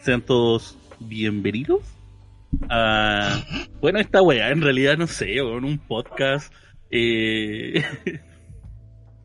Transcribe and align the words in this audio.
sean 0.00 0.22
todos 0.22 0.78
bienvenidos 0.98 1.80
a... 2.68 3.44
Bueno, 3.80 3.98
esta 3.98 4.22
weá, 4.22 4.50
en 4.50 4.62
realidad 4.62 4.96
no 4.96 5.06
sé, 5.06 5.38
en 5.38 5.64
un 5.64 5.78
podcast... 5.78 6.52
Eh... 6.90 7.84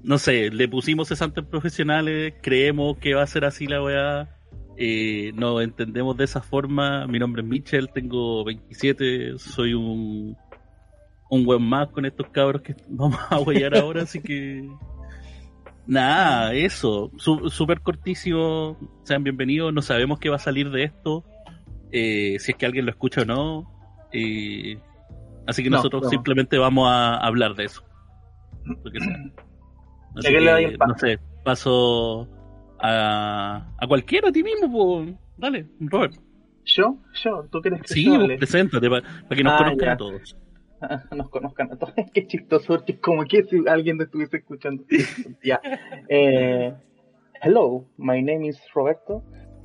no 0.04 0.20
sé, 0.20 0.52
le 0.52 0.68
pusimos 0.68 1.08
cesantes 1.08 1.44
profesionales, 1.46 2.36
creemos 2.42 2.98
que 2.98 3.16
va 3.16 3.24
a 3.24 3.28
ser 3.28 3.44
así 3.44 3.66
la 3.66 3.82
weá, 3.82 4.30
eh, 4.78 5.32
nos 5.34 5.64
entendemos 5.64 6.16
de 6.16 6.26
esa 6.26 6.42
forma. 6.42 7.08
Mi 7.08 7.18
nombre 7.18 7.42
es 7.42 7.48
Mitchell, 7.48 7.90
tengo 7.92 8.44
27, 8.44 9.40
soy 9.40 9.74
un, 9.74 10.38
un 11.30 11.64
más 11.64 11.90
con 11.90 12.06
estos 12.06 12.28
cabros 12.30 12.62
que 12.62 12.76
vamos 12.90 13.20
a 13.30 13.40
huellar 13.40 13.76
ahora, 13.76 14.04
así 14.04 14.22
que 14.22 14.70
nada, 15.88 16.54
eso, 16.54 17.12
súper 17.18 17.82
cortísimo, 17.82 18.78
sean 19.04 19.24
bienvenidos, 19.24 19.74
no 19.74 19.82
sabemos 19.82 20.20
qué 20.20 20.30
va 20.30 20.38
a 20.38 20.40
salir 20.40 20.70
de 20.72 20.84
esto, 20.84 21.24
eh, 21.92 22.38
si 22.40 22.52
es 22.52 22.58
que 22.58 22.66
alguien 22.66 22.86
lo 22.86 22.92
escucha 22.92 23.22
o 23.22 23.26
no, 23.26 23.72
eh, 24.12 24.80
así 25.48 25.64
que 25.64 25.70
nosotros 25.70 26.10
simplemente 26.10 26.58
vamos 26.58 26.88
a 26.90 27.18
hablar 27.18 27.56
de 27.56 27.66
eso. 27.66 27.84
Así 30.18 30.30
que, 30.30 30.78
no 30.78 30.98
sé, 30.98 31.20
paso 31.44 32.30
a, 32.80 33.68
a 33.78 33.88
cualquiera, 33.88 34.30
a 34.30 34.32
ti 34.32 34.44
mismo. 34.44 35.06
Dale, 35.36 35.68
Robert. 35.82 36.16
¿Yo? 36.64 36.98
¿Yo? 37.22 37.46
¿Tú 37.52 37.60
quieres 37.62 37.82
que 37.82 37.94
Sí, 37.94 38.10
preséntate, 38.38 38.90
para 38.90 39.04
que 39.30 39.44
nos 39.44 39.54
ah, 39.54 39.58
conozcan 39.58 39.90
a 39.90 39.98
todos. 39.98 40.38
nos 41.16 41.30
conozcan 41.30 41.72
a 41.72 41.78
todos. 41.78 41.94
Qué 42.14 42.28
chistoso, 42.28 42.84
como 43.02 43.24
que 43.26 43.44
si 43.44 43.64
alguien 43.68 44.00
estuviese 44.02 44.38
escuchando. 44.38 44.84
ya. 45.44 45.62
Eh, 46.10 46.74
hello, 47.42 47.86
my 47.98 48.22
name 48.22 48.48
is 48.48 48.60
Roberto. 48.74 49.24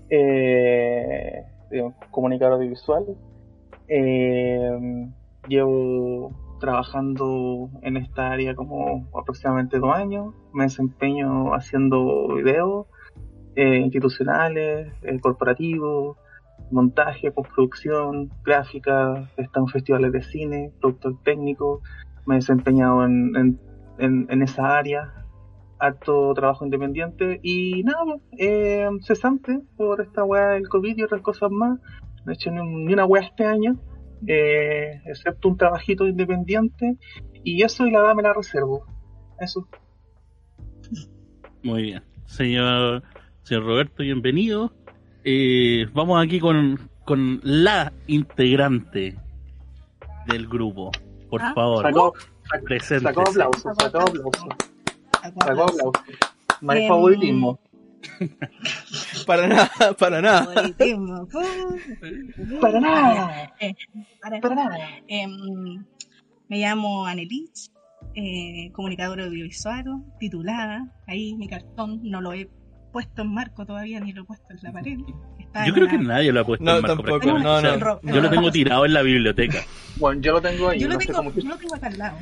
Eh, 0.08 1.44
comunicador 2.10 2.54
audiovisual. 2.54 3.16
Eh, 3.88 5.08
llevo 5.48 6.32
trabajando 6.60 7.70
en 7.82 7.96
esta 7.96 8.32
área 8.32 8.54
como 8.54 9.08
aproximadamente 9.18 9.78
dos 9.78 9.94
años. 9.94 10.34
Me 10.52 10.64
desempeño 10.64 11.54
haciendo 11.54 12.34
videos 12.36 12.86
eh, 13.56 13.78
institucionales, 13.78 14.92
corporativos, 15.22 16.18
montaje, 16.70 17.30
postproducción, 17.30 18.30
gráfica, 18.44 19.28
he 19.36 19.46
en 19.54 19.66
festivales 19.68 20.12
de 20.12 20.22
cine, 20.22 20.72
productor 20.80 21.22
técnico, 21.22 21.82
me 22.26 22.36
he 22.36 22.38
desempeñado 22.38 23.04
en, 23.04 23.58
en, 23.98 24.42
esa 24.42 24.78
área, 24.78 25.26
harto 25.78 26.32
trabajo 26.34 26.64
independiente 26.64 27.40
y 27.42 27.82
nada, 27.82 28.16
eh, 28.38 28.88
cesante 29.02 29.60
por 29.76 30.00
esta 30.00 30.24
weá 30.24 30.50
del 30.50 30.68
COVID 30.68 30.96
y 30.96 31.02
otras 31.02 31.22
cosas 31.22 31.50
más. 31.50 31.78
No 32.24 32.32
he 32.32 32.34
hecho 32.34 32.50
ni, 32.50 32.92
una 32.92 33.06
weá 33.06 33.22
este 33.22 33.44
año, 33.44 33.80
eh, 34.26 35.00
excepto 35.06 35.48
un 35.48 35.56
trabajito 35.56 36.06
independiente 36.06 36.96
y 37.42 37.62
eso 37.62 37.86
y 37.86 37.90
la 37.90 38.00
edad 38.00 38.14
me 38.14 38.22
la 38.22 38.34
reservo. 38.34 38.84
Eso. 39.40 39.66
Muy 41.62 41.82
bien. 41.82 42.02
Señor 42.26 43.02
Señor 43.42 43.64
Roberto, 43.64 44.02
bienvenido. 44.02 44.72
Eh, 45.24 45.86
vamos 45.92 46.22
aquí 46.22 46.40
con, 46.40 46.90
con 47.04 47.40
la 47.42 47.92
integrante 48.06 49.16
del 50.26 50.46
grupo. 50.46 50.90
Por 51.28 51.42
ah, 51.42 51.52
favor, 51.54 51.82
sacó, 51.84 52.14
presente. 52.64 53.04
Sacó 53.04 53.20
aplauso, 53.22 53.74
sacó 53.78 54.00
aplauso. 54.00 54.48
Sacó 55.22 55.44
aplauso. 55.44 55.92
No 56.60 56.88
favoritismo. 56.88 57.60
para 59.26 59.46
nada, 59.46 59.94
para 59.98 60.20
nada. 60.22 60.44
Favoritismo. 60.44 61.28
para 62.60 62.80
nada. 62.80 63.54
Eh, 63.60 63.74
para, 64.20 64.40
para, 64.40 64.54
nada. 64.54 64.78
Eh, 65.06 65.26
me 66.48 66.58
llamo 66.58 67.06
Anelich, 67.06 67.70
eh, 68.14 68.72
comunicadora 68.72 69.24
audiovisual, 69.24 69.84
titulada. 70.18 70.92
Ahí 71.06 71.34
mi 71.36 71.48
cartón 71.48 72.00
no 72.02 72.20
lo 72.20 72.32
he 72.32 72.48
puesto 72.90 73.22
en 73.22 73.34
marco 73.34 73.66
todavía, 73.66 74.00
ni 74.00 74.12
lo 74.12 74.22
he 74.22 74.24
puesto 74.24 74.46
en 74.50 74.58
la 74.62 74.72
pared. 74.72 74.98
yo 75.66 75.74
creo 75.74 75.88
que 75.88 75.98
nadie 75.98 76.32
lo 76.32 76.40
ha 76.40 76.44
puesto 76.44 76.64
en 76.64 76.82
marco. 76.82 77.02
Tampoco, 77.02 77.38
no, 77.38 77.60
no, 77.60 78.00
yo 78.02 78.20
lo 78.20 78.30
tengo 78.30 78.50
tirado 78.50 78.86
en 78.86 78.94
la 78.94 79.02
biblioteca. 79.02 79.60
Bueno, 79.96 80.20
yo 80.20 80.32
lo 80.32 80.42
tengo 80.42 80.68
ahí. 80.68 80.80
Yo 80.80 80.88
lo, 80.88 80.98
tengo, 80.98 81.32
yo 81.32 81.48
lo 81.48 81.56
tengo 81.56 81.74
acá 81.74 81.86
al 81.88 81.98
lado. 81.98 82.18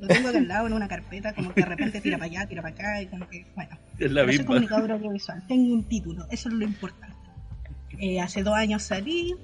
Lo 0.00 0.08
tengo 0.08 0.28
acá 0.28 0.38
al 0.38 0.48
lado 0.48 0.66
en 0.66 0.72
una 0.72 0.88
carpeta, 0.88 1.34
como 1.34 1.52
que 1.52 1.60
de 1.60 1.66
repente 1.66 2.00
tira 2.00 2.18
para 2.18 2.30
allá, 2.30 2.46
tira 2.46 2.62
para 2.62 2.74
acá, 2.74 3.02
y 3.02 3.06
como 3.06 3.28
que, 3.28 3.46
bueno. 3.54 3.78
Es 3.98 4.10
la 4.10 4.24
misma. 4.24 4.36
Soy 4.38 4.46
comunicador 4.46 4.92
audiovisual, 4.92 5.46
tengo 5.46 5.74
un 5.74 5.84
título, 5.84 6.26
eso 6.30 6.48
es 6.48 6.54
lo 6.54 6.64
importante. 6.64 7.16
Eh, 7.98 8.20
hace 8.20 8.42
dos 8.42 8.54
años 8.54 8.82
salí, 8.82 9.34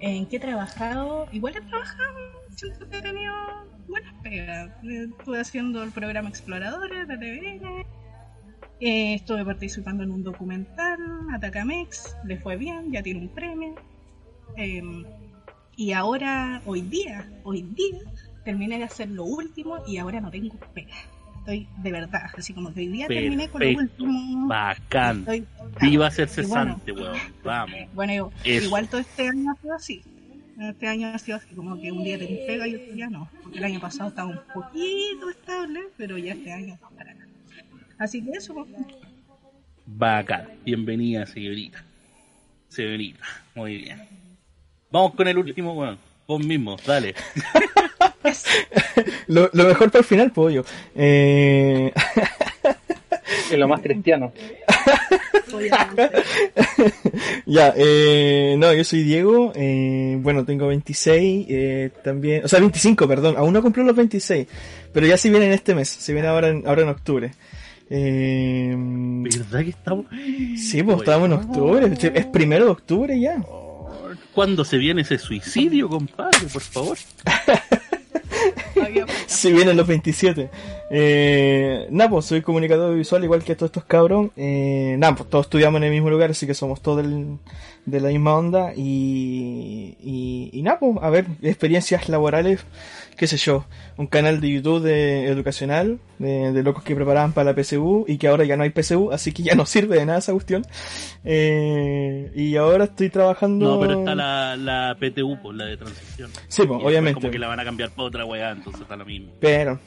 ¿en 0.00 0.26
qué 0.26 0.36
he 0.36 0.40
trabajado? 0.40 1.26
Igual 1.32 1.56
he 1.56 1.60
trabajado, 1.62 2.18
siento 2.54 2.88
que 2.88 2.98
he 2.98 3.02
tenido 3.02 3.34
buenas 3.88 4.14
pegas. 4.22 4.70
Estuve 4.84 5.40
haciendo 5.40 5.82
el 5.82 5.90
programa 5.90 6.28
Exploradores 6.28 7.08
de 7.08 7.16
TVN, 7.16 7.86
eh, 8.80 9.14
estuve 9.14 9.44
participando 9.44 10.02
en 10.02 10.10
un 10.10 10.22
documental, 10.22 10.98
Atacamex, 11.34 12.16
le 12.24 12.38
fue 12.38 12.56
bien, 12.56 12.92
ya 12.92 13.02
tiene 13.02 13.20
un 13.20 13.28
premio. 13.28 13.74
Em, 14.56 15.04
y 15.76 15.92
ahora, 15.92 16.62
hoy 16.66 16.82
día, 16.82 17.28
hoy 17.44 17.62
día, 17.62 17.98
terminé 18.44 18.78
de 18.78 18.84
hacer 18.84 19.08
lo 19.08 19.24
último 19.24 19.78
y 19.86 19.98
ahora 19.98 20.20
no 20.20 20.30
tengo 20.30 20.56
pega. 20.74 20.94
Estoy 21.38 21.68
de 21.78 21.92
verdad, 21.92 22.22
así 22.36 22.52
como 22.52 22.72
que 22.72 22.80
hoy 22.80 22.88
día 22.88 23.06
terminé 23.06 23.48
con 23.48 23.62
lo 23.62 23.78
último. 23.78 24.48
Bacán. 24.48 25.26
Viva 25.80 26.06
a 26.06 26.10
ser 26.10 26.28
cesante, 26.28 26.92
weón. 26.92 27.16
Vamos. 27.44 27.76
Bueno, 27.94 28.30
igual 28.44 28.88
todo 28.88 29.00
este 29.00 29.28
año 29.28 29.52
ha 29.52 29.60
sido 29.60 29.74
así. 29.74 30.02
Este 30.60 30.88
año 30.88 31.08
ha 31.08 31.18
sido 31.18 31.36
así, 31.36 31.54
como 31.54 31.80
que 31.80 31.92
un 31.92 32.02
día 32.02 32.18
tenés 32.18 32.40
pega 32.46 32.66
y 32.66 32.74
otro 32.74 32.92
día 32.92 33.08
no. 33.08 33.30
Porque 33.42 33.58
el 33.58 33.64
año 33.64 33.80
pasado 33.80 34.08
estaba 34.10 34.28
un 34.28 34.40
poquito 34.52 35.30
estable, 35.30 35.80
pero 35.96 36.18
ya 36.18 36.32
este 36.32 36.52
año 36.52 36.76
no 36.82 36.90
para 36.96 37.14
nada. 37.14 37.27
Así 37.98 38.24
que 38.24 38.32
eso. 38.32 38.54
Bacán. 39.86 40.48
Bienvenida, 40.64 41.26
señorita. 41.26 41.84
Señorita. 42.68 43.24
Muy 43.54 43.78
bien. 43.78 43.98
Vamos 44.90 45.14
con 45.14 45.26
el 45.26 45.38
último, 45.38 45.74
weón. 45.74 45.98
Vos 46.26 46.44
mismo, 46.44 46.76
dale. 46.86 47.14
lo, 49.26 49.50
mejor 49.52 49.90
para 49.90 50.00
el 50.00 50.04
final, 50.04 50.30
pollo. 50.30 50.64
Eh... 50.94 51.90
es 53.50 53.58
lo 53.58 53.66
más 53.66 53.80
cristiano. 53.80 54.32
ya, 57.46 57.72
eh, 57.76 58.54
no, 58.58 58.74
yo 58.74 58.84
soy 58.84 59.02
Diego, 59.02 59.52
eh, 59.56 60.18
bueno, 60.20 60.44
tengo 60.44 60.68
26, 60.68 61.46
eh, 61.48 61.90
también, 62.04 62.44
o 62.44 62.48
sea, 62.48 62.60
25, 62.60 63.08
perdón, 63.08 63.36
aún 63.38 63.54
no 63.54 63.62
cumplo 63.62 63.82
los 63.82 63.96
26, 63.96 64.46
pero 64.92 65.06
ya 65.06 65.16
si 65.16 65.30
viene 65.30 65.46
en 65.46 65.52
este 65.52 65.74
mes, 65.74 65.88
si 65.88 66.12
viene 66.12 66.28
ahora 66.28 66.48
en, 66.48 66.64
ahora 66.66 66.82
en 66.82 66.90
octubre. 66.90 67.32
Eh, 67.90 68.74
¿Verdad 68.76 69.60
que 69.64 69.70
estamos? 69.70 70.06
Sí, 70.56 70.82
pues 70.82 70.98
estamos 70.98 71.26
en 71.26 71.32
octubre. 71.32 71.92
Es 72.14 72.26
primero 72.26 72.66
de 72.66 72.70
octubre 72.70 73.18
ya. 73.18 73.42
¿Cuándo 74.34 74.64
se 74.64 74.76
viene 74.76 75.02
ese 75.02 75.18
suicidio, 75.18 75.88
compadre? 75.88 76.46
Por 76.52 76.62
favor. 76.62 76.96
si 79.26 79.52
vienen 79.52 79.76
los 79.76 79.86
27. 79.86 80.50
Eh, 80.90 81.86
nada, 81.90 82.10
pues 82.10 82.26
soy 82.26 82.40
comunicador 82.42 82.94
visual 82.96 83.24
igual 83.24 83.42
que 83.42 83.56
todos 83.56 83.70
estos 83.70 83.84
cabros. 83.84 84.30
Eh, 84.36 84.96
nada, 84.98 85.16
pues 85.16 85.28
todos 85.28 85.46
estudiamos 85.46 85.78
en 85.78 85.84
el 85.84 85.90
mismo 85.90 86.10
lugar, 86.10 86.30
así 86.30 86.46
que 86.46 86.54
somos 86.54 86.80
todos 86.82 87.04
de 87.86 88.00
la 88.00 88.08
misma 88.08 88.34
onda. 88.36 88.72
Y, 88.76 89.96
y, 90.00 90.50
y 90.52 90.62
nada, 90.62 90.78
pues 90.78 90.96
a 91.00 91.10
ver, 91.10 91.26
experiencias 91.42 92.08
laborales 92.08 92.60
qué 93.18 93.26
sé 93.26 93.36
yo, 93.36 93.66
un 93.96 94.06
canal 94.06 94.40
de 94.40 94.50
YouTube 94.50 94.80
de, 94.80 95.26
educacional 95.26 95.98
de, 96.18 96.62
locos 96.62 96.84
que 96.84 96.94
preparaban 96.94 97.32
para 97.32 97.52
la 97.52 97.62
PSU 97.62 98.04
y 98.06 98.16
que 98.16 98.28
ahora 98.28 98.44
ya 98.44 98.56
no 98.56 98.62
hay 98.62 98.70
PSU, 98.70 99.10
así 99.12 99.32
que 99.32 99.42
ya 99.42 99.54
no 99.54 99.66
sirve 99.66 99.98
de 99.98 100.06
nada 100.06 100.20
esa 100.20 100.32
cuestión. 100.32 100.64
Eh, 101.24 102.30
y 102.34 102.56
ahora 102.56 102.84
estoy 102.84 103.10
trabajando. 103.10 103.74
No, 103.74 103.80
pero 103.80 103.98
está 103.98 104.14
la, 104.14 104.56
la 104.56 104.96
PTU, 104.98 105.36
pues 105.42 105.56
la 105.56 105.64
de 105.64 105.76
transición. 105.76 106.30
Sí, 106.46 106.62
pues, 106.64 106.80
obviamente. 106.82 107.20
Como 107.20 107.30
que 107.30 107.38
la 107.38 107.48
van 107.48 107.60
a 107.60 107.64
cambiar 107.64 107.90
por 107.90 108.06
otra 108.06 108.24
weá, 108.24 108.52
entonces 108.52 108.82
está 108.82 108.96
lo 108.96 109.04
mismo. 109.04 109.32
Pero. 109.40 109.78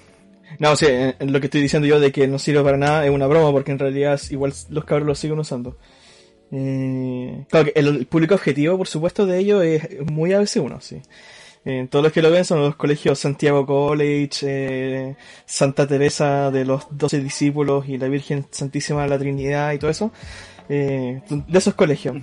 No, 0.60 0.72
o 0.72 0.75
sea, 0.75 1.16
lo 1.22 1.39
que 1.39 1.48
estoy 1.48 1.62
diciendo 1.62 1.88
yo 1.88 2.01
de 2.01 2.12
que 2.12 2.28
no 2.28 2.38
sirve 2.38 2.62
para 2.62 2.75
nada 2.75 3.06
es 3.06 3.12
una 3.12 3.28
broma, 3.28 3.51
porque 3.51 3.72
en 3.72 3.80
realidad 3.80 4.19
igual 4.30 4.54
los 4.69 4.83
cabros 4.83 5.07
lo 5.07 5.16
siguen 5.16 5.39
usando. 5.39 5.78
Eh, 6.51 7.45
claro 7.50 7.72
que 7.72 7.80
el, 7.80 8.06
público 8.07 8.36
objetivo, 8.36 8.78
por 8.78 8.89
supuesto, 8.89 9.25
de 9.25 9.39
ellos 9.39 9.63
es 9.63 10.06
muy 10.12 10.31
ABC1, 10.31 10.81
sí. 10.81 11.01
Eh, 11.63 11.88
todos 11.90 12.04
los 12.04 12.12
que 12.12 12.24
lo 12.24 12.31
ven 12.31 12.44
son 12.44 12.60
los 12.62 12.75
colegios 12.75 13.19
Santiago 13.19 13.66
College, 13.66 14.40
eh, 14.44 15.16
Santa 15.46 15.86
Teresa 15.88 16.50
de 16.50 16.66
los 16.66 16.88
Doce 16.90 17.19
Discípulos 17.19 17.88
y 17.88 17.98
la 17.98 18.08
Virgen 18.08 18.46
Santísima 18.50 19.04
de 19.04 19.10
la 19.10 19.19
Trinidad 19.19 19.72
y 19.74 19.78
todo 19.78 19.92
eso. 19.92 20.12
Eh, 20.69 21.22
de 21.30 21.58
esos 21.58 21.75
colegios. 21.75 22.18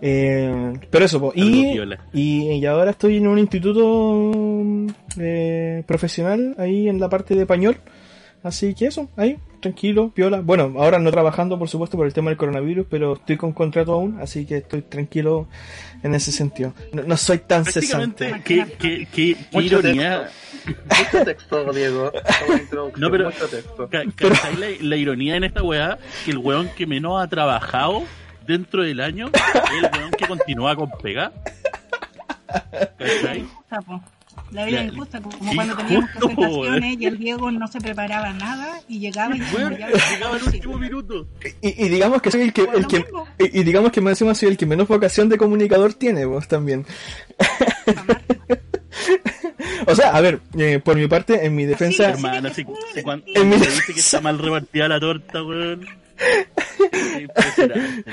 pero 0.00 1.04
eso, 1.04 1.32
y, 1.34 1.80
y, 2.12 2.66
ahora 2.66 2.90
estoy 2.90 3.16
en 3.16 3.26
un 3.26 3.38
instituto 3.38 4.32
profesional 5.86 6.54
ahí 6.58 6.88
en 6.88 7.00
la 7.00 7.08
parte 7.08 7.34
de 7.34 7.42
español 7.42 7.78
Así 8.46 8.74
que 8.74 8.86
eso, 8.86 9.08
ahí, 9.16 9.38
tranquilo, 9.60 10.10
piola. 10.14 10.40
Bueno, 10.40 10.72
ahora 10.78 10.98
no 11.00 11.10
trabajando, 11.10 11.58
por 11.58 11.68
supuesto, 11.68 11.96
por 11.96 12.06
el 12.06 12.12
tema 12.12 12.30
del 12.30 12.36
coronavirus, 12.36 12.86
pero 12.88 13.14
estoy 13.14 13.36
con 13.36 13.52
contrato 13.52 13.92
aún, 13.94 14.18
así 14.20 14.46
que 14.46 14.58
estoy 14.58 14.82
tranquilo 14.82 15.48
en 16.04 16.14
ese 16.14 16.30
sentido. 16.30 16.72
No, 16.92 17.02
no 17.02 17.16
soy 17.16 17.38
tan 17.38 17.64
cesante. 17.64 18.40
Qué, 18.44 18.64
qué, 18.78 19.06
qué, 19.06 19.06
qué 19.12 19.36
Mucho 19.52 19.80
ironía. 19.80 20.28
Mucho 20.66 21.24
texto, 21.24 21.72
Diego. 21.72 22.12
No, 22.96 23.10
pero- 23.10 23.24
Mucho 23.24 23.48
texto. 23.48 23.88
Ca- 23.88 24.04
¿Cachai 24.14 24.56
la, 24.56 24.66
la 24.80 24.96
ironía 24.96 25.34
en 25.36 25.44
esta 25.44 25.62
weá? 25.64 25.98
Que 26.24 26.30
el 26.30 26.38
weón 26.38 26.68
que 26.76 26.86
menos 26.86 27.20
ha 27.20 27.26
trabajado 27.28 28.04
dentro 28.46 28.82
del 28.84 29.00
año 29.00 29.28
es 29.34 29.82
el 29.84 29.90
weón 29.98 30.10
que 30.12 30.26
continúa 30.28 30.76
con 30.76 30.90
pega. 31.02 31.32
¿Cachai? 32.98 33.44
La 34.52 34.64
vida 34.64 34.82
Ya, 34.82 34.92
injusta, 34.92 35.20
como 35.20 35.36
cuando 35.54 35.76
teníamos 35.76 36.10
presentaciones 36.10 36.96
y 37.00 37.06
el 37.06 37.18
Diego 37.18 37.50
no 37.50 37.66
se 37.66 37.80
preparaba 37.80 38.32
nada 38.32 38.80
y 38.88 39.00
llegaba 39.00 39.36
y 39.36 39.40
moría. 39.40 39.88
llegaba 39.88 40.36
el 40.36 40.42
último 40.44 40.78
minuto. 40.78 41.26
Y, 41.60 41.84
y 41.84 41.88
digamos 41.88 42.22
que 42.22 42.30
soy 42.30 42.42
el 42.42 42.52
que, 42.52 42.62
el 42.62 42.86
que 42.86 43.00
Bueno, 43.00 43.26
y, 43.38 43.60
y 43.60 43.64
digamos 43.64 43.90
que 43.90 44.00
más 44.00 44.12
encima 44.12 44.34
soy 44.34 44.50
el 44.50 44.56
que 44.56 44.66
menos 44.66 44.86
vocación 44.88 45.28
de 45.28 45.36
comunicador 45.36 45.94
tiene, 45.94 46.24
vos 46.26 46.46
también. 46.46 46.86
o 49.86 49.94
sea, 49.94 50.16
a 50.16 50.20
ver, 50.20 50.40
eh, 50.58 50.80
por 50.82 50.96
mi 50.96 51.06
parte, 51.08 51.44
en 51.44 51.54
mi 51.54 51.64
defensa, 51.64 52.04
Sí, 52.06 52.10
Hermano, 52.12 52.48
si, 52.54 52.64
si 52.94 53.02
cuando 53.02 53.26
En 53.34 53.48
mi- 53.48 53.58
se 53.58 53.70
dice 53.70 53.92
que 53.94 54.00
está 54.00 54.20
mal 54.20 54.38
repartida 54.38 54.88
la 54.88 55.00
torta, 55.00 55.42
weón. 55.42 55.86
Entender. 56.92 58.04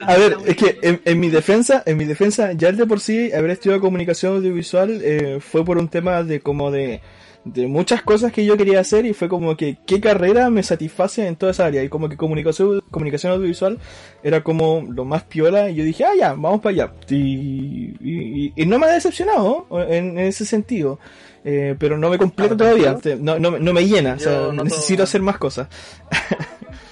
A 0.00 0.16
ver, 0.16 0.36
es 0.46 0.56
que 0.56 0.78
en, 0.82 1.00
en 1.04 1.20
mi 1.20 1.28
defensa, 1.30 1.82
en 1.86 1.96
mi 1.96 2.04
defensa, 2.04 2.52
ya 2.52 2.68
el 2.68 2.76
de 2.76 2.86
por 2.86 3.00
sí 3.00 3.32
haber 3.32 3.50
estudiado 3.50 3.80
comunicación 3.80 4.36
audiovisual 4.36 5.00
eh, 5.02 5.38
fue 5.40 5.64
por 5.64 5.78
un 5.78 5.88
tema 5.88 6.22
de 6.22 6.40
como 6.40 6.70
de, 6.70 7.00
de 7.44 7.66
muchas 7.66 8.02
cosas 8.02 8.32
que 8.32 8.44
yo 8.44 8.56
quería 8.56 8.80
hacer 8.80 9.04
y 9.06 9.12
fue 9.14 9.28
como 9.28 9.56
que 9.56 9.78
qué 9.86 10.00
carrera 10.00 10.48
me 10.50 10.62
satisface 10.62 11.26
en 11.26 11.36
toda 11.36 11.52
esa 11.52 11.66
área 11.66 11.82
y 11.82 11.88
como 11.88 12.08
que 12.08 12.16
comunicación, 12.16 12.80
comunicación 12.90 13.32
audiovisual 13.32 13.78
era 14.22 14.42
como 14.44 14.86
lo 14.88 15.04
más 15.04 15.24
piola 15.24 15.68
y 15.70 15.74
yo 15.76 15.84
dije, 15.84 16.04
ah 16.04 16.12
ya, 16.18 16.28
vamos 16.34 16.60
para 16.60 16.72
allá. 16.74 16.92
Y, 17.08 17.94
y- 18.00 18.52
y 18.54 18.66
no 18.66 18.78
me 18.78 18.86
ha 18.86 18.90
decepcionado 18.92 19.66
en, 19.88 20.18
en 20.18 20.26
ese 20.26 20.44
sentido. 20.44 20.98
Eh, 21.44 21.74
pero 21.76 21.98
no 21.98 22.08
me 22.08 22.18
completo 22.18 22.54
Ah, 22.54 22.56
todavía, 22.56 22.96
no, 23.18 23.36
no, 23.40 23.58
no 23.58 23.72
me 23.72 23.84
llena, 23.88 24.14
o 24.14 24.18
sea, 24.20 24.32
Yo 24.32 24.52
noto- 24.52 24.62
necesito 24.62 25.02
hacer 25.02 25.22
más 25.22 25.38
cosas. 25.38 25.66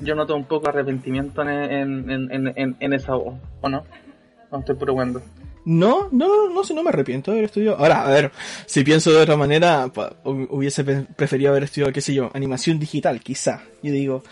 Yo 0.00 0.14
noto 0.14 0.36
un 0.36 0.44
poco 0.44 0.68
arrepentimiento 0.68 1.42
en, 1.42 2.10
en, 2.10 2.30
en, 2.56 2.76
en, 2.78 2.92
esa 2.92 3.14
voz, 3.14 3.34
¿o 3.60 3.68
no? 3.68 3.84
No 4.52 4.58
estoy 4.60 4.76
probando. 4.76 5.20
No, 5.64 6.08
no, 6.12 6.48
no 6.48 6.64
sé, 6.64 6.72
no 6.72 6.82
me 6.82 6.88
arrepiento 6.90 7.30
de 7.30 7.38
haber 7.38 7.44
estudiado. 7.46 7.76
Ahora, 7.78 8.06
a 8.06 8.10
ver, 8.10 8.32
si 8.66 8.84
pienso 8.84 9.10
de 9.12 9.18
otra 9.18 9.36
manera, 9.36 9.90
hubiese 10.24 10.82
preferido 10.84 11.50
haber 11.50 11.64
estudiado, 11.64 11.92
qué 11.92 12.00
sé 12.00 12.14
yo, 12.14 12.30
animación 12.32 12.78
digital, 12.78 13.20
quizá. 13.20 13.62
Yo 13.82 13.92
digo, 13.92 14.22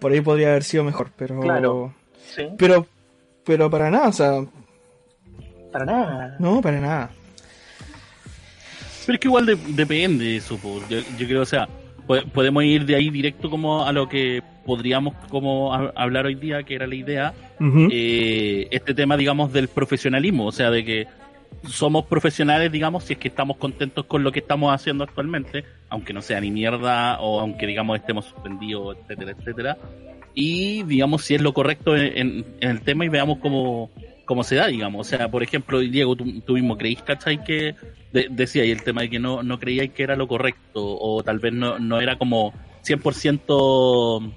por 0.00 0.10
ahí 0.12 0.20
podría 0.20 0.48
haber 0.48 0.64
sido 0.64 0.82
mejor, 0.82 1.10
pero. 1.16 1.38
Claro. 1.40 1.94
Sí, 2.34 2.44
Pero, 2.58 2.86
pero 3.44 3.70
para 3.70 3.90
nada, 3.90 4.08
o 4.08 4.12
sea, 4.12 4.44
para 5.70 5.84
nada. 5.84 6.36
no, 6.40 6.60
para 6.62 6.80
nada. 6.80 7.10
Pero 9.06 9.14
es 9.14 9.20
que 9.20 9.28
igual 9.28 9.46
de- 9.46 9.56
depende 9.56 10.24
de 10.24 10.36
eso, 10.36 10.58
yo, 10.88 10.98
yo 11.18 11.26
creo, 11.26 11.42
o 11.42 11.46
sea, 11.46 11.68
podemos 12.06 12.64
ir 12.64 12.84
de 12.86 12.96
ahí 12.96 13.10
directo 13.10 13.48
como 13.50 13.84
a 13.84 13.92
lo 13.92 14.08
que 14.08 14.42
podríamos 14.64 15.14
como 15.28 15.72
ha- 15.74 15.92
hablar 15.96 16.26
hoy 16.26 16.34
día, 16.34 16.62
que 16.62 16.74
era 16.74 16.86
la 16.86 16.94
idea, 16.94 17.34
eh, 17.92 18.68
este 18.70 18.94
tema, 18.94 19.16
digamos, 19.16 19.52
del 19.52 19.68
profesionalismo, 19.68 20.46
o 20.46 20.52
sea, 20.52 20.70
de 20.70 20.84
que 20.84 21.06
somos 21.68 22.06
profesionales, 22.06 22.72
digamos, 22.72 23.04
si 23.04 23.12
es 23.12 23.18
que 23.18 23.28
estamos 23.28 23.56
contentos 23.56 24.04
con 24.06 24.24
lo 24.24 24.32
que 24.32 24.40
estamos 24.40 24.74
haciendo 24.74 25.04
actualmente, 25.04 25.64
aunque 25.88 26.12
no 26.12 26.20
sea 26.22 26.40
ni 26.40 26.50
mierda 26.50 27.20
o 27.20 27.40
aunque, 27.40 27.66
digamos, 27.66 27.98
estemos 27.98 28.24
suspendidos, 28.24 28.96
etcétera, 29.02 29.32
etcétera, 29.38 29.78
y, 30.34 30.82
digamos, 30.84 31.22
si 31.24 31.34
es 31.34 31.40
lo 31.42 31.52
correcto 31.52 31.96
en, 31.96 32.16
en- 32.18 32.44
en 32.60 32.70
el 32.70 32.80
tema 32.80 33.04
y 33.04 33.08
veamos 33.08 33.38
cómo, 33.38 33.90
cómo 34.24 34.44
se 34.44 34.56
da, 34.56 34.66
digamos. 34.68 35.06
O 35.06 35.08
sea, 35.08 35.28
por 35.30 35.42
ejemplo, 35.42 35.80
Diego, 35.80 36.16
tú, 36.16 36.40
tú 36.42 36.54
mismo 36.54 36.76
creís, 36.78 37.02
¿cachai? 37.02 37.42
Que 37.44 37.74
de- 38.12 38.28
decía, 38.30 38.64
y 38.64 38.70
el 38.70 38.82
tema 38.82 39.02
de 39.02 39.10
que 39.10 39.18
no, 39.18 39.42
no 39.42 39.58
creíais 39.58 39.90
que 39.92 40.02
era 40.02 40.16
lo 40.16 40.26
correcto, 40.28 40.60
o 40.74 41.22
tal 41.22 41.38
vez 41.38 41.52
no, 41.52 41.78
no 41.78 42.00
era 42.00 42.16
como 42.16 42.52
100% 42.84 44.32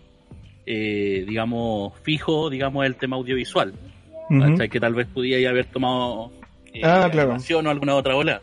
eh, 0.65 1.25
digamos, 1.27 1.93
fijo, 2.01 2.49
digamos, 2.49 2.85
el 2.85 2.95
tema 2.95 3.15
audiovisual. 3.17 3.73
¿cachai? 4.27 4.69
Que 4.69 4.79
tal 4.79 4.95
vez 4.95 5.05
pudiera 5.07 5.49
haber 5.51 5.65
tomado 5.67 6.31
eh, 6.73 6.81
Ah, 6.83 7.07
claro. 7.11 7.37
o 7.37 7.69
alguna 7.69 7.93
otra 7.95 8.15
ola. 8.15 8.41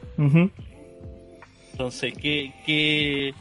Entonces, 1.72 2.12
¿qué, 2.16 2.52
qué, 2.64 3.34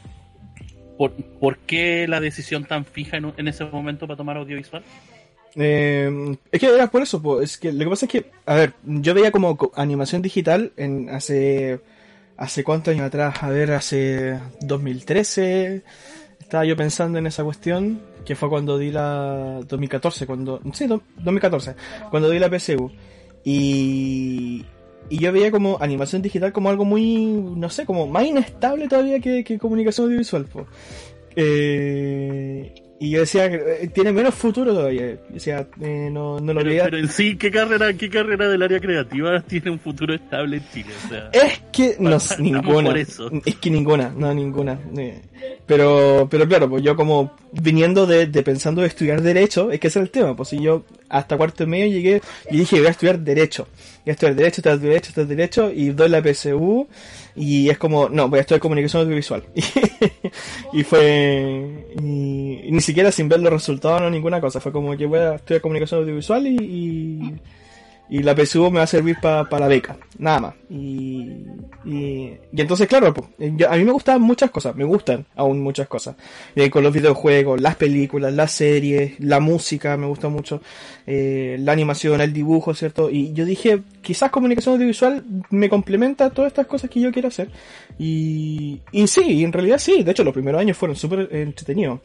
por, 0.98 1.12
por 1.14 1.58
qué 1.60 2.08
la 2.08 2.20
decisión 2.20 2.64
tan 2.66 2.86
fija 2.86 3.18
en, 3.18 3.32
en 3.38 3.48
ese 3.48 3.66
momento 3.66 4.08
para 4.08 4.18
tomar 4.18 4.38
audiovisual? 4.38 4.82
Eh, 5.56 6.38
es 6.52 6.60
que 6.60 6.68
era 6.68 6.88
por 6.90 7.02
eso, 7.02 7.22
po, 7.22 7.42
es 7.42 7.58
que 7.58 7.74
lo 7.74 7.80
que 7.84 7.90
pasa 7.90 8.06
es 8.06 8.12
que, 8.12 8.26
a 8.46 8.56
ver, 8.56 8.74
yo 8.86 9.14
veía 9.14 9.32
como 9.32 9.58
co- 9.58 9.72
animación 9.76 10.22
digital 10.22 10.72
en 10.78 11.10
hace, 11.10 11.82
hace 12.38 12.64
cuántos 12.64 12.94
años 12.94 13.08
atrás, 13.08 13.44
a 13.44 13.50
ver, 13.50 13.72
hace 13.74 14.40
2013, 14.62 15.84
estaba 16.40 16.66
yo 16.66 16.78
pensando 16.78 17.20
en 17.20 17.28
esa 17.28 17.44
cuestión, 17.44 18.02
que 18.26 18.36
fue 18.36 18.50
cuando 18.50 18.78
di 18.78 18.92
la 18.92 19.60
2014, 19.68 20.26
cuando, 20.26 20.62
sí, 20.74 20.88
do- 20.88 21.04
2014, 21.18 21.76
cuando 22.10 22.30
di 22.30 22.40
la 22.40 22.50
PSU, 22.50 22.90
y, 23.44 24.66
y 25.10 25.18
yo 25.20 25.34
veía 25.34 25.52
como 25.52 25.78
animación 25.82 26.22
digital 26.22 26.54
como 26.54 26.70
algo 26.70 26.86
muy, 26.86 27.26
no 27.26 27.70
sé, 27.70 27.86
como 27.86 28.08
más 28.08 28.24
inestable 28.26 28.88
todavía 28.88 29.20
que, 29.20 29.44
que 29.44 29.58
comunicación 29.60 30.06
audiovisual, 30.08 30.46
po. 30.46 30.66
Eh, 31.36 32.74
y 33.04 33.10
yo 33.10 33.22
decía 33.22 33.50
que 33.50 33.56
eh, 33.56 33.88
tiene 33.94 34.12
menos 34.12 34.36
futuro 34.36 34.74
todavía. 34.74 35.18
O 35.36 35.40
sea, 35.40 35.68
eh, 35.82 36.10
no, 36.12 36.40
no 36.40 36.54
lo 36.54 36.60
Pero, 36.60 36.70
veía. 36.70 36.84
pero 36.84 36.98
en 37.00 37.08
sí, 37.10 37.36
¿qué 37.36 37.50
carrera, 37.50 37.92
¿qué 37.94 38.10
carrera 38.12 38.48
del 38.48 38.62
área 38.62 38.80
creativa 38.80 39.42
tiene 39.48 39.72
un 39.72 39.80
futuro 39.80 40.14
estable 40.14 40.58
en 40.58 40.64
Chile? 40.72 40.90
O 41.06 41.10
sea, 41.10 41.30
Es 41.34 41.62
que 41.72 41.96
no, 42.00 42.18
ninguna. 42.40 42.90
por 42.90 42.98
eso. 43.00 43.32
Es 43.44 43.56
que 43.56 43.72
ninguna, 43.72 44.14
no, 44.16 44.32
ninguna. 44.34 44.80
Eh, 44.96 45.20
Pero, 45.66 46.28
pero 46.30 46.48
claro, 46.48 46.70
pues 46.70 46.84
yo 46.84 46.96
como 46.96 47.32
viniendo 47.52 48.06
de, 48.06 48.28
pensando 48.44 48.82
de 48.82 48.88
estudiar 48.88 49.22
Derecho, 49.22 49.72
es 49.72 49.80
que 49.80 49.88
ese 49.88 50.00
es 50.00 50.04
el 50.04 50.12
tema. 50.12 50.36
Pues 50.36 50.50
si 50.50 50.60
yo 50.60 50.84
hasta 51.10 51.38
cuarto 51.38 51.64
y 51.64 51.68
medio 51.68 51.88
llegué 51.88 52.22
y 52.50 52.58
dije 52.58 52.78
voy 52.80 52.88
a 52.88 52.92
estudiar 52.92 53.20
Derecho. 53.20 53.68
Voy 54.04 54.10
a 54.10 54.14
estudiar 54.14 54.36
Derecho, 54.36 54.62
tras 54.62 54.82
Derecho, 54.82 55.12
tras 55.14 55.28
Derecho, 55.28 55.72
y 55.72 55.90
doy 55.92 56.10
la 56.10 56.22
PSU, 56.22 56.88
y 57.36 57.70
es 57.70 57.78
como, 57.78 58.10
no, 58.10 58.28
voy 58.28 58.40
a 58.40 58.42
estudiar 58.42 58.60
Comunicación 58.60 59.04
Audiovisual. 59.04 59.44
y 60.74 60.84
fue, 60.84 61.86
y, 62.02 62.72
ni 62.72 62.82
siquiera 62.82 63.12
sin 63.12 63.30
ver 63.30 63.40
los 63.40 63.54
resultados, 63.54 64.02
no 64.02 64.10
ninguna 64.10 64.42
cosa. 64.42 64.60
Fue 64.60 64.72
como 64.72 64.98
que 64.98 65.06
voy 65.06 65.20
a 65.20 65.36
estudiar 65.36 65.62
Comunicación 65.62 66.02
Audiovisual 66.02 66.48
y, 66.48 67.36
y 68.10 68.24
la 68.24 68.36
PSU 68.36 68.70
me 68.70 68.80
va 68.80 68.84
a 68.84 68.88
servir 68.88 69.18
para 69.22 69.60
la 69.60 69.68
beca, 69.68 69.98
nada 70.22 70.40
más. 70.40 70.54
Y, 70.70 71.44
y, 71.84 72.32
y 72.54 72.62
entonces, 72.62 72.88
claro, 72.88 73.14
pues, 73.14 73.28
yo- 73.58 73.70
a 73.70 73.76
mí 73.76 73.84
me 73.84 73.92
gustan 73.92 74.22
muchas 74.22 74.50
cosas, 74.52 74.76
me 74.76 74.86
gustan 74.86 75.26
aún 75.36 75.60
muchas 75.60 75.88
cosas. 75.88 76.16
Eh, 76.56 76.70
con 76.70 76.84
los 76.84 76.94
videojuegos, 76.94 77.60
las 77.60 77.76
películas, 77.76 78.32
las 78.34 78.52
series, 78.54 79.20
la 79.20 79.40
música, 79.40 79.98
me 79.98 80.06
gusta 80.08 80.30
mucho, 80.30 80.62
eh, 81.08 81.58
la 81.60 81.74
animación, 81.74 82.22
el 82.22 82.32
dibujo, 82.34 82.74
¿cierto? 82.74 83.10
Y 83.10 83.34
yo 83.34 83.44
dije, 83.46 83.82
quizás 84.02 84.30
comunicación 84.32 84.76
audiovisual 84.76 85.24
me 85.50 85.68
complementa 85.70 86.30
todas 86.30 86.50
estas 86.52 86.68
cosas 86.68 86.90
que 86.90 87.02
yo 87.02 87.12
quiero 87.12 87.28
hacer. 87.28 87.50
Y, 88.00 88.82
y 88.92 89.08
sí, 89.08 89.44
en 89.44 89.52
realidad 89.52 89.78
sí, 89.78 90.04
de 90.04 90.12
hecho 90.12 90.24
los 90.24 90.34
primeros 90.34 90.62
años 90.62 90.78
fueron 90.78 90.96
súper 90.96 91.28
entretenidos. 91.32 92.00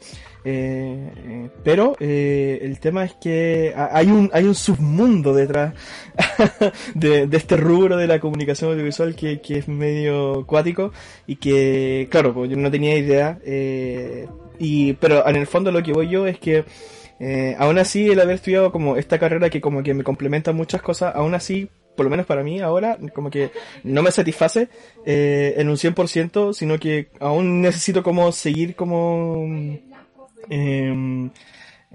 Eh, 0.49 1.11
eh, 1.17 1.49
pero 1.63 1.95
eh, 1.99 2.59
el 2.61 2.79
tema 2.79 3.03
es 3.03 3.13
que 3.15 3.73
ha- 3.75 3.89
hay 3.97 4.07
un, 4.07 4.29
hay 4.31 4.45
un 4.45 4.55
submundo 4.55 5.33
detrás 5.33 5.73
de, 6.95 7.27
de 7.27 7.37
este 7.37 7.57
rubro 7.57 7.97
de 7.97 8.06
la 8.07 8.19
comunicación 8.19 8.71
audiovisual 8.71 9.15
que, 9.15 9.41
que 9.41 9.59
es 9.59 9.67
medio 9.67 10.45
cuático 10.47 10.91
y 11.25 11.35
que, 11.37 12.07
claro, 12.09 12.33
pues 12.33 12.49
yo 12.49 12.57
no 12.57 12.71
tenía 12.71 12.97
idea. 12.97 13.39
eh, 13.43 14.27
y, 14.59 14.93
pero 14.93 15.27
en 15.27 15.35
el 15.35 15.47
fondo 15.47 15.71
lo 15.71 15.83
que 15.83 15.93
voy 15.93 16.09
yo 16.09 16.25
es 16.25 16.39
que 16.39 16.65
eh, 17.19 17.55
aún 17.57 17.77
así 17.77 18.09
el 18.09 18.19
haber 18.19 18.35
estudiado 18.35 18.71
como 18.71 18.95
esta 18.95 19.19
carrera 19.19 19.49
que 19.49 19.61
como 19.61 19.83
que 19.83 19.93
me 19.93 20.03
complementa 20.03 20.51
muchas 20.51 20.81
cosas, 20.81 21.15
aún 21.15 21.33
así 21.33 21.69
por 21.95 22.05
lo 22.05 22.11
menos 22.11 22.27
para 22.27 22.43
mí 22.43 22.59
ahora, 22.59 22.97
como 23.13 23.31
que 23.31 23.49
no 23.83 24.03
me 24.03 24.11
satisface 24.11 24.69
eh, 25.05 25.55
en 25.57 25.67
un 25.67 25.77
100%, 25.77 26.53
sino 26.53 26.77
que 26.77 27.09
aún 27.19 27.59
necesito 27.61 28.03
como 28.03 28.31
seguir 28.31 28.75
como 28.75 29.47
eh, 30.49 31.29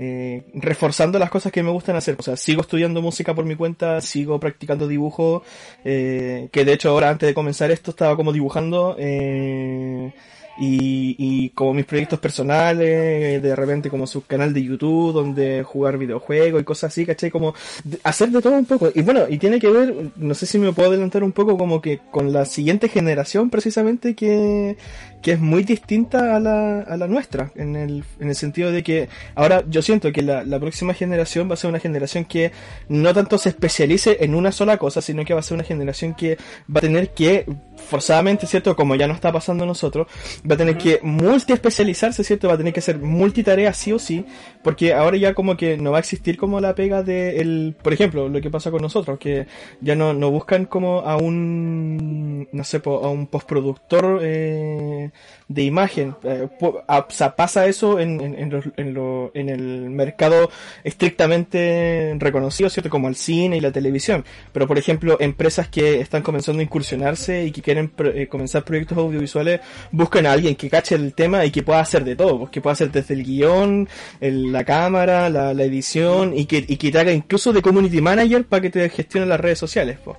eh, 0.04 0.42
reforzando 0.54 1.16
las 1.20 1.30
cosas 1.30 1.52
que 1.52 1.62
me 1.62 1.70
gustan 1.70 1.94
hacer. 1.94 2.16
O 2.18 2.22
sea, 2.24 2.36
sigo 2.36 2.62
estudiando 2.62 3.00
música 3.00 3.36
por 3.36 3.44
mi 3.44 3.54
cuenta, 3.54 4.00
sigo 4.00 4.40
practicando 4.40 4.88
dibujo, 4.88 5.44
eh, 5.84 6.48
que 6.50 6.64
de 6.64 6.72
hecho 6.72 6.90
ahora 6.90 7.08
antes 7.08 7.28
de 7.28 7.34
comenzar 7.34 7.70
esto 7.70 7.92
estaba 7.92 8.16
como 8.16 8.32
dibujando. 8.32 8.96
Eh, 8.98 10.12
y, 10.58 11.16
y 11.18 11.50
como 11.50 11.72
mis 11.72 11.86
proyectos 11.86 12.18
personales, 12.18 13.40
de 13.42 13.56
repente 13.56 13.88
como 13.88 14.06
su 14.06 14.26
canal 14.26 14.52
de 14.52 14.62
YouTube, 14.62 15.12
donde 15.12 15.62
jugar 15.62 15.96
videojuegos 15.96 16.60
y 16.60 16.64
cosas 16.64 16.92
así, 16.92 17.06
¿cachai? 17.06 17.30
Como 17.30 17.54
hacer 18.02 18.30
de 18.30 18.42
todo 18.42 18.54
un 18.54 18.66
poco. 18.66 18.90
Y 18.94 19.02
bueno, 19.02 19.22
y 19.28 19.38
tiene 19.38 19.58
que 19.58 19.70
ver, 19.70 19.94
no 20.16 20.34
sé 20.34 20.46
si 20.46 20.58
me 20.58 20.72
puedo 20.72 20.90
adelantar 20.90 21.22
un 21.22 21.32
poco 21.32 21.56
como 21.56 21.80
que 21.80 22.00
con 22.10 22.32
la 22.32 22.44
siguiente 22.44 22.88
generación 22.88 23.50
precisamente 23.50 24.14
que, 24.14 24.76
que 25.22 25.32
es 25.32 25.40
muy 25.40 25.62
distinta 25.62 26.36
a 26.36 26.40
la, 26.40 26.80
a 26.80 26.96
la 26.96 27.06
nuestra, 27.06 27.52
en 27.54 27.76
el, 27.76 28.04
en 28.20 28.28
el 28.28 28.34
sentido 28.34 28.72
de 28.72 28.82
que 28.82 29.08
ahora 29.34 29.62
yo 29.68 29.80
siento 29.80 30.12
que 30.12 30.22
la, 30.22 30.44
la 30.44 30.58
próxima 30.58 30.94
generación 30.94 31.48
va 31.48 31.54
a 31.54 31.56
ser 31.56 31.70
una 31.70 31.78
generación 31.78 32.24
que 32.24 32.52
no 32.88 33.14
tanto 33.14 33.38
se 33.38 33.50
especialice 33.50 34.18
en 34.20 34.34
una 34.34 34.52
sola 34.52 34.76
cosa, 34.76 35.00
sino 35.00 35.24
que 35.24 35.32
va 35.32 35.40
a 35.40 35.42
ser 35.42 35.54
una 35.54 35.64
generación 35.64 36.14
que 36.14 36.36
va 36.68 36.78
a 36.78 36.80
tener 36.80 37.10
que, 37.10 37.46
forzadamente, 37.76 38.46
¿cierto? 38.46 38.74
Como 38.74 38.96
ya 38.96 39.06
no 39.06 39.14
está 39.14 39.32
pasando 39.32 39.64
nosotros, 39.64 40.08
va 40.48 40.54
a 40.54 40.58
tener 40.58 40.76
que 40.76 40.98
multi-especializarse, 41.02 42.24
¿cierto? 42.24 42.48
Va 42.48 42.54
a 42.54 42.58
tener 42.58 42.72
que 42.72 42.80
hacer 42.80 42.98
multitarea 42.98 43.72
sí 43.72 43.92
o 43.92 43.98
sí, 43.98 44.26
porque 44.62 44.92
ahora 44.92 45.16
ya 45.16 45.34
como 45.34 45.56
que 45.56 45.76
no 45.76 45.92
va 45.92 45.98
a 45.98 46.00
existir 46.00 46.36
como 46.36 46.60
la 46.60 46.74
pega 46.74 47.02
de 47.02 47.40
el, 47.40 47.76
por 47.80 47.92
ejemplo, 47.92 48.28
lo 48.28 48.40
que 48.40 48.50
pasa 48.50 48.72
con 48.72 48.82
nosotros, 48.82 49.18
que 49.18 49.46
ya 49.80 49.94
no, 49.94 50.14
no 50.14 50.30
buscan 50.30 50.66
como 50.66 51.00
a 51.00 51.16
un, 51.16 52.48
no 52.50 52.64
sé, 52.64 52.82
a 52.84 53.08
un 53.08 53.28
postproductor 53.28 54.20
eh, 54.22 55.11
de 55.48 55.62
imagen. 55.62 56.14
Eh, 56.24 56.48
pu- 56.58 56.82
a- 56.86 57.00
o 57.00 57.10
sea, 57.10 57.36
pasa 57.36 57.66
eso 57.66 58.00
en, 58.00 58.20
en, 58.20 58.34
en, 58.38 58.72
en 58.76 58.94
lo- 58.94 59.30
en 59.34 59.48
el 59.48 59.90
mercado 59.90 60.50
estrictamente 60.84 62.14
reconocido, 62.18 62.70
¿cierto? 62.70 62.88
Como 62.90 63.08
el 63.08 63.16
cine 63.16 63.56
y 63.56 63.60
la 63.60 63.70
televisión. 63.72 64.24
Pero, 64.52 64.66
por 64.66 64.78
ejemplo, 64.78 65.16
empresas 65.20 65.68
que 65.68 66.00
están 66.00 66.22
comenzando 66.22 66.60
a 66.60 66.62
incursionarse 66.62 67.44
y 67.44 67.50
que 67.52 67.60
quieren 67.62 67.88
pro- 67.88 68.10
eh, 68.12 68.28
comenzar 68.28 68.64
proyectos 68.64 68.96
audiovisuales, 68.98 69.60
buscan 69.90 70.26
a 70.26 70.32
alguien 70.32 70.54
que 70.54 70.70
cache 70.70 70.94
el 70.94 71.12
tema 71.14 71.44
y 71.44 71.50
que 71.50 71.62
pueda 71.62 71.80
hacer 71.80 72.04
de 72.04 72.16
todo, 72.16 72.38
pues, 72.38 72.50
que 72.50 72.60
pueda 72.60 72.72
hacer 72.72 72.90
desde 72.90 73.14
el 73.14 73.24
guion, 73.24 73.88
el- 74.20 74.52
la 74.52 74.64
cámara, 74.64 75.28
la, 75.28 75.52
la 75.52 75.64
edición 75.64 76.36
y 76.36 76.46
que, 76.46 76.64
y 76.66 76.76
que 76.76 76.90
te 76.90 76.98
haga 76.98 77.12
incluso 77.12 77.52
de 77.52 77.60
community 77.62 78.00
manager 78.00 78.44
para 78.46 78.62
que 78.62 78.70
te 78.70 78.88
gestione 78.88 79.26
las 79.26 79.40
redes 79.40 79.58
sociales, 79.58 79.98
pues. 80.02 80.16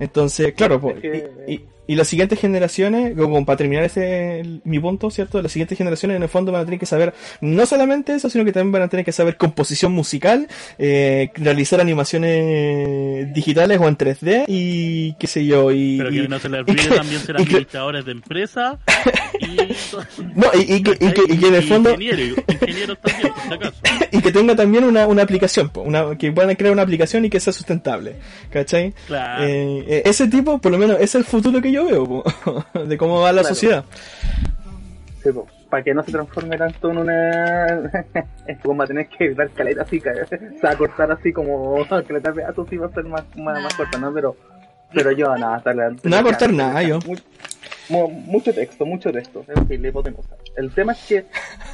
Entonces, 0.00 0.52
claro, 0.54 0.80
pues, 0.80 0.96
y- 1.48 1.60
y 1.88 1.96
las 1.96 2.06
siguientes 2.06 2.38
generaciones, 2.38 3.16
como 3.16 3.44
para 3.44 3.56
terminar 3.56 3.90
el- 3.96 4.60
mi 4.64 4.78
punto, 4.78 5.10
¿cierto? 5.10 5.42
Las 5.42 5.50
siguientes 5.50 5.76
generaciones 5.76 6.16
en 6.18 6.22
el 6.22 6.28
fondo 6.28 6.52
van 6.52 6.60
a 6.62 6.64
tener 6.64 6.78
que 6.78 6.86
saber 6.86 7.14
no 7.40 7.66
solamente 7.66 8.14
eso, 8.14 8.30
sino 8.30 8.44
que 8.44 8.52
también 8.52 8.70
van 8.72 8.82
a 8.82 8.88
tener 8.88 9.04
que 9.04 9.10
saber 9.12 9.36
composición 9.36 9.90
musical, 9.92 10.46
eh, 10.78 11.30
realizar 11.34 11.80
animaciones 11.80 13.32
digitales 13.34 13.78
o 13.80 13.88
en 13.88 13.96
3D 13.96 14.44
y 14.48 15.14
qué 15.14 15.26
sé 15.26 15.44
yo, 15.46 15.72
y, 15.72 15.98
Pero 15.98 16.10
que 16.10 16.28
no 16.28 16.38
se 16.38 16.48
les 16.48 16.60
olvide 16.60 16.88
también 16.94 17.20
ser 17.20 17.36
administradores 17.36 18.04
de 18.04 18.12
empresa 18.12 18.78
no, 20.34 20.46
y, 20.54 20.74
y 20.74 20.82
que, 20.82 20.92
y 20.92 21.12
que- 21.12 21.32
y 21.32 21.38
que 21.38 21.46
en 21.48 21.54
el 21.54 21.64
y 21.64 21.66
fondo 21.68 21.90
ingenieros, 21.90 22.38
ingenieros 22.48 22.98
también, 23.00 23.32
por 23.32 23.42
si 23.42 23.54
acaso. 23.54 23.72
y 24.12 24.20
que 24.22 24.32
tenga 24.32 24.56
también 24.56 24.84
una, 24.84 25.06
una 25.06 25.22
aplicación, 25.22 25.68
po, 25.70 25.82
una, 25.82 26.16
que 26.16 26.32
puedan 26.32 26.54
crear 26.56 26.72
una 26.72 26.82
aplicación 26.82 27.24
y 27.24 27.30
que 27.30 27.40
sea 27.40 27.52
sustentable, 27.52 28.16
¿cachai? 28.50 28.94
Claro. 29.06 29.44
Eh, 29.44 29.84
eh, 29.88 30.02
ese 30.04 30.28
tipo, 30.28 30.58
por 30.58 30.72
lo 30.72 30.78
menos, 30.78 30.98
es 31.00 31.14
el 31.14 31.24
futuro 31.24 31.60
que 31.60 31.72
yo 31.72 31.84
veo, 31.86 32.06
po, 32.06 32.64
de 32.84 32.96
cómo 32.98 33.20
va 33.20 33.32
la 33.32 33.40
Claro. 33.42 33.54
sociedad. 33.54 33.84
Sí, 35.22 35.30
po, 35.32 35.46
para 35.68 35.82
que 35.82 35.92
no 35.92 36.02
se 36.04 36.12
transforme 36.12 36.56
tanto 36.56 36.90
en 36.90 36.98
una. 36.98 37.66
es 38.46 38.58
como 38.62 38.76
va 38.78 38.84
a 38.84 38.86
tener 38.86 39.08
que 39.08 39.34
dar 39.34 39.50
caleta 39.50 39.82
así, 39.82 39.98
o 40.00 40.60
sea, 40.60 40.76
cortar 40.76 41.10
así 41.12 41.32
como 41.32 41.84
caleta 41.88 42.32
de 42.32 42.42
datos 42.42 42.68
y 42.72 42.76
va 42.76 42.86
a 42.86 42.90
ser 42.92 43.04
más, 43.04 43.24
más, 43.36 43.62
más 43.62 43.74
corta, 43.74 43.98
¿no? 43.98 44.12
Pero, 44.14 44.36
pero 44.94 45.10
yo 45.12 45.26
nada, 45.36 45.56
hasta 45.56 45.74
la- 45.74 45.90
No 45.90 46.10
va 46.10 46.18
a 46.20 46.22
cortar 46.22 46.52
nada, 46.52 46.82
yo. 46.84 46.98
Mucho 47.90 48.52
texto, 48.52 48.84
mucho 48.86 49.10
texto, 49.12 49.44
en 49.48 49.66
fin, 49.66 49.82
le 49.82 49.88
hipotenusa. 49.88 50.36
El 50.56 50.72
tema 50.72 50.92
es 50.92 51.06
que 51.06 51.24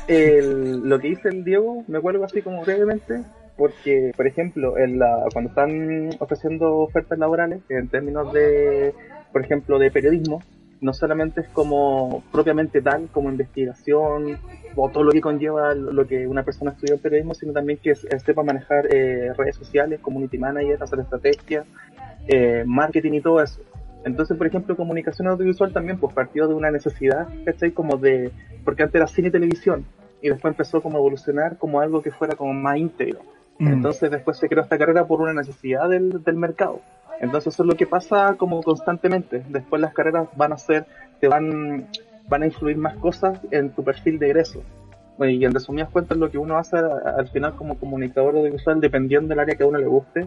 el- 0.09 0.81
lo 0.89 0.99
que 0.99 1.09
dice 1.09 1.29
el 1.29 1.45
Diego, 1.45 1.85
me 1.89 1.99
acuerdo 1.99 2.25
así 2.25 2.43
como 2.43 2.63
brevemente, 2.63 3.23
porque, 3.57 4.13
por 4.17 4.27
ejemplo, 4.27 4.79
en 4.79 4.99
la, 4.99 5.25
cuando 5.33 5.49
están 5.51 6.11
ofreciendo 6.19 6.79
ofertas 6.79 7.19
laborales, 7.19 7.61
en 7.69 7.89
términos 7.89 8.33
de, 8.33 8.95
por 9.33 9.43
ejemplo, 9.45 9.79
de 9.79 9.91
periodismo, 9.91 10.43
no 10.81 10.93
solamente 10.93 11.41
es 11.41 11.49
como 11.49 12.23
propiamente 12.33 12.83
tal, 12.83 13.09
como 13.13 13.31
investigación, 13.31 14.39
o 14.77 14.91
todo 14.91 15.05
lo 15.05 15.13
que 15.13 15.21
conlleva 15.21 15.73
lo 15.75 16.05
que 16.07 16.27
una 16.27 16.43
persona 16.43 16.73
estudió 16.73 16.95
en 16.95 17.01
periodismo, 17.01 17.33
sino 17.35 17.53
también 17.53 17.79
que 17.83 17.95
sepa 17.95 18.43
manejar 18.43 18.89
eh, 18.93 19.33
redes 19.37 19.55
sociales, 19.57 20.01
community 20.01 20.37
manager, 20.37 20.83
hacer 20.83 20.99
estrategias, 20.99 21.65
eh, 22.27 22.65
marketing 22.67 23.13
y 23.15 23.21
todo 23.21 23.41
eso. 23.41 23.61
Entonces, 24.05 24.37
por 24.37 24.47
ejemplo, 24.47 24.77
comunicación 24.77 25.29
audiovisual 25.29 25.73
también 25.73 25.99
pues 25.99 26.15
partió 26.15 26.47
de 26.47 26.55
una 26.55 26.71
necesidad, 26.71 27.27
¿cachai? 27.45 27.73
Como 27.73 27.97
de, 27.97 28.31
porque 28.65 28.83
antes 28.83 28.97
era 28.97 29.07
cine 29.07 29.29
y 29.29 29.31
televisión, 29.31 29.85
y 30.21 30.29
después 30.29 30.53
empezó 30.53 30.83
como 30.83 30.97
a 30.97 31.01
evolucionar 31.01 31.59
como 31.59 31.81
algo 31.81 32.03
que 32.03 32.11
fuera 32.11 32.37
como 32.37 32.53
más 32.53 32.77
íntegro. 32.77 33.21
Mm. 33.59 33.69
Entonces 33.69 34.11
después 34.11 34.37
se 34.37 34.49
creó 34.49 34.63
esta 34.63 34.79
carrera 34.79 35.07
por 35.07 35.21
una 35.21 35.33
necesidad 35.33 35.89
del, 35.89 36.23
del 36.23 36.37
mercado. 36.37 36.81
Entonces 37.21 37.55
eso 37.55 37.63
es 37.63 37.69
lo 37.69 37.77
que 37.77 37.87
pasa 37.87 38.35
como 38.37 38.63
constantemente. 38.63 39.45
Después 39.49 39.81
las 39.81 39.95
carreras 39.95 40.29
van 40.37 40.53
a 40.53 40.59
ser, 40.59 40.87
te 41.21 41.29
van, 41.29 41.89
van 42.29 42.43
a 42.43 42.47
influir 42.47 42.77
más 42.77 42.97
cosas 42.97 43.39
en 43.51 43.71
tu 43.71 43.85
perfil 43.85 44.19
de 44.19 44.27
egreso. 44.27 44.63
Y 45.21 45.45
en 45.45 45.53
resumidas 45.55 45.91
cuentas 45.91 46.19
lo 46.19 46.31
que 46.31 46.39
uno 46.39 46.59
hace 46.59 46.77
al 46.77 47.29
final 47.29 47.55
como 47.55 47.79
comunicador 47.79 48.37
audiovisual, 48.37 48.81
dependiendo 48.81 49.29
del 49.29 49.39
área 49.39 49.55
que 49.55 49.63
a 49.63 49.67
uno 49.67 49.79
le 49.79 49.87
guste, 49.87 50.27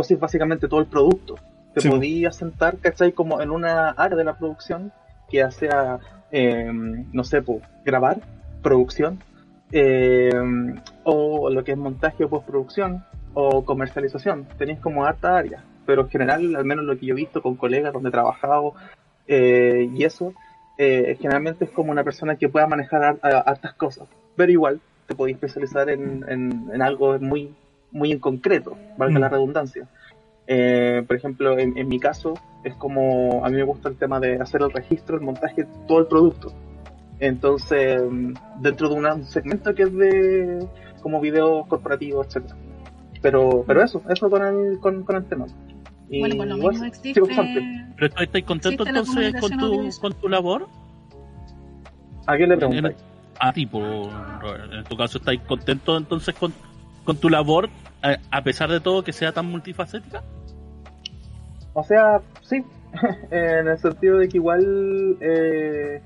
haces 0.00 0.18
básicamente 0.18 0.68
todo 0.68 0.80
el 0.80 0.86
producto. 0.86 1.36
Te 1.74 1.80
Sí. 1.80 1.88
podías 1.88 2.36
sentar, 2.36 2.78
¿cachai? 2.78 3.12
Como 3.12 3.40
en 3.40 3.50
una 3.50 3.90
área 3.90 4.16
de 4.16 4.24
la 4.24 4.34
producción, 4.38 4.92
que 5.28 5.38
ya 5.38 5.50
sea, 5.50 5.98
eh, 6.30 6.70
no 7.12 7.24
sé, 7.24 7.42
pues, 7.42 7.62
grabar, 7.84 8.18
producción, 8.62 9.18
eh, 9.72 10.30
o 11.02 11.50
lo 11.50 11.64
que 11.64 11.72
es 11.72 11.78
montaje 11.78 12.24
o 12.24 12.28
postproducción, 12.28 13.02
o 13.34 13.64
comercialización. 13.64 14.46
Tenéis 14.56 14.78
como 14.78 15.04
harta 15.04 15.36
área, 15.36 15.64
pero 15.84 16.02
en 16.02 16.08
general, 16.08 16.54
al 16.54 16.64
menos 16.64 16.84
lo 16.84 16.96
que 16.96 17.06
yo 17.06 17.14
he 17.14 17.16
visto 17.16 17.42
con 17.42 17.56
colegas 17.56 17.92
donde 17.92 18.10
he 18.10 18.12
trabajado 18.12 18.74
eh, 19.26 19.88
y 19.92 20.04
eso, 20.04 20.32
eh, 20.78 21.16
generalmente 21.20 21.64
es 21.64 21.70
como 21.72 21.90
una 21.90 22.04
persona 22.04 22.36
que 22.36 22.48
pueda 22.48 22.66
manejar 22.68 23.18
hartas 23.22 23.74
cosas, 23.74 24.06
pero 24.36 24.52
igual 24.52 24.80
te 25.06 25.14
podéis 25.16 25.36
especializar 25.36 25.88
en, 25.90 26.24
en, 26.28 26.70
en 26.72 26.82
algo 26.82 27.18
muy, 27.18 27.52
muy 27.90 28.12
en 28.12 28.18
concreto, 28.20 28.76
valga 28.96 29.18
Mm. 29.18 29.22
la 29.22 29.28
redundancia. 29.28 29.88
Eh, 30.46 31.02
por 31.06 31.16
ejemplo, 31.16 31.58
en, 31.58 31.76
en 31.78 31.88
mi 31.88 31.98
caso, 31.98 32.34
es 32.64 32.74
como 32.74 33.44
a 33.44 33.48
mí 33.48 33.56
me 33.56 33.62
gusta 33.62 33.88
el 33.88 33.96
tema 33.96 34.20
de 34.20 34.36
hacer 34.40 34.62
el 34.62 34.70
registro, 34.72 35.16
el 35.16 35.22
montaje, 35.22 35.66
todo 35.88 36.00
el 36.00 36.06
producto. 36.06 36.52
Entonces, 37.20 38.02
dentro 38.60 38.88
de 38.88 38.94
una- 38.94 39.14
un 39.14 39.24
segmento 39.24 39.74
que 39.74 39.84
es 39.84 39.92
de 39.94 40.66
como 41.02 41.20
videos 41.20 41.66
corporativos, 41.66 42.26
etcétera. 42.26 42.56
Pero, 43.22 43.64
pero 43.66 43.82
eso, 43.82 44.02
eso 44.10 44.28
con 44.28 44.42
el, 44.42 44.78
con, 44.80 45.02
con 45.04 45.16
el 45.16 45.24
tema. 45.24 45.46
Y 46.10 46.20
Bueno, 46.20 46.36
por 46.36 46.46
lo 46.46 46.72
sí, 46.78 46.86
existe. 46.86 47.20
bastante. 47.20 47.60
Pero 47.94 48.06
¿estás 48.06 48.22
estás 48.24 48.42
contento 48.42 48.84
entonces 48.86 49.34
con 49.40 49.58
tu, 49.58 50.00
con 50.00 50.12
tu 50.14 50.28
labor? 50.28 50.68
¿A 52.26 52.36
quién 52.36 52.48
le 52.48 52.56
preguntáis? 52.56 52.96
A 53.38 53.52
ti, 53.52 53.66
por, 53.66 53.82
en 54.72 54.84
tu 54.84 54.96
caso, 54.96 55.18
¿estás 55.18 55.36
contento 55.46 55.96
entonces 55.96 56.34
con, 56.34 56.52
con 57.04 57.16
tu 57.16 57.28
labor, 57.28 57.68
a, 58.04 58.18
a 58.30 58.42
pesar 58.44 58.70
de 58.70 58.80
todo 58.80 59.02
que 59.02 59.12
sea 59.12 59.32
tan 59.32 59.46
multifacética? 59.46 60.22
O 61.72 61.82
sea, 61.82 62.20
sí, 62.42 62.62
en 63.30 63.68
el 63.68 63.78
sentido 63.78 64.18
de 64.18 64.28
que 64.28 64.36
igual 64.36 65.16
eh, 65.20 66.00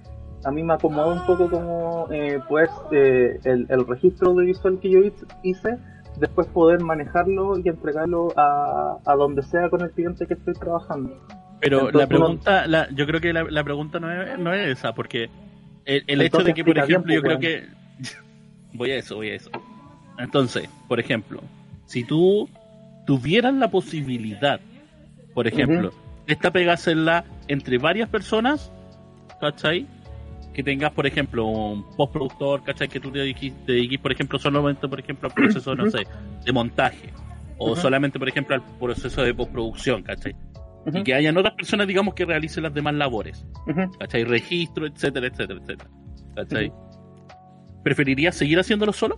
a 0.44 0.50
mí 0.50 0.62
me 0.62 0.74
acomoda 0.74 1.12
un 1.12 1.26
poco 1.26 1.50
como 1.50 2.08
eh, 2.10 2.40
pues 2.48 2.70
eh, 2.92 3.38
el, 3.44 3.66
el 3.68 3.86
registro 3.86 4.30
audiovisual 4.30 4.78
que 4.80 4.90
yo 4.90 5.00
hice- 5.42 5.78
después 6.18 6.46
poder 6.48 6.80
manejarlo 6.80 7.58
y 7.58 7.68
entregarlo 7.68 8.32
a, 8.36 8.96
a 9.04 9.14
donde 9.14 9.42
sea 9.42 9.68
con 9.68 9.82
el 9.82 9.90
cliente 9.90 10.26
que 10.26 10.34
estoy 10.34 10.54
trabajando. 10.54 11.16
Pero 11.60 11.86
Entonces, 11.88 12.00
la 12.00 12.06
pregunta, 12.06 12.66
la, 12.66 12.88
yo 12.90 13.06
creo 13.06 13.20
que 13.20 13.32
la, 13.32 13.44
la 13.44 13.62
pregunta 13.64 14.00
no 14.00 14.10
es, 14.10 14.38
no 14.38 14.52
es 14.52 14.78
esa, 14.78 14.94
porque 14.94 15.28
el, 15.84 16.04
el 16.06 16.22
hecho 16.22 16.38
de 16.38 16.54
que, 16.54 16.64
por 16.64 16.78
ejemplo, 16.78 17.12
yo 17.12 17.20
creo 17.22 17.38
pues, 17.38 17.46
que... 17.46 17.68
Voy 18.74 18.90
a 18.92 18.96
eso, 18.96 19.16
voy 19.16 19.30
a 19.30 19.34
eso. 19.34 19.50
Entonces, 20.18 20.68
por 20.88 21.00
ejemplo, 21.00 21.40
si 21.88 22.04
tú 22.04 22.48
tuvieras 23.06 23.54
la 23.54 23.70
posibilidad, 23.70 24.60
por 25.32 25.46
ejemplo, 25.46 25.90
esta 26.26 26.50
pegársela 26.50 27.24
entre 27.48 27.78
varias 27.78 28.10
personas, 28.10 28.70
¿cachai? 29.40 29.86
Que 30.52 30.62
tengas, 30.62 30.92
por 30.92 31.06
ejemplo, 31.06 31.46
un 31.46 31.84
postproductor, 31.96 32.62
¿cachai? 32.62 32.88
Que 32.88 33.00
tú 33.00 33.10
te 33.10 33.20
dediques, 33.20 34.00
por 34.00 34.12
ejemplo, 34.12 34.38
solamente, 34.38 34.86
por 34.86 35.00
ejemplo, 35.00 35.28
al 35.28 35.34
proceso, 35.34 35.74
no 35.74 35.90
sé, 35.90 36.06
de 36.44 36.52
montaje. 36.52 37.08
O 37.56 37.74
solamente, 37.74 38.18
por 38.18 38.28
ejemplo, 38.28 38.54
al 38.54 38.62
proceso 38.78 39.22
de 39.22 39.32
postproducción, 39.32 40.02
¿cachai? 40.02 40.36
Y 40.92 41.02
que 41.02 41.14
hayan 41.14 41.38
otras 41.38 41.54
personas, 41.54 41.86
digamos, 41.86 42.12
que 42.14 42.26
realicen 42.26 42.64
las 42.64 42.74
demás 42.74 42.94
labores. 42.94 43.46
¿Cachai? 43.98 44.24
Registro, 44.24 44.86
etcétera, 44.86 45.28
etcétera, 45.28 45.58
etcétera. 45.58 45.90
¿Cachai? 46.36 46.70
¿Preferirías 47.82 48.36
seguir 48.36 48.58
haciéndolo 48.58 48.92
solo? 48.92 49.16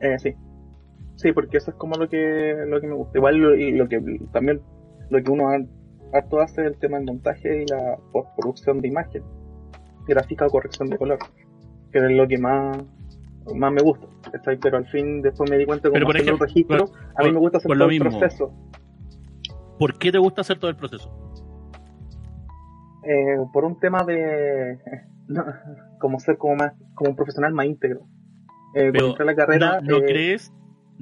Eh, 0.00 0.18
sí. 0.18 0.34
Sí, 1.22 1.32
porque 1.32 1.58
eso 1.58 1.70
es 1.70 1.76
como 1.76 1.94
lo 1.96 2.08
que, 2.08 2.54
lo 2.66 2.80
que 2.80 2.86
me 2.88 2.94
gusta. 2.94 3.16
Igual 3.18 3.36
lo, 3.36 3.54
y 3.54 3.72
lo 3.72 3.88
que 3.88 4.00
también 4.32 4.60
lo 5.08 5.22
que 5.22 5.30
uno 5.30 5.48
ha- 5.50 6.16
harto 6.18 6.40
hace 6.40 6.62
es 6.62 6.66
el 6.72 6.78
tema 6.78 6.96
del 6.98 7.06
montaje 7.06 7.62
y 7.62 7.66
la 7.66 7.96
postproducción 8.12 8.80
de 8.80 8.88
imagen, 8.88 9.22
gráfica 10.06 10.46
o 10.46 10.50
corrección 10.50 10.88
de 10.90 10.98
color, 10.98 11.18
que 11.92 11.98
es 11.98 12.10
lo 12.10 12.26
que 12.26 12.38
más, 12.38 12.76
más 13.54 13.72
me 13.72 13.82
gusta. 13.82 14.06
Pero 14.60 14.78
al 14.78 14.86
fin 14.86 15.22
después 15.22 15.48
me 15.50 15.58
di 15.58 15.64
cuenta 15.64 15.90
como 15.90 16.04
por 16.04 16.16
ejemplo, 16.16 16.44
registro, 16.46 16.84
a 17.16 17.22
mí 17.22 17.28
por- 17.28 17.32
me 17.32 17.38
gusta 17.38 17.58
hacer 17.58 17.70
todo 17.78 17.88
el 17.88 17.98
proceso. 18.00 18.52
¿Por 19.78 19.98
qué 19.98 20.10
te 20.12 20.18
gusta 20.18 20.40
hacer 20.40 20.58
todo 20.58 20.70
el 20.70 20.76
proceso? 20.76 21.10
eh, 23.04 23.36
por 23.52 23.64
un 23.64 23.78
tema 23.80 24.04
de 24.04 24.78
no, 25.28 25.44
como 26.00 26.18
ser 26.20 26.36
como 26.38 26.56
más 26.56 26.72
como 26.94 27.10
un 27.10 27.16
profesional 27.16 27.52
más 27.52 27.66
íntegro. 27.66 28.00
Eh, 28.74 28.90
Pero, 28.92 29.14
la 29.24 29.34
carrera, 29.34 29.80
¿no, 29.80 29.90
no 29.92 29.96
eh, 29.98 30.04
crees, 30.06 30.52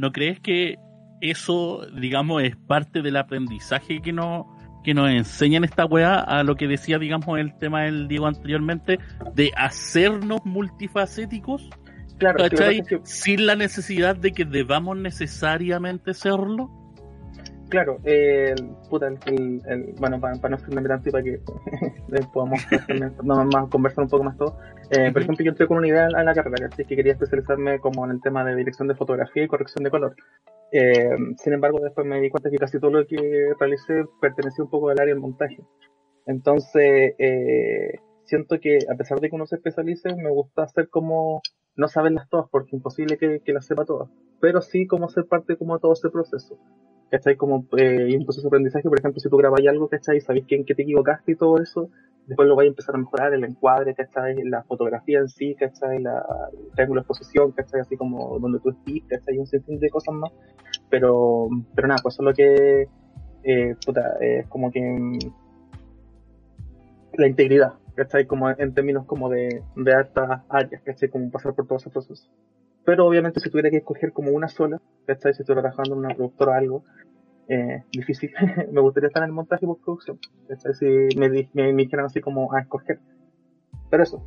¿No 0.00 0.12
crees 0.12 0.40
que 0.40 0.78
eso, 1.21 1.87
digamos, 1.95 2.42
es 2.42 2.57
parte 2.57 3.02
del 3.02 3.19
aprendizaje 3.19 4.00
que 4.00 4.14
nos, 4.14 4.47
que 4.83 4.95
nos 4.95 5.11
enseñan 5.11 5.62
esta 5.62 5.85
weá 5.85 6.21
a 6.21 6.42
lo 6.42 6.57
que 6.57 6.66
decía, 6.66 6.99
digamos, 6.99 7.38
el 7.38 7.54
tema 7.59 7.83
del 7.83 8.09
Diego 8.09 8.26
anteriormente, 8.26 8.99
de 9.35 9.52
hacernos 9.54 10.40
multifacéticos? 10.47 11.69
claro, 12.16 12.42
Sin 13.04 13.45
la 13.45 13.57
necesidad 13.57 14.16
de 14.16 14.33
que 14.33 14.47
debamos 14.47 14.97
necesariamente 14.97 16.14
serlo. 16.14 16.71
Claro, 17.70 17.98
eh, 18.04 18.52
el, 18.58 18.70
puta, 18.90 19.06
el, 19.06 19.18
el- 19.26 19.62
el- 19.66 19.94
bueno, 19.98 20.20
para, 20.20 20.34
no 20.36 20.56
extenderme 20.56 20.88
tanto 20.88 21.08
y 21.08 21.12
para 21.12 21.24
que 21.24 21.40
podamos 22.32 22.60
más 23.22 23.68
conversar 23.70 24.04
un 24.04 24.10
poco 24.10 24.24
más 24.24 24.36
todo. 24.36 24.58
Eh, 24.90 25.12
Por 25.12 25.22
ejemplo, 25.22 25.44
yo 25.44 25.50
entré 25.52 25.66
con 25.68 25.78
una 25.78 25.86
idea 25.88 26.06
a 26.06 26.24
la 26.24 26.34
carrera, 26.34 26.68
¿cachai? 26.68 26.84
que 26.84 26.96
quería 26.96 27.12
especializarme 27.12 27.78
como 27.78 28.04
en 28.04 28.10
el 28.10 28.20
tema 28.20 28.44
de 28.44 28.56
dirección 28.56 28.88
de 28.88 28.96
fotografía 28.96 29.44
y 29.44 29.48
corrección 29.48 29.84
de 29.84 29.90
color. 29.90 30.16
Eh, 30.72 31.10
sin 31.38 31.52
embargo, 31.52 31.78
después 31.80 32.06
me 32.06 32.20
di 32.20 32.28
cuenta 32.28 32.50
que 32.50 32.58
casi 32.58 32.80
todo 32.80 32.90
lo 32.90 33.06
que 33.06 33.52
realicé 33.58 34.04
pertenecía 34.20 34.64
un 34.64 34.70
poco 34.70 34.90
al 34.90 35.00
área 35.00 35.14
del 35.14 35.20
montaje. 35.22 35.58
Entonces, 36.26 37.14
eh, 37.18 38.00
siento 38.24 38.58
que 38.60 38.78
a 38.92 38.96
pesar 38.96 39.20
de 39.20 39.30
que 39.30 39.36
uno 39.36 39.46
se 39.46 39.56
especialice, 39.56 40.14
me 40.16 40.30
gusta 40.30 40.64
hacer 40.64 40.88
como 40.88 41.40
no 41.76 41.86
saberlas 41.88 42.28
todas, 42.28 42.46
porque 42.50 42.68
es 42.68 42.74
imposible 42.74 43.16
que, 43.16 43.40
que 43.44 43.52
las 43.52 43.64
sepa 43.66 43.84
todas, 43.84 44.08
pero 44.40 44.60
sí 44.60 44.86
como 44.88 45.08
ser 45.08 45.26
parte 45.26 45.56
como 45.56 45.74
de 45.74 45.80
todo 45.80 45.92
ese 45.92 46.10
proceso. 46.10 46.58
¿Cachai? 47.10 47.36
Como 47.36 47.66
eh, 47.76 48.16
un 48.16 48.24
proceso 48.24 48.42
de 48.42 48.48
aprendizaje, 48.48 48.88
por 48.88 48.98
ejemplo, 48.98 49.20
si 49.20 49.28
tú 49.28 49.36
grabas 49.36 49.60
algo, 49.66 49.88
¿cachai? 49.88 50.20
Sabéis 50.20 50.46
en 50.48 50.64
qué 50.64 50.74
te 50.74 50.82
equivocaste 50.82 51.32
y 51.32 51.36
todo 51.36 51.60
eso, 51.60 51.90
después 52.26 52.48
lo 52.48 52.56
vais 52.56 52.68
a 52.68 52.70
empezar 52.70 52.94
a 52.94 52.98
mejorar, 52.98 53.34
el 53.34 53.44
encuadre, 53.44 53.94
¿cachai? 53.94 54.42
La 54.44 54.62
fotografía 54.62 55.18
en 55.18 55.28
sí, 55.28 55.54
¿cachai? 55.56 56.00
La, 56.00 56.24
el 56.52 56.70
triángulo 56.72 57.00
de 57.00 57.02
exposición, 57.02 57.52
¿cachai? 57.52 57.80
Así 57.80 57.96
como 57.96 58.38
donde 58.38 58.60
tú 58.60 58.70
estés, 58.70 59.02
¿cachai? 59.08 59.38
Un 59.38 59.46
sinfín 59.46 59.80
de 59.80 59.90
cosas 59.90 60.14
más. 60.14 60.30
Pero, 60.88 61.48
pero 61.74 61.88
nada, 61.88 62.00
pues 62.02 62.14
eso 62.14 62.22
es 62.22 62.26
lo 62.26 62.34
que, 62.34 62.88
eh, 63.42 63.74
puta, 63.84 64.16
es 64.20 64.46
como 64.46 64.70
que 64.70 64.80
mm, 64.80 65.18
la 67.14 67.26
integridad, 67.26 67.74
¿cachai? 67.96 68.26
Como 68.26 68.48
en 68.50 68.74
términos 68.74 69.04
como 69.06 69.28
de, 69.28 69.62
de 69.76 69.92
altas 69.92 70.42
áreas, 70.48 70.82
¿cachai? 70.82 71.08
Como 71.08 71.30
pasar 71.30 71.54
por 71.54 71.66
todo 71.66 71.78
ese 71.78 71.90
proceso. 71.90 72.28
Pero 72.84 73.06
obviamente 73.06 73.40
si 73.40 73.50
tuviera 73.50 73.70
que 73.70 73.78
escoger 73.78 74.12
como 74.12 74.30
una 74.30 74.49
sola, 74.49 74.80
¿cachai? 75.06 75.34
Si 75.34 75.42
estoy 75.42 75.56
trabajando 75.56 75.94
en 75.94 75.99
una 76.00 76.14
productora 76.14 76.52
o 76.52 76.54
algo, 76.54 76.84
eh, 77.49 77.82
difícil. 77.92 78.32
me 78.72 78.80
gustaría 78.80 79.08
estar 79.08 79.22
en 79.22 79.28
el 79.28 79.34
montaje 79.34 79.64
y 79.64 79.68
postproducción. 79.68 80.18
¿cachai? 80.49 80.75
Si 80.75 81.18
me, 81.18 81.28
me, 81.28 81.72
me 81.72 81.82
dijeran 81.84 82.06
así 82.06 82.20
como 82.20 82.52
a 82.54 82.60
escoger. 82.60 83.00
Pero 83.90 84.02
eso, 84.02 84.25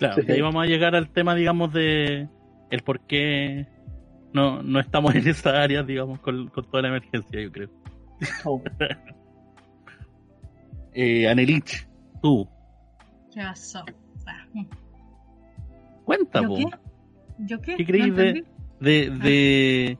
Claro, 0.00 0.14
Sí, 0.14 0.22
y 0.26 0.30
ahí 0.30 0.36
sí. 0.38 0.42
vamos 0.42 0.62
a 0.62 0.66
llegar 0.66 0.94
al 0.94 1.10
tema, 1.10 1.34
digamos, 1.34 1.72
de 1.74 2.26
el 2.70 2.82
por 2.82 3.00
qué 3.00 3.66
no, 4.32 4.62
no 4.62 4.80
estamos 4.80 5.14
en 5.14 5.28
esa 5.28 5.62
área, 5.62 5.82
digamos, 5.82 6.20
con, 6.20 6.48
con 6.48 6.64
toda 6.64 6.82
la 6.82 6.88
emergencia, 6.88 7.40
yo 7.40 7.52
creo. 7.52 7.68
oh, 8.44 8.62
Eh, 10.92 11.28
Anelich, 11.28 11.86
tú, 12.20 12.48
¿Qué 13.32 13.40
pasó? 13.40 13.84
Ah, 14.26 14.44
mm. 14.52 14.64
cuenta, 16.04 16.42
¿Yo 16.42 16.48
po, 16.48 16.56
qué? 16.56 16.64
¿Yo 17.46 17.60
qué? 17.60 17.76
¿Qué 17.76 17.86
creéis 17.86 18.08
No 18.08 18.16
de- 18.16 18.44
de, 18.80 19.10
de, 19.10 19.98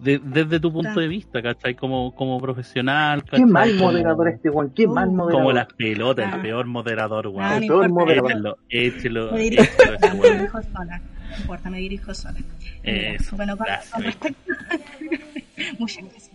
de- 0.00 0.18
desde 0.24 0.60
tu 0.60 0.72
punto 0.72 0.90
Ah. 0.96 1.00
de 1.00 1.08
vista, 1.08 1.42
¿cachai? 1.42 1.74
Como, 1.74 2.14
como 2.14 2.40
profesional, 2.40 3.22
qué 3.24 3.44
mal 3.44 3.70
Como- 3.72 3.92
moderador 3.92 4.28
este 4.28 4.48
Juan, 4.50 4.70
qué 4.70 4.86
mal 4.86 5.08
Oh. 5.08 5.12
moderador. 5.12 5.32
Como 5.42 5.52
las 5.52 5.66
pelotas, 5.74 6.28
Ah. 6.32 6.36
el 6.36 6.42
peor 6.42 6.66
moderador, 6.66 7.26
Ah, 7.26 7.30
weón. 7.30 7.48
no 7.48 7.54
El 7.56 7.66
peor 7.66 7.84
importa. 7.88 8.14
moderador. 8.22 8.58
Échelo, 8.68 9.28
échelo, 9.28 9.32
Me 9.32 9.38
dirijo, 9.40 9.62
échelo 9.62 9.92
a 9.92 9.94
ese 9.96 10.10
me 10.14 10.20
weón. 10.20 10.38
dirijo 10.38 10.62
sola. 10.62 10.98
No 11.30 11.36
importa, 11.38 11.70
me 11.70 11.78
dirijo 11.78 12.14
sola. 12.14 12.38
Eso, 12.82 13.36
Bueno, 13.36 13.56
con, 13.56 13.66
con 13.92 14.02
respecto. 14.02 14.52
Muchas 15.78 16.04
gracias. 16.04 16.30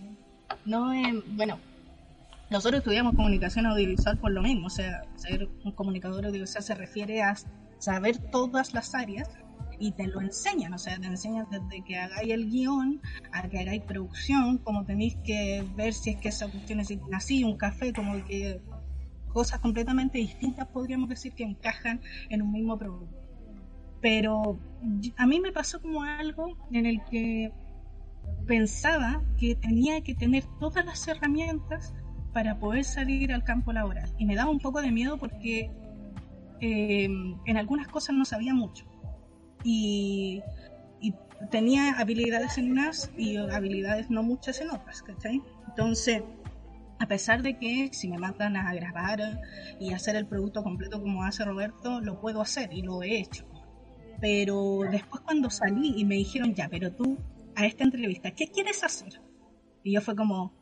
No, 0.65 0.93
eh, 0.93 1.21
bueno, 1.31 1.59
nosotros 2.49 2.79
estudiamos 2.79 3.15
comunicación 3.15 3.65
audiovisual 3.65 4.17
por 4.17 4.31
lo 4.31 4.41
mismo. 4.41 4.67
O 4.67 4.69
sea, 4.69 5.03
ser 5.15 5.47
un 5.63 5.71
comunicador 5.71 6.25
audiovisual 6.25 6.63
se 6.63 6.75
refiere 6.75 7.21
a 7.21 7.35
saber 7.79 8.17
todas 8.31 8.73
las 8.73 8.95
áreas 8.95 9.29
y 9.79 9.91
te 9.91 10.07
lo 10.07 10.21
enseñan. 10.21 10.73
O 10.73 10.77
sea, 10.77 10.97
te 10.99 11.07
enseñan 11.07 11.47
desde 11.49 11.83
que 11.83 11.97
hagáis 11.97 12.31
el 12.31 12.49
guion 12.49 13.01
a 13.31 13.47
que 13.47 13.59
hagáis 13.59 13.83
producción, 13.83 14.57
como 14.59 14.85
tenéis 14.85 15.17
que 15.23 15.65
ver 15.75 15.93
si 15.93 16.11
es 16.11 16.17
que 16.17 16.29
esa 16.29 16.49
cuestión 16.49 16.79
es 16.79 16.93
así, 17.13 17.43
un 17.43 17.57
café, 17.57 17.93
como 17.93 18.23
que 18.25 18.61
cosas 19.33 19.59
completamente 19.59 20.17
distintas 20.17 20.67
podríamos 20.69 21.09
decir 21.09 21.33
que 21.33 21.43
encajan 21.43 22.01
en 22.29 22.41
un 22.41 22.51
mismo 22.51 22.77
producto. 22.77 23.15
Pero 24.01 24.59
a 25.15 25.27
mí 25.27 25.39
me 25.39 25.51
pasó 25.51 25.81
como 25.81 26.03
algo 26.03 26.57
en 26.71 26.85
el 26.85 27.03
que 27.05 27.51
pensaba 28.47 29.21
que 29.37 29.55
tenía 29.55 30.01
que 30.01 30.15
tener 30.15 30.43
todas 30.59 30.83
las 30.85 31.07
herramientas 31.07 31.93
para 32.33 32.57
poder 32.57 32.83
salir 32.83 33.31
al 33.31 33.43
campo 33.43 33.73
laboral. 33.73 34.11
Y 34.17 34.25
me 34.25 34.35
daba 34.35 34.49
un 34.49 34.59
poco 34.59 34.81
de 34.81 34.91
miedo 34.91 35.17
porque 35.17 35.71
eh, 36.61 37.03
en 37.45 37.57
algunas 37.57 37.87
cosas 37.87 38.15
no 38.15 38.25
sabía 38.25 38.53
mucho. 38.53 38.86
Y, 39.63 40.41
y 41.01 41.13
tenía 41.51 41.91
habilidades 41.99 42.57
en 42.57 42.71
unas 42.71 43.11
y 43.17 43.37
habilidades 43.37 44.09
no 44.09 44.23
muchas 44.23 44.61
en 44.61 44.69
otras, 44.69 45.01
¿cachai? 45.01 45.41
Entonces, 45.67 46.23
a 46.99 47.07
pesar 47.07 47.43
de 47.43 47.57
que 47.57 47.89
si 47.93 48.07
me 48.07 48.17
mandan 48.17 48.55
a 48.55 48.73
grabar 48.73 49.19
y 49.79 49.93
hacer 49.93 50.15
el 50.15 50.25
producto 50.25 50.63
completo 50.63 51.01
como 51.01 51.23
hace 51.23 51.45
Roberto, 51.45 52.01
lo 52.01 52.19
puedo 52.19 52.41
hacer 52.41 52.73
y 52.73 52.81
lo 52.81 53.03
he 53.03 53.19
hecho. 53.19 53.45
Pero 54.19 54.81
después 54.89 55.21
cuando 55.21 55.49
salí 55.49 55.93
y 55.97 56.05
me 56.05 56.15
dijeron, 56.15 56.55
ya, 56.55 56.67
pero 56.69 56.91
tú 56.91 57.17
a 57.55 57.65
esta 57.65 57.83
entrevista, 57.83 58.31
¿qué 58.31 58.47
quieres 58.47 58.83
hacer? 58.83 59.21
Y 59.83 59.93
yo 59.93 60.01
fue 60.01 60.15
como, 60.15 60.53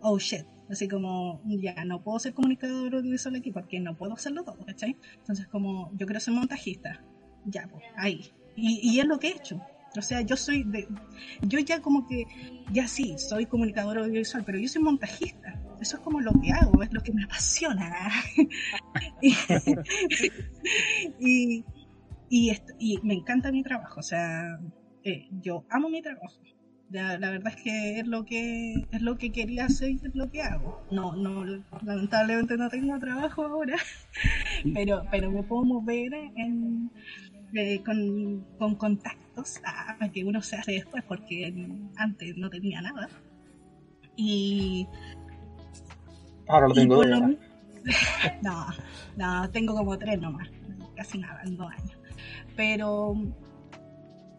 oh 0.00 0.18
shit, 0.18 0.46
así 0.70 0.88
como, 0.88 1.42
ya, 1.44 1.84
no 1.84 2.02
puedo 2.02 2.18
ser 2.18 2.32
comunicador 2.32 2.94
audiovisual 2.94 3.36
aquí 3.36 3.50
porque 3.50 3.80
no 3.80 3.96
puedo 3.96 4.14
hacerlo 4.14 4.44
todo, 4.44 4.64
¿cachai? 4.64 4.96
Entonces 5.18 5.46
como, 5.48 5.90
yo 5.94 6.06
quiero 6.06 6.20
ser 6.20 6.34
montajista, 6.34 7.04
ya, 7.46 7.66
pues, 7.68 7.84
ahí. 7.96 8.32
Y, 8.54 8.80
y 8.82 9.00
es 9.00 9.06
lo 9.06 9.18
que 9.18 9.28
he 9.28 9.36
hecho. 9.36 9.60
O 9.96 10.02
sea, 10.02 10.20
yo 10.20 10.36
soy 10.36 10.62
de, 10.64 10.86
yo 11.42 11.58
ya 11.60 11.80
como 11.80 12.06
que, 12.06 12.24
ya 12.72 12.86
sí, 12.86 13.14
soy 13.18 13.46
comunicador 13.46 13.98
audiovisual, 13.98 14.44
pero 14.44 14.58
yo 14.58 14.68
soy 14.68 14.82
montajista. 14.82 15.58
Eso 15.80 15.96
es 15.96 16.02
como 16.02 16.20
lo 16.20 16.32
que 16.40 16.52
hago, 16.52 16.82
es 16.82 16.92
lo 16.92 17.02
que 17.02 17.12
me 17.12 17.24
apasiona. 17.24 18.10
y, 21.18 21.64
y, 22.28 22.98
me 23.02 23.14
encanta 23.14 23.52
mi 23.52 23.62
trabajo, 23.62 24.00
o 24.00 24.02
sea, 24.02 24.58
eh, 25.04 25.28
yo 25.42 25.64
amo 25.70 25.88
mi 25.88 26.02
trabajo. 26.02 26.40
La 26.88 27.18
verdad 27.18 27.52
es 27.56 27.62
que 27.62 27.98
es 27.98 28.06
lo 28.06 28.24
que 28.24 28.86
es 28.92 29.02
lo 29.02 29.18
que 29.18 29.32
quería 29.32 29.64
hacer 29.64 29.90
y 29.90 29.96
es 29.96 30.14
lo 30.14 30.30
que 30.30 30.40
hago. 30.42 30.86
No, 30.92 31.16
no, 31.16 31.44
lamentablemente 31.82 32.56
no 32.56 32.68
tengo 32.68 32.96
trabajo 33.00 33.42
ahora, 33.44 33.76
pero, 34.74 35.02
pero 35.10 35.32
me 35.32 35.42
puedo 35.42 35.64
mover 35.64 36.14
en, 36.14 36.92
eh, 37.54 37.82
con, 37.84 38.44
con 38.58 38.74
contactos 38.74 39.60
a, 39.64 39.96
a 40.04 40.08
que 40.10 40.24
uno 40.24 40.42
se 40.42 40.56
hace 40.56 40.72
después, 40.72 41.04
porque 41.04 41.52
antes 41.96 42.36
no 42.36 42.50
tenía 42.50 42.80
nada. 42.80 43.08
Y, 44.16 44.86
Ahora 46.48 46.68
lo 46.68 46.74
tengo 46.74 47.00
de 47.00 47.08
lo 47.08 47.20
no, 48.42 48.66
no, 49.16 49.50
tengo 49.50 49.74
como 49.74 49.96
tres 49.98 50.20
nomás, 50.20 50.48
casi 50.96 51.18
nada, 51.18 51.42
en 51.44 51.56
dos 51.56 51.70
años. 51.70 51.98
Pero 52.56 53.14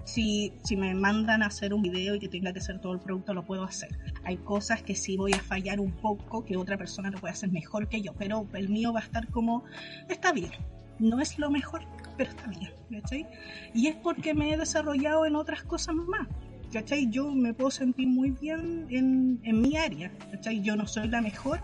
si, 0.03 0.53
si 0.63 0.75
me 0.75 0.93
mandan 0.93 1.43
a 1.43 1.47
hacer 1.47 1.73
un 1.73 1.81
video 1.81 2.15
y 2.15 2.19
que 2.19 2.27
tenga 2.27 2.51
que 2.51 2.59
hacer 2.59 2.79
todo 2.79 2.93
el 2.93 2.99
producto, 2.99 3.33
lo 3.33 3.45
puedo 3.45 3.63
hacer. 3.63 3.97
Hay 4.23 4.37
cosas 4.37 4.81
que 4.81 4.95
sí 4.95 5.15
voy 5.17 5.33
a 5.33 5.39
fallar 5.39 5.79
un 5.79 5.91
poco, 5.91 6.43
que 6.43 6.57
otra 6.57 6.77
persona 6.77 7.09
lo 7.09 7.19
puede 7.19 7.33
hacer 7.33 7.51
mejor 7.51 7.87
que 7.87 8.01
yo, 8.01 8.13
pero 8.13 8.47
el 8.53 8.69
mío 8.69 8.91
va 8.93 8.99
a 8.99 9.03
estar 9.03 9.27
como, 9.29 9.63
está 10.09 10.31
bien. 10.31 10.51
No 10.99 11.19
es 11.21 11.37
lo 11.37 11.51
mejor, 11.51 11.83
pero 12.17 12.31
está 12.31 12.47
bien, 12.47 12.71
¿cachai? 12.91 13.27
Y 13.73 13.87
es 13.87 13.95
porque 13.95 14.33
me 14.33 14.51
he 14.51 14.57
desarrollado 14.57 15.25
en 15.25 15.35
otras 15.35 15.63
cosas 15.63 15.95
más. 15.95 16.27
¿Cachai? 16.71 17.09
Yo 17.09 17.31
me 17.31 17.53
puedo 17.53 17.71
sentir 17.71 18.09
muy 18.09 18.31
bien 18.31 18.87
en, 18.89 19.39
en 19.43 19.61
mi 19.61 19.77
área, 19.77 20.11
¿cachai? 20.31 20.61
Yo 20.61 20.75
no 20.75 20.85
soy 20.85 21.07
la 21.07 21.21
mejor, 21.21 21.61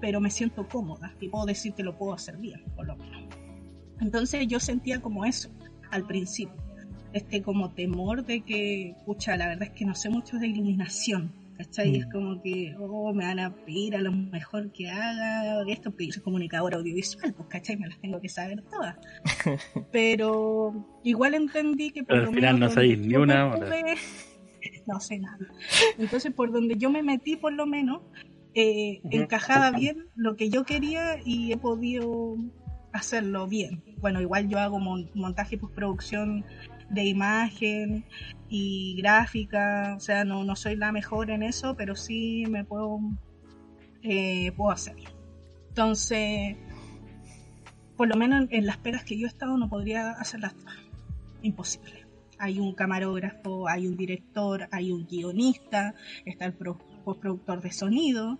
pero 0.00 0.18
me 0.18 0.30
siento 0.30 0.66
cómoda 0.66 1.12
y 1.20 1.28
puedo 1.28 1.44
decir 1.44 1.74
que 1.74 1.82
lo 1.82 1.98
puedo 1.98 2.14
hacer 2.14 2.38
bien, 2.38 2.64
por 2.74 2.86
lo 2.86 2.96
menos. 2.96 3.22
Entonces 4.00 4.46
yo 4.46 4.58
sentía 4.58 5.00
como 5.02 5.26
eso 5.26 5.50
al 5.90 6.06
principio, 6.06 6.56
este 7.12 7.42
como 7.42 7.72
temor 7.72 8.24
de 8.24 8.42
que, 8.42 8.94
pucha, 9.04 9.36
la 9.36 9.48
verdad 9.48 9.64
es 9.64 9.70
que 9.70 9.84
no 9.84 9.94
sé 9.94 10.08
mucho 10.08 10.38
de 10.38 10.46
iluminación, 10.46 11.32
¿cachai? 11.56 11.90
Mm. 11.92 11.94
Es 11.96 12.06
como 12.12 12.42
que, 12.42 12.74
oh, 12.78 13.12
me 13.14 13.24
van 13.24 13.38
a 13.40 13.54
pedir 13.54 13.96
a 13.96 14.00
lo 14.00 14.12
mejor 14.12 14.70
que 14.72 14.88
haga 14.90 15.62
esto, 15.68 15.90
porque 15.90 16.06
yo 16.06 16.12
soy 16.12 16.22
comunicadora 16.22 16.76
audiovisual, 16.76 17.32
pues, 17.34 17.48
¿cachai? 17.48 17.76
Me 17.76 17.88
las 17.88 18.00
tengo 18.00 18.20
que 18.20 18.28
saber 18.28 18.62
todas. 18.70 18.96
Pero 19.92 20.74
igual 21.04 21.34
entendí 21.34 21.90
que 21.90 22.02
por 22.02 22.08
Pero 22.08 22.22
lo 22.22 22.28
al 22.28 22.34
final 22.34 22.54
menos 22.54 22.68
no 22.70 22.74
sabéis 22.74 22.98
ni 22.98 23.14
una, 23.16 23.50
tuve- 23.52 23.96
no 24.86 25.00
sé 25.00 25.18
nada. 25.18 25.38
Entonces, 25.98 26.32
por 26.32 26.52
donde 26.52 26.76
yo 26.76 26.90
me 26.90 27.02
metí, 27.02 27.36
por 27.36 27.52
lo 27.52 27.66
menos, 27.66 28.02
eh, 28.54 29.00
encajaba 29.10 29.70
bien 29.76 30.06
lo 30.14 30.36
que 30.36 30.48
yo 30.48 30.64
quería 30.64 31.16
y 31.24 31.52
he 31.52 31.56
podido 31.56 32.36
hacerlo 32.92 33.46
bien. 33.46 33.82
Bueno, 33.98 34.20
igual 34.20 34.48
yo 34.48 34.58
hago 34.58 34.78
mon- 34.78 35.10
montaje 35.14 35.56
y 35.56 35.58
postproducción 35.58 36.44
de 36.88 37.04
imagen 37.04 38.04
y 38.48 38.96
gráfica, 39.00 39.94
o 39.96 40.00
sea, 40.00 40.24
no, 40.24 40.44
no 40.44 40.56
soy 40.56 40.76
la 40.76 40.92
mejor 40.92 41.30
en 41.30 41.42
eso, 41.42 41.74
pero 41.74 41.96
sí 41.96 42.44
me 42.48 42.64
puedo, 42.64 43.00
eh, 44.02 44.52
puedo 44.52 44.70
hacerlo. 44.70 45.10
Entonces, 45.68 46.56
por 47.96 48.08
lo 48.08 48.16
menos 48.16 48.46
en, 48.50 48.66
las 48.66 48.76
pegas 48.78 49.04
que 49.04 49.18
yo 49.18 49.26
he 49.26 49.28
estado 49.28 49.56
no 49.56 49.68
podría 49.68 50.10
hacerlas 50.12 50.54
todas. 50.54 50.76
Imposible. 51.42 52.06
Hay 52.38 52.60
un 52.60 52.74
camarógrafo, 52.74 53.68
hay 53.68 53.86
un 53.86 53.96
director, 53.96 54.68
hay 54.70 54.92
un 54.92 55.06
guionista, 55.06 55.94
está 56.24 56.46
el 56.46 56.52
pro- 56.52 56.78
postproductor 57.04 57.60
de 57.62 57.72
sonido. 57.72 58.38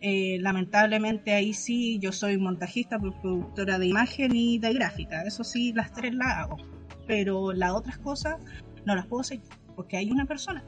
Eh, 0.00 0.38
lamentablemente 0.40 1.32
ahí 1.32 1.52
sí, 1.54 1.98
yo 1.98 2.12
soy 2.12 2.36
montajista, 2.38 2.98
productora 2.98 3.78
de 3.78 3.86
imagen 3.86 4.36
y 4.36 4.58
de 4.58 4.72
gráfica. 4.74 5.22
Eso 5.22 5.42
sí, 5.42 5.72
las 5.72 5.92
tres 5.92 6.14
las 6.14 6.36
hago. 6.36 6.56
Pero 7.06 7.52
las 7.52 7.72
otras 7.72 7.98
cosas 7.98 8.36
no 8.84 8.94
las 8.94 9.06
puedo 9.06 9.20
hacer 9.22 9.40
porque 9.76 9.96
hay 9.96 10.10
una 10.10 10.24
persona. 10.24 10.62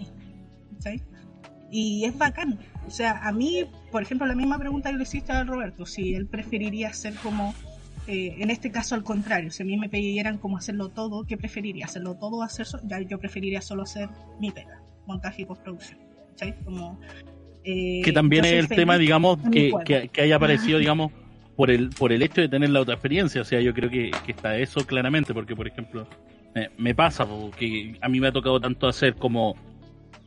¿cachai? 0.74 1.02
Y 1.70 2.04
es 2.04 2.16
bacán. 2.16 2.58
O 2.86 2.90
sea, 2.90 3.18
a 3.26 3.32
mí, 3.32 3.64
por 3.90 4.02
ejemplo, 4.02 4.26
la 4.26 4.34
misma 4.34 4.58
pregunta 4.58 4.90
que 4.90 4.96
le 4.96 5.02
hiciste 5.02 5.32
a 5.32 5.44
Roberto, 5.44 5.84
si 5.86 6.14
él 6.14 6.26
preferiría 6.26 6.92
ser 6.92 7.14
como, 7.14 7.54
eh, 8.06 8.36
en 8.38 8.50
este 8.50 8.70
caso 8.70 8.94
al 8.94 9.02
contrario, 9.02 9.50
si 9.50 9.62
a 9.62 9.66
mí 9.66 9.76
me 9.76 9.88
pidieran 9.88 10.38
como 10.38 10.58
hacerlo 10.58 10.90
todo, 10.90 11.24
¿qué 11.24 11.36
preferiría? 11.36 11.86
¿Hacerlo 11.86 12.14
todo 12.14 12.36
o 12.36 12.42
hacer 12.42 12.66
so- 12.66 12.80
ya 12.84 13.00
yo 13.00 13.18
preferiría 13.18 13.60
solo 13.60 13.82
hacer 13.82 14.08
mi 14.40 14.52
pega, 14.52 14.80
montaje 15.06 15.42
y 15.42 15.44
postproducción. 15.44 15.98
¿cachai? 16.30 16.54
Como, 16.64 17.00
eh, 17.64 18.00
que 18.04 18.12
también 18.12 18.44
es 18.44 18.52
el 18.52 18.68
tema, 18.68 18.96
digamos, 18.96 19.38
que, 19.50 20.08
que 20.12 20.20
haya 20.20 20.36
aparecido, 20.36 20.78
digamos, 20.78 21.10
por 21.56 21.70
el, 21.70 21.90
por 21.90 22.12
el 22.12 22.22
hecho 22.22 22.40
de 22.40 22.48
tener 22.48 22.70
la 22.70 22.80
otra 22.80 22.94
experiencia. 22.94 23.40
O 23.40 23.44
sea, 23.44 23.60
yo 23.60 23.72
creo 23.74 23.90
que, 23.90 24.10
que 24.24 24.32
está 24.32 24.56
eso 24.58 24.86
claramente, 24.86 25.32
porque, 25.34 25.56
por 25.56 25.66
ejemplo, 25.66 26.06
me, 26.54 26.70
me 26.78 26.94
pasa, 26.94 27.26
po, 27.26 27.50
que 27.50 27.96
a 28.00 28.08
mí 28.08 28.20
me 28.20 28.28
ha 28.28 28.32
tocado 28.32 28.60
tanto 28.60 28.86
hacer 28.88 29.14
como, 29.14 29.54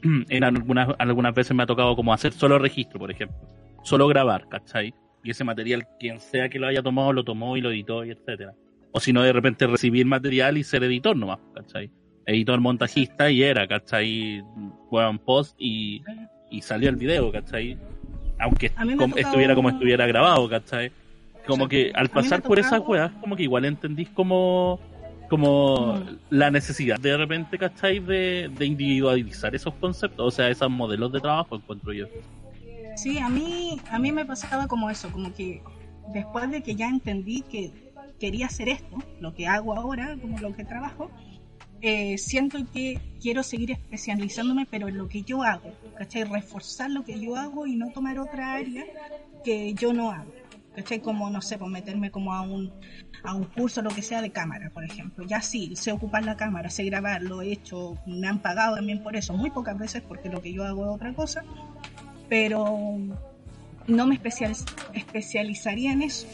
en 0.30 0.44
algunas, 0.44 0.90
algunas 1.00 1.34
veces 1.34 1.56
me 1.56 1.64
ha 1.64 1.68
tocado 1.68 1.96
como 1.96 2.14
hacer 2.14 2.34
solo 2.34 2.58
registro, 2.60 3.00
por 3.00 3.12
ejemplo, 3.12 3.38
solo 3.84 4.08
grabar, 4.08 4.48
¿cachai? 4.50 4.94
Y 5.24 5.32
ese 5.32 5.44
material, 5.44 5.86
quien 6.00 6.20
sea 6.20 6.50
que 6.50 6.60
lo 6.60 6.68
haya 6.68 6.82
tomado, 6.82 7.12
lo 7.14 7.24
tomó 7.24 7.58
y 7.58 7.62
lo 7.62 7.72
editó 7.72 8.06
y 8.06 8.12
etcétera. 8.12 8.54
O 8.92 9.00
si 9.00 9.14
no, 9.14 9.22
de 9.22 9.34
repente 9.34 9.68
recibir 9.68 10.06
material 10.06 10.58
y 10.58 10.64
ser 10.64 10.84
editor 10.84 11.16
nomás, 11.16 11.40
¿cachai? 11.54 11.92
Editor 12.26 12.60
montajista 12.60 13.30
y 13.30 13.44
era, 13.44 13.68
¿cachai? 13.68 14.42
Weón 14.90 15.20
post 15.20 15.56
y, 15.60 16.02
y 16.50 16.62
salió 16.62 16.90
el 16.90 16.96
video, 16.96 17.32
¿cachai? 17.32 17.78
Aunque 18.40 18.72
tocado- 18.98 19.16
estuviera 19.20 19.54
como 19.56 19.70
estuviera 19.70 20.08
grabado, 20.08 20.48
¿cachai? 20.50 20.92
Como 21.50 21.68
que 21.68 21.92
al 21.96 22.10
pasar 22.10 22.42
por 22.42 22.60
esas 22.60 22.82
weas, 22.88 23.12
como 23.20 23.36
que 23.36 23.44
igual 23.44 23.66
entendís 23.66 24.10
como, 24.10 24.80
como 25.30 25.94
Mm. 25.96 26.18
la 26.30 26.52
necesidad 26.52 27.00
de 27.00 27.18
repente, 27.18 27.58
¿cachai? 27.58 28.00
De, 28.00 28.50
de 28.58 28.66
individualizar 28.66 29.54
esos 29.56 29.74
conceptos, 29.76 30.26
o 30.28 30.32
sea, 30.32 30.50
esos 30.50 30.70
modelos 30.70 31.12
de 31.12 31.20
trabajo, 31.20 31.56
encuentro 31.56 31.92
yo. 31.94 32.06
Sí, 32.96 33.18
a 33.20 33.30
mí, 33.30 33.80
a 33.90 33.98
mí 34.00 34.12
me 34.12 34.26
pasaba 34.26 34.68
como 34.68 34.90
eso, 34.90 35.10
como 35.12 35.34
que 35.34 35.62
después 36.14 36.50
de 36.52 36.62
que 36.62 36.76
ya 36.76 36.88
entendí 36.90 37.42
que 37.42 37.72
quería 38.20 38.48
hacer 38.48 38.68
esto, 38.70 38.98
lo 39.22 39.34
que 39.34 39.48
hago 39.48 39.74
ahora, 39.74 40.18
como 40.22 40.38
lo 40.40 40.54
que 40.54 40.66
trabajo, 40.66 41.10
eh, 41.82 42.18
siento 42.18 42.58
que 42.74 43.00
quiero 43.22 43.42
seguir 43.42 43.72
especializándome, 43.72 44.68
pero 44.70 44.90
en 44.90 44.98
lo 44.98 45.08
que 45.08 45.22
yo 45.22 45.44
hago, 45.44 45.72
¿cachai? 45.98 46.26
Reforzar 46.26 46.92
lo 46.92 47.06
que 47.06 47.18
yo 47.18 47.38
hago 47.38 47.66
y 47.68 47.78
no 47.78 47.92
tomar 47.92 48.20
otra 48.20 48.54
área 48.56 48.84
que 49.46 49.74
yo 49.76 49.94
no 49.94 50.12
hago, 50.12 50.34
¿cachai? 50.76 51.00
Como, 51.02 51.30
no 51.30 51.42
sé, 51.42 51.58
pues 51.58 51.70
meterme 51.72 52.12
como 52.12 52.34
a 52.34 52.42
un, 52.42 52.72
a 53.24 53.34
un 53.36 53.46
curso, 53.46 53.82
lo 53.82 53.90
que 53.90 54.02
sea, 54.02 54.22
de 54.22 54.32
cámara, 54.32 54.70
por 54.70 54.84
ejemplo. 54.84 55.26
Ya 55.26 55.42
sí, 55.42 55.76
sé 55.76 55.92
ocupar 55.92 56.24
la 56.26 56.38
cámara, 56.38 56.70
sé 56.70 56.84
grabar, 56.86 57.22
lo 57.22 57.42
he 57.42 57.52
hecho, 57.52 57.98
me 58.06 58.28
han 58.28 58.40
pagado 58.40 58.76
también 58.76 59.04
por 59.04 59.16
eso, 59.16 59.34
muy 59.34 59.52
pocas 59.52 59.78
veces 59.78 60.02
porque 60.02 60.30
lo 60.30 60.42
que 60.42 60.54
yo 60.54 60.64
hago 60.64 60.86
es 60.86 60.96
otra 60.96 61.14
cosa, 61.14 61.44
pero 62.30 62.98
no 63.88 64.08
me 64.08 64.16
especializ- 64.22 64.66
especializaría 64.94 65.92
en 65.92 66.02
eso. 66.04 66.28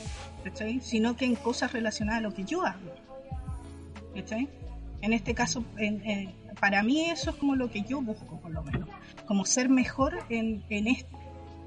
Sino 0.82 1.16
que 1.16 1.26
en 1.26 1.34
cosas 1.36 1.74
relacionadas 1.74 2.20
a 2.20 2.22
lo 2.22 2.32
que 2.32 2.44
yo 2.44 2.64
hago, 2.64 2.94
¿cachai? 4.14 4.48
En 5.02 5.12
este 5.12 5.34
caso, 5.34 5.66
para 6.60 6.84
mí 6.84 7.06
eso 7.10 7.32
es 7.32 7.36
como 7.38 7.56
lo 7.56 7.72
que 7.72 7.82
yo 7.82 8.00
busco, 8.00 8.40
por 8.40 8.52
lo 8.52 8.62
menos, 8.62 8.88
como 9.26 9.46
ser 9.46 9.70
mejor 9.70 10.20
en, 10.30 10.64
en 10.70 10.86
esto 10.86 11.18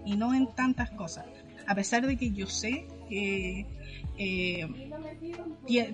y 0.07 0.16
no 0.16 0.33
en 0.33 0.46
tantas 0.54 0.90
cosas, 0.90 1.26
a 1.68 1.74
pesar 1.74 2.07
de 2.07 2.16
que 2.16 2.31
yo 2.33 2.46
sé 2.46 2.87
que 3.09 3.66
eh, 4.18 4.66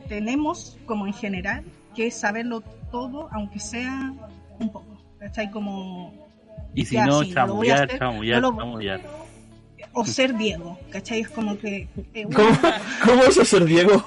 tenemos, 0.09 0.79
como 0.87 1.07
en 1.07 1.13
general, 1.15 1.65
que 1.95 2.11
saberlo 2.11 2.63
todo, 2.91 3.29
aunque 3.33 3.59
sea 3.61 4.13
un 4.59 4.71
poco, 4.73 4.97
¿cachai? 5.19 5.51
Como 5.51 6.13
Y 6.75 6.85
si 6.87 6.97
no, 6.97 7.25
chamullar, 7.25 7.85
hacer, 7.85 7.99
chamullar, 7.99 8.41
no 8.43 8.51
lo- 8.53 8.57
chamullar. 8.59 9.01
o 9.93 10.05
ser 10.05 10.37
Diego, 10.37 10.79
¿cachai? 10.91 11.21
Es 11.21 11.29
como 11.31 11.59
que 11.59 11.89
eh, 12.15 12.25
¿Cómo, 12.35 12.49
¿Cómo 13.05 13.23
es 13.25 13.37
eso, 13.37 13.61
Diego? 13.61 14.05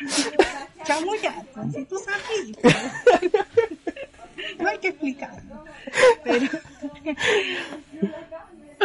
chamullar, 0.84 1.44
pues, 1.54 1.74
si 1.74 1.84
tú 1.84 1.96
sabes. 1.98 2.76
No 4.60 4.68
hay 4.68 4.78
que 4.78 4.88
explicarlo. 4.88 5.64
Pero, 6.22 6.46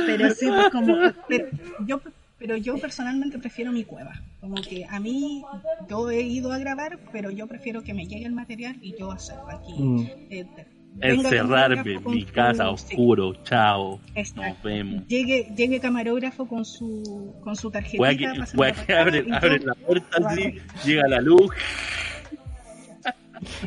pero 0.05 0.29
sí, 0.31 0.47
pues 0.47 0.69
como, 0.69 0.95
pero 1.27 1.47
yo, 1.85 2.01
pero 2.37 2.57
yo 2.57 2.77
personalmente 2.77 3.37
prefiero 3.39 3.71
mi 3.71 3.83
cueva. 3.83 4.13
Como 4.39 4.55
que 4.55 4.85
a 4.89 4.99
mí, 4.99 5.43
yo 5.89 6.09
he 6.09 6.21
ido 6.21 6.51
a 6.51 6.57
grabar, 6.57 6.97
pero 7.11 7.29
yo 7.29 7.47
prefiero 7.47 7.83
que 7.83 7.93
me 7.93 8.05
llegue 8.07 8.25
el 8.25 8.33
material 8.33 8.75
y 8.81 8.95
yo 8.97 9.11
hacerlo 9.11 9.47
aquí. 9.49 9.73
Mm. 9.77 9.99
Eh, 10.29 10.45
venga 10.93 11.29
Encerrarme 11.29 11.93
en 11.93 12.03
mi 12.05 12.25
casa, 12.25 12.69
oscuro, 12.69 13.33
chao. 13.43 13.99
exacto. 14.15 14.41
Nos 14.49 14.63
vemos. 14.63 15.07
Llegue, 15.07 15.47
llegue 15.55 15.79
camarógrafo 15.79 16.47
con 16.47 16.65
su, 16.65 17.33
con 17.43 17.55
su 17.55 17.69
tarjetita. 17.71 18.15
Que, 18.15 18.93
abre, 18.93 19.25
yo- 19.25 19.35
abre 19.35 19.59
la 19.59 19.73
puerta 19.75 20.17
así, 20.27 20.55
llega 20.83 21.07
la 21.07 21.21
luz. 21.21 21.49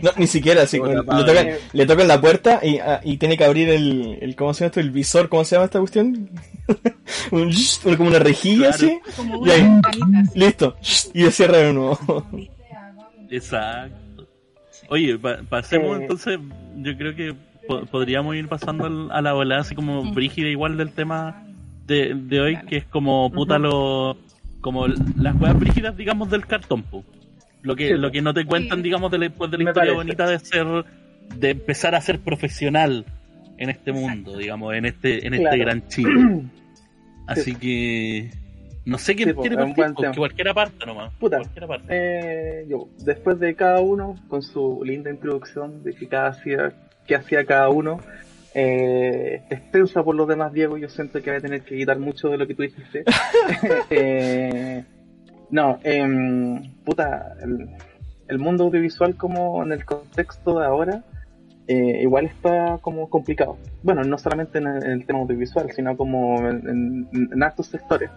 No, 0.03 0.11
ni 0.17 0.27
siquiera, 0.27 0.63
así, 0.63 0.79
le, 0.79 0.95
tocan, 1.03 1.47
le 1.73 1.87
tocan 1.87 2.09
la 2.09 2.21
puerta 2.21 2.61
y, 2.63 2.79
ah, 2.79 3.01
y 3.03 3.17
tiene 3.17 3.37
que 3.37 3.45
abrir 3.45 3.69
el, 3.69 4.19
el, 4.21 4.37
¿cómo 4.37 4.55
se 4.55 4.61
llama 4.61 4.67
esto? 4.69 4.81
El 4.81 4.91
visor, 4.91 5.29
¿cómo 5.29 5.45
se 5.45 5.57
llama 5.57 5.65
esta 5.67 5.79
cuestión? 5.81 6.31
Un 7.33 7.53
como 7.97 8.09
una 8.09 8.19
rejilla 8.21 8.71
Claro. 8.73 8.75
así, 8.77 8.99
como 9.17 9.47
Y 9.47 9.51
ahí- 9.51 9.81
listo, 10.35 10.77
y 11.13 11.23
se 11.25 11.31
cierra 11.31 11.59
de 11.59 11.73
nuevo. 11.73 11.99
Exacto. 13.31 14.27
Oye, 14.89 15.19
pa- 15.19 15.39
pasemos 15.49 15.99
Eh. 15.99 16.03
entonces, 16.03 16.39
yo 16.77 16.97
creo 16.97 17.15
que 17.15 17.35
po- 17.67 17.85
podríamos 17.87 18.37
ir 18.37 18.49
pasando 18.49 18.87
al- 18.87 19.11
a 19.11 19.21
la 19.23 19.33
volada 19.33 19.63
así 19.63 19.75
como 19.75 20.13
brígida 20.13 20.49
igual 20.49 20.77
del 20.77 20.93
tema 20.93 21.43
de, 21.87 22.15
de 22.15 22.41
hoy, 22.41 22.59
que 22.69 22.77
es 22.79 22.85
como 22.85 23.31
puta 23.31 23.59
lo 23.59 24.17
como 24.61 24.87
las 24.87 25.39
weas 25.39 25.59
brígidas 25.59 25.95
digamos 25.97 26.31
del 26.31 26.47
cartón, 26.47 26.83
po. 26.83 27.05
Lo 27.65 27.75
que, 27.75 27.89
Sí, 27.89 27.95
lo 27.95 28.13
que 28.13 28.23
no 28.23 28.33
te 28.33 28.45
cuentan, 28.45 28.79
Sí. 28.79 28.83
digamos, 28.85 29.11
de 29.11 29.19
la, 29.19 29.25
después 29.29 29.51
de 29.51 29.59
la 29.59 29.65
historia 29.65 29.93
parece. 29.93 29.97
bonita 29.97 30.29
de 30.29 30.39
ser, 30.39 30.67
de 31.37 31.51
empezar 31.51 31.95
a 31.97 32.01
ser 32.01 32.21
profesional 32.21 33.05
en 33.59 33.71
este 33.71 33.91
mundo, 33.93 34.37
digamos, 34.39 34.73
en 34.75 34.85
este, 34.87 35.27
en 35.27 35.35
este 35.35 35.45
Claro. 35.49 35.59
gran 35.59 35.89
Chile. 35.89 36.11
Así 37.27 37.55
que 37.57 38.31
no 38.85 38.99
sé 38.99 39.15
quién 39.17 39.31
Sí, 39.31 39.35
po, 39.35 39.41
quiere 39.41 39.57
partir, 39.57 39.75
buen 39.77 39.95
po, 39.95 40.03
tema. 40.03 40.13
que 40.13 40.19
cualquiera 40.19 40.53
parte 40.55 40.85
nomás. 40.87 41.13
Puta. 41.19 41.39
Cualquiera 41.39 41.67
parte. 41.67 41.87
Eh, 41.91 42.67
yo, 42.69 42.89
después 42.99 43.41
de 43.41 43.55
cada 43.55 43.81
uno, 43.81 44.17
con 44.29 44.43
su 44.43 44.83
linda 44.85 45.11
introducción 45.11 45.83
de 45.83 45.95
qué 45.95 46.07
cada 46.07 46.29
hacía, 46.29 46.73
qué 47.07 47.15
hacía 47.17 47.47
cada 47.47 47.71
uno, 47.71 47.99
eh, 48.55 49.43
extensa 49.51 50.03
por 50.05 50.15
los 50.15 50.29
demás, 50.29 50.53
Diego, 50.53 50.77
yo 50.77 50.89
siento 50.91 51.23
que 51.23 51.31
voy 51.31 51.39
a 51.39 51.43
tener 51.43 51.63
que 51.63 51.77
quitar 51.79 51.99
mucho 51.99 52.29
de 52.29 52.37
lo 52.37 52.47
que 52.47 52.55
tú 52.55 52.63
dijiste. 52.63 53.05
Eh, 53.91 54.85
no, 55.51 55.79
em, 55.83 56.75
puta, 56.85 57.37
el, 58.29 58.39
mundo 58.39 58.65
audiovisual 58.65 59.17
como 59.17 59.63
en 59.63 59.73
el 59.73 59.85
contexto 59.85 60.59
de 60.59 60.67
ahora, 60.67 61.05
eh, 61.67 62.01
igual 62.03 62.27
está 62.27 62.79
como 62.81 63.09
complicado. 63.09 63.57
Bueno, 63.83 64.03
no 64.05 64.19
solamente 64.19 64.59
en 64.59 64.67
el, 64.67 65.07
tema 65.07 65.21
audiovisual, 65.21 65.71
sino 65.73 65.97
como 65.97 66.39
en, 66.49 67.09
en, 67.13 67.41
sectores. 67.63 68.11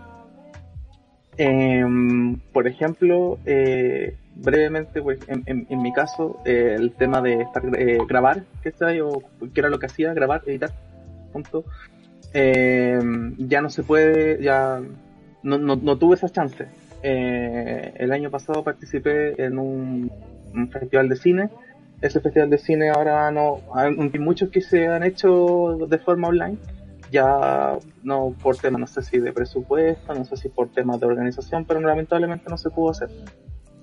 Em, 1.37 2.39
por 2.51 2.67
ejemplo, 2.67 3.37
eh, 3.45 4.15
brevemente, 4.35 5.01
pues, 5.01 5.19
en, 5.27 5.81
mi 5.81 5.93
caso, 5.93 6.39
eh, 6.45 6.75
el 6.75 6.93
tema 6.93 7.21
de 7.21 7.41
estar, 7.41 7.63
eh, 7.77 7.99
grabar, 8.07 8.43
¿cachai? 8.63 9.01
O 9.01 9.21
que 9.53 9.59
era 9.59 9.69
lo 9.69 9.77
que 9.79 9.85
hacía, 9.85 10.13
grabar, 10.13 10.41
editar, 10.47 10.71
punto. 11.31 11.63
Em, 12.33 13.35
ya 13.37 13.61
no 13.61 13.69
se 13.69 13.83
puede, 13.83 14.41
ya 14.41 14.81
no, 15.43 15.57
no, 15.57 15.75
no 15.75 15.97
tuve 15.97 16.15
esa 16.15 16.29
chance. 16.29 16.65
Eh, 17.03 17.93
el 17.95 18.11
año 18.11 18.29
pasado 18.29 18.63
participé 18.63 19.41
en 19.43 19.59
un, 19.59 20.11
un 20.53 20.69
festival 20.69 21.09
de 21.09 21.15
cine. 21.15 21.49
Ese 22.01 22.19
festival 22.19 22.49
de 22.49 22.57
cine 22.57 22.89
ahora 22.89 23.31
no, 23.31 23.61
hay 23.73 23.91
muchos 24.19 24.49
que 24.49 24.61
se 24.61 24.87
han 24.87 25.03
hecho 25.03 25.77
de 25.87 25.97
forma 25.97 26.27
online 26.27 26.57
ya 27.11 27.77
no 28.03 28.35
por 28.41 28.57
temas, 28.57 28.79
no 28.79 28.87
sé 28.87 29.01
si 29.01 29.19
de 29.19 29.31
presupuesto, 29.31 30.13
no 30.13 30.25
sé 30.25 30.37
si 30.37 30.49
por 30.49 30.69
temas 30.69 30.99
de 30.99 31.05
organización, 31.05 31.65
pero 31.65 31.79
lamentablemente 31.79 32.45
no 32.49 32.57
se 32.57 32.69
pudo 32.69 32.91
hacer. 32.91 33.09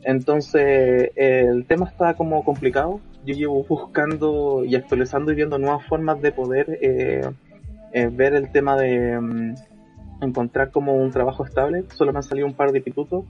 Entonces, 0.02 1.10
el 1.16 1.64
tema 1.66 1.86
está 1.86 2.14
como 2.14 2.44
complicado. 2.44 3.00
Yo 3.24 3.34
llevo 3.34 3.64
buscando 3.64 4.62
y 4.64 4.74
actualizando 4.74 5.32
y 5.32 5.34
viendo 5.34 5.58
nuevas 5.58 5.86
formas 5.86 6.20
de 6.20 6.32
poder 6.32 6.78
eh, 6.82 7.22
eh, 7.92 8.10
ver 8.12 8.34
el 8.34 8.52
tema 8.52 8.76
de 8.76 9.18
mm, 9.18 9.54
encontrar 10.24 10.70
como 10.70 10.94
un 10.94 11.10
trabajo 11.10 11.44
estable. 11.44 11.84
Solo 11.94 12.12
me 12.12 12.18
han 12.18 12.22
salido 12.22 12.46
un 12.46 12.54
par 12.54 12.72
de 12.72 12.78
institutos, 12.78 13.24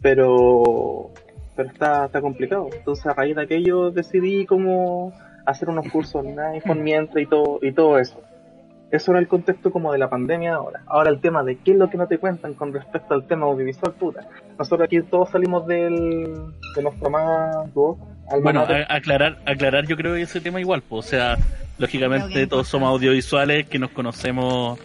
pero, 0.00 1.10
pero 1.56 1.68
está, 1.68 2.06
está 2.06 2.20
complicado. 2.20 2.68
Entonces, 2.72 3.06
a 3.06 3.14
raíz 3.14 3.36
de 3.36 3.42
aquello 3.42 3.90
decidí 3.90 4.46
como 4.46 5.12
hacer 5.46 5.68
unos 5.68 5.88
cursos 5.90 6.16
online 6.16 6.60
por 6.66 6.76
mientras 6.76 7.22
y 7.22 7.26
todo, 7.26 7.58
y 7.62 7.72
todo 7.72 7.98
eso. 7.98 8.20
Eso 8.90 9.10
era 9.10 9.20
el 9.20 9.28
contexto 9.28 9.70
como 9.70 9.92
de 9.92 9.98
la 9.98 10.08
pandemia 10.08 10.54
ahora. 10.54 10.82
Ahora 10.86 11.10
el 11.10 11.20
tema 11.20 11.42
de 11.42 11.56
qué 11.56 11.72
es 11.72 11.76
lo 11.76 11.90
que 11.90 11.98
no 11.98 12.06
te 12.06 12.18
cuentan 12.18 12.54
con 12.54 12.72
respecto 12.72 13.12
al 13.14 13.26
tema 13.26 13.46
audiovisual, 13.46 13.92
puta. 13.94 14.26
Nosotros 14.58 14.86
aquí 14.86 15.02
todos 15.02 15.30
salimos 15.30 15.66
del, 15.66 16.54
de 16.74 16.82
nuestro 16.82 17.10
más 17.10 17.68
Bueno, 18.42 18.66
aclarar, 18.88 19.38
aclarar 19.44 19.86
yo 19.86 19.96
creo 19.96 20.14
que 20.14 20.22
ese 20.22 20.40
tema 20.40 20.60
igual, 20.60 20.82
pues, 20.88 21.06
o 21.06 21.08
sea, 21.08 21.36
lógicamente 21.78 22.46
todos 22.46 22.66
somos 22.66 22.88
audiovisuales 22.88 23.66
que 23.66 23.78
nos 23.78 23.90
conocemos 23.90 24.78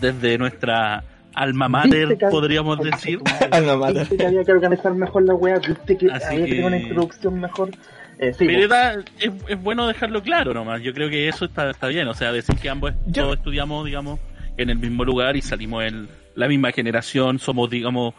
desde 0.00 0.38
nuestra 0.38 1.04
alma 1.34 1.68
mater, 1.68 2.16
podríamos 2.30 2.78
decir. 2.78 3.18
alma 3.50 3.76
mater. 3.76 4.00
Viste 4.00 4.16
que 4.16 4.26
había 4.26 4.44
que 4.44 4.52
organizar 4.52 4.94
mejor 4.94 5.24
la 5.24 5.34
wea, 5.34 5.58
viste 5.58 5.96
que 5.96 6.10
había 6.10 6.44
que 6.44 6.50
tener 6.50 6.64
una 6.64 6.78
introducción 6.78 7.40
mejor. 7.40 7.70
Eh, 8.18 8.32
Pero 8.38 9.04
es, 9.48 9.62
bueno 9.62 9.88
dejarlo 9.88 10.22
claro 10.22 10.54
nomás. 10.54 10.80
Yo 10.82 10.94
creo 10.94 11.10
que 11.10 11.28
eso 11.28 11.46
está, 11.46 11.70
está 11.70 11.88
bien. 11.88 12.06
O 12.08 12.14
sea, 12.14 12.32
decir 12.32 12.56
que 12.56 12.68
ambos 12.68 12.92
todos 13.12 13.36
estudiamos, 13.36 13.84
digamos, 13.84 14.20
en 14.56 14.70
el 14.70 14.78
mismo 14.78 15.04
lugar 15.04 15.36
y 15.36 15.42
salimos 15.42 15.84
en 15.84 16.08
la 16.36 16.48
misma 16.48 16.70
generación, 16.70 17.38
somos, 17.38 17.68
digamos, 17.70 18.14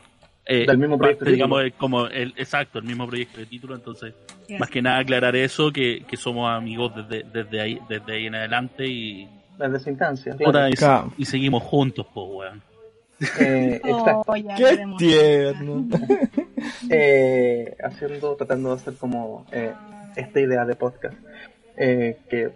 eh, 0.45 0.65
del 0.67 0.77
mismo 0.77 0.97
proyecto 0.97 1.25
digamos, 1.25 1.63
como 1.77 2.07
el, 2.07 2.33
exacto, 2.37 2.79
el 2.79 2.85
mismo 2.85 3.07
proyecto 3.07 3.39
de 3.39 3.45
título. 3.45 3.75
Entonces, 3.75 4.13
más 4.59 4.69
que 4.69 4.81
nada 4.81 4.99
aclarar 4.99 5.35
eso, 5.35 5.71
que, 5.71 6.03
que 6.07 6.17
somos 6.17 6.49
amigos 6.49 6.93
desde, 6.95 7.23
desde 7.23 7.61
ahí, 7.61 7.79
desde 7.89 8.13
ahí 8.13 8.25
en 8.27 8.35
adelante 8.35 8.87
y 8.87 9.27
desde 9.57 9.79
su 9.79 9.89
instancia. 9.89 10.35
Y, 11.17 11.25
seguimos 11.25 11.63
juntos, 11.63 12.05
pues, 12.13 12.27
weón. 12.29 12.61
Eh, 13.39 13.81
oh, 13.91 14.23
Qué 14.57 14.85
tierno. 14.97 15.87
eh, 16.89 17.75
haciendo, 17.83 18.35
tratando 18.35 18.69
de 18.69 18.75
hacer 18.75 18.95
como 18.95 19.45
eh, 19.51 19.73
esta 20.15 20.39
idea 20.39 20.65
de 20.65 20.75
podcast. 20.75 21.17
Eh, 21.77 22.17
que 22.29 22.51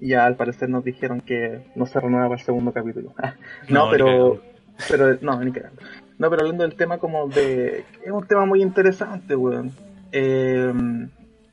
ya 0.00 0.26
al 0.26 0.34
parecer 0.34 0.68
nos 0.68 0.84
dijeron 0.84 1.20
que 1.20 1.60
no 1.76 1.86
se 1.86 2.00
renueva 2.00 2.34
el 2.34 2.40
segundo 2.40 2.72
capítulo. 2.72 3.14
no, 3.68 3.90
pero, 3.90 4.40
pero 4.88 5.18
no, 5.20 5.40
ni 5.40 5.52
No, 5.52 6.30
pero 6.30 6.42
hablando 6.42 6.64
del 6.64 6.74
tema 6.74 6.98
como 6.98 7.28
de... 7.28 7.84
Es 8.04 8.10
un 8.10 8.26
tema 8.26 8.44
muy 8.46 8.62
interesante, 8.62 9.36
weón. 9.36 9.72
Eh, 10.10 10.72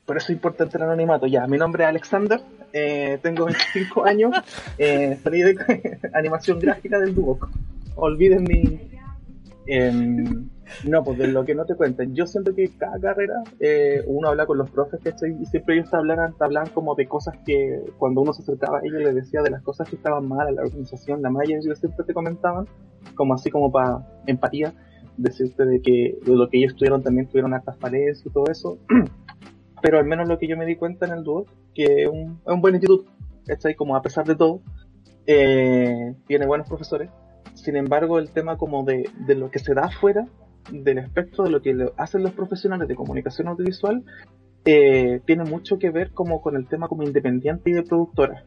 por 0.05 0.17
eso 0.17 0.31
es 0.31 0.37
importante 0.37 0.77
el 0.77 0.83
anonimato. 0.83 1.27
Ya, 1.27 1.45
mi 1.45 1.57
nombre 1.57 1.83
es 1.83 1.89
Alexander, 1.89 2.41
eh, 2.73 3.19
tengo 3.21 3.45
25 3.45 4.05
años, 4.05 4.35
eh, 4.77 5.17
salí 5.23 5.41
de 5.41 5.55
animación 6.13 6.59
gráfica 6.59 6.99
del 6.99 7.15
Duoc. 7.15 7.49
Olviden. 7.95 8.45
Em, 9.65 10.49
no, 10.87 11.03
pues 11.03 11.17
de 11.17 11.27
lo 11.27 11.45
que 11.45 11.55
no 11.55 11.65
te 11.65 11.75
cuenten. 11.75 12.15
Yo 12.15 12.25
siento 12.25 12.53
que 12.55 12.69
cada 12.77 12.99
carrera 12.99 13.43
eh, 13.59 14.03
uno 14.07 14.29
habla 14.29 14.45
con 14.45 14.57
los 14.57 14.69
profes 14.69 14.99
que 15.01 15.09
estoy, 15.09 15.35
y 15.39 15.45
siempre 15.45 15.75
ellos 15.75 15.93
hablan, 15.93 16.33
hablan 16.39 16.67
como 16.69 16.95
de 16.95 17.07
cosas 17.07 17.35
que 17.45 17.81
cuando 17.97 18.21
uno 18.21 18.33
se 18.33 18.41
acercaba 18.41 18.79
a 18.79 18.81
ellos 18.83 19.01
les 19.01 19.15
decía 19.15 19.41
de 19.41 19.49
las 19.49 19.61
cosas 19.61 19.89
que 19.89 19.95
estaban 19.95 20.27
mal 20.27 20.47
a 20.47 20.51
la 20.51 20.61
organización, 20.61 21.21
la 21.21 21.29
malla, 21.29 21.57
ellos 21.57 21.79
siempre 21.79 22.05
te 22.05 22.13
comentaban, 22.13 22.65
como 23.15 23.33
así 23.33 23.49
como 23.49 23.71
para 23.71 24.07
empatía, 24.27 24.73
decirte 25.17 25.65
de 25.65 25.81
que 25.81 26.17
de 26.23 26.35
lo 26.35 26.49
que 26.49 26.59
ellos 26.59 26.75
tuvieron 26.75 27.03
también 27.03 27.27
tuvieron 27.27 27.53
hartas 27.53 27.77
falencias 27.77 28.25
y 28.25 28.29
todo 28.29 28.45
eso. 28.49 28.77
pero 29.81 29.99
al 29.99 30.05
menos 30.05 30.27
lo 30.27 30.37
que 30.37 30.47
yo 30.47 30.57
me 30.57 30.65
di 30.65 30.75
cuenta 30.75 31.05
en 31.05 31.13
el 31.13 31.23
dúo, 31.23 31.45
que 31.73 32.03
es 32.03 32.07
un, 32.07 32.41
es 32.45 32.53
un 32.53 32.61
buen 32.61 32.75
instituto, 32.75 33.09
¿cachai? 33.45 33.75
Como 33.75 33.95
a 33.95 34.01
pesar 34.01 34.25
de 34.25 34.35
todo, 34.35 34.61
eh, 35.25 36.15
tiene 36.27 36.45
buenos 36.45 36.67
profesores. 36.67 37.09
Sin 37.53 37.75
embargo, 37.75 38.19
el 38.19 38.31
tema 38.31 38.57
como 38.57 38.83
de, 38.83 39.09
de 39.25 39.35
lo 39.35 39.51
que 39.51 39.59
se 39.59 39.73
da 39.73 39.85
afuera, 39.85 40.27
del 40.71 40.99
espectro 40.99 41.43
de 41.43 41.49
lo 41.49 41.61
que 41.61 41.75
hacen 41.97 42.23
los 42.23 42.33
profesionales 42.33 42.87
de 42.87 42.95
comunicación 42.95 43.47
audiovisual, 43.47 44.03
eh, 44.65 45.21
tiene 45.25 45.45
mucho 45.45 45.79
que 45.79 45.89
ver 45.89 46.11
como 46.11 46.41
con 46.41 46.55
el 46.55 46.67
tema 46.67 46.87
como 46.87 47.03
independiente 47.03 47.69
y 47.69 47.73
de 47.73 47.83
productora. 47.83 48.43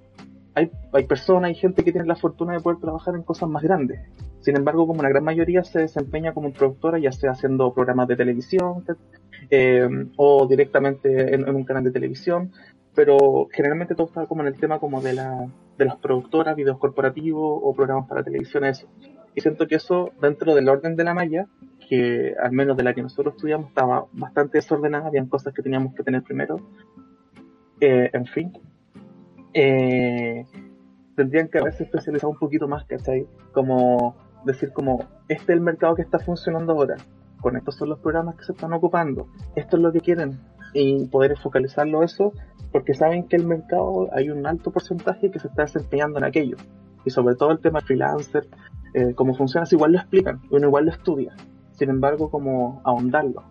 Hay, 0.54 0.70
hay 0.92 1.06
personas, 1.06 1.48
hay 1.48 1.54
gente 1.54 1.82
que 1.82 1.92
tiene 1.92 2.06
la 2.06 2.16
fortuna 2.16 2.52
de 2.52 2.60
poder 2.60 2.78
trabajar 2.78 3.14
en 3.14 3.22
cosas 3.22 3.48
más 3.48 3.62
grandes. 3.62 4.00
Sin 4.40 4.56
embargo, 4.56 4.86
como 4.86 5.00
una 5.00 5.08
gran 5.08 5.24
mayoría 5.24 5.62
se 5.62 5.80
desempeña 5.80 6.34
como 6.34 6.52
productora, 6.52 6.98
ya 6.98 7.12
sea 7.12 7.30
haciendo 7.30 7.72
programas 7.72 8.08
de 8.08 8.16
televisión, 8.16 8.84
eh, 9.50 9.88
o 10.16 10.46
directamente 10.46 11.34
en, 11.34 11.48
un 11.48 11.64
canal 11.64 11.84
de 11.84 11.92
televisión, 11.92 12.52
pero 12.94 13.48
generalmente 13.52 13.94
todo 13.94 14.08
está 14.08 14.26
como 14.26 14.42
en 14.42 14.48
el 14.48 14.58
tema 14.58 14.78
como 14.78 15.00
de, 15.00 15.14
la, 15.14 15.48
de 15.78 15.84
las 15.84 15.96
productoras, 15.96 16.56
videos 16.56 16.78
corporativos 16.78 17.60
o 17.62 17.74
programas 17.74 18.08
para 18.08 18.22
televisión, 18.22 18.64
eso. 18.64 18.88
Y 19.34 19.40
siento 19.40 19.66
que 19.66 19.76
eso, 19.76 20.10
dentro 20.20 20.54
del 20.54 20.68
orden 20.68 20.96
de 20.96 21.04
la 21.04 21.14
malla, 21.14 21.46
que 21.88 22.34
al 22.42 22.52
menos 22.52 22.76
de 22.76 22.82
la 22.82 22.94
que 22.94 23.02
nosotros 23.02 23.34
estudiamos, 23.36 23.68
estaba 23.68 24.06
bastante 24.12 24.58
desordenada, 24.58 25.06
habían 25.06 25.28
cosas 25.28 25.54
que 25.54 25.62
teníamos 25.62 25.94
que 25.94 26.02
tener 26.02 26.22
primero. 26.22 26.56
Eh, 27.80 28.10
en 28.12 28.26
fin, 28.26 28.52
eh, 29.54 30.46
tendrían 31.16 31.48
que 31.48 31.58
haberse 31.58 31.84
especializado 31.84 32.30
un 32.30 32.38
poquito 32.38 32.68
más, 32.68 32.84
¿cachai? 32.84 33.26
Como 33.52 34.16
decir 34.44 34.72
como, 34.72 35.00
este 35.28 35.52
es 35.52 35.56
el 35.56 35.60
mercado 35.60 35.94
que 35.94 36.02
está 36.02 36.18
funcionando 36.18 36.72
ahora, 36.72 36.96
con 37.40 37.56
estos 37.56 37.76
son 37.76 37.90
los 37.90 37.98
programas 37.98 38.36
que 38.36 38.44
se 38.44 38.52
están 38.52 38.72
ocupando, 38.72 39.26
esto 39.56 39.76
es 39.76 39.82
lo 39.82 39.92
que 39.92 40.00
quieren, 40.00 40.40
y 40.74 41.06
poder 41.06 41.36
focalizarlo 41.38 42.02
eso, 42.02 42.32
porque 42.72 42.94
saben 42.94 43.28
que 43.28 43.36
el 43.36 43.46
mercado 43.46 44.08
hay 44.12 44.30
un 44.30 44.46
alto 44.46 44.70
porcentaje 44.70 45.30
que 45.30 45.38
se 45.38 45.48
está 45.48 45.62
desempeñando 45.62 46.18
en 46.18 46.24
aquello, 46.24 46.56
y 47.04 47.10
sobre 47.10 47.34
todo 47.34 47.52
el 47.52 47.60
tema 47.60 47.80
freelancer, 47.80 48.48
eh, 48.94 49.14
cómo 49.14 49.34
funciona, 49.34 49.66
igual 49.70 49.92
lo 49.92 49.98
explican, 49.98 50.40
uno 50.50 50.66
igual 50.66 50.86
lo 50.86 50.92
estudia, 50.92 51.34
sin 51.72 51.90
embargo 51.90 52.30
como 52.30 52.80
ahondarlo. 52.84 53.44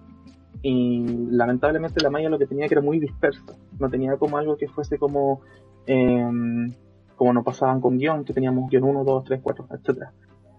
Y 0.64 1.04
lamentablemente 1.32 2.04
la 2.04 2.12
malla 2.12 2.30
lo 2.30 2.38
que 2.38 2.46
tenía 2.46 2.68
que 2.68 2.76
era 2.76 2.82
muy 2.82 3.00
dispersa, 3.00 3.56
no 3.80 3.90
tenía 3.90 4.16
como 4.18 4.38
algo 4.38 4.58
que 4.58 4.68
fuese 4.68 5.00
como, 5.00 5.42
em, 5.86 6.74
como 7.15 7.34
no 7.34 7.44
pasaban 7.44 7.82
con 7.82 7.98
guion, 7.98 8.24
que 8.24 8.34
teníamos 8.34 8.70
guion 8.70 8.84
1, 8.84 9.04
2, 9.04 9.24
3, 9.26 9.39
4, 9.44 9.67
etcétera 9.72 10.12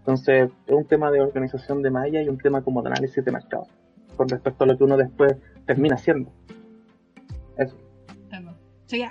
entonces, 0.03 0.51
es 0.67 0.75
un 0.75 0.85
tema 0.85 1.13
de 1.13 1.21
organización 1.21 1.81
de 1.81 1.91
malla 1.91 2.21
y 2.21 2.29
un 2.29 2.37
tema 2.37 2.63
como 2.63 2.83
de 2.83 2.89
análisis 2.89 3.25
de 3.25 3.31
mercado, 3.31 3.69
con 4.17 4.29
respecto 4.29 4.65
a 4.65 4.67
lo 4.67 4.77
que 4.77 4.83
uno 4.83 4.97
después 4.97 5.37
termina 5.65 5.95
haciendo. 5.95 6.33
Eso. 7.57 7.77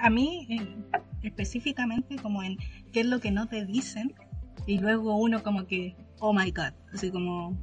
a 0.02 0.10
mí, 0.10 0.48
específicamente, 1.24 2.18
como 2.18 2.44
en 2.44 2.58
qué 2.92 3.02
es 3.02 3.06
lo 3.06 3.22
que 3.22 3.32
no 3.32 3.48
te 3.48 3.66
dicen, 3.66 4.14
y 4.66 4.80
luego 4.80 5.16
uno 5.16 5.42
como 5.44 5.66
que, 5.66 5.96
oh 6.20 6.34
my 6.34 6.52
god, 6.52 6.74
así 6.94 7.10
como 7.10 7.58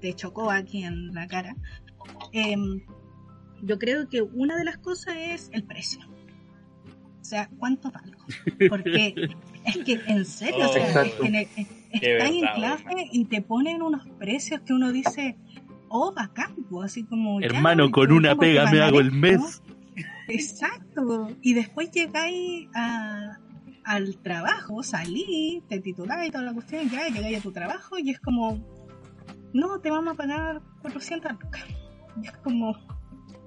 te 0.00 0.12
chocó 0.14 0.50
aquí 0.50 0.82
en 0.82 1.14
la 1.14 1.28
cara. 1.28 1.54
Em, 2.32 2.80
yo 3.62 3.78
creo 3.78 4.08
que 4.08 4.22
una 4.22 4.56
de 4.56 4.64
las 4.64 4.78
cosas 4.78 5.14
es 5.16 5.50
el 5.52 5.62
precio. 5.62 6.00
O 7.22 7.24
sea, 7.24 7.48
¿cuánto 7.56 7.90
valgo? 7.92 8.24
Porque 8.68 9.14
es 9.64 9.78
que, 9.78 10.00
en 10.08 10.24
serio, 10.24 10.68
o 10.68 10.72
sea, 10.72 11.04
en 11.22 11.34
el, 11.36 11.48
estás 11.92 12.30
en 12.30 12.46
clase 12.54 13.08
y 13.12 13.26
te 13.26 13.40
ponen 13.42 13.80
unos 13.80 14.08
precios 14.18 14.60
que 14.62 14.72
uno 14.72 14.90
dice, 14.90 15.36
oh, 15.88 16.12
bacán, 16.12 16.56
así 16.82 17.04
como... 17.04 17.40
Hermano, 17.40 17.92
con 17.92 18.10
una 18.10 18.34
pega 18.34 18.68
me 18.72 18.80
hago 18.80 18.98
el 18.98 19.12
mes. 19.12 19.62
Exacto. 20.26 21.28
Y 21.40 21.54
después 21.54 21.92
llegáis 21.92 22.68
a, 22.74 23.38
al 23.84 24.16
trabajo, 24.18 24.82
salí, 24.82 25.62
te 25.68 25.78
tituláis 25.78 26.28
y 26.28 26.32
toda 26.32 26.42
la 26.42 26.54
cuestión, 26.54 26.90
ya 26.90 27.06
llegáis 27.08 27.38
a 27.38 27.42
tu 27.42 27.52
trabajo 27.52 27.98
y 27.98 28.10
es 28.10 28.18
como, 28.18 28.58
no, 29.54 29.78
te 29.78 29.92
vamos 29.92 30.14
a 30.14 30.16
pagar 30.16 30.60
400 30.82 31.32
lucas. 31.32 31.64
Y 32.20 32.26
es 32.26 32.36
como, 32.38 32.76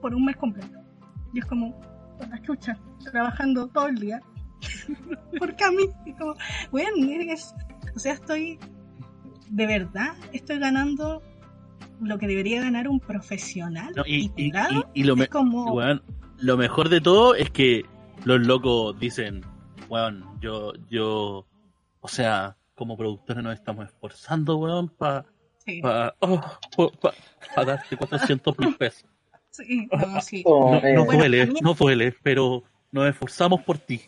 por 0.01 0.15
un 0.15 0.23
mes 0.23 0.37
completo. 0.37 0.79
Y 1.33 1.39
es 1.39 1.45
como, 1.45 1.75
por 2.17 2.27
la 2.29 2.41
chucha, 2.41 2.77
trabajando 3.11 3.67
todo 3.67 3.87
el 3.87 3.95
día. 3.95 4.21
Porque 5.39 5.63
a 5.63 5.71
mí, 5.71 5.89
como, 6.17 6.35
bueno, 6.71 6.91
es, 7.31 7.53
o 7.95 7.99
sea, 7.99 8.13
estoy, 8.13 8.59
de 9.49 9.67
verdad, 9.67 10.15
estoy 10.33 10.59
ganando 10.59 11.21
lo 12.01 12.17
que 12.17 12.27
debería 12.27 12.61
ganar 12.61 12.87
un 12.87 12.99
profesional. 12.99 13.93
y, 14.05 14.29
lo, 15.03 15.15
como... 15.29 15.79
lo 16.37 16.57
mejor 16.57 16.89
de 16.89 17.01
todo 17.01 17.35
es 17.35 17.49
que 17.51 17.85
los 18.23 18.39
locos 18.41 18.99
dicen, 18.99 19.41
weón, 19.89 20.25
yo, 20.39 20.73
yo, 20.89 21.45
o 22.01 22.07
sea, 22.07 22.57
como 22.75 22.97
productores 22.97 23.43
nos 23.43 23.53
estamos 23.53 23.85
esforzando, 23.85 24.57
weón, 24.57 24.89
para 24.89 25.25
oh, 26.19 26.91
pa, 27.01 27.65
darte 27.65 27.97
400 27.97 28.59
mil 28.59 28.75
pesos. 28.75 29.09
Sí, 29.55 29.87
no, 29.91 30.21
sí. 30.21 30.43
no, 30.45 30.81
no 30.81 31.05
duele, 31.05 31.53
no 31.61 31.73
duele, 31.73 32.15
pero 32.23 32.63
nos 32.91 33.09
esforzamos 33.09 33.61
por 33.61 33.77
ti. 33.77 34.01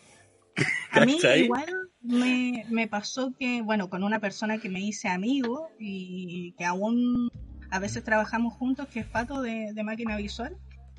A 0.92 1.04
mí 1.04 1.18
igual 1.36 1.66
me, 2.00 2.64
me 2.68 2.88
pasó 2.88 3.32
que, 3.38 3.62
bueno, 3.62 3.88
con 3.88 4.02
una 4.02 4.18
persona 4.18 4.58
que 4.58 4.68
me 4.68 4.80
hice 4.80 5.08
amigo 5.08 5.68
y 5.78 6.52
que 6.58 6.64
aún 6.64 7.30
a 7.70 7.78
veces 7.78 8.02
trabajamos 8.02 8.54
juntos, 8.54 8.88
que 8.88 9.00
es 9.00 9.06
Pato 9.06 9.42
de, 9.42 9.72
de 9.72 9.84
Máquina 9.84 10.16
Visual, 10.16 10.56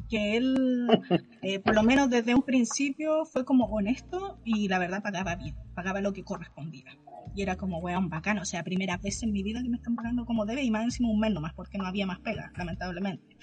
que 0.09 0.37
él, 0.37 0.87
eh, 1.41 1.59
por 1.59 1.75
lo 1.75 1.83
menos 1.83 2.09
desde 2.09 2.35
un 2.35 2.41
principio, 2.41 3.25
fue 3.25 3.45
como 3.45 3.65
honesto 3.65 4.39
y 4.43 4.67
la 4.67 4.79
verdad 4.79 5.01
pagaba 5.01 5.35
bien, 5.35 5.55
pagaba 5.75 6.01
lo 6.01 6.13
que 6.13 6.23
correspondía. 6.23 6.97
Y 7.35 7.43
era 7.43 7.55
como, 7.55 7.79
weón, 7.79 8.09
bacano, 8.09 8.41
o 8.41 8.45
sea, 8.45 8.63
primera 8.63 8.97
vez 8.97 9.21
en 9.23 9.31
mi 9.31 9.43
vida 9.43 9.61
que 9.61 9.69
me 9.69 9.77
están 9.77 9.95
pagando 9.95 10.25
como 10.25 10.45
debe 10.45 10.63
y 10.63 10.71
más 10.71 10.83
encima 10.83 11.09
un 11.09 11.19
mes 11.19 11.31
nomás, 11.31 11.53
porque 11.53 11.77
no 11.77 11.85
había 11.85 12.05
más 12.05 12.19
pega, 12.19 12.51
lamentablemente. 12.57 13.37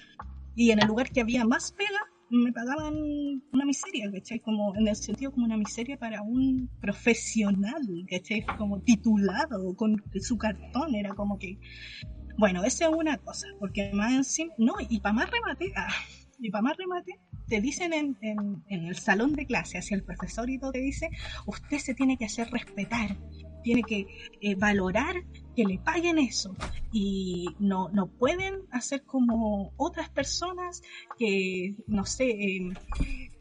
Y 0.57 0.71
en 0.71 0.81
el 0.81 0.87
lugar 0.87 1.11
que 1.11 1.21
había 1.21 1.45
más 1.45 1.71
pega, 1.71 1.99
me 2.31 2.51
pagaban 2.51 2.95
una 3.53 3.63
miseria, 3.63 4.11
¿cachai? 4.11 4.39
Como 4.39 4.75
en 4.75 4.87
el 4.87 4.95
sentido 4.95 5.31
como 5.31 5.45
una 5.45 5.55
miseria 5.55 5.97
para 5.99 6.23
un 6.23 6.67
profesional, 6.81 7.83
¿cachai? 8.09 8.43
Como 8.57 8.81
titulado 8.81 9.75
con 9.75 10.03
su 10.19 10.35
cartón, 10.39 10.95
era 10.95 11.13
como 11.13 11.37
que... 11.37 11.59
Bueno, 12.39 12.63
esa 12.63 12.85
es 12.85 12.91
una 12.91 13.19
cosa, 13.19 13.45
porque 13.59 13.91
más 13.93 14.11
encima... 14.13 14.51
No, 14.57 14.73
y 14.89 14.99
para 14.99 15.13
más 15.13 15.29
remate, 15.29 15.71
ah, 15.75 15.93
y 16.39 16.49
para 16.49 16.63
más 16.63 16.77
remate, 16.77 17.19
te 17.47 17.61
dicen 17.61 17.93
en, 17.93 18.17
en, 18.21 18.63
en 18.67 18.85
el 18.85 18.95
salón 18.95 19.33
de 19.33 19.45
clase, 19.45 19.77
hacia 19.77 19.93
el 19.93 20.03
profesor 20.03 20.49
y 20.49 20.57
todo, 20.57 20.71
te 20.71 20.79
dice, 20.79 21.11
usted 21.45 21.77
se 21.77 21.93
tiene 21.93 22.17
que 22.17 22.25
hacer 22.25 22.49
respetar, 22.49 23.15
tiene 23.63 23.83
que 23.83 24.07
eh, 24.41 24.55
valorar 24.55 25.23
que 25.57 25.65
le 25.65 25.79
paguen 25.79 26.19
eso 26.19 26.55
y 26.91 27.47
no, 27.57 27.89
no 27.89 28.05
pueden 28.05 28.61
hacer 28.69 29.03
como 29.03 29.73
otras 29.75 30.07
personas 30.11 30.83
que, 31.17 31.75
no 31.87 32.05
sé, 32.05 32.29
eh, 32.29 32.73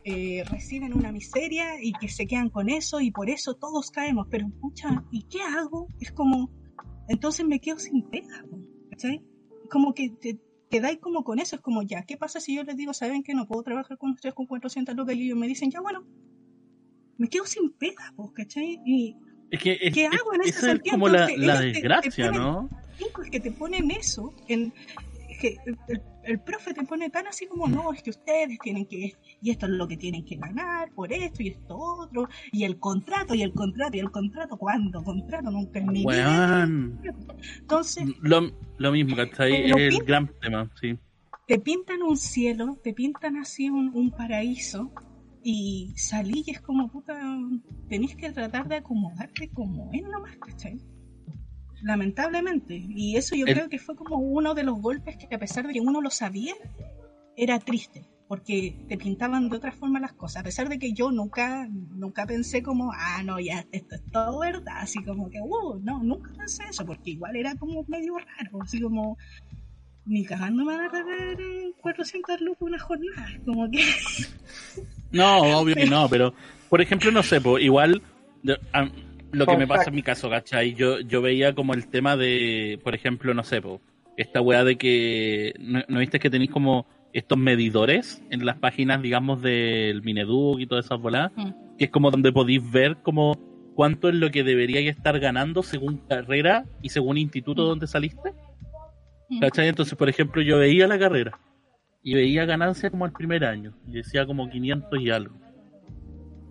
eh, 0.05 0.43
reciben 0.49 0.95
una 0.95 1.13
miseria 1.13 1.75
y 1.79 1.93
que 1.93 2.09
se 2.09 2.27
quedan 2.27 2.49
con 2.49 2.71
eso 2.71 3.03
y 3.03 3.11
por 3.11 3.29
eso 3.29 3.53
todos 3.53 3.91
caemos, 3.91 4.29
pero 4.31 4.49
pucha, 4.49 5.05
¿y 5.11 5.25
qué 5.25 5.43
hago? 5.43 5.89
Es 6.01 6.11
como, 6.11 6.51
entonces 7.07 7.45
me 7.45 7.61
quedo 7.61 7.79
sin 7.79 8.01
pega, 8.09 8.47
¿cachai? 8.89 9.23
Como 9.71 9.93
que 9.93 10.09
te 10.09 10.41
quedáis 10.71 10.99
como 11.01 11.23
con 11.23 11.39
eso, 11.39 11.57
es 11.57 11.61
como 11.61 11.83
ya, 11.83 12.05
¿qué 12.05 12.17
pasa 12.17 12.41
si 12.41 12.57
yo 12.57 12.63
les 12.63 12.79
digo, 12.79 12.95
saben 12.95 13.25
que 13.25 13.35
no 13.35 13.47
puedo 13.47 13.63
trabajar 13.63 13.99
con 13.99 14.13
ustedes 14.13 14.35
con 14.35 14.47
400 14.47 14.97
lucas 14.97 15.17
y 15.17 15.25
ellos 15.25 15.37
me 15.37 15.49
dicen, 15.49 15.71
ya 15.71 15.83
bueno, 15.83 16.07
me 17.19 17.29
quedo 17.29 17.45
sin 17.45 17.73
pega, 17.73 18.15
¿cachai? 18.35 18.81
Y 18.87 19.19
Es 19.51 19.61
que 19.63 19.79
es, 19.81 19.95
¿Qué 19.95 20.07
hago 20.07 20.35
en 20.35 20.41
ese 20.43 20.51
esa 20.51 20.59
es 20.59 20.65
sentido? 20.73 20.93
como 20.95 21.09
la, 21.09 21.21
la 21.21 21.27
ellos 21.27 21.59
te- 21.59 21.67
te 21.67 21.73
desgracia, 21.73 22.31
ponen- 22.31 22.41
¿no? 22.41 22.71
es 23.25 23.31
que 23.31 23.41
te 23.41 23.53
ponen 23.53 23.91
eso 23.91 24.35
en 24.49 24.73
que 25.41 25.57
el, 25.67 25.77
el- 26.25 26.41
profe 26.41 26.73
te 26.75 26.83
pone 26.85 27.11
tan 27.11 27.27
así 27.27 27.47
como 27.47 27.69
no 27.69 27.93
es 27.93 28.03
que 28.03 28.09
ustedes 28.11 28.59
tienen 28.61 28.87
que 28.87 29.13
y 29.43 29.51
esto 29.51 29.67
es 29.67 29.73
lo 29.73 29.87
que 29.87 29.97
tienen 29.99 30.25
que 30.25 30.37
ganar 30.37 30.91
por 30.93 31.13
esto 31.13 31.43
y 31.43 31.49
esto 31.49 31.77
otro 31.77 32.29
y 32.53 32.65
el 32.65 32.79
contrato 32.79 33.35
y 33.35 33.43
el 33.43 33.53
contrato 33.53 33.97
y 33.97 34.01
el 34.01 34.11
contrato 34.11 34.57
cuándo 34.57 35.05
contrato 35.05 35.51
nunca 35.51 35.79
en 35.79 35.87
mi 35.93 36.05
vida 36.07 36.67
entonces 37.61 38.05
Lo, 38.23 38.51
lo 38.79 38.93
mismo, 38.93 39.15
¿cachai? 39.15 39.67
Es 39.67 39.73
el 39.77 39.89
pintan. 39.91 40.07
gran 40.07 40.31
tema, 40.41 40.71
sí. 40.81 40.99
te 41.47 41.59
pintan 41.61 42.03
un 42.03 42.17
cielo 42.17 42.79
te 42.83 42.93
pintan 42.95 43.37
así 43.37 43.69
un, 43.71 43.91
un 43.95 44.11
paraíso 44.11 44.91
y 45.49 45.95
salí 45.97 46.43
y 46.45 46.51
es 46.51 46.61
como 46.61 46.89
puta 46.89 47.15
tenés 47.89 48.17
que 48.17 48.33
tratar 48.33 48.67
de 48.67 48.79
acomodarte 48.79 49.49
como 49.51 49.91
es 49.93 50.03
nomás 50.03 50.37
¿cachai? 50.39 50.81
lamentablemente 51.83 52.75
y 52.77 53.17
eso 53.17 53.37
yo 53.37 53.47
El- 53.47 53.55
creo 53.55 53.69
que 53.69 53.79
fue 53.79 53.95
como 53.95 54.17
uno 54.17 54.55
de 54.55 54.65
los 54.65 54.81
golpes 54.81 55.17
que 55.17 55.33
a 55.33 55.39
pesar 55.39 55.65
de 55.69 55.75
que 55.75 55.81
uno 55.81 56.01
lo 56.01 56.11
sabía 56.11 56.55
era 57.37 57.61
triste 57.61 58.11
porque 58.27 58.85
te 58.89 58.99
pintaban 58.99 59.49
de 59.49 59.57
otra 59.57 59.71
forma 59.71 60.01
las 60.01 60.15
cosas 60.15 60.41
a 60.41 60.43
pesar 60.43 60.69
de 60.69 60.81
que 60.81 60.93
yo 60.93 61.13
nunca 61.13 61.69
nunca 61.69 62.27
pensé 62.27 62.61
como 62.61 62.91
ah 62.93 63.23
no 63.23 63.39
ya 63.39 63.65
esto 63.71 63.95
es 63.95 64.03
todo 64.11 64.41
verdad 64.41 64.79
así 64.79 65.05
como 65.05 65.31
que 65.31 65.39
uh 65.41 65.79
no 65.81 66.03
nunca 66.03 66.33
pensé 66.37 66.65
eso 66.69 66.85
porque 66.85 67.11
igual 67.11 67.37
era 67.37 67.55
como 67.55 67.85
medio 67.87 68.15
raro 68.19 68.63
así 68.63 68.81
como 68.81 69.17
ni 70.07 70.25
cagando 70.25 70.65
me 70.65 70.77
van 70.77 70.87
a 70.87 70.91
pagar 70.91 71.41
eh, 71.41 71.73
400 71.81 72.41
lucas 72.41 72.63
una 72.63 72.79
jornada 72.79 73.27
como 73.45 73.71
que 73.71 73.83
No, 75.13 75.39
obvio 75.61 75.75
que 75.75 75.87
no, 75.87 76.09
pero 76.09 76.35
por 76.69 76.81
ejemplo, 76.81 77.11
no 77.11 77.23
sé, 77.23 77.41
po, 77.41 77.59
igual 77.59 78.03
a- 78.73 78.89
lo 79.33 79.47
que 79.47 79.57
me 79.57 79.67
pasa 79.67 79.91
en 79.91 79.97
mi 79.97 80.03
caso, 80.03 80.31
¿cachai? 80.31 80.75
Yo, 80.75 81.01
yo 81.01 81.21
veía 81.23 81.55
como 81.55 81.75
el 81.75 81.89
tema 81.89 82.17
de, 82.17 82.79
por 82.83 82.95
ejemplo, 82.95 83.35
no 83.35 83.43
sé, 83.43 83.61
po, 83.61 83.81
esta 84.17 84.41
weá 84.41 84.65
de 84.65 84.77
que, 84.77 85.55
¿no, 85.59 85.83
no 85.89 85.99
viste 86.01 86.19
que 86.19 86.31
tenéis 86.31 86.51
como 86.51 86.87
estos 87.13 87.37
medidores 87.39 88.23
en 88.31 88.45
las 88.47 88.57
páginas, 88.59 89.03
digamos, 89.03 89.43
del 89.43 90.03
Mineduc 90.03 90.61
y 90.61 90.67
todas 90.67 90.87
esas 90.87 91.01
bolas? 91.01 91.33
Mm. 91.37 91.77
Que 91.79 91.85
es 91.87 91.91
como 91.91 92.11
donde 92.11 92.33
podéis 92.33 92.69
ver 92.71 92.97
como 93.03 93.35
cuánto 93.75 94.09
es 94.09 94.15
lo 94.15 94.31
que 94.31 94.43
deberíais 94.43 94.89
estar 94.97 95.19
ganando 95.21 95.63
según 95.63 95.99
carrera 96.09 96.65
y 96.83 96.89
según 96.89 97.19
instituto 97.19 97.63
Mm. 97.65 97.67
donde 97.69 97.87
saliste. 97.87 98.33
¿Cachai? 99.41 99.69
Entonces, 99.69 99.95
por 99.97 100.09
ejemplo, 100.09 100.41
yo 100.43 100.59
veía 100.59 100.87
la 100.87 100.99
carrera 100.99 101.39
y 102.03 102.15
veía 102.15 102.45
ganancia 102.45 102.91
como 102.91 103.05
al 103.05 103.13
primer 103.13 103.45
año 103.45 103.73
y 103.89 103.93
decía 103.93 104.25
como 104.27 104.49
500 104.49 105.01
y 105.01 105.11
algo. 105.11 105.35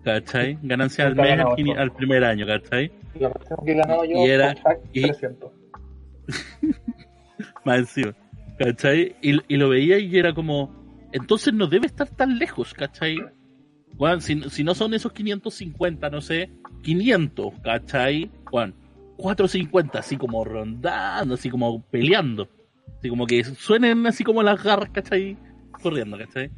¿Cachai? 0.04 0.58
Ganancia 0.62 1.06
al 1.06 1.16
mes 1.16 1.24
al, 1.32 1.38
ganaba 1.38 1.56
al 1.82 1.92
primer 1.92 2.24
año, 2.24 2.46
¿cachai? 2.46 2.92
La 3.18 3.32
que 3.64 3.72
he 3.72 3.74
ganado 3.74 4.04
yo, 4.04 4.18
Y 4.18 4.26
era- 4.28 4.54
y- 4.92 5.02
300. 5.02 5.50
Más 7.64 7.78
encima. 7.78 8.14
¿Cachai? 8.58 9.16
Y, 9.20 9.38
y 9.52 9.56
lo 9.56 9.68
veía 9.68 9.98
y 9.98 10.16
era 10.16 10.32
como, 10.32 10.74
entonces 11.12 11.52
no 11.52 11.66
debe 11.66 11.86
estar 11.86 12.08
tan 12.08 12.38
lejos, 12.38 12.72
¿cachai? 12.72 13.18
Bueno, 13.94 14.20
si, 14.20 14.40
si 14.50 14.62
no 14.64 14.74
son 14.74 14.94
esos 14.94 15.12
550, 15.12 16.08
no 16.10 16.20
sé, 16.20 16.50
500, 16.82 17.54
¿cachai? 17.62 18.30
Bueno, 18.50 18.74
450, 19.16 19.98
así 19.98 20.16
como 20.16 20.44
rondando, 20.44 21.34
así 21.34 21.50
como 21.50 21.82
peleando. 21.82 22.48
Así 22.98 23.08
como 23.08 23.26
que 23.26 23.44
suenen 23.44 24.06
así 24.06 24.24
como 24.24 24.42
las 24.42 24.62
garras, 24.62 24.90
¿cachai? 24.90 25.36
Corriendo, 25.82 26.16
¿cachai? 26.18 26.50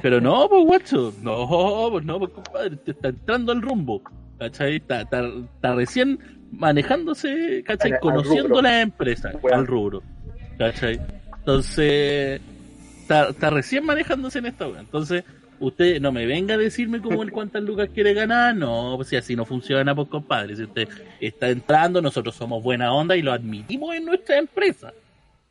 Pero 0.00 0.20
no, 0.20 0.48
pues 0.48 0.64
guacho, 0.64 1.12
no, 1.22 1.88
pues 1.90 2.04
no, 2.04 2.18
pues 2.18 2.30
compadre, 2.32 2.76
te 2.76 2.92
está 2.92 3.08
entrando 3.08 3.52
el 3.52 3.60
rumbo, 3.62 4.02
¿cachai? 4.38 4.76
Está, 4.76 5.02
está, 5.02 5.22
está 5.26 5.74
recién 5.74 6.18
manejándose, 6.52 7.62
¿cachai? 7.66 7.90
Al- 7.92 7.94
al 7.96 8.00
Conociendo 8.00 8.62
la 8.62 8.80
empresa, 8.80 9.32
Bueno. 9.40 9.58
al 9.58 9.66
rubro, 9.66 10.02
¿cachai? 10.58 11.00
Entonces, 11.38 12.40
está, 13.02 13.28
está 13.30 13.50
recién 13.50 13.84
manejándose 13.84 14.38
en 14.38 14.46
esta. 14.46 14.66
Entonces, 14.78 15.24
usted 15.58 16.00
no 16.00 16.12
me 16.12 16.24
venga 16.26 16.54
a 16.54 16.58
decirme 16.58 17.00
como 17.02 17.22
el 17.22 17.32
cuántas 17.32 17.62
lucas 17.62 17.88
quiere 17.92 18.14
ganar, 18.14 18.54
no, 18.54 18.94
pues 18.96 19.08
si 19.08 19.16
así 19.16 19.34
no 19.36 19.44
funciona, 19.44 19.94
pues 19.94 20.08
compadre. 20.08 20.56
Si 20.56 20.62
usted 20.62 20.88
está 21.20 21.48
entrando, 21.50 22.00
nosotros 22.00 22.34
somos 22.34 22.62
buena 22.62 22.92
onda 22.94 23.16
y 23.16 23.22
lo 23.22 23.32
admitimos 23.32 23.94
en 23.94 24.04
nuestra 24.06 24.38
empresa. 24.38 24.92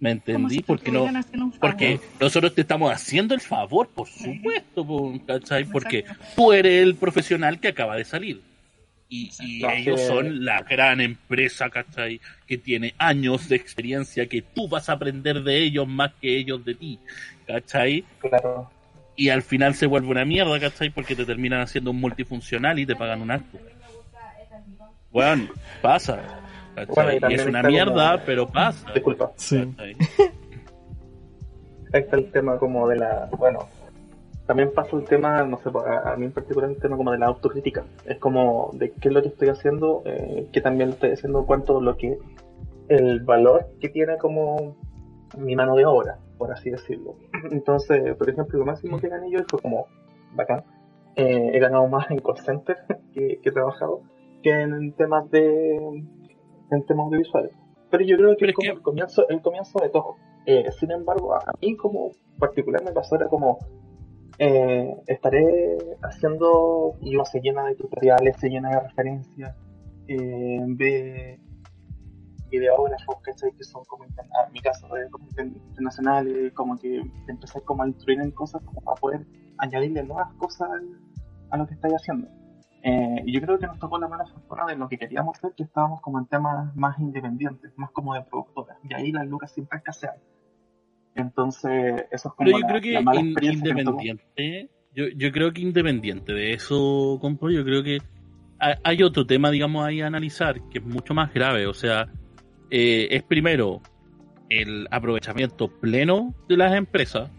¿Me 0.01 0.11
entendí? 0.11 0.55
si 0.55 0.63
Porque 0.63 0.91
no, 0.91 1.07
porque 1.59 1.99
nosotros 2.19 2.55
te 2.55 2.61
estamos 2.61 2.91
haciendo 2.91 3.35
el 3.35 3.39
favor, 3.39 3.87
por 3.87 4.07
supuesto, 4.07 4.83
¿cachai? 5.27 5.63
Porque 5.65 6.03
tú 6.35 6.51
eres 6.51 6.81
el 6.81 6.95
profesional 6.95 7.59
que 7.59 7.67
acaba 7.67 7.95
de 7.95 8.03
salir. 8.03 8.41
Y, 9.07 9.29
ellos 9.63 10.01
son 10.01 10.43
la 10.43 10.63
gran 10.63 11.01
empresa, 11.01 11.69
¿cachai? 11.69 12.19
Que 12.47 12.57
tiene 12.57 12.95
años 12.97 13.47
de 13.47 13.57
experiencia, 13.57 14.25
que 14.25 14.41
tú 14.41 14.67
vas 14.67 14.89
a 14.89 14.93
aprender 14.93 15.43
de 15.43 15.59
ellos 15.59 15.87
más 15.87 16.13
que 16.19 16.35
ellos 16.35 16.65
de 16.65 16.73
ti, 16.73 16.99
¿cachai? 17.45 18.03
Claro. 18.19 18.71
Y 19.15 19.29
al 19.29 19.43
final 19.43 19.75
se 19.75 19.85
vuelve 19.85 20.07
una 20.07 20.25
mierda, 20.25 20.59
¿cachai? 20.59 20.89
Porque 20.89 21.15
te 21.15 21.25
terminan 21.25 21.61
haciendo 21.61 21.91
un 21.91 21.99
multifuncional 21.99 22.79
y 22.79 22.87
te 22.87 22.95
pagan 22.95 23.21
un 23.21 23.29
acto. 23.29 23.59
Bueno, 25.11 25.47
pasa. 25.79 26.41
Y 26.83 27.31
y 27.31 27.35
es 27.35 27.45
una 27.45 27.63
mierda, 27.63 28.11
como- 28.13 28.23
pero 28.25 28.47
pasa. 28.47 28.91
Disculpa. 28.93 29.31
Sí. 29.35 29.73
está 31.93 32.15
el 32.17 32.31
tema 32.31 32.57
como 32.57 32.87
de 32.87 32.97
la, 32.97 33.29
bueno, 33.37 33.67
también 34.47 34.71
pasa 34.73 34.95
el 34.95 35.03
tema, 35.05 35.43
no 35.43 35.57
sé, 35.57 35.69
a, 35.85 36.13
a 36.13 36.17
mí 36.17 36.25
en 36.25 36.31
particular 36.31 36.69
el 36.69 36.77
tema 36.77 36.97
como 36.97 37.11
de 37.11 37.17
la 37.19 37.27
autocrítica. 37.27 37.83
Es 38.05 38.17
como 38.17 38.71
de 38.73 38.91
qué 38.91 39.09
es 39.09 39.13
lo 39.13 39.21
que 39.21 39.29
estoy 39.29 39.49
haciendo, 39.49 40.01
eh, 40.05 40.47
que 40.51 40.61
también 40.61 40.89
lo 40.89 40.93
estoy 40.95 41.11
haciendo, 41.11 41.45
cuánto 41.45 41.79
lo 41.81 41.95
que, 41.97 42.17
el 42.89 43.21
valor 43.21 43.67
que 43.79 43.89
tiene 43.89 44.17
como 44.17 44.75
mi 45.37 45.55
mano 45.55 45.75
de 45.75 45.85
obra, 45.85 46.17
por 46.37 46.51
así 46.51 46.69
decirlo. 46.69 47.15
Entonces, 47.51 48.15
por 48.15 48.29
ejemplo, 48.29 48.59
lo 48.59 48.65
máximo 48.65 48.99
que 48.99 49.07
gané 49.09 49.31
yo 49.31 49.39
fue 49.49 49.59
como, 49.61 49.87
bacán, 50.33 50.63
eh, 51.15 51.51
he 51.53 51.59
ganado 51.59 51.87
más 51.87 52.09
en 52.09 52.19
call 52.19 52.37
center 52.37 52.77
que, 53.13 53.39
que 53.41 53.49
he 53.49 53.51
trabajado 53.51 54.01
que 54.43 54.49
en 54.61 54.93
temas 54.93 55.29
de, 55.29 56.03
en 56.71 56.85
temas 56.85 57.05
audiovisuales. 57.05 57.51
Pero 57.89 58.03
yo 58.05 58.17
creo 58.17 58.35
que 58.37 58.45
es 58.45 58.53
como 58.53 58.65
que- 58.65 58.71
el 58.77 58.81
comienzo, 58.81 59.27
el 59.29 59.41
comienzo 59.41 59.79
de 59.79 59.89
todo. 59.89 60.15
Eh, 60.45 60.71
sin 60.79 60.91
embargo, 60.91 61.35
a 61.35 61.53
mí 61.61 61.75
como 61.75 62.11
particular 62.39 62.83
me 62.83 62.91
pasó 62.91 63.15
era 63.15 63.27
como 63.27 63.59
eh, 64.39 64.95
estaré 65.05 65.77
haciendo 66.01 66.95
y 67.01 67.15
uno 67.15 67.25
se 67.25 67.41
llena 67.41 67.63
de 67.67 67.75
tutoriales, 67.75 68.37
se 68.39 68.49
llena 68.49 68.69
de 68.71 68.79
referencias, 68.79 69.55
eh, 70.07 70.59
de 70.65 71.39
videógrafos, 72.49 73.17
¿cachai? 73.21 73.51
Que 73.51 73.63
son 73.63 73.83
como, 73.85 74.05
ah, 74.05 74.45
en 74.47 74.53
mi 74.53 74.59
caso, 74.59 74.87
eh, 74.97 75.07
como 75.11 75.25
inter- 75.25 75.45
internacionales, 75.45 76.53
como 76.53 76.75
que 76.77 77.03
te 77.27 77.61
como 77.65 77.83
a 77.83 77.87
instruir 77.87 78.19
en 78.19 78.31
cosas 78.31 78.63
como 78.63 78.81
para 78.81 78.99
poder 78.99 79.25
añadirle 79.57 80.03
nuevas 80.03 80.33
cosas 80.35 80.69
a 81.51 81.57
lo 81.57 81.67
que 81.67 81.73
estáis 81.75 81.93
haciendo. 81.93 82.27
Eh, 82.83 83.23
y 83.25 83.31
yo 83.33 83.41
creo 83.41 83.59
que 83.59 83.67
nos 83.67 83.77
tocó 83.79 83.99
la 83.99 84.07
mala 84.07 84.25
fortuna 84.25 84.65
de 84.65 84.75
lo 84.75 84.89
que 84.89 84.97
queríamos 84.97 85.37
hacer, 85.37 85.53
que 85.55 85.63
estábamos 85.63 86.01
como 86.01 86.17
en 86.19 86.25
temas 86.25 86.75
más 86.75 86.97
independientes, 86.99 87.71
más 87.77 87.91
como 87.91 88.13
de 88.15 88.21
productora. 88.23 88.77
Y 88.89 88.93
ahí 88.93 89.11
las 89.11 89.27
lucas 89.27 89.51
siempre 89.51 89.77
escasean. 89.77 90.15
Entonces, 91.15 92.05
eso 92.11 92.29
es 92.29 92.33
como 92.35 92.45
Pero 92.45 92.51
yo 92.51 92.59
la, 92.59 92.67
creo 92.67 92.81
que 92.81 92.91
la 92.93 93.01
mala 93.01 93.21
experiencia 93.21 93.63
que 93.75 93.81
independiente, 93.81 94.69
yo, 94.95 95.05
yo 95.15 95.31
creo 95.31 95.51
que 95.53 95.61
independiente 95.61 96.33
de 96.33 96.53
eso, 96.53 97.17
compro, 97.21 97.51
yo 97.51 97.63
creo 97.63 97.83
que 97.83 97.99
ha- 98.59 98.77
hay 98.83 99.03
otro 99.03 99.25
tema, 99.25 99.51
digamos, 99.51 99.85
ahí 99.85 100.01
a 100.01 100.07
analizar, 100.07 100.55
que 100.69 100.79
es 100.79 100.85
mucho 100.85 101.13
más 101.13 101.33
grave. 101.33 101.67
O 101.67 101.73
sea, 101.73 102.07
eh, 102.69 103.07
es 103.11 103.23
primero 103.23 103.81
el 104.49 104.87
aprovechamiento 104.89 105.67
pleno 105.67 106.33
de 106.47 106.57
las 106.57 106.73
empresas, 106.73 107.29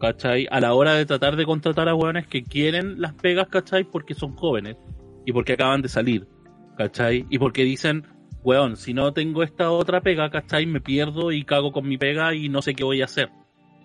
¿cachai? 0.00 0.46
A 0.50 0.60
la 0.60 0.74
hora 0.74 0.94
de 0.94 1.06
tratar 1.06 1.36
de 1.36 1.44
contratar 1.44 1.88
a 1.88 1.94
hueones 1.94 2.26
que 2.26 2.42
quieren 2.42 3.00
las 3.00 3.14
pegas, 3.14 3.48
¿cachai? 3.48 3.84
Porque 3.84 4.14
son 4.14 4.34
jóvenes 4.36 4.76
y 5.24 5.32
porque 5.32 5.54
acaban 5.54 5.82
de 5.82 5.88
salir, 5.88 6.26
¿cachai? 6.76 7.26
Y 7.30 7.38
porque 7.38 7.64
dicen, 7.64 8.06
weón, 8.42 8.76
si 8.76 8.94
no 8.94 9.12
tengo 9.12 9.42
esta 9.42 9.70
otra 9.70 10.00
pega, 10.00 10.30
¿cachai? 10.30 10.66
Me 10.66 10.80
pierdo 10.80 11.32
y 11.32 11.44
cago 11.44 11.72
con 11.72 11.88
mi 11.88 11.98
pega 11.98 12.34
y 12.34 12.48
no 12.48 12.62
sé 12.62 12.74
qué 12.74 12.84
voy 12.84 13.02
a 13.02 13.06
hacer, 13.06 13.30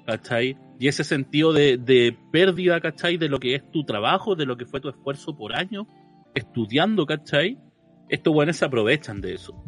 ¿cachai? 0.06 0.58
Y 0.80 0.88
ese 0.88 1.04
sentido 1.04 1.54
de, 1.54 1.78
de 1.78 2.18
pérdida, 2.32 2.80
¿cachai? 2.82 3.18
De 3.18 3.30
lo 3.30 3.40
que 3.40 3.56
es 3.56 3.72
tu 3.72 3.84
trabajo, 3.84 4.36
de 4.36 4.46
lo 4.46 4.58
que 4.58 4.66
fue 4.66 4.82
tu 4.82 4.90
esfuerzo 4.90 5.36
por 5.36 5.56
año, 5.56 5.88
estudiando, 6.36 7.06
¿cachai? 7.06 7.58
Estos 8.10 8.34
weones 8.34 8.58
se 8.58 8.66
aprovechan 8.66 9.22
de 9.22 9.34
eso, 9.36 9.64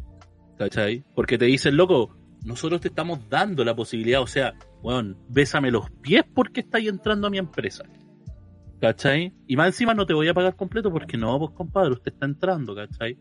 ¿cachai? 0.57 1.03
Porque 1.15 1.37
te 1.37 1.45
dicen, 1.45 1.77
loco, 1.77 2.17
nosotros 2.43 2.81
te 2.81 2.87
estamos 2.87 3.29
dando 3.29 3.63
la 3.63 3.75
posibilidad, 3.75 4.21
o 4.21 4.27
sea, 4.27 4.53
weón, 4.81 5.17
bésame 5.29 5.71
los 5.71 5.89
pies 6.01 6.23
porque 6.33 6.61
estáis 6.61 6.89
entrando 6.89 7.27
a 7.27 7.29
mi 7.29 7.37
empresa. 7.37 7.83
¿Cachai? 8.79 9.31
Y 9.47 9.55
más 9.55 9.67
encima 9.67 9.93
no 9.93 10.07
te 10.07 10.13
voy 10.15 10.27
a 10.27 10.33
pagar 10.33 10.55
completo 10.55 10.91
porque 10.91 11.15
no, 11.15 11.37
pues 11.37 11.51
compadre, 11.51 11.91
usted 11.91 12.13
está 12.13 12.25
entrando, 12.25 12.73
¿cachai? 12.73 13.15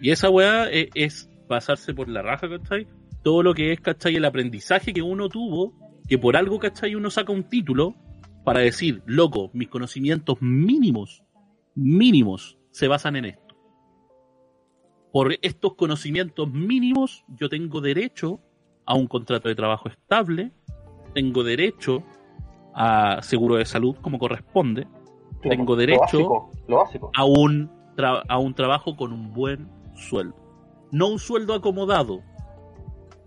Y 0.00 0.10
esa 0.10 0.30
weá 0.30 0.70
es, 0.70 0.88
es 0.94 1.30
pasarse 1.46 1.92
por 1.92 2.08
la 2.08 2.22
raja, 2.22 2.48
¿cachai? 2.48 2.86
Todo 3.22 3.42
lo 3.42 3.52
que 3.52 3.72
es, 3.72 3.80
¿cachai? 3.80 4.16
El 4.16 4.24
aprendizaje 4.24 4.94
que 4.94 5.02
uno 5.02 5.28
tuvo, 5.28 5.74
que 6.08 6.16
por 6.16 6.36
algo, 6.38 6.58
¿cachai? 6.58 6.94
Uno 6.94 7.10
saca 7.10 7.32
un 7.32 7.44
título 7.44 7.96
para 8.44 8.60
decir, 8.60 9.02
loco, 9.04 9.50
mis 9.52 9.68
conocimientos 9.68 10.38
mínimos, 10.40 11.22
mínimos, 11.74 12.56
se 12.70 12.88
basan 12.88 13.16
en 13.16 13.26
esto. 13.26 13.47
Por 15.12 15.36
estos 15.42 15.74
conocimientos 15.74 16.50
mínimos, 16.52 17.24
yo 17.28 17.48
tengo 17.48 17.80
derecho 17.80 18.40
a 18.84 18.94
un 18.94 19.06
contrato 19.06 19.48
de 19.48 19.54
trabajo 19.54 19.88
estable, 19.88 20.52
tengo 21.14 21.42
derecho 21.44 22.02
a 22.74 23.22
seguro 23.22 23.56
de 23.56 23.64
salud 23.64 23.96
como 24.00 24.18
corresponde, 24.18 24.86
Claro, 25.40 25.56
tengo 25.56 25.72
lo 25.74 25.76
derecho 25.76 26.00
básico, 26.00 26.50
Lo 26.66 26.76
básico. 26.78 27.10
a 27.14 27.24
un, 27.24 27.70
a 28.28 28.38
un 28.38 28.54
trabajo 28.54 28.96
con 28.96 29.12
un 29.12 29.32
buen 29.32 29.68
sueldo. 29.94 30.34
No 30.90 31.08
un 31.08 31.18
sueldo 31.18 31.54
acomodado, 31.54 32.22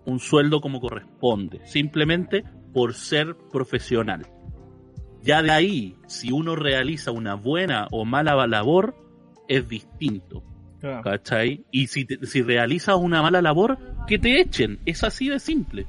un 0.06 0.20
sueldo 0.20 0.62
como 0.62 0.82
corresponde, 0.82 1.66
simplemente 1.66 2.44
por 2.74 2.94
ser 2.94 3.38
profesional. 3.52 4.28
Ya 5.22 5.42
de 5.44 5.52
ahí, 5.52 5.96
si 6.08 6.32
uno 6.32 6.56
realiza 6.56 7.12
una 7.12 7.36
buena 7.36 7.88
o 7.92 8.06
mala 8.06 8.48
labor, 8.48 8.96
es 9.48 9.68
distinto. 9.70 10.44
Claro. 10.82 11.04
¿Cachai? 11.04 11.64
Y 11.72 11.88
si, 11.88 12.06
te- 12.06 12.26
si 12.26 12.42
realizas 12.42 12.96
una 12.98 13.22
mala 13.22 13.42
labor, 13.42 13.78
que 14.08 14.18
te 14.20 14.42
echen. 14.42 14.80
Es 14.86 15.04
así 15.04 15.30
de 15.30 15.40
simple. 15.40 15.86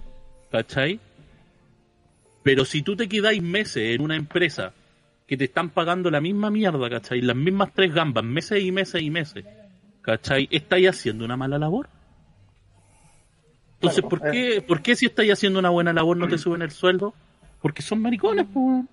¿Cachai? 0.51 1.01
Pero 2.43 2.65
si 2.65 2.83
tú 2.83 2.95
te 2.97 3.09
quedáis 3.09 3.43
meses 3.43 3.95
en 3.95 4.03
una 4.03 4.17
empresa 4.17 4.73
que 5.27 5.37
te 5.37 5.45
están 5.45 5.71
pagando 5.71 6.11
la 6.11 6.21
misma 6.21 6.51
mierda, 6.51 6.91
¿cachai? 6.91 7.21
Las 7.23 7.37
mismas 7.37 7.71
tres 7.75 7.95
gambas, 7.95 8.25
meses 8.25 8.63
y 8.63 8.71
meses 8.73 9.01
y 9.03 9.11
meses, 9.11 9.45
¿cachai? 10.03 10.47
¿Estáis 10.51 10.89
haciendo 10.89 11.25
una 11.25 11.37
mala 11.37 11.59
labor? 11.59 11.89
Entonces, 13.75 14.05
Claro, 14.05 14.09
¿por 14.09 14.31
qué, 14.31 14.63
¿por 14.67 14.83
qué 14.83 14.95
si 14.97 15.07
estáis 15.07 15.33
haciendo 15.33 15.59
una 15.59 15.71
buena 15.71 15.93
labor 15.93 16.17
no 16.17 16.29
te 16.29 16.37
suben 16.39 16.63
el 16.63 16.71
sueldo? 16.71 17.15
Porque 17.61 17.83
son 17.83 18.01
maricones, 18.03 18.47
pues. 18.53 18.85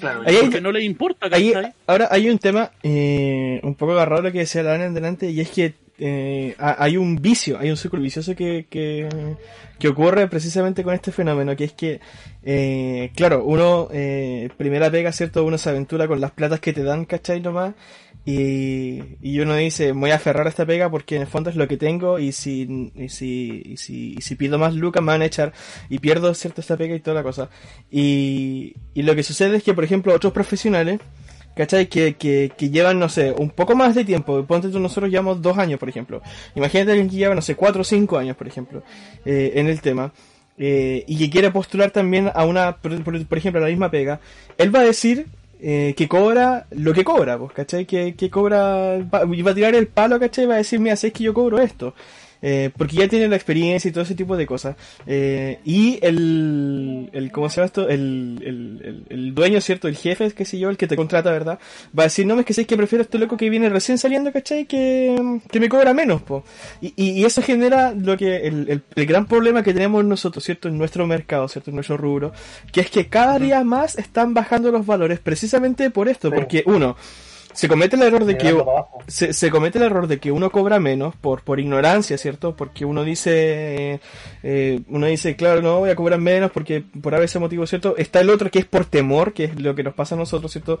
Claro, 0.00 0.22
Ahí 0.26 0.36
hay- 0.36 0.42
Porque 0.42 0.60
no 0.60 0.72
les 0.72 0.84
importa, 0.84 1.28
Ahí- 1.30 1.52
ahora 1.86 2.08
hay 2.10 2.28
un 2.30 2.38
tema 2.38 2.70
eh, 2.82 3.60
un 3.62 3.74
poco 3.74 3.92
agarrado 3.92 4.22
lo 4.22 4.32
que 4.32 4.38
decía 4.40 4.62
la 4.62 4.74
Ana 4.74 4.86
en 4.86 4.94
delante 4.94 5.30
y 5.30 5.40
es 5.40 5.50
que 5.50 5.74
eh, 6.02 6.54
ha- 6.58 6.82
hay 6.82 6.96
un 6.96 7.16
vicio, 7.20 7.58
hay 7.58 7.70
un 7.70 7.76
círculo 7.76 8.02
vicioso 8.02 8.34
que, 8.34 8.66
que, 8.70 9.06
que 9.78 9.88
ocurre 9.88 10.26
precisamente 10.28 10.82
con 10.82 10.94
este 10.94 11.12
fenómeno, 11.12 11.54
que 11.54 11.64
es 11.64 11.72
que, 11.74 12.00
eh, 12.42 13.10
claro, 13.14 13.44
uno, 13.44 13.88
primera 14.56 14.90
pega, 14.90 15.12
¿cierto? 15.12 15.44
Uno 15.44 15.58
se 15.58 15.68
aventura 15.68 16.08
con 16.08 16.18
las 16.20 16.30
platas 16.30 16.60
que 16.60 16.72
te 16.72 16.82
dan, 16.84 17.04
¿cachai? 17.04 17.40
Nomás, 17.42 17.74
y, 18.26 19.16
y 19.22 19.40
uno 19.40 19.54
dice, 19.56 19.92
voy 19.92 20.10
a 20.10 20.16
aferrar 20.16 20.46
a 20.46 20.50
esta 20.50 20.66
pega 20.66 20.90
porque 20.90 21.16
en 21.16 21.22
el 21.22 21.26
fondo 21.28 21.50
es 21.50 21.56
lo 21.56 21.66
que 21.66 21.76
tengo 21.76 22.18
y 22.18 22.32
si, 22.32 22.90
y 22.94 23.08
si, 23.08 23.62
y 23.64 23.76
si, 23.76 24.16
si 24.20 24.34
pido 24.36 24.58
más 24.58 24.74
lucas 24.74 25.02
me 25.02 25.08
van 25.12 25.22
a 25.22 25.26
echar 25.26 25.52
y 25.88 25.98
pierdo, 25.98 26.32
¿cierto? 26.34 26.60
Esta 26.60 26.76
pega 26.76 26.94
y 26.94 27.00
toda 27.00 27.14
la 27.16 27.22
cosa. 27.22 27.48
Y 27.90 28.74
lo 28.94 29.14
que 29.16 29.22
sucede 29.22 29.56
es 29.56 29.62
que, 29.62 29.74
por 29.74 29.84
ejemplo, 29.84 30.14
otros 30.14 30.32
profesionales, 30.32 31.00
¿Cachai? 31.56 31.88
Que, 31.88 32.14
que, 32.14 32.52
que 32.56 32.70
llevan, 32.70 33.00
no 33.00 33.08
sé, 33.08 33.32
un 33.32 33.50
poco 33.50 33.74
más 33.74 33.94
de 33.96 34.04
tiempo. 34.04 34.44
Ponte 34.46 34.68
tú, 34.68 34.78
nosotros 34.78 35.10
llevamos 35.10 35.42
dos 35.42 35.58
años, 35.58 35.80
por 35.80 35.88
ejemplo. 35.88 36.22
Imagínate 36.54 36.92
alguien 36.92 37.10
que 37.10 37.16
lleva, 37.16 37.34
no 37.34 37.42
sé, 37.42 37.56
cuatro 37.56 37.80
o 37.82 37.84
cinco 37.84 38.16
años, 38.16 38.36
por 38.36 38.46
ejemplo, 38.46 38.84
eh, 39.24 39.52
en 39.56 39.66
el 39.66 39.80
tema. 39.80 40.12
eh, 40.56 41.04
y 41.08 41.18
que 41.18 41.28
quiere 41.28 41.50
postular 41.50 41.90
también 41.90 42.30
a 42.32 42.44
una, 42.44 42.76
por, 42.76 43.02
por- 43.02 43.26
por 43.26 43.36
ejemplo, 43.36 43.60
a 43.60 43.64
la 43.64 43.68
misma 43.70 43.90
pega. 43.90 44.20
Él 44.58 44.74
va 44.74 44.80
a 44.80 44.84
decir 44.84 45.26
eh, 45.62 45.94
que 45.96 46.08
cobra 46.08 46.66
lo 46.70 46.92
que 46.92 47.04
cobra, 47.04 47.38
pues, 47.38 47.52
¿cachai? 47.52 47.86
Que, 47.86 48.14
que 48.14 48.30
cobra, 48.30 48.96
y 48.96 49.42
va 49.42 49.50
a 49.50 49.54
tirar 49.54 49.74
el 49.74 49.88
palo, 49.88 50.18
¿cachai? 50.18 50.46
Va 50.46 50.54
a 50.54 50.58
decir, 50.58 50.80
mira, 50.80 50.96
sé 50.96 51.12
que 51.12 51.24
yo 51.24 51.34
cobro 51.34 51.58
esto. 51.58 51.94
Eh, 52.42 52.70
porque 52.76 52.96
ya 52.96 53.06
tiene 53.08 53.28
la 53.28 53.36
experiencia 53.36 53.88
y 53.88 53.92
todo 53.92 54.02
ese 54.04 54.14
tipo 54.14 54.36
de 54.36 54.46
cosas. 54.46 54.76
Eh, 55.06 55.58
y 55.64 55.98
el, 56.02 57.10
el, 57.12 57.30
¿cómo 57.32 57.48
se 57.50 57.56
llama 57.56 57.66
esto? 57.66 57.88
El, 57.88 58.40
el, 58.42 58.80
el, 58.82 59.04
el 59.10 59.34
dueño, 59.34 59.60
¿cierto? 59.60 59.88
El 59.88 59.96
jefe, 59.96 60.30
qué 60.32 60.44
sé 60.44 60.58
yo, 60.58 60.70
el 60.70 60.76
que 60.76 60.86
te 60.86 60.96
contrata, 60.96 61.30
¿verdad? 61.30 61.58
Va 61.98 62.04
a 62.04 62.06
decir, 62.06 62.26
no, 62.26 62.38
es 62.40 62.46
que 62.46 62.54
sé 62.54 62.64
que 62.66 62.76
prefiero 62.76 63.02
a 63.02 63.04
este 63.04 63.18
loco 63.18 63.36
que 63.36 63.50
viene 63.50 63.68
recién 63.68 63.98
saliendo, 63.98 64.32
¿cachai? 64.32 64.64
Que, 64.66 65.38
que 65.50 65.60
me 65.60 65.68
cobra 65.68 65.92
menos, 65.92 66.22
po. 66.22 66.44
Y, 66.80 66.92
y, 66.96 67.10
y 67.20 67.24
eso 67.24 67.42
genera 67.42 67.92
lo 67.92 68.16
que, 68.16 68.36
el, 68.46 68.68
el, 68.70 68.82
el 68.94 69.06
gran 69.06 69.26
problema 69.26 69.62
que 69.62 69.74
tenemos 69.74 70.04
nosotros, 70.04 70.42
¿cierto? 70.44 70.68
En 70.68 70.78
nuestro 70.78 71.06
mercado, 71.06 71.46
¿cierto? 71.48 71.70
En 71.70 71.76
nuestro 71.76 71.96
rubro, 71.96 72.32
que 72.72 72.80
es 72.80 72.90
que 72.90 73.08
cada 73.08 73.38
día 73.38 73.62
más 73.64 73.98
están 73.98 74.32
bajando 74.34 74.70
los 74.70 74.86
valores 74.86 75.18
precisamente 75.18 75.90
por 75.90 76.08
esto, 76.08 76.30
Sí. 76.30 76.34
porque 76.36 76.62
uno, 76.66 76.96
se 77.52 77.68
comete 77.68 77.96
el 77.96 78.02
error 78.02 78.24
de 78.24 78.36
que 78.38 78.52
se, 79.06 79.32
se 79.32 79.50
comete 79.50 79.78
el 79.78 79.84
error 79.84 80.06
de 80.06 80.18
que 80.18 80.30
uno 80.32 80.50
cobra 80.50 80.78
menos 80.78 81.14
por, 81.16 81.42
por 81.42 81.58
ignorancia, 81.60 82.16
¿cierto? 82.18 82.54
Porque 82.56 82.84
uno 82.84 83.04
dice, 83.04 84.00
eh, 84.42 84.80
uno 84.88 85.06
dice, 85.06 85.36
claro, 85.36 85.60
no 85.62 85.78
voy 85.80 85.90
a 85.90 85.96
cobrar 85.96 86.20
menos 86.20 86.50
porque 86.50 86.82
por 87.02 87.14
ese 87.14 87.38
motivo, 87.38 87.66
¿cierto? 87.66 87.96
Está 87.96 88.20
el 88.20 88.30
otro 88.30 88.50
que 88.50 88.60
es 88.60 88.64
por 88.66 88.84
temor, 88.84 89.32
que 89.32 89.44
es 89.44 89.60
lo 89.60 89.74
que 89.74 89.82
nos 89.82 89.94
pasa 89.94 90.14
a 90.14 90.18
nosotros, 90.18 90.52
¿cierto? 90.52 90.78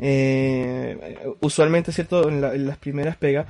Eh, 0.00 1.18
usualmente, 1.40 1.92
¿cierto? 1.92 2.28
En, 2.28 2.40
la- 2.40 2.54
en 2.54 2.66
las 2.66 2.78
primeras 2.78 3.16
pegas. 3.16 3.46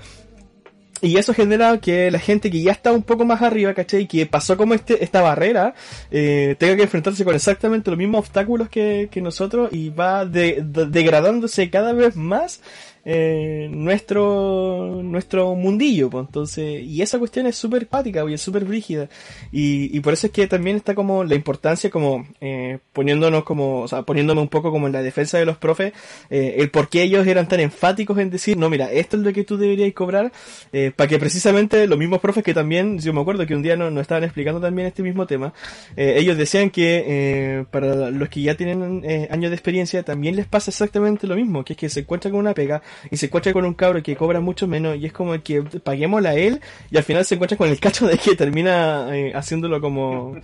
Y 1.03 1.19
eso 1.19 1.35
genera 1.35 1.79
que 1.79 2.11
la 2.11 2.19
gente 2.19 2.51
que 2.51 2.63
ya 2.63 2.73
está 2.73 2.91
un 2.93 3.03
poco 3.03 3.25
más 3.27 3.43
arriba, 3.43 3.75
¿cachai? 3.75 4.07
Que 4.09 4.25
pasó 4.25 4.57
como 4.57 4.73
este, 4.73 5.05
esta 5.05 5.21
barrera, 5.21 5.75
eh, 6.11 6.57
tenga 6.59 6.75
que 6.77 6.83
enfrentarse 6.85 7.23
con 7.25 7.35
exactamente 7.35 7.91
los 7.91 7.99
mismos 7.99 8.21
obstáculos 8.21 8.71
que, 8.71 9.09
que 9.11 9.21
nosotros 9.21 9.69
y 9.73 9.91
va 9.91 10.25
de- 10.25 10.63
de- 10.65 10.87
degradándose 10.87 11.69
cada 11.69 11.93
vez 11.93 12.17
más 12.17 12.61
eh, 13.09 13.69
nuestro 13.71 15.01
nuestro 15.03 15.55
mundillo, 15.55 16.11
pues. 16.11 16.27
Entonces, 16.27 16.83
y 16.83 17.03
esa 17.03 17.19
cuestión 17.21 17.47
es 17.47 17.57
súper 17.57 17.87
pática 17.87 18.25
y 18.29 18.35
es 18.35 18.41
súper 18.41 18.65
brígida. 18.65 19.09
Y, 19.53 19.97
y 19.97 20.01
por 20.01 20.13
eso 20.13 20.27
es 20.27 20.33
que 20.33 20.49
también 20.49 20.77
está 20.77 20.95
como 20.95 21.23
la 21.23 21.37
importancia, 21.37 21.89
como 21.89 22.27
eh, 22.41 22.79
poniéndonos 22.93 23.45
como, 23.45 23.83
o 23.83 23.89
sea, 23.89 24.03
poniéndome 24.03 24.41
un 24.41 24.49
poco 24.49 24.71
como 24.73 24.89
en 24.89 24.93
la 24.93 25.03
defensa 25.03 25.39
de 25.39 25.47
los 25.47 25.57
profes, 25.57 25.93
eh, 26.31 26.57
el 26.59 26.71
por 26.71 26.89
qué 26.89 27.03
ellos 27.03 27.27
eran 27.27 27.47
tan 27.47 27.61
enfáticos 27.61 28.19
en 28.19 28.31
decir, 28.31 28.57
no, 28.57 28.69
mira, 28.69 28.91
esto 28.93 29.17
es 29.17 29.23
lo 29.23 29.33
que 29.33 29.45
tú 29.45 29.57
deberías 29.57 29.93
cobrar, 29.93 30.33
eh, 30.73 30.91
para 30.95 31.09
que 31.09 31.19
precisamente 31.19 31.87
los 31.87 31.99
mismos 31.99 32.21
profes 32.21 32.43
que 32.43 32.55
también, 32.55 32.99
yo 32.99 33.13
me 33.13 33.21
acuerdo 33.21 33.47
que 33.47 33.55
un 33.55 33.63
día 33.63 33.77
nos 33.77 33.93
no 33.93 34.01
estaban 34.01 34.25
explicando 34.25 34.61
también 34.61 34.89
este 34.89 35.03
mismo 35.03 35.27
tema, 35.27 35.53
ellos 35.97 36.37
decían 36.37 36.71
que 36.71 37.65
para 37.71 38.11
los 38.11 38.29
que 38.29 38.43
ya 38.43 38.55
tienen 38.57 39.05
años 39.31 39.51
de 39.51 39.55
experiencia 39.55 40.03
también 40.03 40.37
les 40.37 40.47
pasa 40.47 40.71
exactamente 40.71 41.27
lo 41.27 41.37
mismo, 41.37 41.65
que 41.65 41.75
es 41.75 41.79
que 41.79 41.89
se 41.89 42.01
encuentran 42.01 42.33
con 42.33 42.41
una 42.41 42.55
pega 42.55 42.83
y 43.11 43.17
se 43.17 43.27
encuentran 43.27 43.53
con 43.53 43.65
un 43.65 43.75
cabro 43.75 44.03
que 44.03 44.17
cobra 44.17 44.41
mucho 44.41 44.67
menos 44.67 44.97
y 44.97 45.07
es 45.07 45.13
como 45.13 45.41
que 45.43 45.63
paguémosla 45.63 46.31
a 46.31 46.35
él 46.35 46.61
y 46.91 46.97
al 46.97 47.05
final 47.05 47.25
se 47.25 47.35
encuentran 47.35 47.59
con 47.59 47.69
el 47.69 47.81
cacho 47.81 48.07
de 48.07 48.19
que 48.19 48.37
termina 48.37 49.17
eh, 49.17 49.33
haciéndolo 49.35 49.81
como 49.81 50.37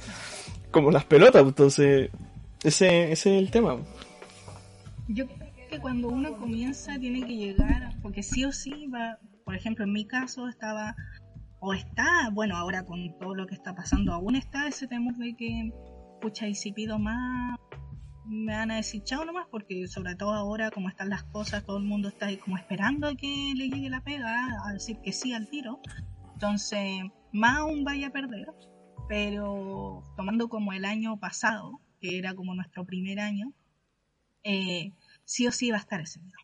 como 0.71 0.91
las 0.91 1.05
pelotas, 1.05 1.43
entonces 1.43 2.11
ese, 2.65 3.13
ese 3.13 3.37
es 3.37 3.43
el 3.43 3.51
tema. 3.51 3.77
Yo 5.09 5.27
creo 5.27 5.53
que 5.69 5.79
cuando 5.79 6.09
uno 6.09 6.37
comienza 6.37 6.99
tiene 6.99 7.27
que 7.27 7.37
llegar, 7.37 7.95
porque 8.03 8.23
sí 8.23 8.45
o 8.45 8.53
sí 8.53 8.89
va, 8.89 9.19
por 9.45 9.55
ejemplo, 9.55 9.85
en 9.85 9.93
mi 9.93 10.07
caso 10.07 10.49
estaba, 10.49 10.97
o 11.61 11.75
está, 11.75 12.31
bueno, 12.33 12.57
ahora 12.57 12.85
con 12.85 13.17
todo 13.19 13.35
lo 13.35 13.47
que 13.47 13.55
está 13.55 13.75
pasando, 13.75 14.13
aún 14.13 14.37
está 14.37 14.67
ese 14.67 14.89
tema 14.89 15.13
de 15.13 15.35
que, 15.37 15.73
pucha, 16.21 16.49
y 16.49 16.55
si 16.55 16.73
pido 16.73 16.99
más, 16.99 17.59
me 18.25 18.53
van 18.53 18.71
a 18.71 18.77
decir 18.77 19.03
chao 19.05 19.25
nomás, 19.25 19.47
porque 19.51 19.87
sobre 19.89 20.15
todo 20.15 20.33
ahora, 20.33 20.71
como 20.71 20.89
están 20.89 21.11
las 21.11 21.25
cosas, 21.25 21.65
todo 21.65 21.79
el 21.79 21.85
mundo 21.85 22.09
está 22.09 22.29
como 22.39 22.57
esperando 22.57 23.09
a 23.09 23.15
que 23.15 23.53
le 23.57 23.69
llegue 23.69 23.91
la 23.91 24.03
pega, 24.03 24.47
a 24.67 24.73
decir 24.73 24.99
que 25.03 25.13
sí 25.13 25.33
al 25.33 25.49
tiro. 25.49 25.81
Entonces, 26.35 27.03
más 27.33 27.59
aún 27.59 27.85
vaya 27.85 28.09
a 28.09 28.13
perder. 28.13 28.47
Pero 29.09 30.05
tomando 30.17 30.49
como 30.49 30.73
el 30.73 30.85
año 30.85 31.19
pasado, 31.19 31.81
que 32.01 32.19
era 32.19 32.35
como 32.35 32.55
nuestro 32.55 32.85
primer 32.87 33.21
año, 33.21 33.53
eh, 34.45 34.93
sí 35.25 35.47
o 35.47 35.53
sí 35.53 35.71
va 35.71 35.77
a 35.77 35.81
estar 35.81 36.01
ese 36.01 36.21
miedo. 36.21 36.39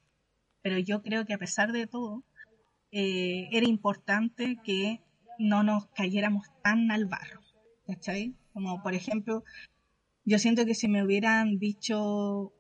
Pero 0.63 0.79
yo 0.79 1.03
creo 1.03 1.25
que 1.25 1.35
a 1.35 1.39
pesar 1.39 1.73
de 1.73 1.87
todo, 1.87 2.25
eh, 2.91 3.49
era 3.53 3.67
importante 3.67 4.59
que 4.65 5.01
no 5.39 5.63
nos 5.63 5.87
cayéramos 5.89 6.49
tan 6.63 6.91
al 6.91 7.07
barro. 7.07 7.41
¿Cachai? 7.87 8.35
Como 8.53 8.83
por 8.83 8.95
ejemplo, 8.95 9.45
yo 10.29 10.39
siento 10.39 10.65
que 10.67 10.75
si 10.75 10.89
me 10.89 11.03
hubieran 11.05 11.59
dicho 11.59 12.53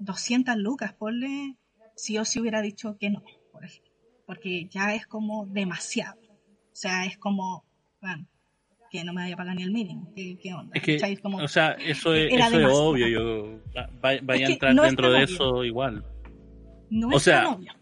200 0.00 0.56
lucas, 0.56 0.94
ponle, 0.94 1.56
sí 1.96 2.16
o 2.18 2.24
sí 2.24 2.40
hubiera 2.40 2.62
dicho 2.62 2.96
que 2.98 3.10
no, 3.10 3.22
por 3.52 3.64
ejemplo. 3.64 3.90
Porque 4.26 4.66
ya 4.70 4.94
es 4.94 5.06
como 5.06 5.46
demasiado. 5.46 6.18
O 6.20 6.76
sea, 6.76 7.04
es 7.04 7.18
como, 7.18 7.64
bueno, 8.00 8.26
que 8.90 9.04
no 9.04 9.12
me 9.12 9.22
vaya 9.22 9.34
a 9.34 9.36
pagar 9.36 9.56
ni 9.56 9.62
el 9.62 9.70
mínimo. 9.72 10.12
¿Qué, 10.16 10.38
qué 10.40 10.54
onda? 10.54 10.70
Es 10.74 10.82
que, 10.82 10.94
¿Cachai? 10.96 11.12
Es 11.14 11.20
como- 11.20 11.38
o 11.38 11.48
sea, 11.48 11.72
eso 11.72 12.14
es, 12.14 12.32
era 12.32 12.46
eso 12.46 12.60
es 12.60 12.66
obvio. 12.70 13.08
Yo, 13.08 13.60
va- 14.04 14.18
vaya 14.22 14.44
Es 14.44 14.50
a 14.50 14.52
entrar 14.52 14.74
no 14.74 14.82
es 14.84 14.88
dentro 14.90 15.10
de 15.10 15.24
obvio. 15.24 15.24
eso 15.34 15.64
igual. 15.64 16.04
no 16.90 17.08
o 17.08 17.16
es 17.16 17.22
sea, 17.22 17.42
tan 17.44 17.54
obvio. 17.54 17.72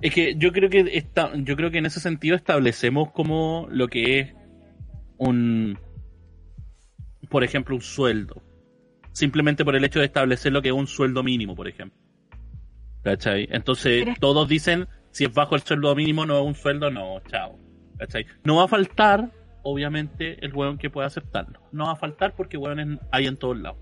Es 0.00 0.14
que 0.14 0.36
yo 0.36 0.52
creo 0.52 0.70
que 0.70 0.80
está, 0.96 1.32
yo 1.36 1.56
creo 1.56 1.70
que 1.72 1.78
en 1.78 1.86
ese 1.86 1.98
sentido 2.00 2.36
establecemos 2.36 3.10
como 3.10 3.66
lo 3.70 3.88
que 3.88 4.20
es 4.20 4.34
un, 5.18 5.76
por 7.28 7.44
ejemplo, 7.44 7.74
un 7.74 7.82
sueldo. 7.82 8.42
Simplemente 9.12 9.64
por 9.64 9.74
el 9.74 9.84
hecho 9.84 9.98
de 9.98 10.06
establecer 10.06 10.52
lo 10.52 10.62
que 10.62 10.68
es 10.68 10.74
un 10.74 10.86
sueldo 10.86 11.22
mínimo, 11.22 11.54
por 11.56 11.66
ejemplo. 11.68 11.98
¿Cachai? 13.02 13.48
Entonces 13.50 14.06
todos 14.20 14.48
dicen, 14.48 14.86
si 15.10 15.24
es 15.24 15.32
bajo 15.32 15.54
el 15.54 15.62
sueldo 15.62 15.94
mínimo, 15.94 16.26
no 16.26 16.38
es 16.40 16.46
un 16.46 16.54
sueldo, 16.54 16.90
no, 16.90 17.20
chao. 17.28 17.58
¿Cachai? 17.98 18.26
No 18.44 18.56
va 18.56 18.64
a 18.64 18.68
faltar, 18.68 19.30
obviamente, 19.62 20.44
el 20.44 20.54
hueón 20.54 20.78
que 20.78 20.90
pueda 20.90 21.06
aceptarlo. 21.06 21.60
No 21.72 21.86
va 21.86 21.92
a 21.92 21.96
faltar 21.96 22.34
porque 22.36 22.56
hueones 22.56 22.98
hay 23.10 23.26
en 23.26 23.36
todos 23.36 23.58
lados. 23.58 23.78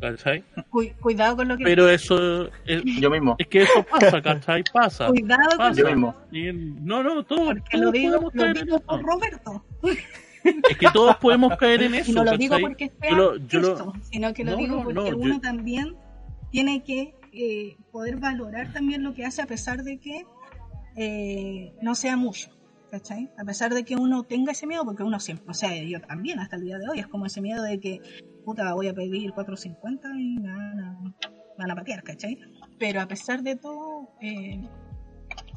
¿Cachai? 0.00 0.42
Cu- 0.70 0.88
cuidado 1.00 1.36
con 1.36 1.48
lo 1.48 1.58
que 1.58 1.64
Pero 1.64 1.88
eso 1.90 2.46
es, 2.64 2.82
Yo 3.00 3.10
mismo. 3.10 3.36
es 3.38 3.46
que 3.48 3.62
eso 3.62 3.84
pasa, 3.90 4.22
¿cachai? 4.22 4.64
Pasa. 4.72 5.08
Cuidado 5.08 5.48
con 5.50 5.58
pasa. 5.58 5.80
Yo 5.80 5.86
mismo. 5.88 6.16
Y 6.32 6.52
no, 6.52 7.02
no, 7.02 7.22
todos, 7.24 7.48
porque 7.48 7.76
lo 7.76 7.92
digo, 7.92 8.30
lo 8.32 8.52
digo 8.54 8.80
por 8.80 9.02
Roberto. 9.02 9.64
Es 10.68 10.76
que 10.78 10.88
todos 10.92 11.16
podemos 11.16 11.56
caer 11.56 11.82
en 11.82 11.94
eso. 11.94 12.10
Y 12.10 12.14
no 12.14 12.24
lo 12.24 12.36
digo 12.36 12.52
¿cachai? 12.54 12.62
porque 12.62 12.92
sea 13.00 13.10
Yo 13.10 13.16
lo- 13.16 13.36
yo 13.36 13.60
lo- 13.60 13.72
esto, 13.72 13.92
sino 14.10 14.32
que 14.34 14.44
lo 14.44 14.52
No, 14.52 14.56
digo 14.58 14.76
no, 14.76 14.82
porque 14.84 14.94
no, 14.94 15.08
yo- 15.08 15.16
uno 15.18 15.40
también 15.40 15.96
tiene 16.50 16.82
que 16.82 17.14
eh, 17.32 17.76
poder 17.92 18.16
valorar 18.16 18.72
también 18.72 19.04
lo 19.04 19.14
que 19.14 19.24
hace 19.24 19.40
a 19.42 19.46
pesar 19.46 19.84
de 19.84 19.98
que 19.98 20.24
eh, 20.96 21.72
no 21.82 21.94
sea 21.94 22.16
mucho. 22.16 22.50
¿Cachai? 22.90 23.30
A 23.38 23.44
pesar 23.44 23.72
de 23.72 23.84
que 23.84 23.94
uno 23.94 24.24
tenga 24.24 24.50
ese 24.50 24.66
miedo, 24.66 24.84
porque 24.84 25.04
uno 25.04 25.20
siempre, 25.20 25.46
o 25.48 25.54
sea, 25.54 25.80
yo 25.80 26.00
también 26.00 26.40
hasta 26.40 26.56
el 26.56 26.64
día 26.64 26.76
de 26.76 26.88
hoy, 26.88 26.98
es 26.98 27.06
como 27.06 27.24
ese 27.24 27.40
miedo 27.40 27.62
de 27.62 27.78
que, 27.78 28.00
puta, 28.44 28.74
voy 28.74 28.88
a 28.88 28.94
pedir 28.94 29.30
4.50 29.32 30.08
y 30.18 30.40
me 30.40 30.48
van 30.50 30.80
a, 30.80 30.98
me 31.00 31.12
van 31.56 31.70
a 31.70 31.76
patear, 31.76 32.02
¿cachai? 32.02 32.36
Pero 32.80 33.00
a 33.00 33.06
pesar 33.06 33.44
de 33.44 33.54
todo, 33.54 34.08
eh, 34.20 34.60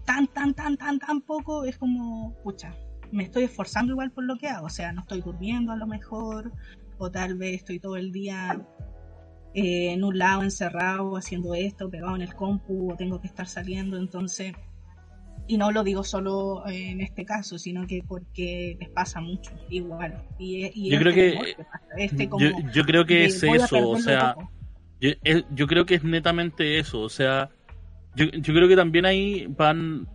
tan, 0.06 0.28
tan, 0.28 0.54
tan, 0.54 0.78
tan, 0.78 1.00
tan 1.00 1.22
poco, 1.22 1.66
es 1.66 1.76
como, 1.80 2.36
pucha, 2.44 2.76
me 3.14 3.24
estoy 3.24 3.44
esforzando 3.44 3.94
igual 3.94 4.12
por 4.12 4.24
lo 4.26 4.36
que 4.38 4.48
hago, 4.48 4.66
o 4.66 4.70
sea, 4.70 4.92
no 4.92 5.02
estoy 5.02 5.22
durmiendo 5.22 5.72
a 5.72 5.76
lo 5.78 5.88
mejor, 5.88 6.52
o 6.98 7.10
tal 7.12 7.36
vez 7.36 7.56
estoy 7.56 7.80
todo 7.80 7.96
el 7.96 8.12
día 8.12 8.60
eh, 9.54 9.92
en 9.94 10.04
un 10.04 10.18
lado 10.18 10.44
encerrado 10.44 11.16
haciendo 11.16 11.54
esto, 11.54 11.90
pegado 11.90 12.16
en 12.16 12.24
el 12.24 12.34
compu, 12.34 12.92
o 12.92 12.96
tengo 12.96 13.22
que 13.22 13.28
estar 13.28 13.48
saliendo, 13.48 13.98
entonces, 13.98 14.54
y 15.48 15.58
no 15.58 15.72
lo 15.72 15.84
digo 15.84 16.04
solo 16.04 16.66
eh, 16.68 16.90
en 16.92 17.02
este 17.02 17.24
caso, 17.26 17.58
sino 17.60 17.86
que 17.86 18.02
porque 18.08 18.78
les 18.80 18.90
pasa 18.90 19.22
mucho, 19.22 19.52
igual. 19.70 20.24
Y, 20.40 20.66
y 20.74 20.90
Yo 20.90 20.98
este 20.98 21.04
creo 21.04 21.14
que- 21.14 21.56
que 21.56 21.64
pasa, 21.64 21.86
este 21.98 22.30
como 22.30 22.44
Yo, 22.46 22.52
yo 22.74 22.84
creo 22.84 23.06
que 23.06 23.26
es 23.26 23.44
eso, 23.44 23.90
o 23.90 23.98
sea, 24.00 24.36
yo, 25.00 25.12
yo 25.54 25.68
creo 25.68 25.86
que 25.86 25.96
es 25.96 26.04
netamente 26.04 26.80
eso, 26.80 27.02
o 27.02 27.10
sea, 27.10 27.50
yo, 28.16 28.26
yo 28.26 28.54
creo 28.54 28.68
que 28.68 28.76
también 28.76 29.06
ahí 29.06 29.46
van, 29.48 30.08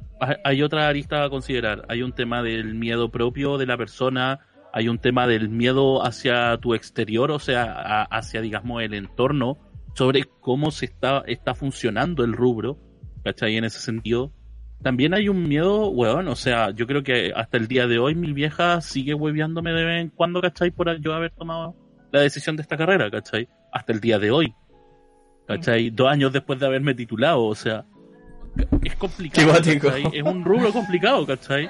hay- 0.45 0.63
otra 0.63 0.89
arista 0.89 1.25
a 1.25 1.31
considerar, 1.31 1.85
hay 1.89 2.03
un 2.03 2.13
tema 2.13 2.43
del 2.43 2.75
miedo 2.75 3.11
propio 3.11 3.59
de 3.59 3.67
la 3.67 3.77
persona, 3.77 4.41
hay 4.73 4.89
un 4.89 4.99
tema 4.99 5.27
del 5.27 5.49
miedo 5.49 6.05
hacia 6.05 6.57
tu 6.59 6.75
exterior, 6.75 7.31
o 7.31 7.39
sea, 7.39 7.65
a- 7.73 8.03
hacia, 8.05 8.41
digamos, 8.41 8.83
el 8.83 8.95
entorno, 8.95 9.59
sobre 9.95 10.25
cómo 10.41 10.71
se 10.71 10.85
está, 10.87 11.23
está 11.27 11.55
funcionando 11.55 12.25
el 12.25 12.33
rubro, 12.33 12.79
¿cachai? 13.25 13.57
En 13.57 13.65
ese 13.65 13.81
sentido. 13.81 14.33
También 14.83 15.13
hay 15.13 15.29
un 15.29 15.49
miedo, 15.49 15.89
weón, 15.89 16.29
o 16.29 16.37
sea, 16.37 16.71
yo 16.71 16.87
creo 16.87 17.03
que 17.03 17.33
hasta 17.35 17.57
el 17.57 17.67
día 17.67 17.89
de 17.89 17.99
hoy 17.99 18.15
mi 18.15 18.33
vieja 18.33 18.81
sigue 18.81 19.15
hueveándome 19.15 19.73
de 19.73 19.85
vez 19.85 20.03
en 20.03 20.11
cuando, 20.11 20.41
¿cachai? 20.41 20.71
Por 20.71 21.01
yo 21.01 21.15
haber 21.15 21.33
tomado 21.33 21.75
la 22.13 22.21
decisión 22.21 22.55
de 22.55 22.63
esta 22.63 22.77
carrera, 22.77 23.11
¿cachai? 23.11 23.49
Hasta 23.73 23.93
el 23.93 24.01
día 24.01 24.19
de 24.21 24.31
hoy. 24.31 24.55
¿Cachai? 25.49 25.91
Dos 25.91 26.09
años 26.09 26.33
después 26.33 26.61
de 26.61 26.67
haberme 26.67 26.95
titulado, 26.95 27.43
o 27.45 27.55
sea, 27.55 27.85
es 28.83 28.95
complicado. 28.97 29.53
Es 30.13 30.23
un 30.23 30.45
rubro 30.45 30.73
complicado, 30.73 31.27
¿cachai? 31.27 31.69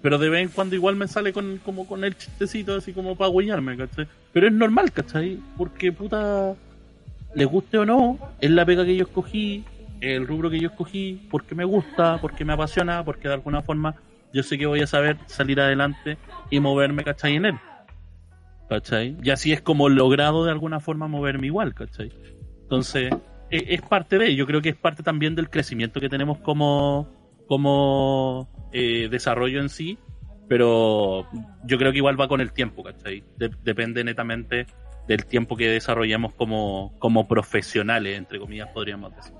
Pero 0.00 0.18
de 0.18 0.28
vez 0.28 0.42
en 0.42 0.48
cuando 0.48 0.74
igual 0.74 0.96
me 0.96 1.06
sale 1.06 1.32
con, 1.32 1.58
como 1.58 1.86
con 1.86 2.02
el 2.02 2.16
chistecito 2.16 2.74
así 2.74 2.92
como 2.92 3.16
para 3.16 3.30
huellarme, 3.30 3.76
¿cachai? 3.76 4.08
Pero 4.32 4.48
es 4.48 4.52
normal, 4.52 4.90
¿cachai? 4.92 5.38
Porque 5.56 5.92
puta, 5.92 6.54
les 7.34 7.46
guste 7.46 7.78
o 7.78 7.86
no, 7.86 8.18
es 8.40 8.50
la 8.50 8.66
pega 8.66 8.84
que 8.84 8.96
yo 8.96 9.04
escogí, 9.04 9.64
el 10.00 10.26
rubro 10.26 10.50
que 10.50 10.58
yo 10.58 10.68
escogí, 10.68 11.26
porque 11.30 11.54
me 11.54 11.64
gusta, 11.64 12.18
porque 12.20 12.44
me 12.44 12.52
apasiona, 12.52 13.04
porque 13.04 13.28
de 13.28 13.34
alguna 13.34 13.62
forma 13.62 13.94
yo 14.32 14.42
sé 14.42 14.58
que 14.58 14.66
voy 14.66 14.80
a 14.80 14.86
saber 14.86 15.18
salir 15.26 15.60
adelante 15.60 16.16
y 16.50 16.58
moverme, 16.58 17.04
¿cachai? 17.04 17.36
En 17.36 17.46
él. 17.46 17.58
¿Cachai? 18.68 19.16
Y 19.22 19.30
así 19.30 19.52
es 19.52 19.60
como 19.60 19.88
logrado 19.88 20.44
de 20.44 20.50
alguna 20.50 20.80
forma 20.80 21.06
moverme 21.06 21.46
igual, 21.46 21.74
¿cachai? 21.74 22.10
Entonces, 22.62 23.14
es 23.56 23.82
parte 23.82 24.18
de, 24.18 24.34
yo 24.34 24.46
creo 24.46 24.62
que 24.62 24.70
es 24.70 24.76
parte 24.76 25.02
también 25.02 25.34
del 25.34 25.50
crecimiento 25.50 26.00
que 26.00 26.08
tenemos 26.08 26.38
como, 26.38 27.08
como 27.46 28.48
eh, 28.72 29.08
desarrollo 29.10 29.60
en 29.60 29.68
sí, 29.68 29.98
pero 30.48 31.26
yo 31.64 31.78
creo 31.78 31.92
que 31.92 31.98
igual 31.98 32.20
va 32.20 32.28
con 32.28 32.40
el 32.40 32.52
tiempo, 32.52 32.82
¿cachai? 32.82 33.22
De- 33.36 33.50
depende 33.62 34.04
netamente 34.04 34.66
del 35.08 35.26
tiempo 35.26 35.56
que 35.56 35.68
desarrollamos 35.68 36.32
como, 36.34 36.94
como 36.98 37.26
profesionales, 37.28 38.16
entre 38.18 38.38
comillas, 38.38 38.68
podríamos 38.68 39.14
decir. 39.16 39.32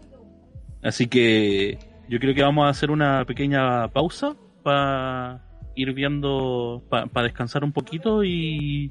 Así 0.83 1.07
que 1.07 1.79
yo 2.09 2.19
creo 2.19 2.35
que 2.35 2.43
vamos 2.43 2.67
a 2.67 2.71
hacer 2.71 2.91
una 2.91 3.25
pequeña 3.25 3.89
pausa 3.89 4.35
para 4.63 5.41
ir 5.75 5.93
viendo, 5.93 6.83
para 6.91 7.23
descansar 7.23 7.65
un 7.65 7.73
poquito 7.73 8.25
y 8.25 8.91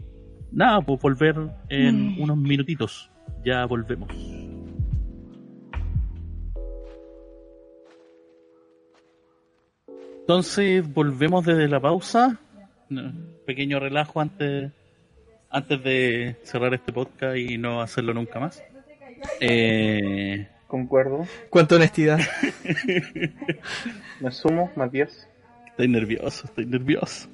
nada, 0.51 0.81
pues 0.81 0.99
volver 1.01 1.35
en 1.69 2.07
Mm. 2.17 2.21
unos 2.21 2.37
minutitos. 2.37 3.11
Ya 3.45 3.65
volvemos. 3.65 4.09
Entonces 10.31 10.93
volvemos 10.93 11.45
desde 11.45 11.67
la 11.67 11.81
pausa. 11.81 12.39
No, 12.87 13.11
Pequeño 13.45 13.81
relajo 13.81 14.21
antes, 14.21 14.71
antes 15.49 15.83
de 15.83 16.37
cerrar 16.43 16.73
este 16.73 16.93
podcast 16.93 17.35
y 17.35 17.57
no 17.57 17.81
hacerlo 17.81 18.13
nunca 18.13 18.39
más. 18.39 18.63
Eh, 19.41 20.47
Concuerdo. 20.67 21.27
Cuánta 21.49 21.75
honestidad. 21.75 22.17
Me 24.21 24.31
sumo, 24.31 24.71
Matías. 24.77 25.27
estoy 25.67 25.89
nervioso, 25.89 26.45
estoy 26.45 26.65
nervioso. 26.65 27.27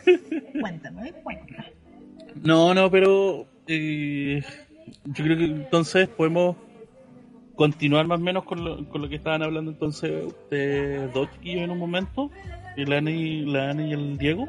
Cuéntame, 0.58 1.12
cuéntame. 1.22 1.72
No, 2.42 2.72
no, 2.72 2.90
pero 2.90 3.46
eh, 3.66 4.42
yo 5.04 5.22
creo 5.22 5.36
que 5.36 5.44
entonces 5.44 6.08
podemos 6.08 6.56
continuar 7.58 8.06
más 8.06 8.20
o 8.20 8.22
menos 8.22 8.44
con 8.44 8.64
lo, 8.64 8.88
con 8.88 9.02
lo 9.02 9.08
que 9.08 9.16
estaban 9.16 9.42
hablando 9.42 9.72
entonces 9.72 10.26
ustedes 10.26 11.12
dos 11.12 11.28
chiquillos 11.32 11.64
en 11.64 11.70
un 11.70 11.78
momento, 11.78 12.30
la 12.76 12.98
Ani, 12.98 13.44
la 13.46 13.70
Ani 13.70 13.90
y 13.90 13.92
el 13.94 14.16
Diego, 14.16 14.46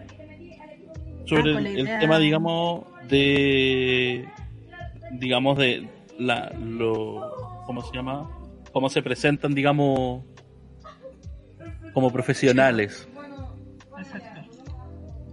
sobre 1.25 1.55
Ah, 1.55 1.59
el, 1.59 1.67
el 1.67 1.99
tema, 1.99 2.19
digamos, 2.19 2.83
de, 3.09 4.29
digamos, 5.13 5.57
de 5.57 5.89
la, 6.19 6.51
lo, 6.51 7.63
¿cómo 7.65 7.81
se 7.81 7.95
llama? 7.95 8.29
Cómo 8.71 8.89
se 8.89 9.01
presentan, 9.01 9.55
digamos, 9.55 10.23
como 11.95 12.11
profesionales. 12.11 13.09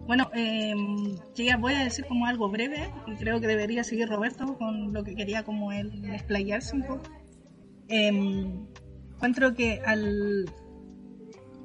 Bueno, 0.06 0.30
eh, 0.34 0.72
yo 1.34 1.44
ya 1.44 1.58
voy 1.58 1.74
a 1.74 1.84
decir 1.84 2.06
como 2.06 2.24
algo 2.24 2.48
breve 2.48 2.88
y 3.06 3.16
creo 3.16 3.38
que 3.38 3.46
debería 3.48 3.84
seguir 3.84 4.08
Roberto 4.08 4.56
con 4.56 4.94
lo 4.94 5.04
que 5.04 5.14
quería 5.14 5.42
como 5.42 5.72
él 5.72 6.10
explayarse 6.10 6.74
un 6.74 6.82
poco. 6.84 7.02
Eh, 7.88 8.08
encuentro 9.14 9.54
que 9.54 9.80
al 9.84 10.46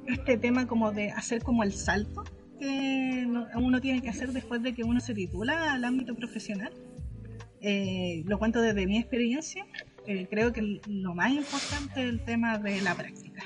este 0.06 0.36
tema 0.36 0.66
como 0.66 0.92
de 0.92 1.10
hacer 1.10 1.42
como 1.42 1.62
el 1.62 1.72
salto 1.72 2.24
que 2.58 3.24
no- 3.26 3.46
uno 3.56 3.80
tiene 3.80 4.02
que 4.02 4.08
hacer 4.08 4.32
después 4.32 4.62
de 4.62 4.74
que 4.74 4.84
uno 4.84 5.00
se 5.00 5.14
titula 5.14 5.72
al 5.72 5.84
ámbito 5.84 6.14
profesional, 6.14 6.72
eh, 7.60 8.22
lo 8.26 8.38
cuento 8.38 8.60
desde 8.60 8.86
mi 8.86 8.98
experiencia, 8.98 9.64
eh, 10.06 10.26
creo 10.28 10.52
que 10.52 10.80
lo 10.86 11.14
más 11.14 11.32
importante 11.32 12.02
es 12.02 12.08
el 12.08 12.24
tema 12.24 12.58
de 12.58 12.80
la 12.82 12.94
práctica. 12.94 13.42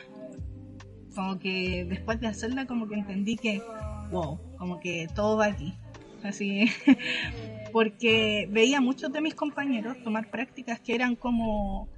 Como 1.14 1.38
que 1.38 1.86
después 1.88 2.20
de 2.20 2.26
hacerla, 2.26 2.66
como 2.66 2.88
que 2.88 2.94
entendí 2.94 3.36
que, 3.36 3.62
wow, 4.10 4.38
como 4.58 4.80
que 4.80 5.08
todo 5.14 5.38
va 5.38 5.46
aquí. 5.46 5.74
Así, 6.22 6.66
porque 7.72 8.48
veía 8.50 8.80
muchos 8.80 9.12
de 9.12 9.20
mis 9.20 9.34
compañeros 9.34 9.96
tomar 10.02 10.30
prácticas 10.30 10.80
que 10.80 10.94
eran 10.94 11.14
como, 11.16 11.88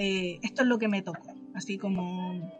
eh, 0.00 0.38
esto 0.42 0.62
es 0.62 0.68
lo 0.68 0.78
que 0.78 0.86
me 0.86 1.02
tocó, 1.02 1.34
así 1.54 1.76
como 1.76 2.52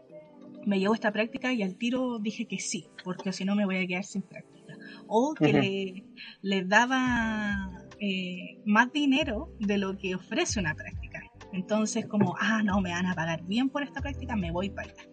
me 0.65 0.77
llevo 0.77 0.93
esta 0.93 1.13
práctica 1.13 1.53
y 1.53 1.63
al 1.63 1.75
tiro 1.75 2.19
dije 2.19 2.45
que 2.45 2.59
sí, 2.59 2.87
porque 3.05 3.31
si 3.31 3.45
no 3.45 3.55
me 3.55 3.63
voy 3.63 3.77
a 3.77 3.87
quedar 3.87 4.03
sin 4.03 4.23
práctica. 4.23 4.77
O 5.07 5.33
que 5.35 5.53
le, 5.53 6.03
le, 6.41 6.65
daba 6.65 7.71
eh, 8.01 8.59
más 8.65 8.91
dinero 8.91 9.53
de 9.57 9.77
lo 9.77 9.97
que 9.97 10.15
ofrece 10.15 10.59
una 10.59 10.75
práctica. 10.75 11.21
Entonces 11.53 12.07
como, 12.07 12.35
ah, 12.37 12.61
no, 12.61 12.81
me 12.81 12.91
van 12.91 13.05
a 13.05 13.15
pagar 13.15 13.41
bien 13.45 13.69
por 13.69 13.83
esta 13.83 14.01
práctica, 14.01 14.35
me 14.35 14.51
voy 14.51 14.69
para 14.69 14.91
allá. 14.91 15.03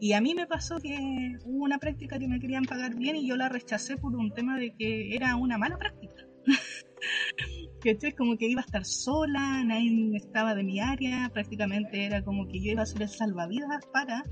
Y 0.00 0.12
a 0.12 0.20
mí 0.20 0.34
me 0.34 0.46
pasó 0.46 0.80
que 0.80 1.38
hubo 1.46 1.64
una 1.64 1.78
práctica 1.78 2.18
que 2.18 2.28
me 2.28 2.40
querían 2.40 2.64
pagar 2.66 2.94
bien 2.94 3.16
y 3.16 3.26
yo 3.26 3.36
la 3.36 3.48
rechacé 3.48 3.96
por 3.96 4.14
un 4.14 4.32
tema 4.32 4.58
de 4.58 4.74
que 4.74 5.16
era 5.16 5.34
una 5.36 5.56
mala 5.56 5.78
práctica. 5.78 6.26
Es 7.84 8.14
como 8.14 8.36
que 8.36 8.46
iba 8.46 8.60
a 8.60 8.64
estar 8.64 8.84
sola, 8.84 9.64
nadie 9.64 10.16
estaba 10.16 10.54
de 10.54 10.62
mi 10.62 10.80
área, 10.80 11.30
prácticamente 11.32 12.04
era 12.04 12.22
como 12.22 12.46
que 12.46 12.60
yo 12.60 12.72
iba 12.72 12.82
a 12.82 12.86
ser 12.86 13.02
el 13.02 13.08
salvavidas 13.08 13.86
para. 13.92 14.22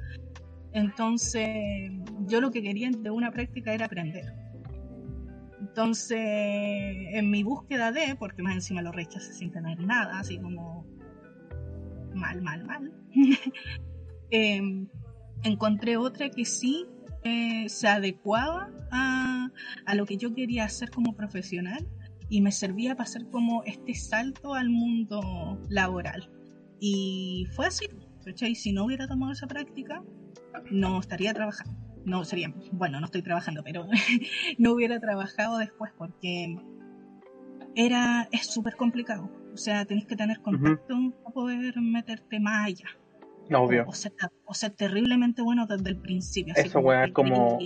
Entonces, 0.73 1.91
yo 2.27 2.41
lo 2.41 2.51
que 2.51 2.63
quería 2.63 2.91
de 2.91 3.11
una 3.11 3.33
práctica 3.33 3.73
era 3.73 3.87
aprender. 3.87 4.35
Entonces, 5.61 6.19
en 6.19 7.31
mi 7.31 7.43
búsqueda 7.43 7.93
de, 7.93 8.17
porque 8.19 8.43
más 8.43 8.55
encima 8.55 8.83
lo 8.83 8.93
rechacé 8.93 9.33
sin 9.33 9.51
tener 9.51 9.81
nada, 9.81 10.19
así 10.19 10.39
como 10.39 10.87
mal, 12.15 12.43
mal, 12.43 12.65
mal, 12.65 12.93
eh, 14.31 14.61
encontré 15.45 15.97
otra 15.97 16.31
que 16.31 16.45
sí 16.45 16.87
eh, 17.25 17.69
se 17.69 17.89
adecuaba 17.89 18.71
a, 18.91 19.51
a, 19.87 19.95
lo 19.95 20.07
que 20.07 20.17
yo 20.17 20.35
quería 20.35 20.65
hacer 20.65 20.91
como 20.91 21.15
profesional 21.15 21.87
y 22.29 22.41
me 22.41 22.53
servía 22.53 22.95
para 22.95 23.05
hacer 23.05 23.26
como 23.31 23.62
este 23.64 23.95
salto 23.95 24.55
al 24.55 24.68
mundo 24.68 25.61
laboral. 25.68 26.31
Y 26.81 27.47
fue 27.53 27.66
así, 27.66 27.87
¿cachai? 28.24 28.55
Si 28.55 28.72
no 28.72 28.85
hubiera 28.85 29.09
tomado 29.09 29.33
esa 29.33 29.47
práctica, 29.47 30.03
no 30.70 31.01
estaría 31.01 31.35
trabajando. 31.35 31.74
No 32.05 32.24
sería, 32.24 32.55
bueno, 32.72 33.01
no 33.01 33.07
estoy 33.07 33.22
trabajando, 33.22 33.62
pero 33.64 33.87
no 34.59 34.72
hubiera 34.72 35.01
trabajado 35.01 35.59
después 35.59 35.93
porque 35.97 36.57
era, 37.74 38.29
es 38.33 38.47
súper 38.47 38.76
complicado. 38.76 39.31
O 39.53 39.57
sea, 39.57 39.85
tenés 39.85 40.07
que 40.07 40.16
tener 40.16 40.41
contacto 40.41 40.95
uh 40.95 40.99
-huh. 40.99 41.14
para 41.22 41.35
poder 41.35 41.81
meterte 41.81 42.39
más 42.39 42.66
allá. 42.66 42.87
Obvio. 43.55 43.85
O, 43.87 43.91
o, 43.91 43.93
ser, 43.93 44.12
o, 44.45 44.55
ser, 44.55 44.70
terriblemente 44.72 45.43
bueno 45.43 45.66
desde 45.66 45.91
el 45.91 45.97
principio. 45.97 46.55
Eso, 46.57 46.81
weá, 46.81 47.11
como 47.12 47.59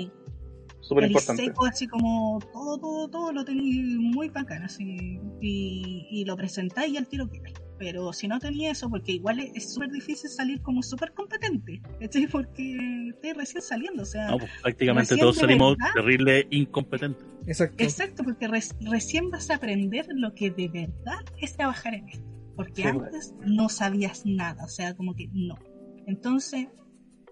súper 0.83 1.05
importante. 1.05 1.45
Seco, 1.45 1.65
así 1.65 1.87
como 1.87 2.39
todo, 2.53 2.79
todo, 2.79 3.09
todo 3.09 3.33
lo 3.33 3.45
tenéis 3.45 3.97
muy 3.99 4.29
bacán, 4.29 4.65
así. 4.65 5.19
Y, 5.41 6.07
y 6.11 6.25
lo 6.25 6.37
presentáis 6.37 6.93
y 6.93 6.97
al 6.99 7.09
tiro 7.09 7.31
que 7.31 7.39
hay. 7.45 7.55
Pero 7.79 8.13
si 8.13 8.29
no 8.29 8.39
tenía 8.39 8.71
eso, 8.71 8.89
porque 8.89 9.13
igual 9.13 9.41
es 9.41 9.75
súper 9.75 9.91
difícil 9.91 10.31
salir 10.31 10.63
como 10.63 10.83
súper 10.83 11.13
competente, 11.15 11.83
¿cachai? 11.99 12.29
Porque 12.29 13.09
estoy 13.09 13.33
recién 13.33 13.63
saliendo, 13.63 14.03
o 14.03 14.07
sea. 14.07 14.29
No, 14.29 14.39
pues, 14.39 14.51
prácticamente 14.63 15.17
todos 15.17 15.37
salimos 15.37 15.77
terrible 15.95 16.47
incompetentes. 16.51 17.25
Exacto. 17.47 17.83
Exacto, 17.83 18.25
porque 18.25 18.47
re 18.47 18.61
recién 18.83 19.31
vas 19.31 19.51
a 19.51 19.57
aprender 19.57 20.07
lo 20.15 20.33
que 20.35 20.51
de 20.51 20.69
verdad 20.69 21.25
es 21.41 21.57
trabajar 21.57 21.95
en 21.95 22.09
esto. 22.09 22.25
Porque 22.55 22.83
sí, 22.83 22.89
antes 22.89 23.33
bueno. 23.37 23.53
no 23.55 23.69
sabías 23.69 24.23
nada, 24.27 24.63
o 24.65 24.69
sea, 24.69 24.95
como 24.95 25.15
que 25.15 25.29
no. 25.33 25.59
Entonces, 26.07 26.69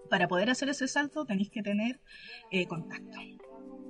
para 0.09 0.27
poder 0.27 0.49
hacer 0.49 0.67
ese 0.67 0.89
salto 0.89 1.23
tenéis 1.23 1.49
que 1.49 1.63
tener 1.63 2.01
eh, 2.51 2.67
contacto. 2.67 3.17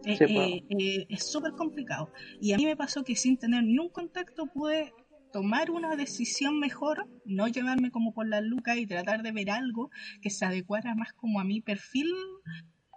Eh, 0.05 0.17
sí, 0.17 0.37
eh, 0.37 0.63
eh, 0.69 1.05
es 1.09 1.31
súper 1.31 1.53
complicado. 1.53 2.11
Y 2.39 2.53
a 2.53 2.57
mí 2.57 2.65
me 2.65 2.75
pasó 2.75 3.03
que 3.03 3.15
sin 3.15 3.37
tener 3.37 3.63
ni 3.63 3.77
un 3.77 3.89
contacto 3.89 4.47
pude 4.47 4.93
tomar 5.31 5.71
una 5.71 5.95
decisión 5.95 6.59
mejor, 6.59 7.07
no 7.25 7.47
llevarme 7.47 7.91
como 7.91 8.13
por 8.13 8.27
la 8.27 8.41
luca 8.41 8.75
y 8.75 8.85
tratar 8.85 9.23
de 9.23 9.31
ver 9.31 9.49
algo 9.49 9.89
que 10.21 10.29
se 10.29 10.45
adecuara 10.45 10.93
más 10.95 11.13
como 11.13 11.39
a 11.39 11.43
mi 11.43 11.61
perfil 11.61 12.07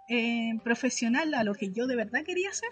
eh, 0.09 0.51
profesional, 0.63 1.33
a 1.33 1.43
lo 1.43 1.53
que 1.53 1.71
yo 1.71 1.87
de 1.87 1.95
verdad 1.95 2.23
quería 2.23 2.49
hacer. 2.49 2.69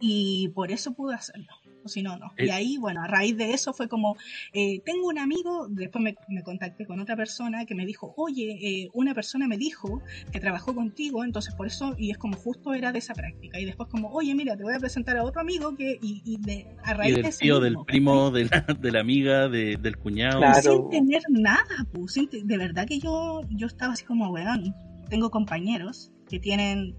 Y 0.00 0.48
por 0.54 0.70
eso 0.70 0.94
pude 0.94 1.14
hacerlo 1.14 1.52
o 1.88 1.90
si 1.90 2.02
no, 2.02 2.16
no. 2.18 2.32
Y 2.36 2.50
ahí, 2.50 2.76
bueno, 2.76 3.02
a 3.02 3.06
raíz 3.06 3.36
de 3.36 3.52
eso 3.52 3.72
fue 3.72 3.88
como, 3.88 4.16
eh, 4.52 4.80
tengo 4.84 5.08
un 5.08 5.18
amigo, 5.18 5.66
después 5.68 6.02
me, 6.02 6.14
me, 6.28 6.42
contacté 6.42 6.86
con 6.86 7.00
otra 7.00 7.16
persona 7.16 7.64
que 7.64 7.74
me 7.74 7.86
dijo, 7.86 8.14
oye, 8.16 8.58
eh, 8.60 8.88
una 8.92 9.14
persona 9.14 9.48
me 9.48 9.56
dijo 9.56 10.02
que 10.30 10.38
trabajó 10.38 10.74
contigo, 10.74 11.24
entonces 11.24 11.54
por 11.54 11.66
eso, 11.66 11.94
y 11.98 12.10
es 12.10 12.18
como 12.18 12.36
justo 12.36 12.74
era 12.74 12.92
de 12.92 12.98
esa 12.98 13.14
práctica. 13.14 13.58
Y 13.58 13.64
después 13.64 13.88
como, 13.88 14.10
oye, 14.10 14.34
mira, 14.34 14.56
te 14.56 14.62
voy 14.62 14.74
a 14.74 14.78
presentar 14.78 15.16
a 15.16 15.24
otro 15.24 15.40
amigo 15.40 15.74
que, 15.76 15.98
y, 16.02 16.22
y 16.24 16.36
de, 16.38 16.66
a 16.84 16.94
raíz 16.94 17.12
y 17.12 17.14
del 17.14 17.22
de 17.22 17.28
ese 17.30 17.38
tío, 17.40 17.60
mismo, 17.60 17.80
del 17.80 17.86
primo, 17.86 18.30
de 18.30 18.44
la, 18.44 18.60
de 18.78 18.92
la 18.92 19.00
amiga, 19.00 19.48
de, 19.48 19.76
del 19.76 19.96
cuñado. 19.96 20.38
Claro. 20.38 20.62
Sin 20.62 20.90
tener 20.90 21.22
nada, 21.30 21.86
pues, 21.92 22.12
sin 22.12 22.28
te, 22.28 22.42
de 22.44 22.58
verdad 22.58 22.86
que 22.86 22.98
yo, 22.98 23.40
yo 23.50 23.66
estaba 23.66 23.94
así 23.94 24.04
como, 24.04 24.30
weón, 24.30 24.74
tengo 25.08 25.30
compañeros 25.30 26.12
que 26.28 26.38
tienen 26.38 26.94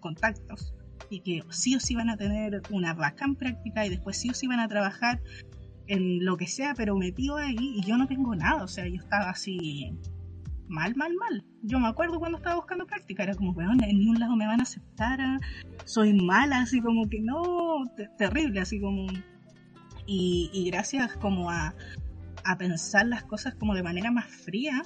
contactos 0.00 0.74
y 1.12 1.20
que 1.20 1.42
sí 1.50 1.76
o 1.76 1.80
sí 1.80 1.94
van 1.94 2.08
a 2.08 2.16
tener 2.16 2.62
una 2.70 2.94
bacán 2.94 3.36
práctica 3.36 3.84
y 3.84 3.90
después 3.90 4.16
sí 4.16 4.30
o 4.30 4.34
sí 4.34 4.46
van 4.46 4.60
a 4.60 4.68
trabajar 4.68 5.20
en 5.86 6.24
lo 6.24 6.36
que 6.36 6.46
sea, 6.46 6.74
pero 6.74 6.96
metido 6.96 7.36
ahí 7.36 7.56
y 7.58 7.82
yo 7.82 7.98
no 7.98 8.06
tengo 8.06 8.34
nada, 8.34 8.64
o 8.64 8.68
sea, 8.68 8.88
yo 8.88 8.96
estaba 8.96 9.28
así 9.28 9.92
mal, 10.68 10.94
mal, 10.96 11.12
mal. 11.14 11.44
Yo 11.62 11.78
me 11.78 11.88
acuerdo 11.88 12.18
cuando 12.18 12.38
estaba 12.38 12.56
buscando 12.56 12.86
práctica, 12.86 13.24
era 13.24 13.34
como, 13.34 13.52
weón, 13.52 13.82
en 13.84 13.98
ningún 13.98 14.18
lado 14.18 14.36
me 14.36 14.46
van 14.46 14.60
a 14.60 14.62
aceptar, 14.62 15.20
soy 15.84 16.14
mala, 16.14 16.62
así 16.62 16.80
como 16.80 17.08
que 17.08 17.20
no, 17.20 17.84
te 17.96 18.08
terrible, 18.18 18.60
así 18.60 18.80
como... 18.80 19.06
Y, 20.04 20.68
gracias 20.70 21.16
como 21.16 21.50
a, 21.50 21.74
a 22.44 22.58
pensar 22.58 23.06
las 23.06 23.22
cosas 23.22 23.54
como 23.54 23.74
de 23.74 23.82
manera 23.82 24.10
más 24.10 24.26
fría, 24.26 24.82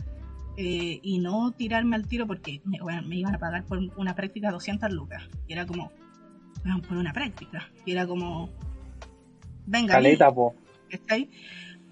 eh, 0.59 1.01
y 1.03 1.19
no 1.19 1.53
tirarme 1.53 1.97
al 1.97 2.07
tiro 2.07 2.27
porque 2.27 2.63
bueno, 2.81 3.03
me 3.03 3.17
iban 3.17 3.35
a 3.35 3.39
pagar 3.39 3.65
por 3.65 3.79
una 3.97 4.15
práctica 4.15 4.51
200 4.51 4.91
lucas. 4.93 5.23
Y 5.47 5.53
era 5.53 5.67
como, 5.67 5.93
por 6.89 6.97
una 6.97 7.13
práctica. 7.13 7.71
Y 7.85 7.93
era 7.93 8.07
como, 8.07 8.51
venga, 9.67 9.95
Caleta. 9.95 10.33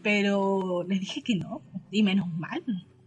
Pero 0.03 0.85
les 0.87 1.01
dije 1.01 1.23
que 1.23 1.37
no, 1.37 1.63
y 1.91 2.03
menos 2.03 2.29
mal. 2.35 2.63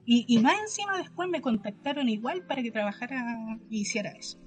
Y, 0.06 0.26
y, 0.28 0.40
más 0.40 0.58
encima 0.60 0.98
después 0.98 1.30
me 1.30 1.42
contactaron 1.42 2.08
igual 2.10 2.44
para 2.48 2.64
que 2.64 2.72
trabajara 2.72 3.60
y 3.70 3.82
hiciera 3.82 4.12
eso. 4.12 4.40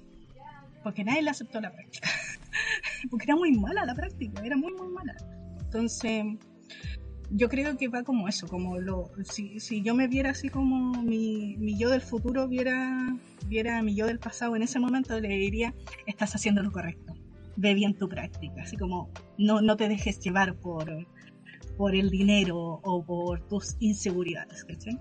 Porque 0.83 1.03
nadie 1.03 1.21
le 1.21 1.29
aceptó 1.29 1.61
la 1.61 1.71
práctica. 1.71 2.09
porque 3.09 3.25
era 3.25 3.35
muy 3.35 3.51
mala 3.51 3.85
la 3.85 3.93
práctica, 3.93 4.41
era 4.43 4.57
muy, 4.57 4.73
muy 4.73 4.87
mala. 4.89 5.15
Entonces, 5.61 6.25
yo 7.33 7.49
creo 7.49 7.77
que 7.77 7.87
va 7.87 8.03
como 8.03 8.27
eso, 8.27 8.47
como 8.47 8.77
lo, 8.77 9.11
si, 9.23 9.59
si 9.59 9.81
yo 9.81 9.95
me 9.95 10.07
viera 10.07 10.31
así 10.31 10.49
como 10.49 11.01
mi, 11.01 11.55
mi, 11.57 11.77
yo 11.77 11.89
del 11.89 12.01
futuro 12.01 12.47
viera, 12.47 13.15
viera 13.47 13.79
a 13.79 13.83
mi 13.83 13.95
yo 13.95 14.05
del 14.05 14.19
pasado 14.19 14.55
en 14.55 14.63
ese 14.63 14.79
momento, 14.79 15.17
le 15.19 15.29
diría, 15.29 15.73
estás 16.05 16.35
haciendo 16.35 16.61
lo 16.61 16.71
correcto, 16.71 17.13
ve 17.55 17.73
bien 17.73 17.93
tu 17.93 18.09
práctica, 18.09 18.63
así 18.63 18.75
como 18.75 19.09
no, 19.37 19.61
no 19.61 19.77
te 19.77 19.87
dejes 19.87 20.19
llevar 20.19 20.55
por, 20.55 21.07
por 21.77 21.95
el 21.95 22.09
dinero 22.09 22.57
o 22.83 23.03
por 23.03 23.47
tus 23.47 23.77
inseguridades, 23.79 24.65
¿cachai? 24.65 24.99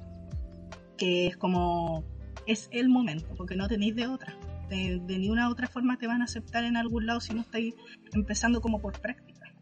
Que 0.97 1.27
es 1.27 1.37
como, 1.37 2.05
es 2.47 2.69
el 2.71 2.89
momento, 2.89 3.35
porque 3.37 3.57
no 3.57 3.67
tenéis 3.67 3.97
de 3.97 4.07
otra. 4.07 4.37
De, 4.69 5.01
de 5.05 5.19
ninguna 5.19 5.49
otra 5.49 5.67
forma 5.67 5.99
te 5.99 6.07
van 6.07 6.21
a 6.21 6.27
aceptar 6.27 6.63
en 6.63 6.77
algún 6.77 7.05
lado 7.05 7.21
si 7.21 7.35
no 7.35 7.41
estáis 7.41 7.75
empezando 8.13 8.61
como 8.61 8.81
por 8.81 9.01
práctica. 9.01 9.53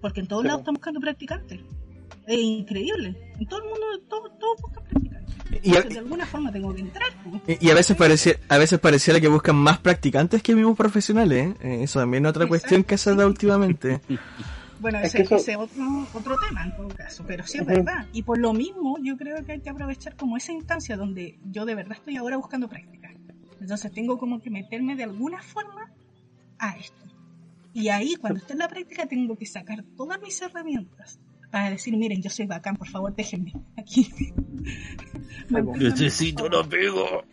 Porque 0.00 0.18
en 0.18 0.26
todos 0.26 0.42
sí. 0.42 0.48
lados 0.48 0.62
están 0.62 0.74
buscando 0.74 0.98
practicantes 0.98 1.60
es 2.28 2.38
increíble. 2.38 3.16
En 3.38 3.46
todo 3.46 3.60
el 3.60 3.68
mundo, 3.68 3.86
todo, 4.08 4.30
todo 4.32 4.56
busca 4.60 4.80
practicantes. 4.82 5.34
Y 5.62 5.76
a, 5.76 5.80
de 5.80 5.98
alguna 5.98 6.26
forma 6.26 6.52
tengo 6.52 6.74
que 6.74 6.82
entrar. 6.82 7.08
Y, 7.46 7.66
y 7.66 7.70
a 7.70 7.74
veces 7.74 7.96
parecía, 7.96 8.34
a 8.48 8.58
veces 8.58 8.78
pareciera 8.78 9.18
que 9.20 9.28
buscan 9.28 9.56
más 9.56 9.78
practicantes 9.78 10.42
que 10.42 10.54
mismos 10.54 10.76
profesionales. 10.76 11.54
¿eh? 11.62 11.82
Eso 11.82 12.00
también 12.00 12.26
es 12.26 12.30
otra 12.30 12.44
Exacto. 12.44 12.48
cuestión 12.50 12.84
que 12.84 12.98
se 12.98 13.14
da 13.14 13.26
últimamente. 13.26 14.00
Bueno, 14.80 15.00
ese 15.00 15.22
es 15.22 15.32
otro, 15.32 16.06
otro 16.14 16.36
tema 16.48 16.62
en 16.62 16.76
todo 16.76 16.86
caso, 16.86 17.24
pero 17.26 17.44
sí 17.44 17.58
es 17.58 17.64
uh 17.64 17.66
-huh. 17.66 17.68
verdad. 17.78 18.06
Y 18.12 18.22
por 18.22 18.38
lo 18.38 18.52
mismo, 18.52 18.96
yo 19.02 19.16
creo 19.16 19.44
que 19.44 19.50
hay 19.50 19.60
que 19.60 19.70
aprovechar 19.70 20.14
como 20.14 20.36
esa 20.36 20.52
instancia 20.52 20.96
donde 20.96 21.36
yo 21.50 21.64
de 21.64 21.74
verdad 21.74 21.98
estoy 21.98 22.16
ahora 22.16 22.36
buscando 22.36 22.68
práctica. 22.68 23.12
Entonces 23.60 23.92
tengo 23.92 24.18
como 24.18 24.40
que 24.40 24.50
meterme 24.50 24.94
de 24.94 25.02
alguna 25.02 25.42
forma 25.42 25.90
a 26.60 26.76
esto. 26.76 27.04
Y 27.74 27.88
ahí, 27.88 28.14
cuando 28.14 28.38
esté 28.38 28.52
en 28.52 28.60
la 28.60 28.68
práctica, 28.68 29.06
tengo 29.06 29.36
que 29.36 29.46
sacar 29.46 29.82
todas 29.96 30.20
mis 30.22 30.40
herramientas 30.40 31.18
para 31.50 31.70
decir, 31.70 31.96
miren, 31.96 32.20
yo 32.22 32.30
soy 32.30 32.46
bacán, 32.46 32.76
por 32.76 32.88
favor, 32.88 33.14
déjenme 33.14 33.52
aquí. 33.76 34.08
Necesito 35.50 36.46
un 36.46 36.54
apego. 36.54 37.24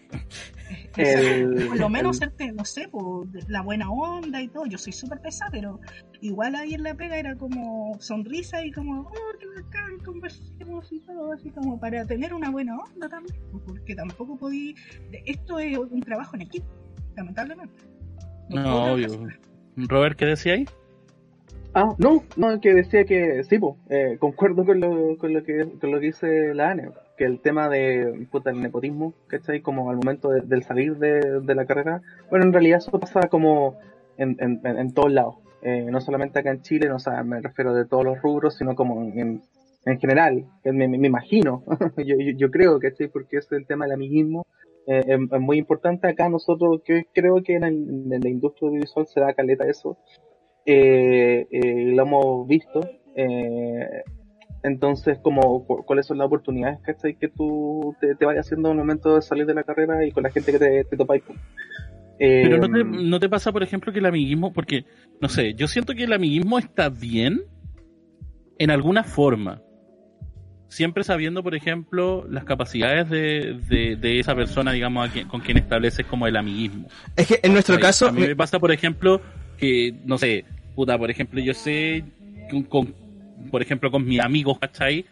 Quizás, 0.96 1.16
El- 1.22 1.68
por 1.68 1.78
lo 1.80 1.90
menos 1.90 2.22
el- 2.22 2.30
hacerte, 2.30 2.52
no 2.54 2.64
sé, 2.66 2.88
por 2.88 3.28
la 3.50 3.62
buena 3.62 3.90
onda 3.92 4.42
y 4.42 4.48
todo. 4.48 4.66
Yo 4.66 4.78
soy 4.78 4.94
súper 4.94 5.20
pesada, 5.20 5.52
pero 5.52 5.80
igual 6.22 6.56
ahí 6.56 6.74
en 6.74 6.84
la 6.84 6.96
pega 6.96 7.18
era 7.18 7.36
como 7.36 7.98
sonrisa 8.00 8.66
y 8.66 8.72
como, 8.72 9.02
oh, 9.02 9.12
qué 9.40 9.46
bacán, 9.62 9.98
conversemos 10.04 10.92
y 10.92 11.00
todo, 11.02 11.34
así 11.34 11.50
como 11.50 11.80
para 11.80 12.06
tener 12.06 12.34
una 12.34 12.50
buena 12.50 12.78
onda 12.78 13.10
también. 13.10 13.38
Porque 13.66 13.96
tampoco 13.96 14.38
podí. 14.38 14.74
Esto 15.26 15.60
es 15.60 15.78
un 15.78 16.02
trabajo 16.02 16.36
en 16.36 16.44
equipo, 16.44 16.68
lamentablemente. 17.18 17.84
No, 18.50 18.64
trabajar 18.64 18.92
obvio. 18.94 19.28
Robert, 19.76 20.18
¿qué 20.18 20.26
decía 20.26 20.54
ahí? 20.54 20.66
Ah, 21.78 21.94
no, 21.98 22.24
no, 22.38 22.62
que 22.62 22.74
decía 22.74 23.04
que 23.06 23.44
sí, 23.44 23.60
po, 23.60 23.78
eh, 23.90 24.16
concuerdo 24.20 24.64
con 24.66 24.80
lo, 24.80 25.18
con, 25.18 25.34
lo 25.34 25.44
que, 25.44 25.68
con 25.80 25.92
lo 25.92 26.00
que 26.00 26.06
dice 26.08 26.54
la 26.54 26.70
ANE, 26.72 26.92
que 27.18 27.26
el 27.26 27.42
tema 27.42 27.68
de 27.68 28.28
puta, 28.32 28.50
el 28.52 28.62
nepotismo, 28.62 29.14
¿cachai? 29.28 29.62
Como 29.62 29.90
al 29.90 29.98
momento 29.98 30.30
de- 30.30 30.42
del 30.42 30.64
salir 30.64 30.96
de, 30.98 31.42
de 31.42 31.56
la 31.56 31.66
carrera, 31.66 32.02
bueno, 32.30 32.46
en 32.46 32.54
realidad 32.54 32.78
eso 32.78 32.98
pasa 32.98 33.28
como 33.28 33.76
en, 34.18 34.38
en, 34.40 34.62
en- 34.66 34.94
todos 34.94 35.12
lados, 35.12 35.36
eh, 35.64 35.86
no 35.92 36.00
solamente 36.00 36.40
acá 36.40 36.52
en 36.52 36.62
Chile, 36.62 36.88
no 36.88 36.96
o 36.96 37.00
sea, 37.00 37.24
me 37.24 37.42
refiero 37.42 37.74
de 37.74 37.86
todos 37.86 38.06
los 38.06 38.22
rubros, 38.22 38.56
sino 38.58 38.74
como 38.76 39.02
en, 39.04 39.42
en 39.86 40.00
general, 40.00 40.46
me, 40.64 40.88
me- 40.88 41.08
imagino, 41.08 41.64
yo, 41.98 42.16
yo, 42.18 42.32
yo 42.38 42.52
creo, 42.52 42.80
¿cachai? 42.80 43.10
Porque 43.10 43.38
es 43.38 43.52
el 43.52 43.68
tema 43.68 43.86
del 43.86 43.96
amiguismo. 43.96 44.46
eh, 44.88 45.04
es, 45.08 45.40
muy 45.42 45.58
importante 45.58 46.08
acá 46.08 46.30
nosotros, 46.30 46.82
que 46.86 47.06
creo 47.14 47.44
que 47.44 47.56
en, 47.56 47.64
en 47.66 48.22
la 48.22 48.30
industria 48.30 48.70
audiovisual 48.70 49.08
se 49.08 49.20
da 49.20 49.34
caleta 49.34 49.68
eso, 49.68 49.98
eh, 50.66 51.48
eh, 51.52 51.92
lo 51.96 52.02
hemos 52.04 52.48
visto. 52.48 52.82
eh, 53.16 54.04
entonces, 54.64 55.20
como 55.22 55.64
cu- 55.66 55.84
cuáles 55.86 56.08
son 56.08 56.18
las 56.18 56.26
oportunidades 56.26 56.80
¿cachai? 56.82 57.16
que 57.16 57.28
tú 57.28 57.96
te, 58.02 58.16
te 58.16 58.26
vayas 58.26 58.48
haciendo 58.48 58.70
en 58.70 58.74
el 58.74 58.78
momento 58.80 59.14
de 59.16 59.22
salir 59.22 59.46
de 59.46 59.54
la 59.54 59.64
carrera 59.64 60.04
y 60.06 60.12
con 60.12 60.24
la 60.24 60.32
gente 60.32 60.52
que 60.52 60.58
te, 60.60 60.84
te 60.86 60.98
topáis. 60.98 61.24
Pero 62.18 62.58
no 62.58 62.70
te, 62.70 62.84
no 62.84 63.20
te 63.20 63.30
pasa, 63.30 63.52
por 63.52 63.62
ejemplo, 63.62 63.92
que 63.94 64.00
el 64.00 64.06
amiguismo, 64.08 64.52
porque, 64.54 64.86
no 65.22 65.30
sé, 65.30 65.54
yo 65.54 65.68
siento 65.68 65.94
que 65.94 66.06
el 66.06 66.14
amiguismo 66.14 66.58
está 66.58 66.90
bien 66.90 67.42
en 68.58 68.72
alguna 68.72 69.04
forma. 69.04 69.62
Siempre 70.68 71.04
sabiendo, 71.04 71.44
por 71.44 71.56
ejemplo, 71.56 72.26
las 72.28 72.44
capacidades 72.44 73.10
de, 73.10 73.60
de, 73.70 73.96
de 73.98 74.20
esa 74.20 74.36
persona, 74.36 74.72
digamos, 74.72 75.08
a 75.10 75.14
quien- 75.14 75.28
con 75.28 75.42
quien 75.42 75.58
estableces 75.58 76.06
como 76.08 76.26
el 76.28 76.36
amiguismo. 76.36 76.88
Es 77.16 77.28
que 77.28 77.40
en 77.44 77.54
nuestro 77.54 77.80
caso, 77.80 78.08
A 78.08 78.12
mí 78.12 78.22
me 78.22 78.36
pasa, 78.36 78.60
por 78.60 78.72
ejemplo, 78.72 79.22
que, 79.58 79.94
no 80.06 80.18
sé, 80.18 80.44
puta, 80.76 80.98
por 80.98 81.10
ejemplo, 81.10 81.40
yo 81.42 81.54
sé, 81.54 82.04
con, 82.50 82.64
con- 82.64 82.94
por 83.52 83.62
ejemplo, 83.62 83.90
con 83.92 84.06
mis 84.06 84.20
amigos, 84.20 84.58
¿cachai? 84.60 85.06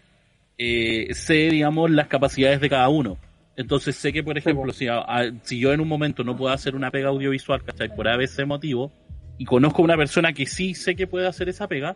Eh, 0.58 1.08
sé, 1.14 1.50
digamos, 1.50 1.90
las 1.90 2.08
capacidades 2.08 2.62
de 2.62 2.70
cada 2.70 2.90
uno. 2.90 3.18
Entonces 3.56 3.96
sé 3.96 4.12
que, 4.12 4.24
por 4.24 4.38
ejemplo, 4.38 4.72
si, 4.74 4.88
a- 4.88 5.00
a- 5.00 5.32
si 5.44 5.60
yo 5.60 5.74
en 5.74 5.80
un 5.82 5.88
momento 5.88 6.24
no 6.24 6.36
puedo 6.36 6.54
hacer 6.54 6.76
una 6.76 6.92
pega 6.92 7.10
audiovisual, 7.10 7.64
¿cachai? 7.64 7.96
Por 7.96 8.08
ABC 8.08 8.46
motivo, 8.46 8.92
y 9.38 9.46
conozco 9.46 9.82
a 9.82 9.86
una 9.86 9.98
persona 9.98 10.34
que 10.34 10.46
sí 10.46 10.74
sé 10.74 10.96
que 10.96 11.08
puede 11.08 11.28
hacer 11.28 11.50
esa 11.50 11.68
pega, 11.68 11.96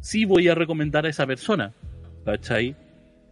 sí 0.00 0.24
voy 0.24 0.48
a 0.48 0.54
recomendar 0.54 1.06
a 1.06 1.08
esa 1.08 1.26
persona, 1.26 1.72
¿cachai? 2.24 2.74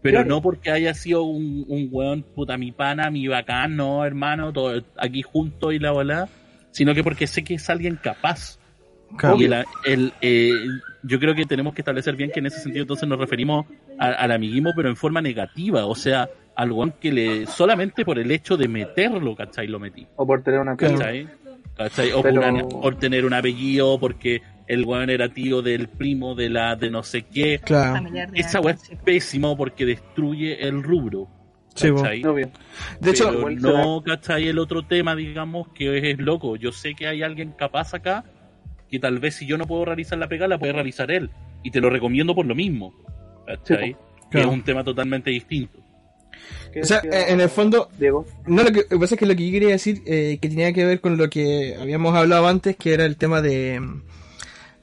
Pero 0.03 0.19
Claro. 0.19 0.29
no 0.29 0.43
porque 0.43 0.71
haya 0.71 0.95
sido 0.95 1.23
un, 1.25 1.65
un 1.69 1.89
weón, 1.91 2.23
puta, 2.23 2.57
mi 2.57 2.71
pana, 2.71 3.11
mi 3.11 3.27
bacán, 3.29 3.77
no, 3.77 4.05
hermano, 4.05 4.53
todo 4.53 4.83
aquí 4.97 5.23
juntos 5.23 5.75
y 5.75 5.79
la 5.79 5.91
bola, 5.91 6.29
sino 6.71 6.95
que 6.95 7.03
porque 7.03 7.27
sé 7.27 7.43
que 7.43 7.55
es 7.55 7.69
alguien 7.71 7.97
capaz. 8.01 8.59
Claro. 9.17 9.37
Y 9.39 9.45
el- 9.45 9.65
el, 9.85 10.13
eh, 10.21 10.51
yo 11.03 11.19
creo 11.21 11.35
que 11.35 11.45
tenemos 11.45 11.75
que 11.75 11.81
establecer 11.83 12.17
bien 12.17 12.31
que 12.31 12.41
en 12.41 12.47
ese 12.47 12.61
sentido 12.61 12.83
entonces 12.83 13.09
nos 13.09 13.19
referimos 13.19 13.67
a- 13.99 14.07
al 14.13 14.33
amiguismo, 14.33 14.73
pero 14.75 14.89
en 14.89 14.97
forma 14.97 15.21
negativa, 15.23 15.87
o 15.87 15.95
sea, 15.95 16.29
al 16.55 16.73
weón 16.73 16.93
que 17.01 17.13
le, 17.13 17.47
solamente 17.47 18.05
por 18.05 18.19
el 18.19 18.31
hecho 18.31 18.57
de 18.57 18.67
meterlo, 18.69 19.37
¿cachai? 19.37 19.69
Lo 19.69 19.79
metí. 19.79 20.07
O 20.17 20.27
por 20.27 20.43
tener 20.43 20.61
una. 20.61 20.77
¿cachai? 20.77 21.29
¿Cachai? 21.77 22.13
O 22.13 22.23
Pero- 22.23 22.41
por, 22.41 22.51
una- 22.51 22.65
por 22.69 22.97
tener 22.99 23.25
un 23.25 23.35
apellido, 23.35 23.99
porque 24.01 24.41
el 24.67 24.85
weón 24.85 25.11
era 25.11 25.29
tío 25.29 25.63
del 25.63 25.89
primo 25.89 26.35
de 26.35 26.49
la 26.51 26.75
de 26.75 26.91
no 26.91 27.03
sé 27.03 27.23
qué. 27.23 27.61
claro. 27.65 28.05
Esa 28.35 28.61
weá 28.61 28.75
es 28.75 28.91
pésimo 29.05 29.57
porque 29.57 29.85
destruye 29.87 30.67
el 30.67 30.83
rubro. 30.83 31.29
Sí. 31.75 31.89
Obvio. 31.91 32.51
De 33.01 33.11
hecho, 33.11 33.31
Pero 33.31 33.51
no, 33.51 34.03
¿cachai? 34.03 34.49
El 34.49 34.59
otro 34.59 34.83
tema, 34.87 35.15
digamos, 35.15 35.69
que 35.75 35.99
es, 35.99 36.05
es 36.05 36.19
loco. 36.19 36.57
Yo 36.57 36.73
sé 36.73 36.95
que 36.95 37.07
hay 37.07 37.23
alguien 37.23 37.53
capaz 37.53 37.93
acá 37.93 38.25
que 38.91 38.99
tal 38.99 39.19
vez 39.19 39.35
si 39.35 39.47
yo 39.47 39.59
no 39.59 39.67
puedo 39.67 39.85
realizar 39.85 40.19
la 40.19 40.29
pega, 40.29 40.47
la 40.49 40.59
puede 40.59 40.73
realizar 40.73 41.11
él. 41.11 41.31
Y 41.63 41.71
te 41.71 41.81
lo 41.81 41.91
recomiendo 41.91 42.35
por 42.35 42.47
lo 42.47 42.55
mismo. 42.55 42.95
¿Cachai? 43.47 43.89
Sí, 43.89 43.93
Que 43.95 44.29
Claro. 44.31 44.49
es 44.49 44.55
un 44.55 44.65
tema 44.65 44.83
totalmente 44.85 45.31
distinto. 45.31 45.79
¿Qué 46.73 46.81
o 46.81 46.85
sea, 46.85 47.01
en 47.03 47.41
el 47.41 47.49
fondo, 47.49 47.89
Diego, 47.99 48.27
No, 48.47 48.63
lo 48.63 48.71
que, 48.71 48.83
lo 48.83 48.89
que 48.89 48.99
pasa 48.99 49.15
es 49.15 49.19
que 49.19 49.27
lo 49.27 49.35
que 49.35 49.47
yo 49.47 49.53
quería 49.53 49.69
decir, 49.71 50.03
eh, 50.07 50.39
que 50.41 50.49
tenía 50.49 50.73
que 50.73 50.85
ver 50.85 51.01
con 51.01 51.17
lo 51.17 51.31
que 51.31 51.77
habíamos 51.81 52.15
hablado 52.15 52.47
antes, 52.47 52.77
que 52.77 52.93
era 52.93 53.05
el 53.05 53.17
tema 53.17 53.41
de, 53.41 53.81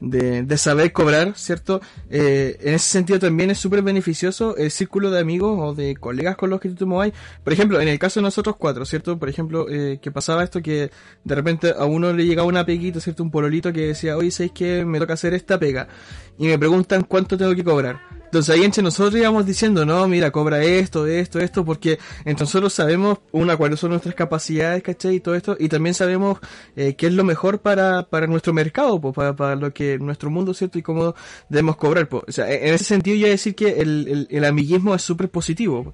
de, 0.03 0.43
de 0.43 0.57
saber 0.57 0.91
cobrar, 0.91 1.33
¿cierto? 1.35 1.81
Eh, 2.09 2.57
en 2.61 2.73
ese 2.73 2.89
sentido 2.89 3.19
también 3.19 3.49
es 3.49 3.57
súper 3.57 3.81
beneficioso 3.81 4.57
el 4.57 4.69
círculo 4.69 5.09
de 5.09 5.19
amigos 5.19 5.57
o 5.59 5.73
de 5.73 5.95
colegas 5.95 6.35
con 6.35 6.49
los 6.49 6.59
que 6.59 6.69
tú 6.69 6.75
te. 6.75 6.83
Por 6.83 7.53
ejemplo, 7.53 7.79
en 7.79 7.87
el 7.87 7.97
caso 7.97 8.19
de 8.19 8.25
nosotros 8.25 8.57
cuatro, 8.57 8.85
¿cierto? 8.85 9.17
Por 9.17 9.29
ejemplo, 9.29 9.67
eh, 9.69 9.99
que 10.01 10.11
pasaba 10.11 10.43
esto 10.43 10.61
que 10.61 10.91
de 11.23 11.35
repente 11.35 11.73
a 11.77 11.85
uno 11.85 12.11
le 12.11 12.25
llegaba 12.25 12.47
una 12.47 12.65
peguita, 12.65 12.99
¿cierto? 12.99 13.23
Un 13.23 13.31
pololito 13.31 13.71
que 13.71 13.87
decía, 13.87 14.17
oye, 14.17 14.31
¿sabéis 14.31 14.51
que 14.51 14.85
me 14.85 14.99
toca 14.99 15.13
hacer 15.13 15.33
esta 15.33 15.57
pega? 15.57 15.87
Y 16.37 16.47
me 16.47 16.59
preguntan 16.59 17.03
cuánto 17.03 17.37
tengo 17.37 17.55
que 17.55 17.63
cobrar. 17.63 18.22
Entonces 18.33 18.55
ahí 18.55 18.63
entre 18.63 18.81
nosotros 18.81 19.13
íbamos 19.13 19.45
diciendo, 19.45 19.85
no, 19.85 20.07
mira, 20.07 20.31
cobra 20.31 20.63
esto, 20.63 21.05
esto, 21.05 21.39
esto, 21.39 21.63
porque 21.63 21.99
entre 22.25 22.45
nosotros 22.45 22.73
sabemos, 22.73 23.19
una, 23.31 23.55
cuáles 23.55 23.79
son 23.79 23.91
nuestras 23.91 24.15
capacidades, 24.15 24.81
¿cachai? 24.81 25.17
Y 25.17 25.19
todo 25.19 25.35
esto, 25.35 25.55
y 25.59 25.69
también 25.69 25.93
sabemos 25.93 26.39
eh, 26.75 26.95
qué 26.95 27.05
es 27.05 27.13
lo 27.13 27.23
mejor 27.23 27.61
para, 27.61 28.09
para 28.09 28.25
nuestro 28.25 28.51
mercado, 28.51 28.99
pues, 28.99 29.13
para, 29.13 29.35
para 29.35 29.55
lo 29.55 29.71
que 29.71 29.99
nuestro 29.99 30.31
mundo, 30.31 30.55
¿cierto? 30.55 30.79
Y 30.79 30.81
cómo 30.81 31.13
debemos 31.47 31.75
cobrar, 31.75 32.09
pues. 32.09 32.23
O 32.27 32.31
sea, 32.31 32.51
en 32.51 32.73
ese 32.73 32.85
sentido 32.85 33.17
yo 33.17 33.21
voy 33.21 33.29
a 33.29 33.33
decir 33.33 33.53
que 33.53 33.79
el, 33.81 34.07
el, 34.07 34.27
el 34.31 34.45
amiguismo 34.45 34.95
es 34.95 35.03
súper 35.03 35.29
positivo, 35.29 35.83
po. 35.83 35.93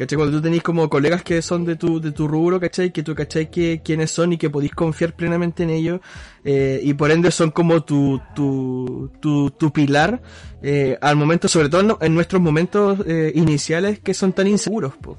¿Cachai? 0.00 0.16
Cuando 0.16 0.38
tú 0.38 0.42
tenés 0.42 0.62
como 0.62 0.88
colegas 0.88 1.22
que 1.22 1.42
son 1.42 1.66
de 1.66 1.76
tu, 1.76 2.00
de 2.00 2.12
tu 2.12 2.26
rubro, 2.26 2.58
¿cachai? 2.58 2.90
Que 2.90 3.02
tú, 3.02 3.14
¿cachai? 3.14 3.50
Que, 3.50 3.82
quiénes 3.84 4.10
son 4.10 4.32
y 4.32 4.38
que 4.38 4.48
podéis 4.48 4.72
confiar 4.72 5.14
plenamente 5.14 5.62
en 5.62 5.70
ellos, 5.70 6.00
eh, 6.42 6.80
y 6.82 6.94
por 6.94 7.10
ende 7.10 7.30
son 7.30 7.50
como 7.50 7.82
tu, 7.82 8.18
tu, 8.34 9.10
tu, 9.20 9.50
tu 9.50 9.70
pilar, 9.72 10.22
eh, 10.62 10.96
al 11.02 11.16
momento, 11.16 11.48
sobre 11.48 11.68
todo 11.68 11.98
en 12.00 12.14
nuestros 12.14 12.40
momentos 12.40 13.00
eh, 13.06 13.30
iniciales 13.34 14.00
que 14.00 14.14
son 14.14 14.32
tan 14.32 14.46
inseguros, 14.46 14.96
po. 14.96 15.18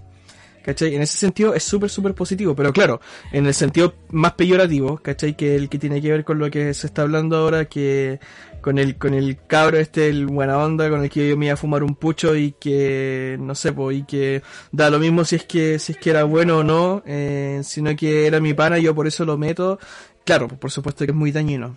¿Cachai? 0.63 0.93
En 0.93 1.01
ese 1.01 1.17
sentido 1.17 1.55
es 1.55 1.63
súper, 1.63 1.89
súper 1.89 2.13
positivo, 2.13 2.55
pero 2.55 2.71
claro, 2.71 3.01
en 3.31 3.47
el 3.47 3.53
sentido 3.55 3.95
más 4.09 4.33
peyorativo, 4.33 4.97
¿cachai? 4.97 5.35
Que 5.35 5.55
el 5.55 5.69
que 5.69 5.79
tiene 5.79 6.01
que 6.01 6.11
ver 6.11 6.23
con 6.23 6.37
lo 6.37 6.51
que 6.51 6.73
se 6.75 6.85
está 6.85 7.01
hablando 7.01 7.37
ahora, 7.37 7.65
que 7.65 8.19
con 8.61 8.77
el, 8.77 8.97
con 8.97 9.13
el 9.13 9.37
cabro 9.47 9.77
este, 9.77 10.07
el 10.07 10.27
buena 10.27 10.57
onda, 10.57 10.89
con 10.89 11.03
el 11.03 11.09
que 11.09 11.29
yo 11.29 11.37
me 11.37 11.47
iba 11.47 11.53
a 11.53 11.57
fumar 11.57 11.83
un 11.83 11.95
pucho 11.95 12.35
y 12.35 12.53
que, 12.53 13.37
no 13.39 13.55
sé, 13.55 13.73
pues, 13.73 13.97
y 13.97 14.03
que 14.03 14.41
da 14.71 14.89
lo 14.89 14.99
mismo 14.99 15.25
si 15.25 15.35
es 15.35 15.45
que, 15.45 15.79
si 15.79 15.93
es 15.93 15.97
que 15.97 16.11
era 16.11 16.23
bueno 16.23 16.59
o 16.59 16.63
no, 16.63 17.03
eh, 17.05 17.61
sino 17.63 17.95
que 17.95 18.27
era 18.27 18.39
mi 18.39 18.53
pana 18.53 18.77
yo 18.77 18.95
por 18.95 19.07
eso 19.07 19.25
lo 19.25 19.37
meto. 19.37 19.79
Claro, 20.23 20.47
por 20.47 20.71
supuesto 20.71 21.05
que 21.05 21.11
es 21.11 21.17
muy 21.17 21.31
dañino. 21.31 21.75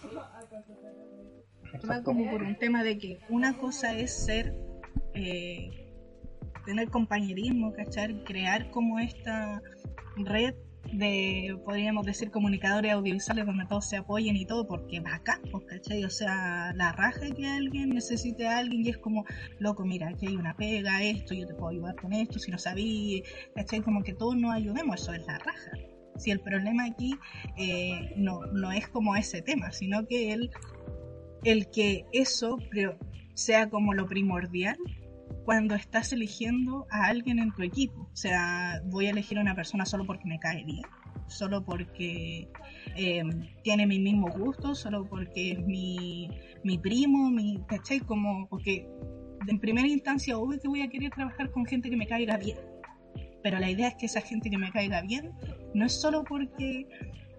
va 1.89 2.03
como 2.03 2.30
por 2.30 2.43
un 2.43 2.57
tema 2.57 2.85
de 2.85 2.99
que 2.99 3.18
una 3.28 3.57
cosa 3.57 3.97
es 3.97 4.12
ser, 4.24 4.55
eh, 5.14 5.70
tener 6.64 6.89
compañerismo, 6.91 7.72
¿cachar? 7.72 8.24
Crear 8.24 8.70
como 8.70 8.99
esta 8.99 9.61
red 10.16 10.55
de, 10.93 11.59
podríamos 11.64 12.07
decir, 12.07 12.30
comunicadores 12.30 12.93
audiovisuales 12.93 13.47
donde 13.47 13.66
todos 13.66 13.89
se 13.89 13.97
apoyen 13.97 14.37
y 14.37 14.47
todo, 14.47 14.66
porque 14.66 15.01
bacán, 15.01 15.41
pues, 15.51 15.64
¿cachai? 15.64 16.05
O 16.05 16.11
sea, 16.11 16.72
la 16.74 16.93
raja 16.93 17.30
que 17.30 17.47
alguien 17.47 17.91
necesite 17.91 18.47
a 18.47 18.59
alguien 18.59 18.85
y 18.85 18.91
es 18.91 18.99
como, 18.99 19.24
loco, 19.59 19.85
mira, 19.85 20.09
aquí 20.09 20.26
hay 20.26 20.37
una 20.37 20.57
pega, 20.57 21.03
esto, 21.03 21.35
yo 21.35 21.47
te 21.47 21.55
puedo 21.55 21.68
ayudar 21.68 21.97
con 21.97 22.12
esto, 22.12 22.39
si 22.39 22.51
no 22.51 22.59
sabía, 22.59 23.22
¿cachai? 23.55 23.80
Como 23.80 24.03
que 24.03 24.14
todos 24.14 24.37
nos 24.37 24.55
ayudemos, 24.55 25.01
eso 25.01 25.12
es 25.12 25.26
la 25.26 25.39
raja. 25.39 25.70
Si 26.16 26.30
el 26.30 26.41
problema 26.41 26.85
aquí 26.85 27.16
eh, 27.57 28.12
no, 28.16 28.47
no 28.47 28.70
es 28.70 28.87
como 28.89 29.16
ese 29.16 29.43
tema, 29.43 29.72
sino 29.72 30.07
que 30.07 30.32
el, 30.32 30.51
el 31.43 31.70
que 31.70 32.05
eso 32.12 32.59
sea 33.35 33.68
como 33.68 33.95
lo 33.95 34.07
primordial 34.07 34.76
cuando 35.45 35.75
estás 35.75 36.13
eligiendo 36.13 36.87
a 36.91 37.07
alguien 37.07 37.39
en 37.39 37.53
tu 37.53 37.63
equipo. 37.63 38.09
O 38.13 38.17
sea, 38.17 38.81
voy 38.87 39.07
a 39.07 39.11
elegir 39.11 39.39
a 39.39 39.43
una 39.43 39.55
persona 39.55 39.85
solo 39.85 40.07
porque 40.07 40.27
me 40.27 40.39
cae 40.39 40.65
bien, 40.65 40.83
solo 41.27 41.65
porque 41.65 42.49
eh, 42.97 43.23
tiene 43.63 43.87
mis 43.87 44.01
mismos 44.01 44.37
gustos, 44.37 44.79
solo 44.81 45.07
porque 45.09 45.53
es 45.53 45.67
mi, 45.67 46.31
mi 46.63 46.79
primo, 46.79 47.31
mi, 47.31 47.63
¿cachai? 47.67 48.01
Como, 48.01 48.49
porque 48.49 48.89
en 49.47 49.61
primera 49.61 49.89
instancia, 49.89 50.39
obvio 50.39 50.59
que 50.61 50.69
voy 50.69 50.83
a 50.83 50.89
querer 50.89 51.11
trabajar 51.11 51.51
con 51.51 51.67
gente 51.67 51.91
que 51.91 51.97
me 51.97 52.07
caiga 52.07 52.37
bien. 52.37 52.59
Pero 53.43 53.59
la 53.59 53.71
idea 53.71 53.89
es 53.89 53.95
que 53.97 54.07
esa 54.07 54.23
gente 54.23 54.49
que 54.49 54.57
me 54.57 54.73
caiga 54.73 55.03
bien 55.03 55.33
no 55.75 55.85
es 55.85 56.01
solo 56.01 56.25
porque 56.25 56.87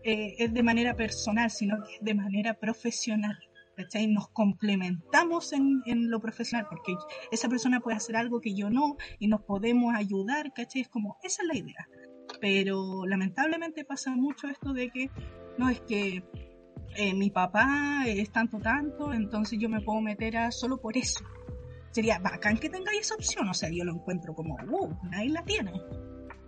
eh, 0.04 0.36
es 0.38 0.54
de 0.54 0.62
manera 0.62 0.96
personal, 0.96 1.50
sino 1.50 1.78
que 1.84 1.96
es 1.96 2.02
de 2.02 2.14
manera 2.14 2.54
profesional. 2.54 3.38
¿Cachai? 3.76 4.08
Nos 4.08 4.30
complementamos 4.30 5.54
en, 5.54 5.82
en, 5.86 6.10
lo 6.10 6.20
profesional, 6.20 6.68
porque 6.70 6.96
esa 7.32 7.50
persona 7.50 7.80
puede 7.80 7.98
hacer 7.98 8.16
algo 8.16 8.42
que 8.42 8.56
yo 8.56 8.70
no, 8.70 8.98
y 9.20 9.28
nos 9.28 9.42
podemos 9.42 9.94
ayudar, 9.96 10.54
¿cachai? 10.54 10.82
Es 10.82 10.90
como, 10.90 11.18
esa 11.24 11.44
es 11.44 11.48
la 11.48 11.58
idea. 11.58 11.88
Pero 12.42 13.06
lamentablemente 13.06 13.86
pasa 13.86 14.12
mucho 14.16 14.48
esto 14.48 14.74
de 14.74 14.90
que 14.90 15.10
no 15.58 15.70
es 15.70 15.82
que 15.82 16.24
eh, 16.96 17.14
mi 17.14 17.30
papá 17.30 18.04
es 18.06 18.32
tanto 18.32 18.60
tanto, 18.60 19.14
entonces 19.14 19.60
yo 19.60 19.70
me 19.70 19.82
puedo 19.82 20.02
meter 20.02 20.38
a 20.38 20.52
solo 20.52 20.78
por 20.78 20.98
eso. 20.98 21.24
Sería 21.92 22.20
bacán 22.20 22.58
que 22.58 22.70
tengáis 22.70 23.02
esa 23.02 23.16
opción, 23.16 23.48
o 23.48 23.54
sea, 23.54 23.70
yo 23.70 23.84
lo 23.84 23.94
encuentro 23.94 24.34
como, 24.34 24.58
wow, 24.68 24.98
nadie 25.10 25.30
la 25.30 25.44
tiene. 25.44 25.72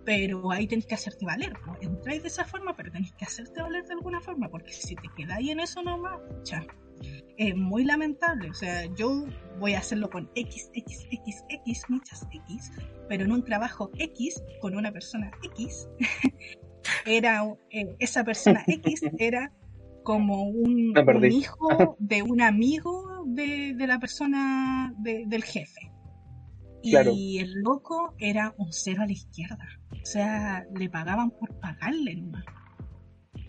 Pero 0.08 0.50
ahí 0.50 0.66
tenéis 0.66 0.86
que 0.86 0.94
hacerte 0.94 1.26
valer. 1.26 1.52
Pues. 1.66 1.82
Entráis 1.82 2.22
de 2.22 2.28
esa 2.28 2.42
forma, 2.42 2.74
pero 2.74 2.90
tenéis 2.90 3.12
que 3.12 3.26
hacerte 3.26 3.60
valer 3.60 3.84
de 3.84 3.92
alguna 3.92 4.22
forma, 4.22 4.48
porque 4.48 4.72
si 4.72 4.96
te 4.96 5.06
quedáis 5.14 5.50
en 5.50 5.60
eso 5.60 5.82
nomás, 5.82 6.18
ya, 6.44 6.66
es 7.36 7.54
muy 7.54 7.84
lamentable. 7.84 8.48
O 8.48 8.54
sea, 8.54 8.86
yo 8.94 9.26
voy 9.58 9.74
a 9.74 9.80
hacerlo 9.80 10.08
con 10.08 10.30
X, 10.34 10.70
X, 10.72 11.06
X, 11.10 11.44
X, 11.50 11.82
muchas 11.90 12.26
X, 12.32 12.72
pero 13.06 13.24
en 13.24 13.32
un 13.32 13.44
trabajo 13.44 13.90
X 13.98 14.42
con 14.62 14.74
una 14.74 14.90
persona 14.92 15.30
X, 15.42 15.86
era 17.04 17.44
eh, 17.68 17.94
esa 17.98 18.24
persona 18.24 18.64
X 18.66 19.02
era 19.18 19.52
como 20.04 20.44
un, 20.44 20.94
hijo 21.30 21.96
de 21.98 22.22
un 22.22 22.40
amigo 22.40 23.24
de, 23.26 23.74
la 23.76 23.98
persona 23.98 24.94
del 24.96 25.44
jefe. 25.44 25.92
Y 26.82 27.40
el 27.40 27.52
loco 27.56 28.14
era 28.18 28.54
un 28.56 28.72
cero 28.72 29.02
a 29.02 29.06
la 29.06 29.12
izquierda. 29.12 29.68
O 30.08 30.10
sea, 30.10 30.66
le 30.74 30.88
pagaban 30.88 31.30
por 31.30 31.60
pagarle 31.60 32.16
nomás. 32.16 32.42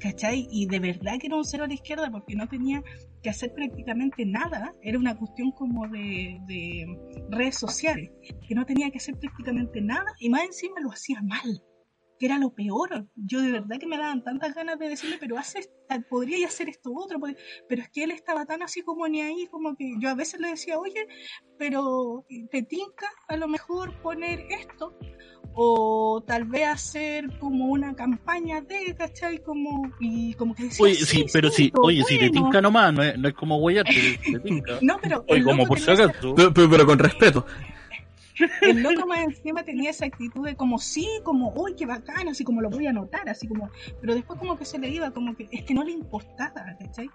¿Cachai? 0.01 0.45
Y 0.51 0.65
de 0.65 0.79
verdad 0.79 1.17
que 1.17 1.27
era 1.27 1.37
un 1.37 1.45
cero 1.45 1.63
a 1.63 1.67
la 1.67 1.73
izquierda 1.73 2.11
porque 2.11 2.35
no 2.35 2.49
tenía 2.49 2.83
que 3.23 3.29
hacer 3.29 3.53
prácticamente 3.53 4.25
nada. 4.25 4.73
Era 4.81 4.99
una 4.99 5.15
cuestión 5.15 5.51
como 5.53 5.87
de, 5.87 6.37
de 6.47 6.85
redes 7.29 7.57
sociales. 7.57 8.11
Que 8.45 8.55
no 8.55 8.65
tenía 8.65 8.91
que 8.91 8.97
hacer 8.97 9.17
prácticamente 9.17 9.79
nada 9.79 10.13
y 10.19 10.29
más 10.29 10.43
encima 10.43 10.81
lo 10.81 10.91
hacía 10.91 11.21
mal 11.21 11.63
que 12.19 12.25
era 12.25 12.37
lo 12.37 12.53
peor. 12.53 13.07
Yo 13.15 13.41
de 13.41 13.51
verdad 13.51 13.77
que 13.79 13.87
me 13.87 13.97
daban 13.97 14.23
tantas 14.23 14.53
ganas 14.53 14.77
de 14.77 14.89
decirle, 14.89 15.17
pero 15.19 15.37
haces, 15.37 15.69
podría 16.09 16.47
hacer 16.47 16.69
esto 16.69 16.91
otro, 16.93 17.19
pero 17.67 17.81
es 17.81 17.89
que 17.89 18.03
él 18.03 18.11
estaba 18.11 18.45
tan 18.45 18.61
así 18.61 18.81
como 18.81 19.07
ni 19.07 19.21
ahí, 19.21 19.47
como 19.47 19.75
que 19.75 19.93
yo 19.99 20.09
a 20.09 20.15
veces 20.15 20.39
le 20.39 20.49
decía, 20.49 20.77
oye, 20.77 21.07
pero 21.57 22.25
te 22.51 22.63
tinca 22.63 23.07
a 23.27 23.37
lo 23.37 23.47
mejor 23.47 23.99
poner 24.01 24.41
esto, 24.49 24.93
o 25.53 26.23
tal 26.25 26.45
vez 26.45 26.67
hacer 26.67 27.37
como 27.39 27.65
una 27.65 27.95
campaña 27.95 28.61
de, 28.61 28.95
¿cachai? 28.95 29.39
Como, 29.39 29.91
y 29.99 30.33
como 30.35 30.53
que 30.55 30.63
decía, 30.63 30.85
Oye, 30.85 30.95
sí, 30.95 31.25
pero 31.33 31.49
sí, 31.49 31.71
oye, 31.75 32.03
si 32.03 32.19
te 32.19 32.29
tinca 32.29 32.61
nomás, 32.61 32.93
no 32.93 33.03
es, 33.03 33.17
no 33.17 33.27
es 33.27 33.33
como 33.33 33.57
guayarte, 33.59 34.19
te 34.23 34.39
tinca. 34.39 34.77
no, 34.81 34.97
pero... 35.01 35.25
Oye, 35.27 35.43
como 35.43 35.65
por 35.65 35.79
si 35.79 35.91
acaso. 35.91 36.35
Pero, 36.35 36.53
pero 36.53 36.85
con 36.85 36.99
respeto. 36.99 37.45
El 38.61 38.81
loco 38.83 39.07
más 39.07 39.19
encima 39.19 39.63
tenía 39.63 39.89
esa 39.89 40.05
actitud 40.05 40.45
de 40.45 40.55
como 40.55 40.77
sí, 40.79 41.07
como, 41.23 41.53
uy, 41.53 41.75
qué 41.75 41.85
bacán, 41.85 42.27
así 42.27 42.43
como 42.43 42.61
lo 42.61 42.69
voy 42.69 42.87
a 42.87 42.93
notar, 42.93 43.27
así 43.29 43.47
como, 43.47 43.69
pero 44.01 44.15
después 44.15 44.39
como 44.39 44.57
que 44.57 44.65
se 44.65 44.79
le 44.79 44.89
iba, 44.89 45.11
como 45.11 45.35
que 45.35 45.47
es 45.51 45.63
que 45.63 45.73
no 45.73 45.83
le 45.83 45.91
importaba, 45.91 46.65
¿cachai? 46.79 47.09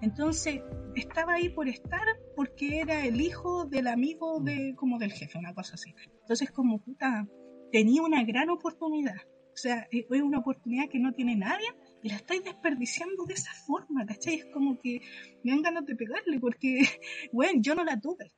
Entonces, 0.00 0.62
estaba 0.94 1.34
ahí 1.34 1.50
por 1.50 1.68
estar 1.68 2.04
porque 2.34 2.80
era 2.80 3.04
el 3.04 3.20
hijo 3.20 3.66
del 3.66 3.86
amigo 3.86 4.40
de, 4.40 4.74
como 4.76 4.98
del 4.98 5.12
jefe, 5.12 5.38
una 5.38 5.54
cosa 5.54 5.74
así. 5.74 5.94
Entonces, 6.22 6.50
como 6.50 6.78
puta, 6.78 7.26
tenía 7.70 8.02
una 8.02 8.24
gran 8.24 8.48
oportunidad. 8.48 9.16
O 9.52 9.56
sea, 9.56 9.86
es 9.90 10.06
una 10.22 10.38
oportunidad 10.38 10.88
que 10.88 10.98
no 10.98 11.12
tiene 11.12 11.36
nadie 11.36 11.66
y 12.02 12.08
la 12.08 12.16
estáis 12.16 12.42
desperdiciando 12.44 13.24
de 13.26 13.34
esa 13.34 13.52
forma, 13.66 14.06
¿cachai? 14.06 14.36
Es 14.36 14.46
como 14.46 14.78
que 14.78 15.00
me 15.44 15.52
dan 15.52 15.62
ganas 15.62 15.84
de 15.84 15.96
pegarle 15.96 16.40
porque, 16.40 16.80
bueno, 17.32 17.60
yo 17.60 17.74
no 17.74 17.84
la 17.84 18.00
tuve. 18.00 18.32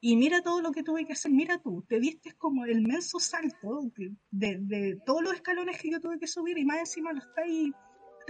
Y 0.00 0.16
mira 0.16 0.42
todo 0.42 0.60
lo 0.62 0.70
que 0.70 0.82
tuve 0.82 1.04
que 1.04 1.12
hacer, 1.12 1.32
mira 1.32 1.58
tú, 1.58 1.84
te 1.88 1.98
diste 1.98 2.32
como 2.32 2.64
el 2.64 2.82
menso 2.82 3.18
salto 3.18 3.80
de, 4.30 4.58
de 4.60 4.98
todos 5.04 5.22
los 5.22 5.34
escalones 5.34 5.80
que 5.80 5.90
yo 5.90 6.00
tuve 6.00 6.18
que 6.18 6.26
subir 6.26 6.56
y 6.56 6.64
más 6.64 6.78
encima 6.78 7.12
lo 7.12 7.18
estáis 7.18 7.72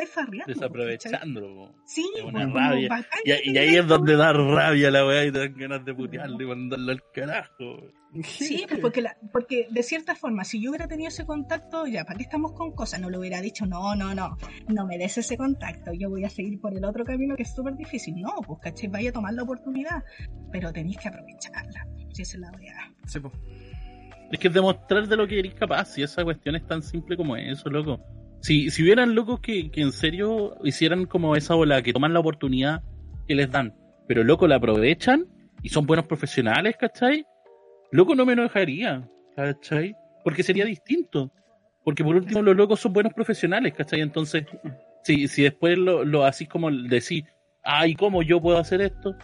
estáis 0.03 0.11
farreando. 0.11 0.53
Desaprovechándolo. 0.53 1.74
Sí, 1.84 2.07
una 2.24 2.46
rabia. 2.46 3.05
Y, 3.24 3.57
ahí 3.57 3.76
es 3.76 3.86
donde 3.86 4.16
da 4.16 4.32
rabia 4.32 4.90
la 4.90 5.07
weá 5.07 5.24
y 5.24 5.32
te 5.32 5.38
dan 5.40 5.55
ganas 5.57 5.84
de 5.84 5.94
putearle 5.94 6.44
y 6.44 6.46
mandarlo 6.46 6.92
al 6.92 7.03
carajo. 7.12 7.92
Sí, 8.22 8.64
pues 8.66 8.80
porque, 8.80 9.03
la, 9.03 9.16
porque 9.32 9.66
de 9.70 9.82
cierta 9.82 10.14
forma, 10.14 10.44
si 10.44 10.62
yo 10.62 10.70
hubiera 10.70 10.88
tenido 10.88 11.09
ese 11.09 11.26
contacto, 11.26 11.86
ya, 11.86 12.05
¿para 12.05 12.16
qué 12.16 12.24
estamos 12.24 12.53
con 12.53 12.72
cosas? 12.72 13.01
No 13.01 13.11
le 13.11 13.18
hubiera 13.18 13.40
dicho, 13.40 13.66
no, 13.66 13.94
no, 13.94 14.14
no, 14.14 14.36
no 14.68 14.86
me 14.86 14.96
des 14.96 15.18
ese 15.18 15.36
contacto, 15.36 15.92
yo 15.92 16.09
voy 16.09 16.24
a 16.24 16.30
seguir 16.30 16.59
por 16.59 16.74
el 16.74 16.84
otro 16.84 17.05
camino 17.05 17.36
que 17.36 17.42
es 17.42 17.55
súper 17.55 17.76
difícil. 17.76 18.14
No, 18.16 18.36
pues, 18.46 18.61
caché, 18.61 18.88
vaya 18.88 19.11
a 19.11 19.12
tomar 19.12 19.34
la 19.34 19.42
oportunidad, 19.42 20.03
pero 20.51 20.72
tenéis 20.72 20.96
que 20.99 21.09
aprovecharla, 21.09 21.86
si 22.12 22.22
esa 22.22 22.36
es 22.36 22.40
la 22.40 22.51
weá. 22.53 22.92
Sí, 23.07 23.20
pues. 23.20 23.34
Es 24.30 24.38
que 24.38 24.49
es 24.49 24.55
demostrar 24.55 25.09
de 25.09 25.16
lo 25.16 25.26
que 25.26 25.38
eres 25.38 25.55
capaz, 25.55 25.86
si 25.86 26.03
esa 26.03 26.22
cuestión 26.22 26.55
es 26.55 26.66
tan 26.66 26.82
simple 26.82 27.16
como 27.16 27.34
eso, 27.36 27.68
loco. 27.70 27.99
Si, 28.41 28.70
si 28.70 28.82
hubieran 28.82 29.14
locos 29.14 29.41
que, 29.41 29.70
que 29.70 29.80
en 29.80 29.93
serio 29.93 30.57
hicieran 30.64 31.07
como 31.07 31.36
esa 31.36 31.55
ola, 31.57 31.82
que 31.82 31.93
toman 31.93 32.12
la 32.12 32.20
oportunidad 32.20 32.82
que 33.26 33.34
les 33.34 33.51
dan, 33.51 33.74
pero 34.07 34.24
loco 34.24 34.47
la 34.47 34.57
aprovechan 34.57 35.26
y 35.62 35.68
son 35.68 35.86
buenos 35.86 36.07
profesionales, 36.07 36.76
¿cachai? 36.78 37.26
Loco 37.91 38.14
no 38.14 38.24
me 38.24 38.34
enojaría, 38.34 39.09
¿cachai? 39.36 39.95
Porque 40.24 40.43
sería 40.43 40.64
distinto. 40.64 41.32
Porque 41.84 42.05
por 42.05 42.16
último 42.16 42.43
los 42.43 42.57
locos 42.57 42.80
son 42.80 42.93
buenos 42.93 43.12
profesionales, 43.12 43.74
¿cachai? 43.74 44.01
Entonces, 44.01 44.45
si, 45.03 45.28
si 45.28 45.43
después 45.43 45.78
lo, 45.78 46.05
lo 46.05 46.24
así 46.24 46.47
como 46.47 46.70
decís, 46.70 47.24
ay, 47.64 47.95
¿cómo 47.95 48.22
yo 48.22 48.41
puedo 48.41 48.59
hacer 48.59 48.80
esto? 48.80 49.16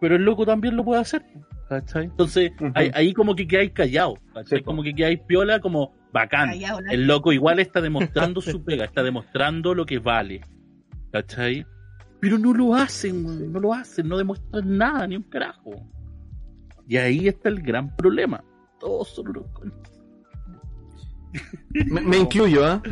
Pero 0.00 0.16
el 0.16 0.24
loco 0.24 0.44
también 0.44 0.76
lo 0.76 0.84
puede 0.84 1.00
hacer, 1.00 1.22
¿cachai? 1.72 2.04
Entonces, 2.04 2.52
ahí, 2.74 3.14
como 3.14 3.34
que 3.34 3.46
quedáis 3.46 3.72
callado, 3.72 4.18
¿cachai? 4.34 4.62
como 4.62 4.82
que 4.82 4.94
quedáis 4.94 5.20
piola, 5.20 5.58
como 5.60 5.94
bacán. 6.12 6.50
El 6.90 7.06
loco 7.06 7.32
igual 7.32 7.60
está 7.60 7.80
demostrando 7.80 8.42
su 8.42 8.62
pega, 8.62 8.84
está 8.84 9.02
demostrando 9.02 9.74
lo 9.74 9.86
que 9.86 9.98
vale. 9.98 10.42
¿Cachai? 11.10 11.66
Pero 12.20 12.38
no 12.38 12.52
lo 12.52 12.74
hacen, 12.74 13.52
no 13.52 13.58
lo 13.58 13.72
hacen, 13.72 14.06
no 14.06 14.18
demuestran 14.18 14.76
nada, 14.76 15.06
ni 15.06 15.16
un 15.16 15.22
carajo. 15.22 15.70
Y 16.86 16.98
ahí 16.98 17.26
está 17.26 17.48
el 17.48 17.62
gran 17.62 17.96
problema. 17.96 18.44
Todos 18.78 19.08
son 19.08 19.32
los 19.32 19.46
me, 21.90 22.18
incluyo, 22.18 22.66
¿ah? 22.66 22.82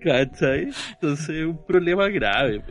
¿Cachai? 0.00 0.70
Entonces 0.92 1.28
es 1.30 1.46
un 1.46 1.66
problema 1.66 2.08
grave. 2.08 2.62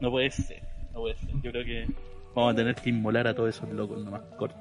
No 0.00 0.10
puede 0.10 0.30
ser, 0.30 0.62
no 0.92 1.00
puede 1.00 1.16
ser. 1.16 1.30
Yo 1.42 1.50
creo 1.50 1.64
que 1.64 1.86
vamos 2.34 2.52
a 2.52 2.56
tener 2.56 2.74
que 2.74 2.90
inmolar 2.90 3.26
a 3.26 3.34
todos 3.34 3.56
esos 3.56 3.68
locos 3.70 4.04
nomás 4.04 4.22
corto. 4.36 4.56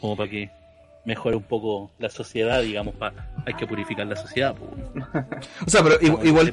Como 0.00 0.16
para 0.16 0.30
que 0.30 0.50
mejore 1.04 1.36
un 1.36 1.42
poco 1.42 1.90
la 1.98 2.10
sociedad, 2.10 2.62
digamos, 2.62 2.94
hay 3.46 3.54
que 3.54 3.66
purificar 3.66 4.06
la 4.06 4.16
sociedad. 4.16 4.54
o 5.66 5.70
sea, 5.70 5.82
pero 5.82 5.96
igual, 6.00 6.26
igual 6.26 6.50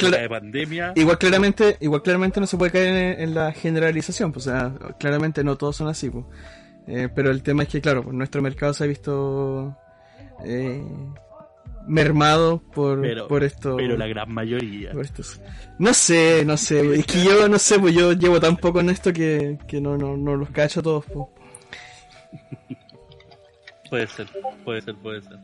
claramente, 1.18 1.78
igual 1.80 2.02
claramente 2.02 2.40
no 2.40 2.48
se 2.48 2.58
puede 2.58 2.72
caer 2.72 3.20
en, 3.20 3.34
la 3.34 3.52
generalización, 3.52 4.32
pues, 4.32 4.48
o 4.48 4.52
sea, 4.52 4.74
claramente 5.00 5.44
no 5.44 5.58
todos 5.58 5.76
son 5.76 5.88
así, 5.88 6.10
pues. 6.10 6.26
Eh, 6.88 7.10
pero 7.14 7.32
el 7.32 7.44
tema 7.44 7.64
es 7.64 7.70
que, 7.70 7.82
claro, 7.82 8.04
pues, 8.04 8.16
nuestro 8.16 8.42
mercado 8.42 8.74
se 8.74 8.86
ha 8.86 8.88
visto 8.88 9.78
eh, 10.46 10.84
mermado 11.88 12.62
por, 12.74 13.28
por 13.28 13.44
esto. 13.44 13.78
Pero 13.78 13.98
la 13.98 14.08
gran 14.08 14.32
mayoría. 14.32 14.92
No 15.80 15.94
sé, 15.94 16.44
no 16.46 16.58
sé, 16.58 16.96
es 16.96 17.06
que 17.06 17.24
yo 17.24 17.48
no 17.48 17.60
sé, 17.60 17.80
pues 17.80 17.94
yo 17.96 18.14
llevo 18.14 18.40
tan 18.40 18.58
poco 18.58 18.80
en 18.80 18.90
esto 18.90 19.14
que, 19.14 19.58
que 19.68 19.82
no, 19.82 19.98
no, 19.98 20.18
no 20.18 20.36
los 20.36 20.50
cacho 20.50 20.82
todos, 20.82 21.06
pues. 21.06 21.28
Puede 23.90 24.08
ser, 24.08 24.28
puede 24.66 24.82
ser, 24.82 24.96
puede 24.96 25.22
ser. 25.22 25.38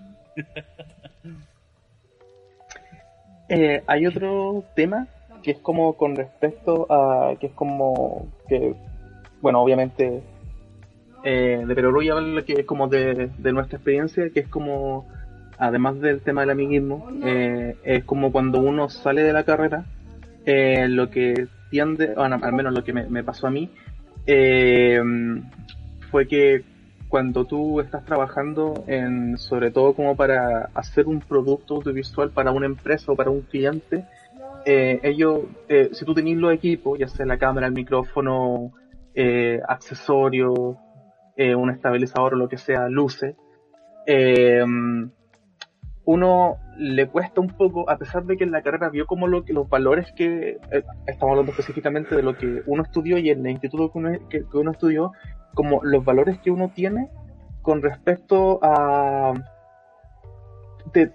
Eh, 3.50 3.84
hay 3.88 4.08
otro 4.08 4.64
tema 4.76 5.08
que 5.44 5.52
es 5.52 5.58
como 5.60 5.94
con 5.94 6.16
respecto 6.16 6.88
a 6.90 7.36
que 7.40 7.48
es 7.48 7.54
como 7.54 8.28
que 8.48 8.74
bueno 9.42 9.62
obviamente 9.62 10.24
eh, 11.24 11.64
de 11.68 11.76
Perorruya 11.76 12.16
que 12.46 12.54
es 12.54 12.66
como 12.66 12.88
de, 12.88 13.30
nuestra 13.52 13.78
experiencia 13.78 14.30
que 14.34 14.40
es 14.40 14.48
como 14.48 15.06
además 15.68 16.00
del 16.00 16.22
tema 16.22 16.42
del 16.42 16.52
amiguismo 16.52 17.10
eh, 17.24 17.76
es 17.84 18.04
como 18.04 18.32
cuando 18.32 18.60
uno 18.60 18.90
sale 18.90 19.24
de 19.24 19.34
la 19.34 19.44
carrera 19.44 19.86
lo 20.46 21.10
que 21.10 21.48
tiende 21.70 22.14
al 22.18 22.54
menos 22.54 22.74
lo 22.74 22.84
que 22.84 22.92
me, 22.92 23.24
pasó 23.24 23.48
a 23.48 23.52
mí 23.52 23.70
fue 26.12 26.28
que 26.28 26.64
cuando 27.14 27.46
tú 27.46 27.80
estás 27.80 28.04
trabajando 28.06 28.86
en, 28.88 29.38
sobre 29.38 29.70
todo 29.70 29.94
como 29.94 30.16
para 30.16 30.72
hacer 30.74 31.06
un 31.06 31.20
producto 31.20 31.76
audiovisual 31.76 32.32
para 32.32 32.50
una 32.50 32.66
empresa 32.66 33.12
o 33.12 33.16
para 33.16 33.30
un 33.30 33.42
cliente, 33.42 34.04
eh, 34.66 35.00
ellos, 35.04 35.42
eh, 35.70 35.90
si 35.92 36.06
tú 36.06 36.16
tenés 36.16 36.38
los 36.38 36.52
equipos, 36.52 36.98
ya 36.98 37.08
sea 37.08 37.28
la 37.28 37.38
cámara, 37.38 37.68
el 37.68 37.74
micrófono, 37.74 38.72
eh, 39.14 39.62
accesorios, 39.68 40.76
eh, 41.38 41.54
un 41.54 41.70
estabilizador 41.70 42.34
o 42.34 42.38
lo 42.38 42.50
que 42.50 42.58
sea, 42.58 42.90
luces, 42.90 43.36
eh, 44.08 44.66
uno 46.06 46.58
le 46.78 47.08
cuesta 47.08 47.40
un 47.40 47.50
poco, 47.50 47.90
a 47.90 47.98
pesar 47.98 48.26
de 48.26 48.36
que 48.36 48.44
en 48.44 48.52
la 48.52 48.62
carrera 48.62 48.90
vio 48.90 49.06
como 49.06 49.28
lo, 49.28 49.44
los 49.48 49.70
valores 49.70 50.12
que, 50.14 50.58
estamos 51.08 51.32
hablando 51.32 51.52
específicamente 51.52 52.16
de 52.16 52.24
lo 52.24 52.38
que 52.38 52.62
uno 52.66 52.84
estudió 52.84 53.18
y 53.18 53.30
en 53.30 53.46
el 53.46 53.52
instituto 53.54 53.92
que 53.92 53.98
uno, 53.98 54.30
que 54.30 54.46
uno 54.54 54.72
estudió, 54.72 55.12
como 55.54 55.82
los 55.84 56.04
valores 56.04 56.40
que 56.40 56.52
uno 56.52 56.72
tiene 56.74 57.10
con 57.62 57.82
respecto 57.82 58.60
a... 58.62 59.34
Te, 60.92 61.14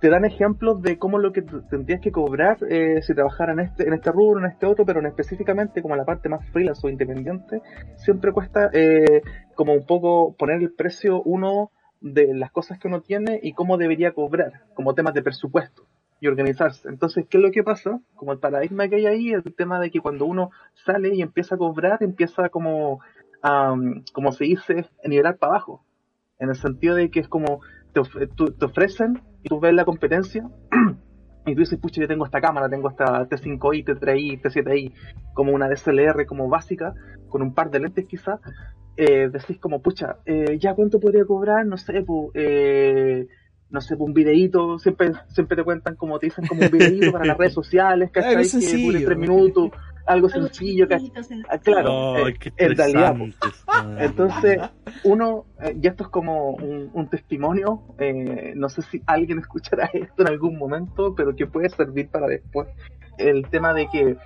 te 0.00 0.10
dan 0.10 0.26
ejemplos 0.26 0.82
de 0.82 0.98
cómo 0.98 1.18
lo 1.18 1.32
que 1.32 1.40
tendrías 1.70 2.00
que 2.02 2.12
cobrar 2.12 2.58
eh, 2.68 3.00
si 3.00 3.14
trabajara 3.14 3.54
en 3.54 3.60
este, 3.60 3.88
en 3.88 3.94
este 3.94 4.12
rubro, 4.12 4.38
en 4.38 4.50
este 4.50 4.66
otro, 4.66 4.84
pero 4.84 5.00
en 5.00 5.06
específicamente 5.06 5.80
como 5.80 5.96
la 5.96 6.04
parte 6.04 6.28
más 6.28 6.46
freelance 6.50 6.86
o 6.86 6.90
independiente, 6.90 7.62
siempre 7.96 8.32
cuesta 8.32 8.68
eh, 8.74 9.22
como 9.54 9.72
un 9.72 9.86
poco 9.86 10.34
poner 10.36 10.60
el 10.60 10.74
precio 10.74 11.22
uno 11.22 11.70
de 12.04 12.34
las 12.34 12.52
cosas 12.52 12.78
que 12.78 12.86
uno 12.86 13.00
tiene 13.00 13.40
y 13.42 13.54
cómo 13.54 13.78
debería 13.78 14.12
cobrar, 14.12 14.64
como 14.74 14.94
temas 14.94 15.14
de 15.14 15.22
presupuesto 15.22 15.86
y 16.20 16.26
organizarse. 16.26 16.88
Entonces, 16.90 17.26
¿qué 17.28 17.38
es 17.38 17.42
lo 17.42 17.50
que 17.50 17.64
pasa? 17.64 17.98
Como 18.14 18.32
el 18.32 18.38
paradigma 18.38 18.88
que 18.88 18.96
hay 18.96 19.06
ahí, 19.06 19.30
el 19.30 19.42
tema 19.42 19.80
de 19.80 19.90
que 19.90 20.00
cuando 20.00 20.26
uno 20.26 20.50
sale 20.84 21.14
y 21.14 21.22
empieza 21.22 21.54
a 21.54 21.58
cobrar, 21.58 22.02
empieza 22.02 22.50
como, 22.50 23.00
como 24.12 24.32
se 24.32 24.44
dice, 24.44 24.86
a 25.02 25.08
nivelar 25.08 25.38
para 25.38 25.54
abajo. 25.54 25.82
En 26.38 26.50
el 26.50 26.56
sentido 26.56 26.94
de 26.94 27.10
que 27.10 27.20
es 27.20 27.28
como, 27.28 27.60
te, 27.94 28.02
te 28.02 28.64
ofrecen 28.66 29.22
y 29.42 29.48
tú 29.48 29.58
ves 29.58 29.72
la 29.72 29.86
competencia 29.86 30.46
y 31.46 31.54
tú 31.54 31.60
dices, 31.60 31.78
pucha, 31.78 32.00
yo 32.00 32.08
tengo 32.08 32.24
esta 32.24 32.40
cámara, 32.40 32.68
tengo 32.68 32.88
esta 32.88 33.28
T5i, 33.28 33.84
T3i, 33.84 34.40
T7i, 34.40 34.92
como 35.34 35.52
una 35.52 35.68
DSLR 35.68 36.26
como 36.26 36.48
básica, 36.48 36.94
con 37.28 37.42
un 37.42 37.54
par 37.54 37.70
de 37.70 37.80
lentes 37.80 38.06
quizás, 38.06 38.40
eh, 38.96 39.28
decís 39.30 39.58
como, 39.58 39.82
pucha, 39.82 40.16
eh, 40.24 40.58
¿ya 40.58 40.74
cuánto 40.74 41.00
podría 41.00 41.24
cobrar? 41.24 41.66
No 41.66 41.76
sé, 41.76 42.02
pues, 42.02 42.30
eh, 42.34 43.26
no 43.70 43.80
sé, 43.80 43.96
un 43.98 44.14
videíto, 44.14 44.78
siempre, 44.78 45.12
siempre 45.28 45.56
te 45.56 45.64
cuentan 45.64 45.96
como 45.96 46.18
te 46.18 46.26
dicen 46.26 46.46
como 46.46 46.62
un 46.62 46.70
videíto 46.70 47.12
para 47.12 47.24
las 47.24 47.36
redes 47.36 47.52
sociales, 47.60 48.10
¿cachai? 48.10 48.48
que 48.48 48.82
dure 48.82 49.04
tres 49.04 49.18
minutos, 49.18 49.70
algo 50.06 50.28
sencillo, 50.28 50.86
ah, 51.48 51.58
Claro, 51.58 51.92
oh, 51.92 52.28
eh, 52.28 52.34
en 52.56 52.76
realidad. 52.76 53.16
Entonces, 53.98 54.58
uno, 55.04 55.46
eh, 55.62 55.76
y 55.80 55.86
esto 55.86 56.04
es 56.04 56.10
como 56.10 56.50
un, 56.50 57.08
testimonio, 57.08 57.82
eh, 57.98 58.52
no 58.56 58.68
sé 58.68 58.82
si 58.82 59.02
alguien 59.06 59.38
escuchará 59.38 59.86
esto 59.92 60.22
en 60.22 60.28
algún 60.28 60.58
momento, 60.58 61.14
pero 61.14 61.34
que 61.34 61.46
puede 61.46 61.68
servir 61.68 62.08
para 62.08 62.26
después. 62.26 62.68
El 63.18 63.48
tema 63.48 63.72
de 63.74 63.88
que 63.88 64.16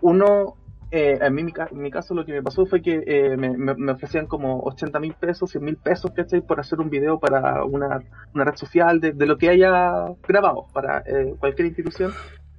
uno 0.00 0.56
eh, 0.96 1.18
a 1.20 1.28
mí, 1.28 1.42
en 1.42 1.82
mi 1.82 1.90
caso, 1.90 2.14
lo 2.14 2.24
que 2.24 2.32
me 2.32 2.40
pasó 2.40 2.66
fue 2.66 2.80
que 2.80 3.02
eh, 3.04 3.36
me, 3.36 3.90
ofrecían 3.90 4.26
como 4.26 4.60
80 4.60 5.00
mil 5.00 5.14
pesos, 5.14 5.50
100 5.50 5.64
mil 5.64 5.76
pesos, 5.76 6.12
¿cachai? 6.14 6.40
Por 6.40 6.60
hacer 6.60 6.78
un 6.78 6.88
video 6.88 7.18
para 7.18 7.64
una, 7.64 8.00
red 8.32 8.54
social 8.54 9.00
de, 9.00 9.12
lo 9.26 9.36
que 9.36 9.48
haya 9.48 10.14
grabado 10.22 10.68
para 10.72 10.98
eh, 10.98 11.34
cualquier 11.40 11.66
institución. 11.66 12.12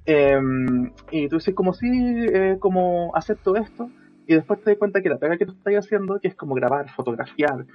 Em, 0.06 0.92
y 1.12 1.28
tú 1.28 1.38
dices, 1.38 1.54
como 1.56 1.74
sí, 1.74 1.88
como 2.60 3.16
acepto 3.16 3.56
esto. 3.56 3.90
Y 4.28 4.36
después 4.36 4.62
te 4.62 4.72
das 4.72 4.80
cuenta 4.80 5.02
que 5.02 5.10
la 5.10 5.18
pega 5.18 5.38
que 5.38 5.46
tú 5.46 5.54
estás 5.54 5.86
haciendo, 5.86 6.20
que 6.20 6.30
es 6.30 6.36
como 6.36 6.56
grabar, 6.56 6.90
fotografiar, 6.90 7.66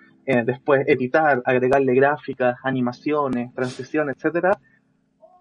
después 0.44 0.84
editar, 0.88 1.42
agregarle 1.44 1.94
gráficas, 1.94 2.56
animaciones, 2.64 3.54
transiciones, 3.54 4.16
etcétera, 4.16 4.58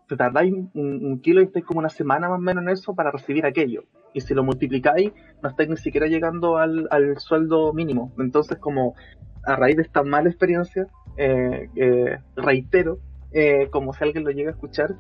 te 0.08 0.18
tardáis 0.18 0.54
un, 0.74 1.20
kilo 1.22 1.42
y 1.42 1.46
estáis 1.46 1.66
como 1.66 1.80
una 1.80 1.90
semana 1.90 2.30
más 2.30 2.40
o 2.40 2.42
menos 2.42 2.64
en 2.64 2.70
eso 2.70 2.94
para 2.96 3.12
recibir 3.12 3.46
aquello 3.46 3.84
y 4.14 4.22
si 4.22 4.34
lo 4.34 4.44
multiplicáis, 4.44 5.12
no 5.42 5.50
estáis 5.50 5.70
ni 5.70 5.78
siquiera 5.78 6.08
llegando 6.08 6.58
al, 6.58 6.88
sueldo 7.20 7.74
mínimo. 7.74 8.12
Entonces, 8.18 8.58
como 8.58 8.96
a 9.44 9.56
raíz 9.56 9.78
de 9.78 9.84
esta 9.84 10.04
mala 10.04 10.30
experiencia, 10.30 10.88
eh, 11.18 11.70
eh, 11.76 12.18
reitero, 12.36 13.00
eh, 13.32 13.68
como 13.72 13.94
si 13.94 14.04
alguien 14.04 14.24
lo 14.24 14.32
llega 14.32 14.50
a 14.50 14.54
escuchar, 14.54 14.96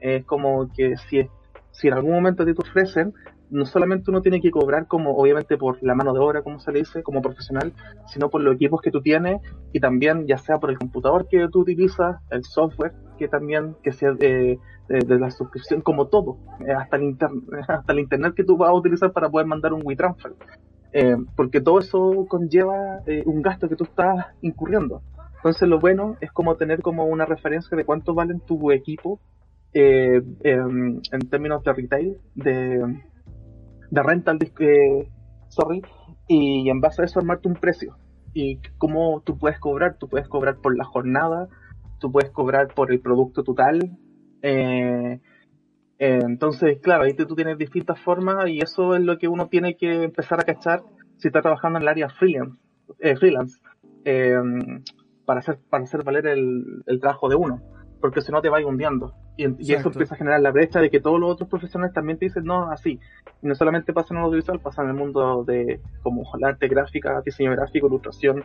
es 0.00 0.24
como 0.24 0.72
que 0.72 0.96
si, 1.08 1.28
si 1.70 1.88
en 1.88 1.94
algún 1.94 2.12
momento 2.12 2.44
te 2.44 2.52
ofrecen, 2.52 3.14
no 3.50 3.64
solamente 3.64 4.10
uno 4.10 4.20
tiene 4.20 4.40
que 4.40 4.50
cobrar 4.50 4.86
como 4.86 5.16
obviamente 5.16 5.56
por 5.56 5.82
la 5.82 5.94
mano 5.94 6.12
de 6.12 6.20
obra, 6.20 6.42
como 6.42 6.60
se 6.60 6.72
le 6.72 6.80
dice, 6.80 7.02
como 7.02 7.22
profesional, 7.22 7.72
sino 8.06 8.28
por 8.28 8.42
los 8.42 8.54
equipos 8.54 8.80
que 8.82 8.90
tú 8.90 9.00
tienes 9.00 9.40
y 9.72 9.80
también 9.80 10.26
ya 10.26 10.38
sea 10.38 10.58
por 10.58 10.70
el 10.70 10.78
computador 10.78 11.28
que 11.28 11.48
tú 11.48 11.60
utilizas, 11.60 12.16
el 12.30 12.44
software 12.44 12.92
que 13.16 13.28
también 13.28 13.74
que 13.82 13.92
sea 13.92 14.12
de, 14.12 14.58
de, 14.88 15.18
la 15.18 15.30
suscripción, 15.30 15.80
como 15.80 16.06
todo, 16.06 16.38
eh, 16.66 16.72
hasta 16.72 16.96
el 16.96 17.16
hasta 17.68 17.92
el 17.92 17.98
internet 18.00 18.34
que 18.34 18.44
tú 18.44 18.56
vas 18.56 18.70
a 18.70 18.74
utilizar 18.74 19.12
para 19.12 19.28
poder 19.28 19.46
mandar 19.46 19.72
un 19.72 19.82
WeTransfer, 19.84 20.32
eh, 20.92 21.16
porque 21.36 21.60
todo 21.60 21.80
eso 21.80 22.26
conlleva 22.28 23.00
eh, 23.06 23.22
un 23.26 23.42
gasto 23.42 23.68
que 23.68 23.76
tú 23.76 23.84
estás 23.84 24.26
incurriendo. 24.40 25.02
Entonces 25.36 25.68
lo 25.68 25.78
bueno 25.78 26.16
es 26.20 26.32
como 26.32 26.56
tener 26.56 26.82
como 26.82 27.04
una 27.04 27.24
referencia 27.24 27.76
de 27.76 27.84
cuánto 27.84 28.14
valen 28.14 28.40
tu 28.40 28.72
equipo 28.72 29.20
em, 29.72 31.00
en 31.12 31.28
términos 31.30 31.62
de 31.62 31.72
retail, 31.72 32.16
de 32.34 32.82
de 33.90 34.02
rental, 34.02 34.38
eh, 34.60 35.08
sorry, 35.48 35.82
y 36.26 36.68
en 36.68 36.80
base 36.80 37.02
a 37.02 37.04
eso 37.04 37.20
armarte 37.20 37.48
un 37.48 37.54
precio. 37.54 37.96
Y 38.34 38.60
cómo 38.76 39.22
tú 39.24 39.38
puedes 39.38 39.58
cobrar, 39.58 39.96
tú 39.98 40.08
puedes 40.08 40.28
cobrar 40.28 40.58
por 40.58 40.76
la 40.76 40.84
jornada, 40.84 41.48
tú 41.98 42.12
puedes 42.12 42.30
cobrar 42.30 42.68
por 42.74 42.92
el 42.92 43.00
producto 43.00 43.42
total. 43.42 43.96
Eh, 44.42 45.20
eh, 45.98 46.18
entonces, 46.22 46.78
claro, 46.80 47.04
ahí 47.04 47.14
tú 47.14 47.34
tienes 47.34 47.58
distintas 47.58 47.98
formas 48.00 48.48
y 48.48 48.58
eso 48.58 48.94
es 48.94 49.02
lo 49.02 49.18
que 49.18 49.28
uno 49.28 49.48
tiene 49.48 49.76
que 49.76 50.04
empezar 50.04 50.40
a 50.40 50.44
cachar 50.44 50.82
si 51.16 51.28
está 51.28 51.40
trabajando 51.40 51.78
en 51.78 51.82
el 51.82 51.88
área 51.88 52.08
freelance, 52.10 52.56
freelance 53.18 53.58
para, 55.24 55.40
hacer, 55.40 55.58
para 55.68 55.82
hacer 55.82 56.04
valer 56.04 56.26
el, 56.28 56.84
el 56.86 57.00
trabajo 57.00 57.28
de 57.28 57.34
uno 57.34 57.60
porque 58.00 58.20
si 58.20 58.32
no 58.32 58.40
te 58.40 58.48
vas 58.48 58.64
hundiendo. 58.64 59.14
Y, 59.36 59.72
eso 59.72 59.88
empieza 59.88 60.14
a 60.14 60.18
generar 60.18 60.40
la 60.40 60.50
brecha 60.50 60.80
de 60.80 60.90
que 60.90 61.00
todos 61.00 61.20
los 61.20 61.30
otros 61.30 61.48
profesionales 61.48 61.94
también 61.94 62.18
te 62.18 62.26
dicen, 62.26 62.44
no, 62.44 62.70
así. 62.70 62.98
Y 63.42 63.46
no 63.46 63.54
solamente 63.54 63.92
pasa 63.92 64.14
en 64.14 64.18
el 64.18 64.24
audiovisual, 64.24 64.60
pasa 64.60 64.82
en 64.82 64.88
el 64.88 64.94
mundo 64.94 65.44
de 65.44 65.80
como 66.02 66.24
la 66.38 66.48
arte 66.48 66.68
gráfica, 66.68 67.20
diseño 67.24 67.52
gráfico, 67.52 67.86
ilustración, 67.86 68.44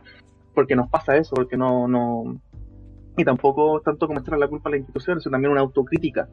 porque 0.54 0.76
nos 0.76 0.90
pasa 0.90 1.18
eso, 1.18 1.36
porque 1.36 1.58
no, 1.58 1.88
no, 1.88 2.40
y 3.18 3.24
tampoco 3.24 3.82
tanto 3.82 4.08
como 4.08 4.20
echarle 4.20 4.40
la 4.40 4.48
culpa 4.48 4.70
a 4.70 4.72
la 4.72 4.78
institución, 4.78 5.20
sino 5.20 5.32
también 5.32 5.52
una 5.52 5.62
autocrítica, 5.62 6.28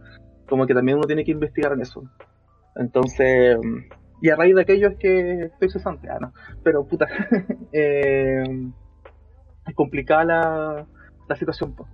como 0.49 0.66
que 0.66 0.75
también 0.75 0.99
uno 0.99 1.07
tiene 1.07 1.25
que 1.25 1.33
investigar 1.33 1.73
en 1.73 1.83
eso. 1.83 2.03
Entonces, 2.77 3.59
y 4.23 4.31
a 4.31 4.37
raíz 4.37 4.55
de 4.55 4.62
aquello 4.62 4.89
es 4.89 4.97
que 4.99 5.45
estoy 5.45 5.71
cesante, 5.71 6.09
ah, 6.11 6.18
no, 6.21 6.33
pero 6.62 6.87
puta, 6.87 7.07
eh, 7.73 8.43
es 9.66 9.75
complicada 9.75 10.25
la, 10.25 10.87
la 11.29 11.37
situación. 11.37 11.75
Pues. 11.75 11.89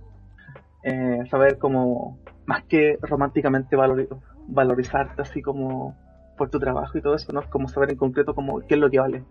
Eh, 0.89 1.25
saber 1.29 1.57
cómo, 1.57 2.17
más 2.45 2.63
que 2.63 2.97
románticamente 3.01 3.75
valorizarte 3.75 5.21
así 5.21 5.41
como 5.41 5.97
por 6.37 6.49
tu 6.49 6.59
trabajo 6.59 6.97
y 6.97 7.01
todo 7.01 7.13
eso, 7.13 7.33
¿no? 7.33 7.41
Es 7.41 7.47
como 7.47 7.67
saber 7.67 7.91
en 7.91 7.97
concreto 7.97 8.33
como 8.33 8.61
qué 8.61 8.75
es 8.75 8.79
lo 8.79 8.89
que 8.89 8.99
vale. 8.99 9.25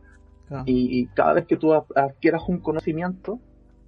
Y, 0.66 1.06
cada 1.14 1.32
vez 1.32 1.46
que 1.46 1.56
tú 1.56 1.72
adquieras 1.72 2.42
un 2.46 2.58
conocimiento, 2.58 3.40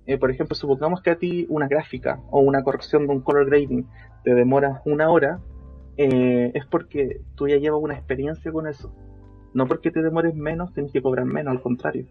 eh, 0.06 0.16
por 0.16 0.30
ejemplo, 0.30 0.56
supongamos 0.56 1.02
que 1.02 1.10
a 1.10 1.18
ti 1.18 1.44
una 1.50 1.68
gráfica 1.68 2.20
o 2.30 2.40
una 2.40 2.62
corrección 2.62 3.06
de 3.06 3.12
un 3.12 3.20
color 3.20 3.44
grading 3.44 3.86
te 4.24 4.34
demora 4.34 4.80
una 4.86 5.10
hora, 5.10 5.38
eh, 5.98 6.50
es 6.54 6.64
porque 6.64 7.20
tú 7.34 7.48
ya 7.48 7.58
llevas 7.58 7.82
una 7.82 7.94
experiencia 7.94 8.50
con 8.50 8.66
eso. 8.66 8.94
No 9.52 9.66
porque 9.66 9.90
te 9.90 10.00
demores 10.00 10.34
menos, 10.34 10.72
tienes 10.72 10.90
que 10.90 11.02
cobrar 11.02 11.26
menos, 11.26 11.52
al 11.52 11.60
contrario. 11.60 12.06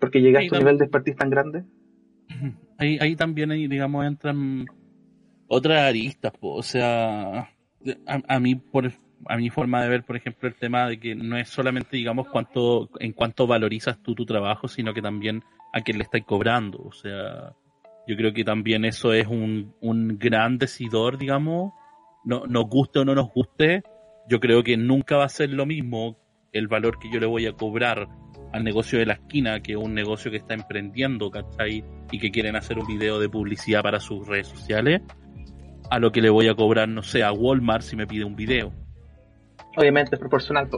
Porque 0.00 0.20
llegaste 0.20 0.48
a 0.48 0.58
un 0.58 0.64
nivel 0.64 0.78
de 0.78 0.86
expertise 0.86 1.16
tan 1.16 1.30
grande 1.30 1.64
ahí, 2.78 2.98
ahí 3.00 3.16
también, 3.16 3.50
digamos, 3.68 4.06
entran 4.06 4.66
otras 5.48 5.82
aristas, 5.82 6.32
o 6.40 6.62
sea, 6.62 7.50
a, 8.06 8.40
mí, 8.40 8.54
por, 8.54 8.92
a 9.26 9.36
mi 9.36 9.50
forma 9.50 9.82
de 9.82 9.88
ver, 9.88 10.04
por 10.04 10.16
ejemplo, 10.16 10.48
el 10.48 10.54
tema 10.54 10.88
de 10.88 11.00
que 11.00 11.14
no 11.14 11.36
es 11.36 11.48
solamente, 11.48 11.96
digamos, 11.96 12.28
cuánto, 12.28 12.90
en 13.00 13.12
cuánto 13.12 13.46
valorizas 13.46 14.02
tú 14.02 14.14
tu 14.14 14.26
trabajo, 14.26 14.68
sino 14.68 14.92
que 14.92 15.02
también 15.02 15.42
a 15.72 15.80
quién 15.80 15.98
le 15.98 16.04
estás 16.04 16.22
cobrando, 16.24 16.78
o 16.78 16.92
sea, 16.92 17.54
yo 18.06 18.16
creo 18.16 18.32
que 18.32 18.44
también 18.44 18.84
eso 18.84 19.12
es 19.12 19.26
un, 19.26 19.74
un 19.80 20.18
gran 20.18 20.58
decidor, 20.58 21.18
digamos, 21.18 21.72
no, 22.24 22.46
nos 22.46 22.66
guste 22.68 23.00
o 23.00 23.04
no 23.04 23.14
nos 23.14 23.30
guste, 23.32 23.82
yo 24.28 24.40
creo 24.40 24.62
que 24.62 24.76
nunca 24.76 25.16
va 25.16 25.24
a 25.24 25.30
ser 25.30 25.50
lo 25.50 25.66
mismo 25.66 26.18
el 26.52 26.68
valor 26.68 26.98
que 26.98 27.10
yo 27.10 27.20
le 27.20 27.26
voy 27.26 27.46
a 27.46 27.52
cobrar 27.52 28.08
al 28.52 28.64
negocio 28.64 28.98
de 28.98 29.06
la 29.06 29.14
esquina, 29.14 29.60
que 29.60 29.72
es 29.72 29.78
un 29.78 29.94
negocio 29.94 30.30
que 30.30 30.38
está 30.38 30.54
emprendiendo, 30.54 31.30
¿cachai? 31.30 31.84
Y 32.10 32.18
que 32.18 32.30
quieren 32.30 32.56
hacer 32.56 32.78
un 32.78 32.86
video 32.86 33.18
de 33.18 33.28
publicidad 33.28 33.82
para 33.82 34.00
sus 34.00 34.26
redes 34.26 34.48
sociales, 34.48 35.02
a 35.90 35.98
lo 35.98 36.12
que 36.12 36.20
le 36.20 36.30
voy 36.30 36.48
a 36.48 36.54
cobrar, 36.54 36.88
no 36.88 37.02
sé, 37.02 37.22
a 37.22 37.32
Walmart 37.32 37.82
si 37.82 37.96
me 37.96 38.06
pide 38.06 38.24
un 38.24 38.36
video. 38.36 38.72
Obviamente 39.76 40.14
es 40.14 40.18
proporcional. 40.18 40.68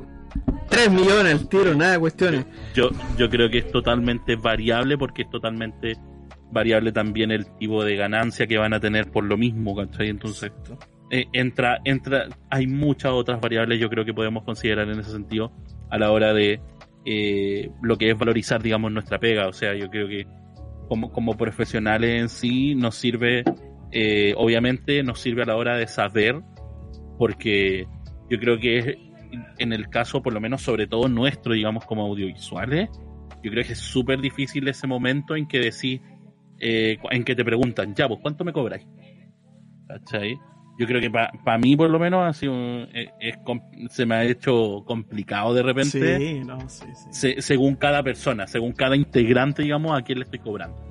3 0.68 0.90
millones 0.90 1.40
el 1.40 1.48
tiro, 1.48 1.74
nada 1.74 1.92
de 1.92 1.98
cuestiones. 1.98 2.46
Yo, 2.74 2.90
yo 3.16 3.28
creo 3.28 3.50
que 3.50 3.58
es 3.58 3.70
totalmente 3.72 4.36
variable 4.36 4.96
porque 4.98 5.22
es 5.22 5.30
totalmente 5.30 5.96
variable 6.52 6.92
también 6.92 7.30
el 7.30 7.46
tipo 7.56 7.84
de 7.84 7.96
ganancia 7.96 8.46
que 8.46 8.58
van 8.58 8.74
a 8.74 8.80
tener 8.80 9.10
por 9.10 9.24
lo 9.24 9.36
mismo, 9.36 9.74
¿cachai? 9.74 10.08
Entonces, 10.08 10.52
eh, 11.10 11.26
entra, 11.32 11.80
entra, 11.84 12.28
hay 12.50 12.66
muchas 12.66 13.12
otras 13.12 13.40
variables 13.40 13.80
yo 13.80 13.88
creo 13.88 14.04
que 14.04 14.14
podemos 14.14 14.44
considerar 14.44 14.88
en 14.88 15.00
ese 15.00 15.10
sentido 15.10 15.52
a 15.90 15.98
la 15.98 16.12
hora 16.12 16.32
de 16.32 16.60
eh, 17.04 17.70
lo 17.82 17.96
que 17.96 18.10
es 18.10 18.18
valorizar, 18.18 18.62
digamos, 18.62 18.92
nuestra 18.92 19.18
pega. 19.18 19.48
O 19.48 19.52
sea, 19.52 19.74
yo 19.74 19.88
creo 19.88 20.08
que 20.08 20.26
como, 20.88 21.12
como 21.12 21.36
profesionales 21.36 22.20
en 22.20 22.28
sí 22.28 22.74
nos 22.74 22.96
sirve, 22.96 23.44
eh, 23.92 24.34
obviamente 24.36 25.02
nos 25.02 25.20
sirve 25.20 25.42
a 25.42 25.46
la 25.46 25.56
hora 25.56 25.76
de 25.76 25.86
saber, 25.86 26.40
porque 27.18 27.86
yo 28.28 28.38
creo 28.38 28.58
que 28.58 28.98
en 29.58 29.72
el 29.72 29.88
caso, 29.88 30.22
por 30.22 30.32
lo 30.32 30.40
menos 30.40 30.62
sobre 30.62 30.86
todo 30.86 31.08
nuestro, 31.08 31.52
digamos, 31.52 31.84
como 31.84 32.02
audiovisuales, 32.06 32.90
yo 33.42 33.50
creo 33.50 33.64
que 33.64 33.72
es 33.72 33.78
súper 33.78 34.20
difícil 34.20 34.66
ese 34.68 34.86
momento 34.86 35.36
en 35.36 35.46
que 35.46 35.58
decís, 35.58 36.00
eh, 36.58 36.98
en 37.10 37.24
que 37.24 37.34
te 37.34 37.44
preguntan, 37.44 37.94
ya, 37.94 38.08
pues, 38.08 38.20
¿cuánto 38.20 38.44
me 38.44 38.52
cobráis? 38.52 38.86
¿Cachai? 39.86 40.38
Yo 40.80 40.86
creo 40.86 40.98
que 40.98 41.10
para 41.10 41.58
mí, 41.58 41.76
por 41.76 41.90
lo 41.90 41.98
menos, 41.98 42.24
ha 42.26 42.32
sido, 42.32 42.54
eh, 42.94 43.10
es, 43.20 43.38
se 43.90 44.06
me 44.06 44.14
ha 44.14 44.24
hecho 44.24 44.82
complicado 44.86 45.52
de 45.52 45.62
repente, 45.62 46.18
Sí, 46.18 46.40
no, 46.40 46.58
sí, 46.70 46.86
sí. 46.94 47.08
se- 47.10 47.42
según 47.42 47.74
cada 47.76 48.02
persona, 48.02 48.46
según 48.46 48.72
cada 48.72 48.96
integrante, 48.96 49.62
digamos, 49.62 49.94
a 49.94 50.00
quién 50.02 50.20
le 50.20 50.24
estoy 50.24 50.38
cobrando. 50.38 50.82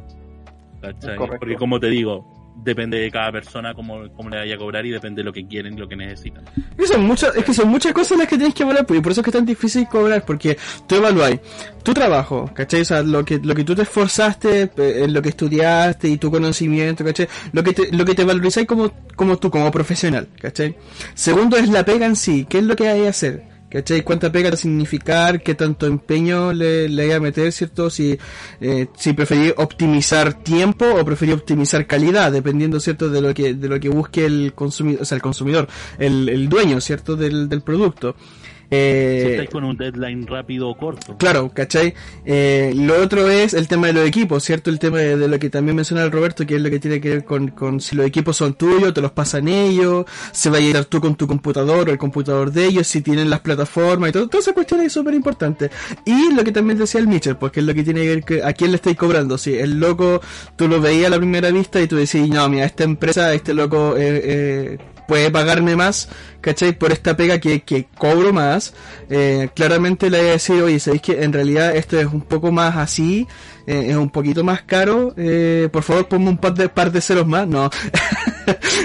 ¿Cachai? 0.79 1.17
Porque 1.17 1.55
como 1.55 1.79
te 1.79 1.87
digo, 1.87 2.23
depende 2.63 2.97
de 2.97 3.11
cada 3.11 3.31
persona 3.31 3.73
cómo, 3.73 4.09
cómo 4.15 4.29
le 4.29 4.37
vaya 4.37 4.55
a 4.55 4.57
cobrar 4.57 4.85
y 4.85 4.91
depende 4.91 5.21
de 5.21 5.23
lo 5.23 5.33
que 5.33 5.45
quieren 5.47 5.79
lo 5.79 5.87
que 5.87 5.95
necesitan. 5.95 6.43
Es 6.55 6.75
que 6.75 6.87
son 6.87 7.03
muchas, 7.03 7.35
es 7.35 7.43
que 7.43 7.53
son 7.53 7.69
muchas 7.69 7.93
cosas 7.93 8.17
las 8.17 8.27
que 8.27 8.37
tienes 8.37 8.53
que 8.53 8.63
evaluar, 8.63 8.85
pues, 8.85 8.99
y 8.99 9.01
por 9.03 9.11
eso 9.11 9.21
es 9.21 9.25
que 9.25 9.29
es 9.29 9.35
tan 9.35 9.45
difícil 9.45 9.87
cobrar, 9.87 10.25
porque 10.25 10.57
tú 10.87 10.95
evaluáis 10.95 11.39
tu 11.83 11.93
trabajo, 11.93 12.49
¿cachai? 12.53 12.81
O 12.81 12.85
sea, 12.85 13.01
lo 13.01 13.23
que, 13.23 13.39
lo 13.39 13.55
que 13.55 13.63
tú 13.63 13.75
te 13.75 13.83
esforzaste, 13.83 14.71
eh, 14.77 15.07
lo 15.07 15.21
que 15.21 15.29
estudiaste 15.29 16.09
y 16.09 16.17
tu 16.17 16.29
conocimiento, 16.31 17.03
¿cachai? 17.03 17.27
Lo 17.51 17.63
que 17.63 17.73
te, 17.73 17.91
lo 17.91 18.05
que 18.05 18.15
te 18.15 18.23
valorizáis 18.23 18.67
como, 18.67 18.91
como 19.15 19.37
tú, 19.37 19.49
como 19.49 19.71
profesional, 19.71 20.27
¿cachai? 20.39 20.75
Segundo 21.13 21.57
es 21.57 21.69
la 21.69 21.83
pega 21.85 22.05
en 22.05 22.15
sí, 22.15 22.45
¿qué 22.49 22.59
es 22.59 22.63
lo 22.63 22.75
que 22.75 22.87
hay 22.87 23.01
que 23.01 23.07
hacer? 23.07 23.58
¿Cachai? 23.69 24.01
¿Cuánta 24.01 24.31
pega 24.31 24.55
significar? 24.55 25.43
¿Qué 25.43 25.53
tanto 25.53 25.85
empeño 25.85 26.51
le, 26.53 26.89
le 26.89 27.03
hay 27.03 27.11
a 27.11 27.19
meter, 27.19 27.51
cierto? 27.51 27.91
Si, 27.91 28.17
eh, 28.61 28.87
si 28.97 29.13
preferí 29.13 29.53
optimizar 29.57 30.33
tiempo 30.33 30.85
o 30.85 31.05
preferí 31.05 31.31
optimizar 31.33 31.85
calidad, 31.85 32.31
dependiendo, 32.31 32.79
cierto, 32.79 33.09
de 33.09 33.21
lo 33.21 33.31
que, 33.33 33.53
de 33.53 33.69
lo 33.69 33.79
que 33.79 33.89
busque 33.89 34.25
el 34.25 34.53
consumidor, 34.55 35.03
o 35.03 35.05
sea, 35.05 35.17
el 35.17 35.21
consumidor, 35.21 35.67
el, 35.99 36.29
el 36.29 36.49
dueño, 36.49 36.81
cierto, 36.81 37.15
del, 37.15 37.47
del 37.47 37.61
producto. 37.61 38.15
Si 38.71 38.75
Eh, 38.75 39.31
estáis 39.31 39.49
con 39.49 39.63
un 39.63 39.75
deadline 39.75 40.27
rápido 40.27 40.69
o 40.69 40.77
corto. 40.77 41.17
Claro, 41.17 41.49
¿cachai? 41.51 41.95
Eh, 42.23 42.71
lo 42.75 43.01
otro 43.01 43.27
es 43.27 43.55
el 43.55 43.67
tema 43.67 43.87
de 43.87 43.93
los 43.93 44.07
equipos, 44.07 44.43
¿cierto? 44.43 44.69
El 44.69 44.77
tema 44.77 44.99
de, 44.99 45.17
de 45.17 45.27
lo 45.27 45.39
que 45.39 45.49
también 45.49 45.75
menciona 45.75 46.03
el 46.03 46.11
Roberto, 46.11 46.45
que 46.45 46.55
es 46.55 46.61
lo 46.61 46.69
que 46.69 46.79
tiene 46.79 47.01
que 47.01 47.09
ver 47.09 47.25
con, 47.25 47.47
con 47.49 47.81
si 47.81 47.95
los 47.95 48.05
equipos 48.05 48.37
son 48.37 48.53
tuyos, 48.53 48.93
te 48.93 49.01
los 49.01 49.11
pasan 49.11 49.47
ellos, 49.47 50.05
se 50.31 50.51
va 50.51 50.57
a 50.57 50.59
llegar 50.59 50.85
tú 50.85 51.01
con 51.01 51.15
tu 51.15 51.25
computador 51.25 51.89
o 51.89 51.91
el 51.91 51.97
computador 51.97 52.51
de 52.51 52.65
ellos, 52.65 52.85
si 52.85 53.01
tienen 53.01 53.29
las 53.31 53.39
plataformas 53.39 54.11
y 54.11 54.13
todo, 54.13 54.27
todas 54.27 54.45
esas 54.45 54.53
cuestiones 54.53 54.87
es 54.87 54.93
súper 54.93 55.15
importante. 55.15 55.71
Y 56.05 56.31
lo 56.33 56.43
que 56.43 56.51
también 56.51 56.77
decía 56.77 56.99
el 57.01 57.07
Mitchell, 57.07 57.37
pues 57.37 57.51
que 57.51 57.61
es 57.61 57.65
lo 57.65 57.73
que 57.73 57.83
tiene 57.83 58.01
que 58.01 58.07
ver 58.09 58.23
que 58.23 58.43
a 58.43 58.53
quién 58.53 58.69
le 58.69 58.75
estáis 58.75 58.97
cobrando. 58.97 59.37
Si 59.39 59.55
el 59.55 59.79
loco 59.79 60.21
tú 60.55 60.67
lo 60.67 60.79
veías 60.79 61.07
a 61.07 61.09
la 61.09 61.17
primera 61.17 61.49
vista 61.49 61.81
y 61.81 61.87
tú 61.87 61.95
decís, 61.95 62.29
no, 62.29 62.47
mira, 62.49 62.65
esta 62.65 62.83
empresa, 62.83 63.33
este 63.33 63.55
loco 63.55 63.95
eh, 63.97 64.21
eh, 64.23 64.77
puede 65.07 65.31
pagarme 65.31 65.75
más, 65.75 66.07
¿cachai? 66.41 66.77
Por 66.77 66.91
esta 66.91 67.15
pega 67.17 67.39
que, 67.39 67.61
que 67.61 67.87
cobro 67.97 68.31
más, 68.33 68.73
eh, 69.09 69.49
claramente 69.55 70.09
le 70.09 70.19
voy 70.19 70.27
a 70.27 70.31
decir, 70.31 70.61
oye, 70.61 70.79
¿sabéis 70.79 71.01
que 71.01 71.23
en 71.23 71.33
realidad 71.33 71.75
esto 71.75 71.99
es 71.99 72.05
un 72.07 72.21
poco 72.21 72.51
más 72.51 72.75
así? 72.77 73.27
Eh, 73.67 73.87
es 73.89 73.95
un 73.95 74.09
poquito 74.09 74.43
más 74.43 74.63
caro, 74.63 75.13
eh, 75.15 75.69
por 75.71 75.83
favor 75.83 76.07
ponme 76.07 76.29
un 76.29 76.37
par 76.37 76.55
de, 76.55 76.69
par 76.69 76.91
de 76.91 77.01
ceros 77.01 77.27
más, 77.27 77.47
no. 77.47 77.69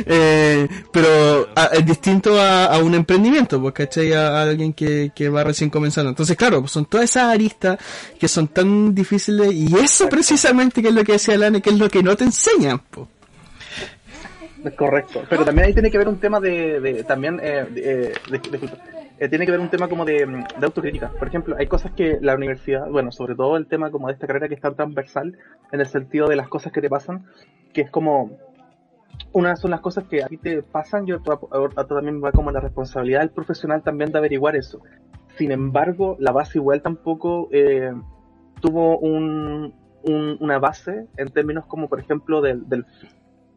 Eh, 0.06 0.68
pero 0.92 1.48
a- 1.56 1.70
es 1.72 1.86
distinto 1.86 2.38
a, 2.38 2.66
a 2.66 2.78
un 2.78 2.94
emprendimiento, 2.94 3.58
pues, 3.62 3.72
¿cachai? 3.72 4.12
A, 4.12 4.28
a 4.28 4.42
alguien 4.42 4.74
que, 4.74 5.10
que 5.14 5.30
va 5.30 5.42
recién 5.44 5.70
comenzando. 5.70 6.10
Entonces, 6.10 6.36
claro, 6.36 6.60
pues, 6.60 6.72
son 6.72 6.84
todas 6.84 7.04
esas 7.08 7.24
aristas 7.32 7.78
que 8.18 8.28
son 8.28 8.48
tan 8.48 8.94
difíciles 8.94 9.52
y 9.54 9.74
eso 9.76 10.08
precisamente 10.10 10.82
que 10.82 10.88
es 10.88 10.94
lo 10.94 11.02
que 11.04 11.12
decía 11.12 11.38
Lane, 11.38 11.62
que 11.62 11.70
es 11.70 11.78
lo 11.78 11.88
que 11.88 12.02
no 12.02 12.14
te 12.16 12.24
enseñan, 12.24 12.82
pues. 12.90 13.08
Correcto. 14.76 15.22
Pero 15.28 15.44
también 15.44 15.66
ahí 15.66 15.72
tiene 15.74 15.90
que 15.90 15.98
ver 15.98 16.08
un 16.08 16.18
tema 16.18 16.40
de, 16.40 17.04
también, 17.06 17.40
eh, 17.42 17.66
eh. 17.76 18.12
Eh, 19.18 19.28
tiene 19.28 19.44
que 19.46 19.52
ver 19.52 19.60
un 19.60 19.68
tema 19.68 19.88
como 19.88 20.04
de, 20.04 20.26
mm, 20.26 20.44
de 20.58 20.66
autocrítica. 20.66 21.10
Por 21.18 21.28
ejemplo, 21.28 21.54
hay 21.58 21.66
cosas 21.66 21.92
que 21.92 22.18
la 22.20 22.34
universidad, 22.34 22.88
bueno, 22.90 23.12
sobre 23.12 23.34
todo 23.36 23.56
el 23.56 23.66
tema 23.66 23.90
como 23.90 24.08
de 24.08 24.14
esta 24.14 24.26
carrera 24.26 24.48
que 24.48 24.54
es 24.54 24.60
tan 24.60 24.74
transversal 24.74 25.36
en 25.70 25.80
el 25.80 25.86
sentido 25.86 26.28
de 26.28 26.36
las 26.36 26.48
cosas 26.48 26.72
que 26.72 26.80
te 26.80 26.88
pasan, 26.88 27.24
que 27.72 27.82
es 27.82 27.90
como, 27.90 28.38
una 29.32 29.54
son 29.56 29.70
las 29.70 29.80
cosas 29.80 30.04
que 30.04 30.22
a 30.22 30.26
ti 30.26 30.36
te 30.36 30.62
pasan 30.62 31.06
y 31.06 31.12
otra, 31.12 31.38
otra 31.40 31.84
también 31.86 32.22
va 32.22 32.32
como 32.32 32.50
la 32.50 32.60
responsabilidad 32.60 33.20
del 33.20 33.30
profesional 33.30 33.82
también 33.82 34.10
de 34.10 34.18
averiguar 34.18 34.56
eso. 34.56 34.80
Sin 35.36 35.52
embargo, 35.52 36.16
la 36.18 36.32
base 36.32 36.58
igual 36.58 36.82
tampoco 36.82 37.48
tuvo 38.60 38.98
un, 38.98 39.74
un- 40.02 40.36
una 40.40 40.58
base 40.58 41.06
en 41.16 41.28
términos 41.30 41.66
como, 41.66 41.88
por 41.88 42.00
ejemplo, 42.00 42.40
del, 42.40 42.64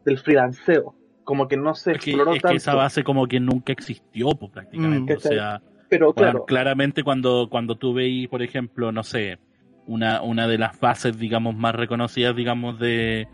del 0.04 0.18
freelanceo. 0.18 0.94
Como 1.28 1.46
que 1.46 1.58
no 1.58 1.74
se 1.74 1.92
Es 1.92 1.98
que, 1.98 2.12
exploró 2.12 2.32
es 2.32 2.42
que 2.42 2.54
esa 2.54 2.74
base 2.74 3.04
como 3.04 3.26
que 3.26 3.38
nunca 3.38 3.70
existió, 3.70 4.30
pues, 4.30 4.50
prácticamente. 4.50 5.12
Mm. 5.12 5.16
o 5.18 5.20
sea, 5.20 5.60
Pero 5.90 6.14
claro, 6.14 6.46
claramente 6.46 7.02
cuando, 7.04 7.48
cuando 7.50 7.76
tú 7.76 7.92
veis, 7.92 8.28
por 8.28 8.40
ejemplo, 8.42 8.92
no 8.92 9.02
sé, 9.02 9.38
una, 9.86 10.22
una 10.22 10.48
de 10.48 10.56
las 10.56 10.74
fases, 10.74 11.18
digamos, 11.18 11.54
más 11.54 11.74
reconocidas, 11.74 12.34
digamos, 12.34 12.78
de, 12.78 13.28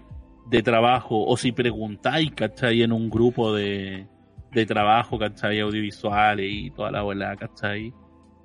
de 0.51 0.63
trabajo, 0.65 1.25
o 1.25 1.37
si 1.37 1.53
preguntáis, 1.53 2.33
¿cachai? 2.33 2.83
En 2.83 2.91
un 2.91 3.09
grupo 3.09 3.55
de, 3.55 4.09
de 4.51 4.67
trabajo, 4.67 5.17
¿cachai? 5.17 5.61
Audiovisuales 5.61 6.47
y 6.51 6.73
toda 6.73 6.91
la 6.91 7.03
bola, 7.03 7.37
¿cachai? 7.37 7.93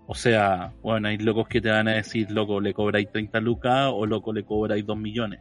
O 0.05 0.13
sea, 0.13 0.73
bueno, 0.83 1.07
hay 1.07 1.17
locos 1.17 1.47
que 1.47 1.59
te 1.59 1.71
van 1.71 1.87
a 1.87 1.93
decir, 1.93 2.29
loco, 2.29 2.61
le 2.61 2.71
cobráis 2.75 3.11
30 3.11 3.39
lucas 3.41 3.89
o 3.91 4.05
loco, 4.05 4.31
le 4.31 4.43
cobráis 4.43 4.85
2 4.85 4.95
millones. 4.97 5.39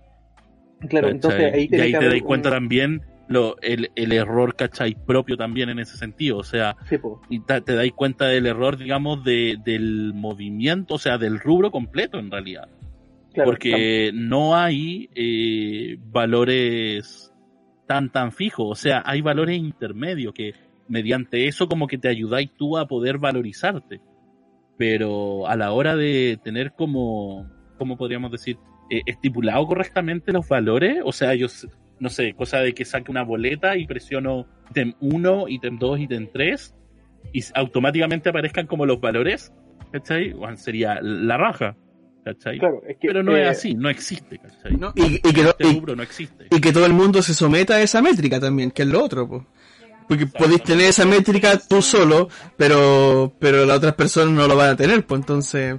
claro, 0.89 1.09
¿cachai? 1.09 1.11
entonces 1.11 1.53
ahí 1.53 1.69
y 1.71 1.81
ahí 1.81 1.93
te 1.93 2.07
dais 2.09 2.23
un- 2.23 2.27
cuenta 2.27 2.49
también 2.51 3.03
lo, 3.29 3.57
el, 3.61 3.91
el 3.95 4.13
error, 4.13 4.57
¿cachai? 4.57 4.97
Propio 5.07 5.37
también 5.37 5.69
en 5.69 5.79
ese 5.79 5.97
sentido. 5.97 6.39
O 6.39 6.45
sea, 6.45 6.77
Sí, 6.89 6.97
y 7.29 7.41
ta- 7.41 7.61
te 7.61 7.75
dais 7.75 7.93
cuenta 7.93 8.27
del 8.27 8.47
error, 8.47 8.77
digamos, 8.79 9.23
de, 9.25 9.59
del 9.65 10.13
movimiento, 10.15 10.95
o 10.95 10.99
sea, 10.99 11.19
del 11.19 11.39
rubro 11.39 11.71
completo 11.71 12.19
en 12.19 12.31
realidad. 12.31 12.69
Claro, 13.35 13.51
Porque 13.51 14.11
no 14.15 14.57
hay 14.57 15.11
eh, 15.15 15.99
valores 16.07 17.33
tan, 17.87 18.11
tan 18.11 18.33
fijos, 18.33 18.67
o 18.71 18.75
sea, 18.75 19.03
hay 19.05 19.21
valores 19.21 19.59
intermedios 19.59 20.33
que 20.35 20.55
mediante 20.89 21.47
eso 21.47 21.69
como 21.69 21.87
que 21.87 21.99
te 21.99 22.09
ayudáis 22.09 22.51
tú 22.57 22.79
a 22.79 22.89
poder 22.89 23.19
valorizarte. 23.19 24.01
Pero 24.77 25.47
a 25.49 25.57
la 25.57 25.73
hora 25.73 25.97
de 25.97 26.39
tener 26.43 26.73
como, 26.73 27.47
¿cómo 27.79 27.97
podríamos 27.97 28.31
decir? 28.31 28.57
Eh, 28.91 29.03
estipulado 29.07 29.67
correctamente 29.67 30.33
los 30.33 30.49
valores, 30.49 30.99
o 31.05 31.13
sea, 31.13 31.35
yo 31.35 31.47
no 32.01 32.09
sé, 32.11 32.35
cosa 32.35 32.59
de 32.61 32.75
que 32.75 32.85
saque 32.85 33.11
una 33.11 33.23
boleta 33.25 33.77
y 33.77 33.87
presiono 33.87 34.47
ítem 34.71 34.95
1, 35.01 35.49
ítem 35.49 35.79
2, 35.79 36.01
ítem 36.01 36.29
3 36.33 36.75
y 37.33 37.43
automáticamente 37.55 38.29
aparezcan 38.31 38.67
como 38.67 38.87
los 38.87 39.01
valores, 39.01 39.53
¿cachai? 39.93 40.33
Bueno, 40.33 40.57
sería 40.57 41.01
la 41.03 41.37
raja, 41.37 41.77
¿cachai? 42.25 42.59
claro, 42.59 42.83
es 42.87 42.97
que, 42.99 43.09
Pero 43.09 43.23
no 43.23 43.37
eh, 43.37 43.43
es 43.45 43.49
así, 43.49 43.75
no 43.75 43.89
existe, 43.91 44.39
¿cachai? 44.39 44.77
¿no? 44.77 44.93
Y, 44.95 45.17
y 45.17 45.33
que, 45.33 45.43
no- 45.43 45.51
Este 45.51 45.67
y- 45.69 45.75
rubro 45.75 45.97
no 45.97 46.03
existe. 46.03 46.47
y 46.51 46.61
que 46.61 46.73
todo 46.73 46.87
el 46.87 46.93
mundo 46.93 47.21
se 47.23 47.35
someta 47.35 47.75
a 47.75 47.83
esa 47.83 48.01
métrica 48.03 48.39
también, 48.41 48.71
que 48.71 48.83
es 48.83 48.89
lo 48.89 49.03
otro, 49.03 49.29
pues. 49.29 49.43
Porque 50.09 50.27
podéis 50.27 50.63
tener 50.63 50.87
esa 50.87 51.05
métrica 51.05 51.59
tú 51.59 51.83
solo, 51.83 52.29
pero, 52.57 53.35
pero 53.39 53.67
las 53.67 53.77
otras 53.77 53.95
personas 53.95 54.33
no 54.33 54.47
lo 54.49 54.57
van 54.57 54.71
a 54.71 54.77
tener, 54.77 55.05
pues 55.05 55.21
entonces, 55.21 55.77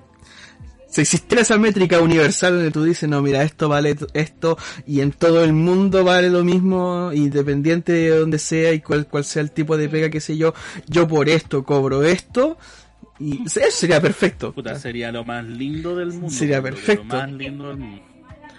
si 0.90 1.02
existiera 1.02 1.44
esa 1.44 1.58
métrica 1.58 2.02
universal 2.02 2.56
donde 2.56 2.72
tú 2.72 2.84
dices, 2.84 3.08
no, 3.08 3.22
mira, 3.22 3.44
esto 3.44 3.70
vale 3.70 3.96
esto, 4.14 4.58
y 4.88 5.02
en 5.02 5.12
todo 5.12 5.44
el 5.44 5.54
mundo 5.54 6.04
vale 6.04 6.30
lo 6.30 6.44
mismo, 6.44 7.12
independiente 7.14 7.92
de 7.92 8.10
donde 8.10 8.40
sea 8.40 8.74
y 8.74 8.82
cuál, 8.82 9.08
cuál 9.08 9.24
sea 9.24 9.44
el 9.44 9.52
tipo 9.52 9.78
de 9.78 9.88
pega, 9.88 10.10
qué 10.10 10.20
sé 10.20 10.36
yo, 10.36 10.54
yo 10.88 11.08
por 11.08 11.30
esto 11.30 11.64
cobro 11.64 12.04
esto, 12.04 12.58
y 13.20 13.44
eso 13.44 13.60
sería 13.72 14.02
perfecto. 14.02 14.54
Puta, 14.54 14.76
sería 14.76 15.12
lo 15.12 15.24
más 15.26 15.46
lindo 15.46 15.96
del 15.96 16.14
mundo. 16.14 16.30
Sería 16.30 16.62
perfecto. 16.62 17.04
Lo 17.04 17.22
más 17.22 17.32
lindo 17.32 17.68
del 17.68 17.78
mundo. 17.78 18.04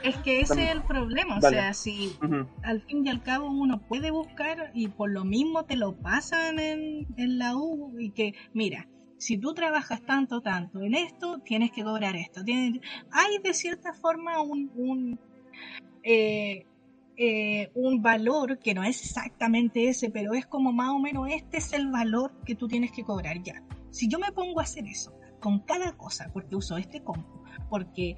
Es 0.04 0.16
que 0.18 0.40
ese 0.40 0.64
es 0.64 0.70
el 0.70 0.82
problema, 0.82 1.38
o 1.38 1.40
sea, 1.40 1.74
si 1.74 2.16
al 2.62 2.80
fin 2.82 3.06
y 3.06 3.10
al 3.10 3.22
cabo 3.22 3.50
uno 3.50 3.82
puede 3.86 4.10
buscar 4.10 4.70
y 4.72 4.88
por 4.88 5.10
lo 5.10 5.24
mismo 5.24 5.64
te 5.64 5.76
lo 5.76 5.94
pasan 5.94 6.58
en, 6.58 7.06
en 7.16 7.38
la 7.38 7.56
U 7.56 7.94
y 7.98 8.10
que, 8.10 8.34
mira, 8.54 8.86
si 9.20 9.36
tú 9.36 9.52
trabajas 9.52 10.00
tanto, 10.06 10.40
tanto 10.40 10.80
en 10.80 10.94
esto, 10.94 11.40
tienes 11.44 11.72
que 11.72 11.84
cobrar 11.84 12.16
esto. 12.16 12.40
Hay 13.12 13.38
de 13.44 13.52
cierta 13.52 13.92
forma 13.92 14.40
un, 14.40 14.70
un, 14.74 15.20
eh, 16.02 16.64
eh, 17.18 17.70
un 17.74 18.00
valor 18.00 18.58
que 18.58 18.72
no 18.72 18.82
es 18.82 19.04
exactamente 19.04 19.88
ese, 19.90 20.08
pero 20.08 20.32
es 20.32 20.46
como 20.46 20.72
más 20.72 20.88
o 20.88 20.98
menos 20.98 21.28
este 21.30 21.58
es 21.58 21.74
el 21.74 21.88
valor 21.90 22.32
que 22.46 22.54
tú 22.54 22.66
tienes 22.66 22.92
que 22.92 23.04
cobrar 23.04 23.42
ya. 23.42 23.62
Si 23.90 24.08
yo 24.08 24.18
me 24.18 24.32
pongo 24.32 24.58
a 24.58 24.62
hacer 24.62 24.86
eso 24.86 25.12
con 25.38 25.58
cada 25.60 25.92
cosa, 25.98 26.30
porque 26.32 26.56
uso 26.56 26.78
este 26.78 27.04
compu, 27.04 27.39
porque 27.70 28.16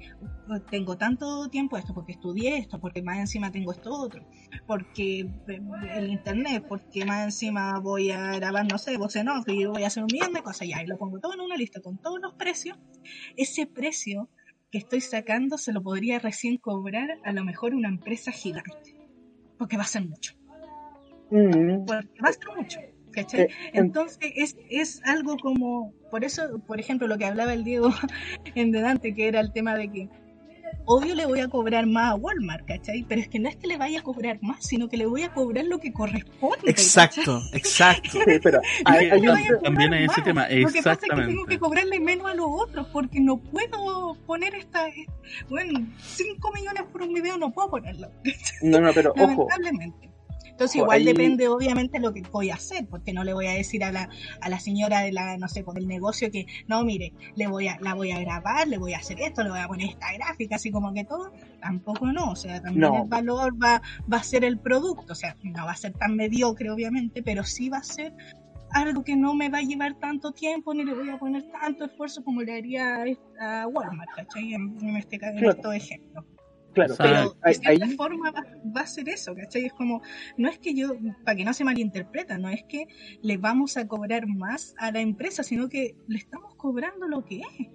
tengo 0.69 0.97
tanto 0.97 1.47
tiempo 1.47 1.77
esto, 1.77 1.93
porque 1.93 2.13
estudié 2.13 2.57
esto, 2.57 2.79
porque 2.79 3.01
más 3.01 3.19
encima 3.19 3.51
tengo 3.51 3.71
esto 3.71 3.93
otro, 3.93 4.25
porque 4.65 5.19
eh, 5.21 5.61
el 5.95 6.09
internet, 6.09 6.65
porque 6.67 7.05
más 7.05 7.23
encima 7.23 7.79
voy 7.79 8.11
a 8.11 8.33
grabar, 8.33 8.69
no 8.69 8.77
sé, 8.77 8.97
voz 8.97 9.15
en 9.15 9.29
off 9.29 9.47
y 9.47 9.65
voy 9.65 9.83
a 9.83 9.87
hacer 9.87 10.03
un 10.03 10.09
millón 10.11 10.33
de 10.33 10.41
cosas 10.41 10.67
ya, 10.67 10.81
y 10.81 10.87
lo 10.87 10.97
pongo 10.97 11.19
todo 11.19 11.35
en 11.35 11.41
una 11.41 11.55
lista 11.55 11.79
con 11.79 11.97
todos 11.99 12.19
los 12.19 12.33
precios, 12.33 12.77
ese 13.37 13.67
precio 13.67 14.27
que 14.71 14.79
estoy 14.79 15.01
sacando 15.01 15.57
se 15.57 15.71
lo 15.71 15.83
podría 15.83 16.17
recién 16.17 16.57
cobrar 16.57 17.19
a 17.23 17.31
lo 17.31 17.45
mejor 17.45 17.75
una 17.75 17.89
empresa 17.89 18.31
gigante, 18.31 18.97
porque 19.57 19.77
va 19.77 19.83
a 19.83 19.87
ser 19.87 20.05
mucho, 20.05 20.33
Mm, 21.29 21.85
porque 21.85 22.21
va 22.21 22.29
a 22.29 22.33
ser 22.33 22.47
mucho. 22.55 22.79
¿Cachai? 23.13 23.41
Eh, 23.41 23.49
en- 23.73 23.85
Entonces 23.85 24.31
es, 24.35 24.57
es 24.69 25.01
algo 25.05 25.37
como, 25.37 25.93
por 26.11 26.23
eso, 26.25 26.59
por 26.67 26.79
ejemplo, 26.79 27.07
lo 27.07 27.17
que 27.17 27.25
hablaba 27.25 27.53
el 27.53 27.63
Diego 27.63 27.89
en 28.55 28.71
delante, 28.71 29.13
que 29.15 29.27
era 29.27 29.39
el 29.39 29.53
tema 29.53 29.75
de 29.75 29.89
que 29.89 30.09
obvio 30.85 31.15
le 31.15 31.25
voy 31.25 31.39
a 31.39 31.47
cobrar 31.47 31.85
más 31.85 32.11
a 32.11 32.15
Walmart, 32.15 32.65
¿cachai? 32.67 33.05
Pero 33.07 33.21
es 33.21 33.29
que 33.29 33.39
no 33.39 33.47
es 33.47 33.55
que 33.55 33.67
le 33.67 33.77
vaya 33.77 33.99
a 33.99 34.03
cobrar 34.03 34.39
más, 34.41 34.65
sino 34.65 34.89
que 34.89 34.97
le 34.97 35.05
voy 35.05 35.21
a 35.23 35.31
cobrar 35.33 35.63
lo 35.65 35.79
que 35.79 35.93
corresponde. 35.93 36.69
Exacto, 36.69 37.41
exacto. 37.53 38.09
Sí, 38.11 38.19
pero 38.43 38.59
hay, 38.85 39.09
hay 39.09 39.21
también 39.63 39.93
hay 39.93 40.03
ese 40.05 40.07
más. 40.17 40.23
tema, 40.25 40.41
Lo 40.49 40.49
que 40.49 40.61
pasa 40.63 40.67
es 40.67 40.73
que 40.73 40.79
exactamente. 40.79 41.31
tengo 41.31 41.45
que 41.45 41.59
cobrarle 41.59 41.99
menos 42.01 42.25
a 42.29 42.33
los 42.33 42.47
otros 42.49 42.87
porque 42.91 43.21
no 43.21 43.37
puedo 43.37 44.15
poner 44.25 44.55
esta. 44.55 44.87
Bueno, 45.47 45.87
5 46.01 46.51
millones 46.51 46.83
por 46.91 47.01
un 47.03 47.13
video 47.13 47.37
no 47.37 47.53
puedo 47.53 47.69
ponerlo, 47.69 48.09
No, 48.61 48.81
no, 48.81 48.91
pero 48.93 49.11
ojo, 49.17 49.47
lamentablemente. 49.47 50.09
Entonces, 50.53 50.75
igual 50.77 50.99
ahí- 50.99 51.05
depende, 51.05 51.47
obviamente, 51.47 51.99
lo 51.99 52.13
que 52.13 52.21
voy 52.31 52.51
a 52.51 52.55
hacer, 52.55 52.85
porque 52.87 53.11
no 53.11 53.23
le 53.23 53.33
voy 53.33 53.47
a 53.47 53.51
decir 53.53 53.83
a 53.83 53.91
la, 53.91 54.07
a 54.39 54.49
la 54.49 54.59
señora 54.59 54.99
de 55.01 55.11
la, 55.11 55.35
no 55.37 55.47
sé, 55.47 55.63
pues, 55.63 55.73
del 55.75 55.87
negocio 55.87 56.29
que, 56.31 56.45
no, 56.67 56.83
mire, 56.83 57.11
le 57.35 57.47
voy 57.47 57.67
a, 57.67 57.79
la 57.81 57.95
voy 57.95 58.11
a 58.11 58.19
grabar, 58.19 58.67
le 58.67 58.77
voy 58.77 58.93
a 58.93 58.99
hacer 58.99 59.19
esto, 59.19 59.41
le 59.43 59.49
voy 59.49 59.59
a 59.59 59.67
poner 59.67 59.89
esta 59.89 60.13
gráfica, 60.13 60.55
así 60.57 60.69
como 60.71 60.93
que 60.93 61.05
todo. 61.05 61.31
Tampoco 61.59 62.05
no, 62.11 62.31
o 62.31 62.35
sea, 62.35 62.61
también 62.61 62.91
No. 62.91 63.01
el 63.03 63.09
valor 63.09 63.53
va, 63.61 63.81
va 64.11 64.17
a 64.17 64.23
ser 64.23 64.43
el 64.45 64.59
producto, 64.59 65.13
o 65.13 65.15
sea, 65.15 65.35
no 65.41 65.65
va 65.65 65.71
a 65.71 65.75
ser 65.75 65.93
tan 65.93 66.15
mediocre, 66.15 66.69
obviamente, 66.69 67.23
pero 67.23 67.43
sí 67.43 67.69
va 67.69 67.79
a 67.79 67.83
ser 67.83 68.13
algo 68.73 69.03
que 69.03 69.15
no 69.15 69.33
me 69.35 69.49
va 69.49 69.57
a 69.59 69.61
llevar 69.61 69.95
tanto 69.95 70.31
tiempo 70.33 70.73
ni 70.73 70.83
le 70.83 70.93
voy 70.93 71.09
a 71.09 71.17
poner 71.17 71.43
tanto 71.51 71.85
esfuerzo 71.85 72.23
como 72.23 72.41
le 72.41 72.55
haría 72.55 73.03
a 73.39 73.67
Walmart, 73.67 74.09
¿cachai? 74.15 74.53
En, 74.53 74.77
este 74.97 75.15
en 75.15 75.37
Claro. 75.37 75.49
estos 75.51 75.75
ejemplos. 75.75 76.25
Claro, 76.73 76.95
pero 76.97 77.35
de 77.45 77.53
cierta 77.53 77.85
ahí- 77.85 77.95
forma 77.95 78.31
va, 78.31 78.43
va 78.75 78.81
a 78.81 78.87
ser 78.87 79.07
eso, 79.09 79.33
¿cachai? 79.35 79.65
Es 79.65 79.73
como, 79.73 80.01
no 80.37 80.49
es 80.49 80.59
que 80.59 80.73
yo, 80.73 80.93
para 81.23 81.35
que 81.37 81.45
no 81.45 81.53
se 81.53 81.63
malinterpreta, 81.63 82.37
no 82.37 82.49
es 82.49 82.63
que 82.63 82.87
le 83.21 83.37
vamos 83.37 83.77
a 83.77 83.87
cobrar 83.87 84.27
más 84.27 84.75
a 84.77 84.91
la 84.91 84.99
empresa, 85.01 85.43
sino 85.43 85.69
que 85.69 85.95
le 86.07 86.17
estamos 86.17 86.55
cobrando 86.55 87.07
lo 87.07 87.23
que 87.23 87.41
es. 87.41 87.67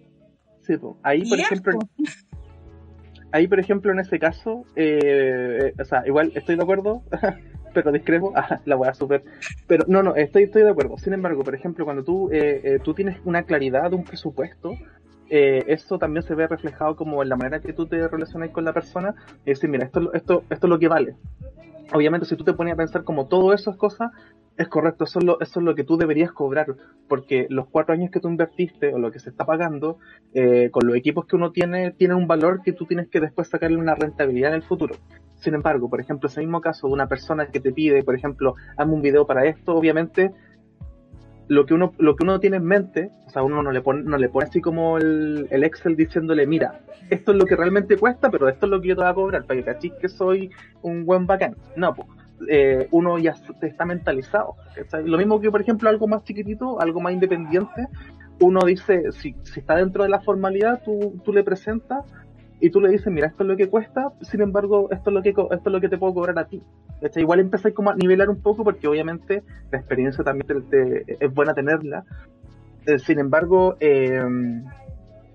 sí, 0.63 0.77
po. 0.77 0.99
ahí 1.03 1.29
por 1.29 1.39
harto. 1.41 1.55
ejemplo, 1.55 1.79
ahí 3.33 3.47
por 3.47 3.61
ejemplo 3.61 3.93
en 3.93 4.01
ese 4.01 4.19
caso, 4.19 4.65
eh, 4.77 5.73
o 5.79 5.85
sea, 5.85 6.03
igual 6.07 6.33
estoy 6.35 6.57
de 6.57 6.63
acuerdo, 6.63 7.03
pero 7.75 7.93
discrepo, 7.93 8.33
ah, 8.37 8.61
la 8.65 8.77
voy 8.77 8.89
a 8.89 8.95
super, 8.95 9.23
pero 9.67 9.85
no, 9.89 10.03
no, 10.03 10.15
estoy, 10.17 10.45
estoy 10.45 10.63
de 10.63 10.71
acuerdo. 10.71 10.97
Sin 10.99 11.13
embargo, 11.13 11.45
por 11.45 11.55
ejemplo, 11.55 11.85
cuando 11.85 12.03
tú, 12.05 12.31
eh, 12.31 12.61
eh, 12.65 12.79
tú 12.83 12.95
tienes 12.95 13.19
una 13.25 13.43
claridad 13.45 13.91
de 13.91 13.97
un 13.97 14.05
presupuesto, 14.05 14.73
eh, 15.31 15.65
eso 15.67 15.99
también 15.99 16.23
se 16.23 16.35
ve 16.35 16.47
reflejado 16.47 16.97
como 16.97 17.23
en 17.23 17.29
la 17.29 17.37
manera 17.37 17.61
que 17.61 17.73
tú 17.73 17.87
te 17.87 18.07
relacionas 18.09 18.51
con 18.51 18.65
la 18.65 18.73
persona, 18.73 19.15
es 19.45 19.59
decir, 19.59 19.71
mira, 19.71 19.85
esto, 19.85 20.13
esto, 20.13 20.45
esto 20.49 20.67
es 20.67 20.71
lo 20.71 20.79
que 20.79 20.89
vale. 20.89 21.17
Obviamente, 21.93 22.27
si 22.27 22.37
tú 22.37 22.45
te 22.45 22.53
pones 22.53 22.75
a 22.75 22.77
pensar 22.77 23.03
como 23.05 23.29
todo 23.29 23.55
eso 23.55 23.71
es 23.71 23.77
cosa, 23.77 24.13
es 24.59 24.69
correcto, 24.69 25.05
eso 25.05 25.21
es, 25.21 25.25
lo, 25.25 25.41
eso 25.41 25.61
es 25.61 25.65
lo 25.65 25.75
que 25.75 25.85
tú 25.85 25.97
deberías 25.97 26.33
cobrar, 26.33 26.67
porque 27.09 27.47
los 27.49 27.69
cuatro 27.69 27.95
años 27.95 28.11
que 28.11 28.21
tú 28.21 28.29
invertiste 28.29 28.93
o 28.93 28.99
lo 28.99 29.11
que 29.11 29.21
se 29.21 29.31
está 29.31 29.47
pagando, 29.47 29.99
eh, 30.35 30.69
con 30.71 30.87
los 30.87 30.97
equipos 30.97 31.27
que 31.27 31.37
uno 31.37 31.53
tiene, 31.53 31.93
tiene 31.93 32.15
un 32.15 32.27
valor 32.27 32.61
que 32.63 32.73
tú 32.73 32.85
tienes 32.85 33.09
que 33.09 33.21
después 33.21 33.49
sacarle 33.49 33.79
una 33.79 33.95
rentabilidad 33.95 34.51
en 34.51 34.57
el 34.57 34.63
futuro. 34.63 34.97
Sin 35.37 35.55
embargo, 35.55 35.89
por 35.89 36.01
ejemplo, 36.01 36.29
ese 36.29 36.41
mismo 36.41 36.61
caso 36.61 36.89
de 36.89 36.93
una 36.93 37.07
persona 37.07 37.47
que 37.47 37.61
te 37.61 37.73
pide, 37.73 38.03
por 38.03 38.17
ejemplo, 38.17 38.57
hazme 38.77 38.95
un 38.95 39.03
video 39.03 39.27
para 39.27 39.47
esto, 39.47 39.75
obviamente 39.75 40.33
lo 41.49 41.67
que 41.67 41.75
uno 41.75 41.95
lo 41.99 42.15
que 42.15 42.25
uno 42.25 42.39
tiene 42.41 42.59
en 42.59 42.65
mente, 42.65 43.11
o 43.27 43.31
sea, 43.31 43.43
uno 43.43 43.63
no 43.63 43.73
le 43.73 43.81
pone, 43.81 44.03
no 44.03 44.19
le 44.19 44.29
pone 44.29 44.47
así 44.47 44.61
como 44.61 44.99
el, 44.99 45.49
el 45.51 45.65
Excel 45.65 45.97
diciéndole, 45.97 46.47
mira, 46.47 46.81
esto 47.11 47.33
es 47.33 47.39
lo 47.39 47.47
que 47.47 47.57
realmente 47.57 47.97
cuesta, 47.97 48.31
pero 48.31 48.49
esto 48.49 48.67
es 48.67 48.71
lo 48.71 48.81
que 48.81 48.89
yo 48.89 48.97
te 48.97 49.03
voy 49.03 49.11
a 49.11 49.15
cobrar, 49.15 49.45
para 49.45 49.59
que 49.59 49.65
cachis 49.65 49.93
que 49.95 50.09
soy 50.09 50.51
un 50.83 51.05
buen 51.05 51.27
bacán. 51.27 51.57
No, 51.77 51.95
pues, 51.95 52.09
eh, 52.49 52.87
uno 52.91 53.19
ya 53.19 53.35
está 53.63 53.85
mentalizado. 53.85 54.55
Lo 55.05 55.19
mismo 55.19 55.41
que, 55.41 55.51
por 55.51 55.61
ejemplo, 55.61 55.89
algo 55.89 56.07
más 56.07 56.23
chiquitito, 56.25 56.81
algo 56.81 57.01
más 57.01 57.13
independiente, 57.13 57.89
uno 58.41 58.61
dice, 58.65 59.11
si, 59.13 59.35
si 59.43 59.61
está 59.61 59.77
dentro 59.77 60.05
de 60.05 60.11
la 60.11 60.21
formalidad, 60.21 60.83
tú, 60.85 61.21
tú 61.25 61.33
le 61.33 61.43
presentas 61.43 62.05
y 62.61 62.71
tú 62.71 62.81
le 62.81 62.89
dices, 62.91 63.13
mira, 63.13 63.29
esto 63.29 63.43
es 63.45 63.49
lo 63.49 63.57
que 63.57 63.69
cuesta, 63.69 64.13
sin 64.23 64.41
embargo, 64.41 64.89
esto 64.91 65.11
es 65.11 65.15
lo 65.15 65.23
que, 65.23 65.31
esto 65.31 65.49
es 65.53 65.73
lo 65.73 65.81
que 65.81 65.89
te 65.89 65.99
puedo 65.99 66.15
cobrar 66.15 66.39
a 66.39 66.47
ti. 66.47 66.63
¿cachai? 67.01 67.23
Igual 67.23 67.41
empecé 67.41 67.73
como 67.73 67.91
a 67.91 67.95
nivelar 67.95 68.29
un 68.29 68.41
poco 68.43 68.65
porque 68.65 68.89
obviamente 68.89 69.43
la 69.71 69.79
experiencia 69.79 70.25
también 70.25 70.47
te- 70.47 71.05
te- 71.05 71.25
es 71.25 71.33
buena 71.33 71.55
tenerla. 71.55 72.05
Eh, 72.87 72.99
sin 72.99 73.19
embargo, 73.19 73.77
eh, 73.81 74.21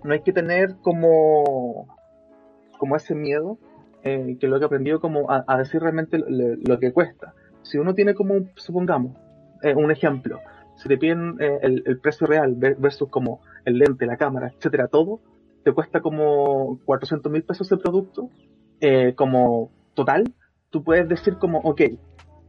no 0.03 0.13
hay 0.13 0.21
que 0.21 0.33
tener 0.33 0.75
como, 0.81 1.87
como 2.77 2.95
ese 2.95 3.15
miedo, 3.15 3.57
eh, 4.03 4.35
que 4.39 4.47
lo 4.47 4.57
que 4.59 4.63
he 4.63 4.65
aprendido 4.65 4.99
como 4.99 5.31
a, 5.31 5.45
a 5.47 5.57
decir 5.57 5.81
realmente 5.81 6.17
lo, 6.17 6.55
lo 6.67 6.79
que 6.79 6.91
cuesta. 6.91 7.33
Si 7.61 7.77
uno 7.77 7.93
tiene 7.93 8.13
como, 8.13 8.33
supongamos, 8.55 9.15
eh, 9.61 9.73
un 9.75 9.91
ejemplo, 9.91 10.39
si 10.75 10.89
te 10.89 10.97
piden 10.97 11.35
eh, 11.39 11.59
el, 11.61 11.83
el 11.85 11.99
precio 11.99 12.27
real 12.27 12.55
ver- 12.57 12.75
versus 12.77 13.07
como 13.09 13.39
el 13.63 13.77
lente, 13.77 14.05
la 14.05 14.17
cámara, 14.17 14.51
etcétera, 14.57 14.87
todo, 14.87 15.21
te 15.63 15.71
cuesta 15.71 16.01
como 16.01 16.79
400 16.85 17.31
mil 17.31 17.43
pesos 17.43 17.71
el 17.71 17.79
producto, 17.79 18.29
eh, 18.81 19.13
como 19.15 19.71
total, 19.93 20.33
tú 20.69 20.83
puedes 20.83 21.07
decir 21.07 21.37
como, 21.37 21.59
ok, 21.59 21.81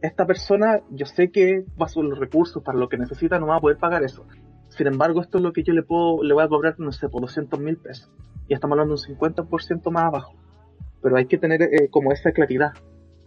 esta 0.01 0.25
persona 0.25 0.81
yo 0.91 1.05
sé 1.05 1.31
que 1.31 1.63
va 1.81 1.85
a 1.85 1.89
ser 1.89 2.03
los 2.03 2.19
recursos 2.19 2.61
para 2.63 2.77
lo 2.77 2.89
que 2.89 2.97
necesita, 2.97 3.39
no 3.39 3.47
va 3.47 3.57
a 3.57 3.61
poder 3.61 3.77
pagar 3.77 4.03
eso. 4.03 4.25
Sin 4.69 4.87
embargo, 4.87 5.21
esto 5.21 5.37
es 5.37 5.43
lo 5.43 5.53
que 5.53 5.63
yo 5.63 5.73
le 5.73 5.83
puedo, 5.83 6.21
le 6.23 6.33
voy 6.33 6.43
a 6.43 6.47
cobrar, 6.47 6.75
no 6.79 6.91
sé, 6.91 7.07
por 7.07 7.21
200 7.21 7.59
mil 7.59 7.77
pesos. 7.77 8.11
Y 8.47 8.53
estamos 8.53 8.73
hablando 8.73 8.95
de 8.95 9.01
un 9.11 9.17
50% 9.17 9.89
más 9.91 10.03
abajo. 10.03 10.33
Pero 11.01 11.15
hay 11.17 11.25
que 11.25 11.37
tener 11.37 11.61
eh, 11.63 11.87
como 11.89 12.11
esa 12.11 12.31
claridad 12.33 12.73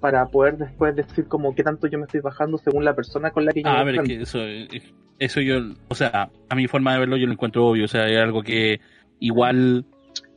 para 0.01 0.27
poder 0.27 0.59
después 0.59 0.95
decir 0.95 1.27
como 1.27 1.55
qué 1.55 1.63
tanto 1.65 1.87
yo 1.87 1.99
me 1.99 2.05
estoy 2.05 2.21
bajando 2.21 2.59
según 2.59 2.85
la 2.85 2.95
persona 2.95 3.31
con 3.31 3.45
la 3.45 3.53
que 3.53 3.63
yo 3.63 3.69
Ah, 3.69 3.81
a 3.81 3.85
ver, 3.85 3.97
es 3.97 4.03
que 4.03 4.23
eso, 4.23 4.41
es- 4.45 4.93
eso 5.19 5.41
yo, 5.41 5.57
o 5.89 5.95
sea, 5.95 6.31
a 6.49 6.55
mi 6.55 6.69
forma 6.69 6.93
de 6.93 7.01
verlo 7.01 7.17
yo 7.17 7.27
lo 7.27 7.33
encuentro 7.33 7.67
obvio, 7.67 7.87
o 7.87 7.89
sea, 7.89 8.07
es 8.09 8.19
algo 8.19 8.43
que 8.43 8.81
igual 9.21 9.85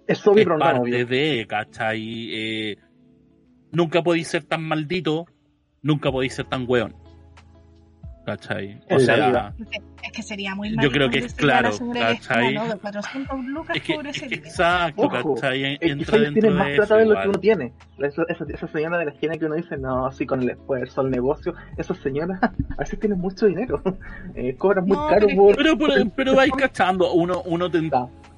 Es 0.08 0.20
es 0.26 0.46
parte 0.60 1.06
de, 1.06 1.46
¿cachai? 1.48 2.30
Eh, 2.34 2.78
nunca 3.72 4.02
podéis 4.02 4.28
ser 4.28 4.44
tan 4.44 4.64
maldito, 4.64 5.26
nunca 5.82 6.12
podéis 6.12 6.34
ser 6.36 6.46
tan 6.46 6.66
weón. 6.68 6.96
¿Cachai? 8.26 8.80
O 8.92 9.00
la 9.00 9.00
sea. 9.00 9.54
Es 10.04 10.12
que 10.12 10.22
sería 10.22 10.54
muy 10.54 10.76
Yo 10.80 10.92
creo 10.92 11.10
que 11.10 11.20
es 11.20 11.34
claro, 11.34 11.72
¿cachai? 11.94 12.54
no, 12.54 12.68
de 12.68 12.78
400 12.78 13.46
lucas 13.46 13.76
es 13.76 13.82
que, 13.82 13.94
por 13.96 14.06
es 14.08 14.22
que 14.22 14.36
exacto, 14.36 15.02
Ojo, 15.04 15.34
¿cachai? 15.36 15.74
Es 15.74 15.80
Entra 15.82 16.20
dentro 16.20 16.34
tienen 16.42 16.54
más 16.56 16.68
de 16.68 16.76
plata 16.76 16.84
eso 16.84 16.96
de 16.98 17.06
lo 17.06 17.22
que 17.22 17.30
uno 17.30 17.40
tiene. 17.40 17.74
Esa, 17.98 18.24
esa, 18.30 18.46
esa 18.48 18.68
señora 18.68 19.00
de 19.00 19.06
la 19.06 19.12
esquina 19.12 19.38
que 19.38 19.46
uno 19.46 19.56
dice, 19.56 19.76
no, 19.78 20.06
así 20.06 20.28
con 20.28 20.44
el 20.44 20.52
esfuerzo, 20.52 21.02
el 21.02 21.10
negocio, 21.10 21.56
esas 21.78 21.98
señoras 21.98 22.40
a 22.44 22.76
veces 22.78 23.00
tienen 23.00 23.20
mucho 23.20 23.48
dinero. 23.48 23.82
Eh, 24.36 24.56
cobran 24.56 24.86
muy 24.86 24.96
No, 24.96 25.08
caro 25.08 25.28
pero 25.28 25.30
es 25.32 25.36
por... 25.36 25.56
Pero, 25.56 25.78
pero, 25.78 26.12
pero 26.16 26.36
vais 26.36 26.52
cachando, 26.54 27.12
uno, 27.14 27.42
uno 27.46 27.70
te- 27.72 27.90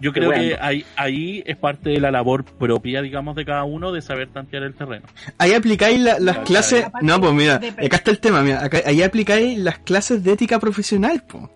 yo 0.04 0.14
creo 0.14 0.28
bueno. 0.30 0.44
que 0.44 0.58
ahí, 0.62 0.86
ahí 0.96 1.44
es 1.46 1.58
parte 1.58 1.90
de 1.92 2.00
la 2.00 2.12
labor 2.12 2.44
propia, 2.46 3.02
digamos, 3.02 3.36
de 3.36 3.46
cada 3.46 3.64
uno 3.64 3.92
de 3.92 4.02
saber 4.02 4.28
tantear 4.32 4.64
el 4.64 4.76
terreno. 4.76 5.08
Ahí 5.38 5.54
aplicáis 5.54 6.00
la- 6.00 6.20
las 6.20 6.38
No, 6.38 6.44
clases. 6.44 6.86
No, 7.02 7.20
pues 7.20 7.34
mira, 7.34 7.58
de- 7.58 7.70
acá 7.70 7.96
está 7.98 8.12
el 8.12 8.20
tema, 8.20 8.42
mira, 8.44 8.64
acá- 8.64 8.82
ahí 8.86 9.02
aplicáis 9.02 9.58
las 9.58 9.80
clases 9.80 10.24
de 10.24 10.34
ética 10.34 10.60
profesional, 10.60 11.24
po. 11.28 11.50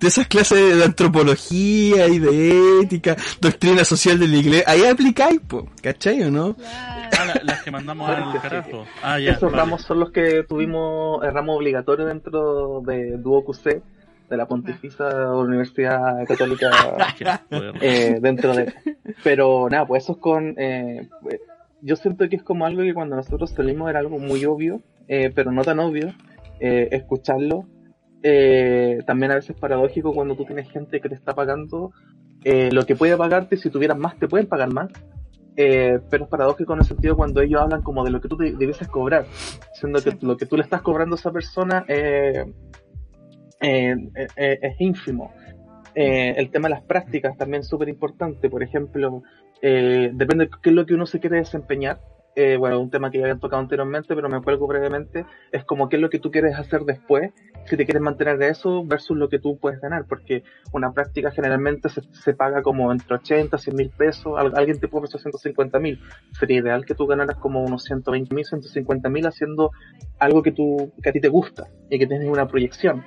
De 0.00 0.06
esas 0.06 0.28
clases 0.28 0.76
de 0.76 0.84
antropología 0.84 2.06
y 2.06 2.20
de 2.20 2.80
ética, 2.82 3.16
doctrina 3.40 3.84
social 3.84 4.18
de 4.20 4.28
la 4.28 4.36
iglesia, 4.36 4.64
ahí 4.68 4.84
aplicáis, 4.84 5.40
po, 5.40 5.68
¿cachai 5.82 6.22
o 6.22 6.30
no? 6.30 6.54
Claro. 6.54 7.08
Ah, 7.18 7.24
la- 7.26 7.40
las 7.42 7.62
que 7.64 7.70
mandamos 7.72 8.08
al 8.08 8.40
carajo. 8.40 8.86
Ah, 9.02 9.18
ya. 9.18 9.32
Esos 9.32 9.50
vale. 9.50 9.56
ramos 9.56 9.82
son 9.82 9.98
los 9.98 10.12
que 10.12 10.44
tuvimos, 10.48 11.22
el 11.24 11.32
ramo 11.34 11.56
obligatorio 11.56 12.06
dentro 12.06 12.80
de 12.86 13.16
Duo 13.18 13.44
QC, 13.44 13.82
de 14.28 14.36
la 14.36 14.46
Pontificia 14.46 15.06
Universidad 15.32 16.24
Católica 16.26 16.70
joder. 17.50 17.74
eh, 17.80 18.18
dentro 18.20 18.54
de 18.54 18.72
pero 19.24 19.68
nada 19.70 19.86
pues 19.86 20.04
eso 20.04 20.12
es 20.12 20.18
con 20.18 20.54
eh, 20.58 21.08
eh, 21.30 21.38
yo 21.80 21.96
siento 21.96 22.28
que 22.28 22.36
es 22.36 22.42
como 22.42 22.66
algo 22.66 22.82
que 22.82 22.92
cuando 22.94 23.16
nosotros 23.16 23.50
salimos 23.50 23.88
era 23.90 24.00
algo 24.00 24.18
muy 24.18 24.44
obvio 24.44 24.80
eh, 25.08 25.30
pero 25.34 25.50
no 25.52 25.62
tan 25.64 25.78
obvio 25.80 26.12
eh, 26.60 26.88
escucharlo 26.92 27.64
eh, 28.22 28.98
también 29.06 29.32
a 29.32 29.36
veces 29.36 29.56
paradójico 29.56 30.12
cuando 30.12 30.34
tú 30.34 30.44
tienes 30.44 30.68
gente 30.70 31.00
que 31.00 31.08
te 31.08 31.14
está 31.14 31.34
pagando 31.34 31.92
eh, 32.44 32.70
lo 32.72 32.84
que 32.84 32.96
puede 32.96 33.16
pagarte 33.16 33.56
si 33.56 33.70
tuvieras 33.70 33.96
más 33.98 34.18
te 34.18 34.28
pueden 34.28 34.46
pagar 34.48 34.72
más 34.72 34.88
eh, 35.56 35.98
pero 36.10 36.24
es 36.24 36.30
paradójico 36.30 36.72
en 36.72 36.80
el 36.80 36.84
sentido 36.84 37.16
cuando 37.16 37.40
ellos 37.40 37.60
hablan 37.60 37.82
como 37.82 38.04
de 38.04 38.10
lo 38.10 38.20
que 38.20 38.28
tú 38.28 38.36
te- 38.36 38.52
debieses 38.52 38.86
cobrar 38.88 39.26
siendo 39.74 40.00
que 40.02 40.16
lo 40.20 40.36
que 40.36 40.46
tú 40.46 40.56
le 40.56 40.62
estás 40.62 40.82
cobrando 40.82 41.14
a 41.16 41.18
esa 41.18 41.32
persona 41.32 41.84
eh, 41.88 42.44
eh, 43.60 43.96
eh, 44.36 44.58
es 44.62 44.80
ínfimo 44.80 45.32
eh, 46.00 46.34
el 46.36 46.50
tema 46.50 46.68
de 46.68 46.76
las 46.76 46.84
prácticas 46.84 47.36
también 47.36 47.62
es 47.62 47.68
súper 47.68 47.88
importante. 47.88 48.48
Por 48.48 48.62
ejemplo, 48.62 49.24
eh, 49.60 50.10
depende 50.14 50.44
de 50.44 50.50
qué 50.62 50.70
es 50.70 50.76
lo 50.76 50.86
que 50.86 50.94
uno 50.94 51.06
se 51.06 51.18
quiere 51.18 51.38
desempeñar. 51.38 52.00
Bueno, 52.60 52.78
un 52.78 52.88
tema 52.88 53.10
que 53.10 53.18
ya 53.18 53.24
habían 53.24 53.40
tocado 53.40 53.60
anteriormente, 53.60 54.14
pero 54.14 54.28
me 54.28 54.40
cuelgo 54.40 54.68
brevemente. 54.68 55.26
Es 55.50 55.64
como 55.64 55.88
qué 55.88 55.96
es 55.96 56.02
lo 56.02 56.08
que 56.08 56.20
tú 56.20 56.30
quieres 56.30 56.56
hacer 56.56 56.82
después, 56.82 57.32
si 57.64 57.76
te 57.76 57.84
quieres 57.84 58.00
mantener 58.00 58.38
de 58.38 58.48
eso 58.50 58.84
versus 58.84 59.16
lo 59.16 59.28
que 59.28 59.40
tú 59.40 59.58
puedes 59.58 59.80
ganar. 59.80 60.04
Porque 60.08 60.44
una 60.72 60.92
práctica 60.92 61.32
generalmente 61.32 61.88
se, 61.88 62.34
paga 62.34 62.62
como 62.62 62.92
entre 62.92 63.16
80, 63.16 63.58
100 63.58 63.74
mil 63.74 63.90
pesos. 63.90 64.38
Al- 64.38 64.56
alguien 64.56 64.78
te 64.78 64.86
puede 64.86 65.06
ofrecer 65.06 65.22
150 65.22 65.80
mil. 65.80 65.98
Sería 66.38 66.60
ideal 66.60 66.86
que 66.86 66.94
tú 66.94 67.08
ganaras 67.08 67.38
como 67.38 67.60
unos 67.64 67.82
120 67.82 68.32
mil, 68.32 68.44
150 68.44 69.08
mil 69.08 69.26
haciendo 69.26 69.72
algo 70.20 70.44
que, 70.44 70.52
tú, 70.52 70.92
que 71.02 71.08
a 71.08 71.12
ti 71.12 71.20
te 71.20 71.28
gusta 71.28 71.66
y 71.90 71.98
que 71.98 72.06
tienes 72.06 72.28
una 72.28 72.46
proyección 72.46 73.04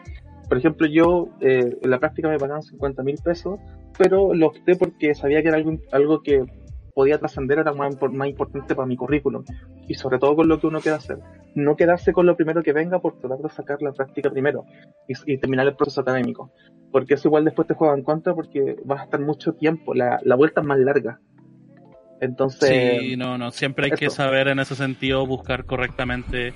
por 0.52 0.58
ejemplo, 0.58 0.86
yo 0.86 1.30
eh, 1.40 1.78
en 1.82 1.90
la 1.90 1.98
práctica 1.98 2.28
me 2.28 2.38
pagaban 2.38 2.62
50 2.62 3.04
mil 3.04 3.16
pesos, 3.24 3.58
pero 3.98 4.34
lo 4.34 4.48
opté 4.48 4.76
porque 4.76 5.16
sabía 5.16 5.42
que 5.42 5.48
era 5.48 5.56
algo, 5.56 5.78
algo 5.94 6.22
que 6.22 6.44
podía 6.94 7.18
trascender 7.20 7.60
era 7.60 7.72
más, 7.72 7.96
más 8.12 8.28
importante 8.28 8.76
para 8.76 8.86
mi 8.86 8.98
currículum 8.98 9.46
y 9.88 9.94
sobre 9.94 10.20
todo 10.20 10.36
con 10.36 10.50
lo 10.50 10.60
que 10.60 10.68
uno 10.68 10.82
quiere 10.82 10.98
hacer. 10.98 11.20
No 11.56 11.78
quedarse 11.78 12.12
con 12.12 12.26
lo 12.26 12.36
primero 12.36 12.64
que 12.64 12.74
venga 12.74 13.00
por 13.00 13.18
tratar 13.18 13.38
de 13.38 13.48
sacar 13.48 13.82
la 13.82 13.94
práctica 13.94 14.30
primero 14.30 14.66
y, 15.08 15.14
y 15.26 15.38
terminar 15.38 15.68
el 15.68 15.76
proceso 15.78 16.02
académico. 16.02 16.52
Porque 16.92 17.14
eso 17.14 17.30
igual 17.30 17.46
después 17.46 17.70
te 17.70 17.74
juega 17.74 17.94
en 17.94 18.04
contra 18.04 18.36
porque 18.36 18.76
vas 18.84 19.00
a 19.00 19.04
estar 19.06 19.22
mucho 19.22 19.54
tiempo, 19.54 19.94
la, 19.94 20.20
la 20.26 20.36
vuelta 20.36 20.60
es 20.60 20.68
más 20.68 20.80
larga. 20.80 21.22
Entonces, 22.20 23.00
Sí, 23.00 23.16
no, 23.16 23.38
no, 23.38 23.52
siempre 23.52 23.86
hay 23.86 23.92
que 23.92 24.10
saber 24.10 24.50
en 24.50 24.60
ese 24.60 24.76
sentido 24.76 25.26
buscar 25.26 25.64
correctamente. 25.64 26.54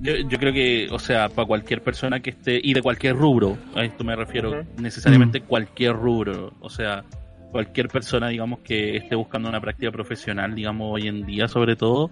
Yo, 0.00 0.16
yo 0.16 0.38
creo 0.38 0.52
que, 0.52 0.88
o 0.90 0.98
sea, 0.98 1.28
para 1.28 1.46
cualquier 1.46 1.82
persona 1.82 2.20
que 2.20 2.30
esté, 2.30 2.60
y 2.62 2.74
de 2.74 2.82
cualquier 2.82 3.16
rubro, 3.16 3.56
a 3.74 3.84
esto 3.84 4.04
me 4.04 4.16
refiero, 4.16 4.64
necesariamente 4.78 5.40
cualquier 5.42 5.92
rubro, 5.94 6.52
o 6.60 6.68
sea, 6.68 7.04
cualquier 7.52 7.88
persona, 7.88 8.28
digamos, 8.28 8.60
que 8.60 8.96
esté 8.96 9.14
buscando 9.14 9.48
una 9.48 9.60
práctica 9.60 9.92
profesional, 9.92 10.54
digamos, 10.54 10.88
hoy 10.92 11.08
en 11.08 11.24
día, 11.24 11.46
sobre 11.48 11.76
todo, 11.76 12.10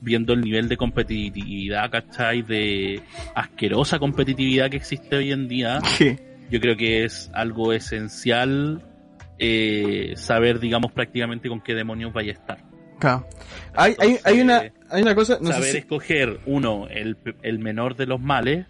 viendo 0.00 0.32
el 0.32 0.40
nivel 0.40 0.68
de 0.68 0.76
competitividad, 0.76 1.90
¿cachai? 1.90 2.42
De 2.42 3.00
asquerosa 3.34 3.98
competitividad 3.98 4.70
que 4.70 4.78
existe 4.78 5.16
hoy 5.16 5.32
en 5.32 5.46
día, 5.48 5.80
Sí. 5.98 6.16
yo 6.50 6.60
creo 6.60 6.76
que 6.76 7.04
es 7.04 7.30
algo 7.32 7.72
esencial 7.72 8.82
eh, 9.38 10.14
saber, 10.16 10.58
digamos, 10.60 10.92
prácticamente 10.92 11.48
con 11.48 11.60
qué 11.60 11.74
demonios 11.74 12.12
vaya 12.12 12.32
a 12.32 12.34
estar. 12.34 12.58
Claro. 12.98 13.26
Hay, 13.74 13.94
hay, 13.98 14.18
hay, 14.24 14.40
una, 14.40 14.64
hay 14.90 15.02
una 15.02 15.14
cosa, 15.14 15.38
no 15.40 15.48
saber 15.48 15.64
sé 15.64 15.72
si- 15.72 15.78
escoger, 15.78 16.40
uno, 16.46 16.86
el, 16.88 17.16
el 17.42 17.58
menor 17.58 17.96
de 17.96 18.06
los 18.06 18.20
males, 18.20 18.66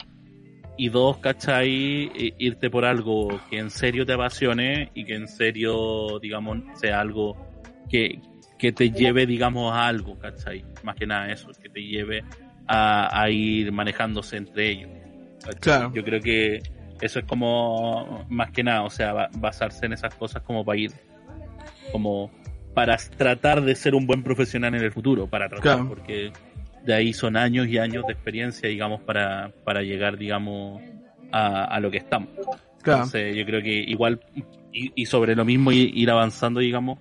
y 0.76 0.88
dos, 0.88 1.18
¿cachai? 1.18 1.68
I- 1.70 2.34
Irte 2.38 2.70
por 2.70 2.84
algo 2.84 3.28
que 3.50 3.58
en 3.58 3.70
serio 3.70 4.06
te 4.06 4.12
apasione 4.14 4.90
y 4.94 5.04
que 5.04 5.14
en 5.14 5.28
serio, 5.28 6.18
digamos, 6.20 6.58
sea 6.74 7.00
algo 7.00 7.36
que, 7.90 8.20
que 8.58 8.72
te 8.72 8.90
lleve, 8.90 9.26
digamos, 9.26 9.72
a 9.74 9.86
algo, 9.86 10.18
¿cachai? 10.18 10.64
Más 10.82 10.96
que 10.96 11.06
nada 11.06 11.30
eso, 11.32 11.50
que 11.62 11.68
te 11.68 11.82
lleve 11.82 12.24
a, 12.66 13.20
a 13.22 13.28
ir 13.30 13.70
manejándose 13.72 14.36
entre 14.38 14.70
ellos. 14.70 14.90
Claro. 15.60 15.92
Yo 15.94 16.02
creo 16.04 16.20
que 16.20 16.62
eso 17.00 17.18
es 17.18 17.24
como, 17.26 18.24
más 18.30 18.50
que 18.50 18.62
nada, 18.62 18.82
o 18.82 18.90
sea, 18.90 19.12
ba- 19.12 19.30
basarse 19.34 19.84
en 19.86 19.92
esas 19.94 20.14
cosas 20.14 20.42
como 20.42 20.64
para 20.64 20.78
ir, 20.78 20.92
como 21.92 22.30
para 22.74 22.96
tratar 23.16 23.62
de 23.62 23.74
ser 23.74 23.94
un 23.94 24.06
buen 24.06 24.22
profesional 24.22 24.74
en 24.74 24.82
el 24.82 24.92
futuro, 24.92 25.26
para 25.26 25.48
tratar, 25.48 25.62
Claro. 25.76 25.88
porque 25.88 26.32
de 26.84 26.94
ahí 26.94 27.12
son 27.12 27.36
años 27.36 27.66
y 27.68 27.78
años 27.78 28.04
de 28.06 28.12
experiencia, 28.12 28.68
digamos, 28.68 29.00
para, 29.02 29.50
para 29.64 29.82
llegar, 29.82 30.16
digamos, 30.16 30.80
a, 31.32 31.64
a 31.64 31.80
lo 31.80 31.90
que 31.90 31.98
estamos. 31.98 32.28
claro. 32.82 33.04
Entonces, 33.04 33.36
yo 33.36 33.44
creo 33.44 33.62
que 33.62 33.72
igual, 33.74 34.20
y, 34.72 34.92
y 34.94 35.06
sobre 35.06 35.34
lo 35.34 35.44
mismo, 35.44 35.72
ir, 35.72 36.10
avanzando, 36.10 36.60
digamos, 36.60 36.98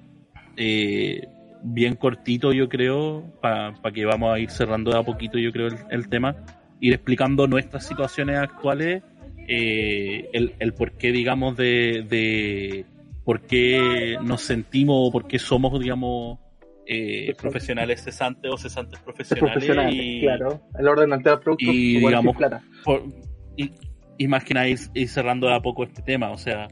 eh, 0.58 1.28
bien 1.64 1.96
cortito, 1.96 2.52
yo 2.52 2.68
creo, 2.68 3.24
para 3.42 3.74
que 3.94 4.06
vamos 4.06 4.34
a 4.34 4.40
ir 4.40 4.50
cerrando 4.50 4.92
de 4.92 4.98
a 5.00 5.04
poquito, 5.04 5.38
yo 5.38 5.52
creo, 5.52 5.68
el, 5.68 5.78
el 5.92 6.10
tema, 6.10 6.36
ir 6.82 6.94
explicando 6.94 7.48
nuestras 7.48 7.86
situaciones 7.86 8.38
actuales, 8.38 9.04
eh, 9.48 10.30
el, 10.34 10.54
el 10.60 10.74
por 10.74 10.92
qué, 10.94 11.12
digamos, 11.12 11.56
de, 11.58 12.06
de 12.10 12.86
por 13.30 13.42
qué 13.42 14.18
nos 14.24 14.42
sentimos 14.42 14.96
o 15.08 15.12
por 15.12 15.28
qué 15.28 15.38
somos, 15.38 15.80
digamos, 15.80 16.40
eh, 16.88 17.36
profesionales 17.40 18.04
cesantes 18.04 18.52
o 18.52 18.58
cesantes 18.58 18.98
es 18.98 19.04
profesionales. 19.04 19.52
profesional, 19.54 19.94
y, 19.94 20.22
claro. 20.22 20.62
El 20.80 20.88
orden 20.88 21.10
de 21.12 21.16
entrega 21.18 21.38
de 21.38 21.44
productos 21.44 21.68
y, 21.76 22.00
digamos, 22.00 22.36
por- 22.84 23.04
y, 23.56 23.72
y 24.18 24.28
más 24.28 24.44
que 24.44 24.56
nada 24.56 24.68
ir, 24.68 24.80
ir 24.96 25.08
cerrando 25.08 25.46
de 25.46 25.54
a 25.54 25.60
poco 25.60 25.84
este 25.84 26.02
tema. 26.02 26.32
O 26.32 26.40
sea, 26.40 26.70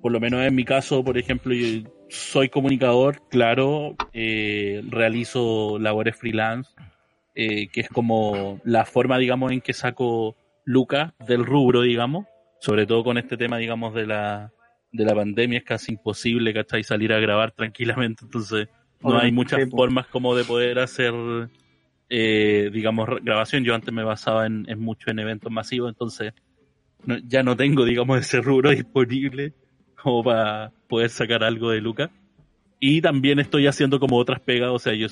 por 0.00 0.12
lo 0.12 0.20
menos 0.20 0.46
en 0.46 0.54
mi 0.54 0.64
caso, 0.64 1.02
por 1.02 1.18
ejemplo, 1.18 1.52
yo 1.52 1.90
soy 2.08 2.50
comunicador, 2.50 3.26
claro, 3.28 3.96
eh, 4.12 4.82
realizo 4.88 5.76
labores 5.80 6.14
freelance, 6.14 6.70
eh, 7.34 7.66
que 7.66 7.80
es 7.80 7.88
como 7.88 8.60
la 8.62 8.84
forma, 8.84 9.18
digamos, 9.18 9.50
en 9.50 9.60
que 9.60 9.72
saco 9.72 10.36
lucas 10.64 11.14
del 11.26 11.44
rubro, 11.44 11.82
digamos, 11.82 12.26
sobre 12.60 12.86
todo 12.86 13.02
con 13.02 13.18
este 13.18 13.36
tema, 13.36 13.58
digamos, 13.58 13.92
de 13.92 14.06
la, 14.06 14.52
de 14.92 15.04
la 15.04 15.14
pandemia, 15.14 15.58
es 15.58 15.64
casi 15.64 15.92
imposible, 15.92 16.54
¿cachai? 16.54 16.82
Salir 16.82 17.12
a 17.12 17.18
grabar 17.20 17.52
tranquilamente, 17.52 18.24
entonces 18.24 18.68
no 19.02 19.18
hay 19.18 19.30
muchas 19.32 19.64
sí, 19.64 19.70
formas 19.70 20.06
como 20.06 20.34
de 20.34 20.44
poder 20.44 20.78
hacer 20.78 21.12
eh, 22.08 22.70
digamos, 22.72 23.08
grabación. 23.22 23.64
Yo 23.64 23.74
antes 23.74 23.92
me 23.92 24.04
basaba 24.04 24.46
en, 24.46 24.64
en 24.68 24.78
mucho 24.80 25.10
en 25.10 25.18
eventos 25.18 25.50
masivos, 25.50 25.88
entonces 25.90 26.32
no- 27.04 27.18
ya 27.18 27.42
no 27.42 27.56
tengo, 27.56 27.84
digamos, 27.84 28.18
ese 28.20 28.40
rubro 28.40 28.70
disponible 28.72 29.52
como 30.02 30.24
para 30.24 30.72
poder 30.88 31.10
sacar 31.10 31.42
algo 31.44 31.70
de 31.70 31.80
Luca. 31.80 32.10
Y 32.78 33.00
también 33.00 33.38
estoy 33.38 33.66
haciendo 33.66 33.98
como 33.98 34.16
otras 34.16 34.40
pegas, 34.40 34.70
o 34.70 34.78
sea, 34.78 34.94
yo 34.94 35.08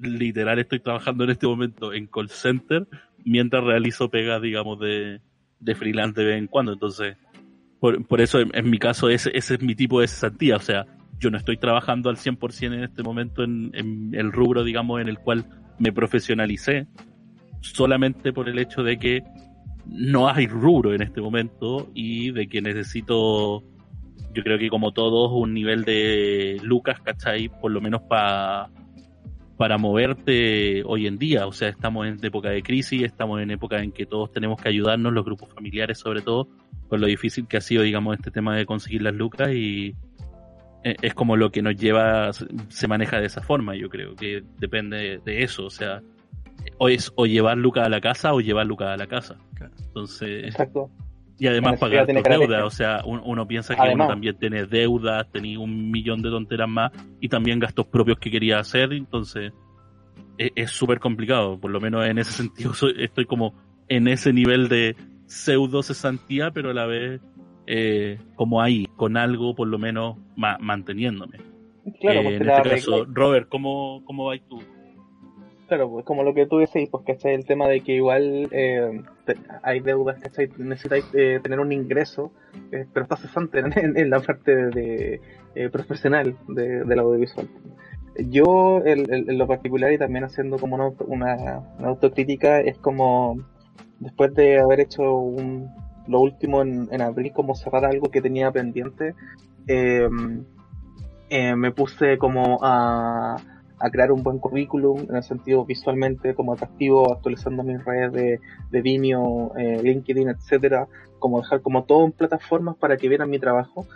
literal 0.00 0.58
estoy 0.58 0.80
trabajando 0.80 1.24
en 1.24 1.30
este 1.30 1.46
momento 1.46 1.92
en 1.92 2.06
call 2.06 2.28
center 2.28 2.88
mientras 3.24 3.62
realizo 3.62 4.08
pegas, 4.08 4.42
digamos, 4.42 4.80
de, 4.80 5.20
de 5.60 5.74
freelance 5.74 6.20
de 6.20 6.26
vez 6.26 6.38
en 6.38 6.48
cuando. 6.48 6.72
Entonces, 6.72 7.16
por, 7.82 8.20
eso 8.20 8.38
en, 8.38 8.70
mi 8.70 8.78
caso 8.78 9.08
ese, 9.08 9.32
es 9.34 9.60
mi 9.60 9.74
tipo 9.74 10.00
de 10.00 10.06
cesantía, 10.06 10.54
o 10.54 10.60
sea, 10.60 10.86
yo 11.18 11.32
no 11.32 11.36
estoy 11.36 11.56
trabajando 11.56 12.10
al 12.10 12.16
100% 12.16 12.66
en 12.66 12.84
este 12.84 13.02
momento 13.02 13.42
en, 13.42 13.72
en 13.74 14.14
el 14.14 14.30
rubro, 14.30 14.62
digamos, 14.62 15.00
en 15.00 15.08
el 15.08 15.18
cual 15.18 15.44
me 15.80 15.92
profesionalicé, 15.92 16.86
solamente 17.60 18.32
por 18.32 18.48
el 18.48 18.60
hecho 18.60 18.84
de 18.84 19.00
que 19.00 19.24
no 19.84 20.28
hay 20.28 20.46
rubro 20.46 20.94
en 20.94 21.02
este 21.02 21.20
momento 21.20 21.90
y 21.92 22.30
de 22.30 22.46
que 22.46 22.62
necesito, 22.62 23.64
yo 24.32 24.42
creo 24.44 24.58
que 24.58 24.68
como 24.68 24.92
todos, 24.92 25.32
un 25.32 25.52
nivel 25.52 25.82
de 25.82 26.60
lucas, 26.62 27.00
¿cachai? 27.00 27.48
Por 27.48 27.72
lo 27.72 27.80
menos 27.80 28.02
para 28.02 28.70
para 29.56 29.78
moverte 29.78 30.82
hoy 30.84 31.06
en 31.06 31.18
día. 31.18 31.46
O 31.46 31.52
sea, 31.52 31.68
estamos 31.68 32.06
en 32.06 32.24
época 32.24 32.50
de 32.50 32.62
crisis, 32.62 33.02
estamos 33.02 33.40
en 33.40 33.50
época 33.50 33.82
en 33.82 33.92
que 33.92 34.06
todos 34.06 34.32
tenemos 34.32 34.60
que 34.60 34.68
ayudarnos, 34.68 35.12
los 35.12 35.24
grupos 35.24 35.52
familiares 35.52 35.98
sobre 35.98 36.22
todo, 36.22 36.48
con 36.88 37.00
lo 37.00 37.06
difícil 37.06 37.46
que 37.46 37.56
ha 37.56 37.60
sido, 37.60 37.82
digamos, 37.82 38.16
este 38.16 38.30
tema 38.30 38.56
de 38.56 38.66
conseguir 38.66 39.02
las 39.02 39.14
lucas 39.14 39.50
y 39.52 39.94
eh, 40.84 40.96
es 41.00 41.14
como 41.14 41.36
lo 41.36 41.50
que 41.50 41.62
nos 41.62 41.76
lleva, 41.76 42.32
se 42.32 42.88
maneja 42.88 43.20
de 43.20 43.26
esa 43.26 43.40
forma, 43.40 43.76
yo 43.76 43.88
creo 43.88 44.16
que 44.16 44.42
depende 44.58 45.20
de 45.24 45.42
eso, 45.42 45.66
o 45.66 45.70
sea, 45.70 46.02
o 46.78 46.88
es 46.88 47.12
o 47.16 47.26
llevar 47.26 47.56
lucas 47.56 47.86
a 47.86 47.88
la 47.88 48.00
casa 48.00 48.34
o 48.34 48.40
llevar 48.40 48.66
lucas 48.66 48.88
a 48.88 48.96
la 48.96 49.06
casa. 49.06 49.36
Entonces, 49.86 50.44
Exacto. 50.44 50.90
Y 51.38 51.46
además 51.46 51.78
pagar 51.80 52.06
tus 52.06 52.22
deudas, 52.22 52.62
o 52.64 52.70
sea, 52.70 53.02
un- 53.04 53.20
uno 53.24 53.46
piensa 53.48 53.74
que 53.74 53.80
Además. 53.82 54.04
uno 54.06 54.06
también 54.14 54.36
tiene 54.38 54.66
deudas, 54.66 55.30
tenía 55.30 55.58
un 55.58 55.90
millón 55.90 56.22
de 56.22 56.30
tonteras 56.30 56.68
más 56.68 56.92
y 57.20 57.28
también 57.28 57.58
gastos 57.58 57.86
propios 57.86 58.18
que 58.18 58.30
quería 58.30 58.58
hacer, 58.58 58.92
entonces 58.92 59.52
e- 60.38 60.52
es 60.54 60.70
súper 60.70 61.00
complicado, 61.00 61.58
por 61.58 61.70
lo 61.70 61.80
menos 61.80 62.04
en 62.06 62.18
ese 62.18 62.32
sentido 62.42 62.74
soy- 62.74 62.94
estoy 62.98 63.24
como 63.26 63.54
en 63.88 64.08
ese 64.08 64.32
nivel 64.32 64.68
de 64.68 64.96
pseudo 65.26 65.82
cesantía, 65.82 66.50
pero 66.50 66.70
a 66.70 66.74
la 66.74 66.86
vez 66.86 67.20
eh, 67.66 68.18
como 68.34 68.60
ahí, 68.60 68.86
con 68.96 69.16
algo 69.16 69.54
por 69.54 69.68
lo 69.68 69.78
menos 69.78 70.16
ma- 70.36 70.58
manteniéndome. 70.60 71.38
Claro, 72.00 72.20
Eh, 72.20 72.22
porque 72.24 72.36
en 72.36 72.48
este 72.48 72.68
caso, 72.70 73.04
Robert, 73.08 73.48
¿cómo, 73.48 74.02
cómo 74.04 74.26
vas 74.26 74.40
tú? 74.48 74.60
Claro, 75.72 75.88
pues 75.88 76.04
como 76.04 76.22
lo 76.22 76.34
que 76.34 76.44
tú 76.44 76.58
decís, 76.58 76.90
pues 76.90 77.02
¿cachai? 77.06 77.32
El 77.32 77.46
tema 77.46 77.66
de 77.66 77.80
que 77.80 77.94
igual 77.94 78.46
eh, 78.50 79.00
hay 79.62 79.80
deudas, 79.80 80.20
¿cachai? 80.20 80.50
Necesitáis 80.58 81.06
eh, 81.14 81.40
tener 81.42 81.60
un 81.60 81.72
ingreso, 81.72 82.30
eh, 82.70 82.84
pero 82.92 83.04
estás 83.04 83.20
cesante 83.22 83.60
en, 83.60 84.10
la 84.10 84.20
parte 84.20 84.54
de, 84.68 85.22
eh, 85.54 85.70
profesional 85.70 86.36
de, 86.46 86.84
del 86.84 86.98
audiovisual. 86.98 87.48
Yo, 88.28 88.82
en, 88.84 89.10
en- 89.14 89.38
lo 89.38 89.46
particular, 89.46 89.90
y 89.90 89.96
también 89.96 90.24
haciendo 90.24 90.58
como 90.58 90.74
una, 90.74 90.88
una, 91.06 91.60
una 91.78 91.88
autocrítica, 91.88 92.60
es 92.60 92.76
como 92.76 93.38
después 93.98 94.34
de 94.34 94.60
haber 94.60 94.80
hecho 94.80 95.10
un, 95.10 95.70
lo 96.06 96.20
último 96.20 96.60
en, 96.60 96.86
en 96.92 97.00
abril, 97.00 97.32
como 97.32 97.54
cerrar 97.54 97.86
algo 97.86 98.10
que 98.10 98.20
tenía 98.20 98.50
pendiente, 98.50 99.14
eh, 99.66 100.06
me 101.56 101.72
puse 101.72 102.18
como 102.18 102.58
a 102.60 103.36
a 103.82 103.90
crear 103.90 104.12
un 104.12 104.22
buen 104.22 104.38
currículum 104.38 105.00
en 105.08 105.16
el 105.16 105.22
sentido 105.22 105.64
visualmente 105.64 106.34
como 106.34 106.52
atractivo, 106.52 107.12
actualizando 107.12 107.62
mis 107.62 107.84
redes 107.84 108.12
de, 108.12 108.40
de 108.70 108.82
Vimeo, 108.82 109.52
eh, 109.58 109.80
LinkedIn, 109.82 110.28
etcétera, 110.28 110.86
como 111.18 111.40
dejar 111.40 111.62
como 111.62 111.84
todo 111.84 112.04
en 112.04 112.12
plataformas 112.12 112.76
para 112.76 112.96
que 112.96 113.08
vieran 113.08 113.28
mi 113.28 113.38
trabajo. 113.38 113.86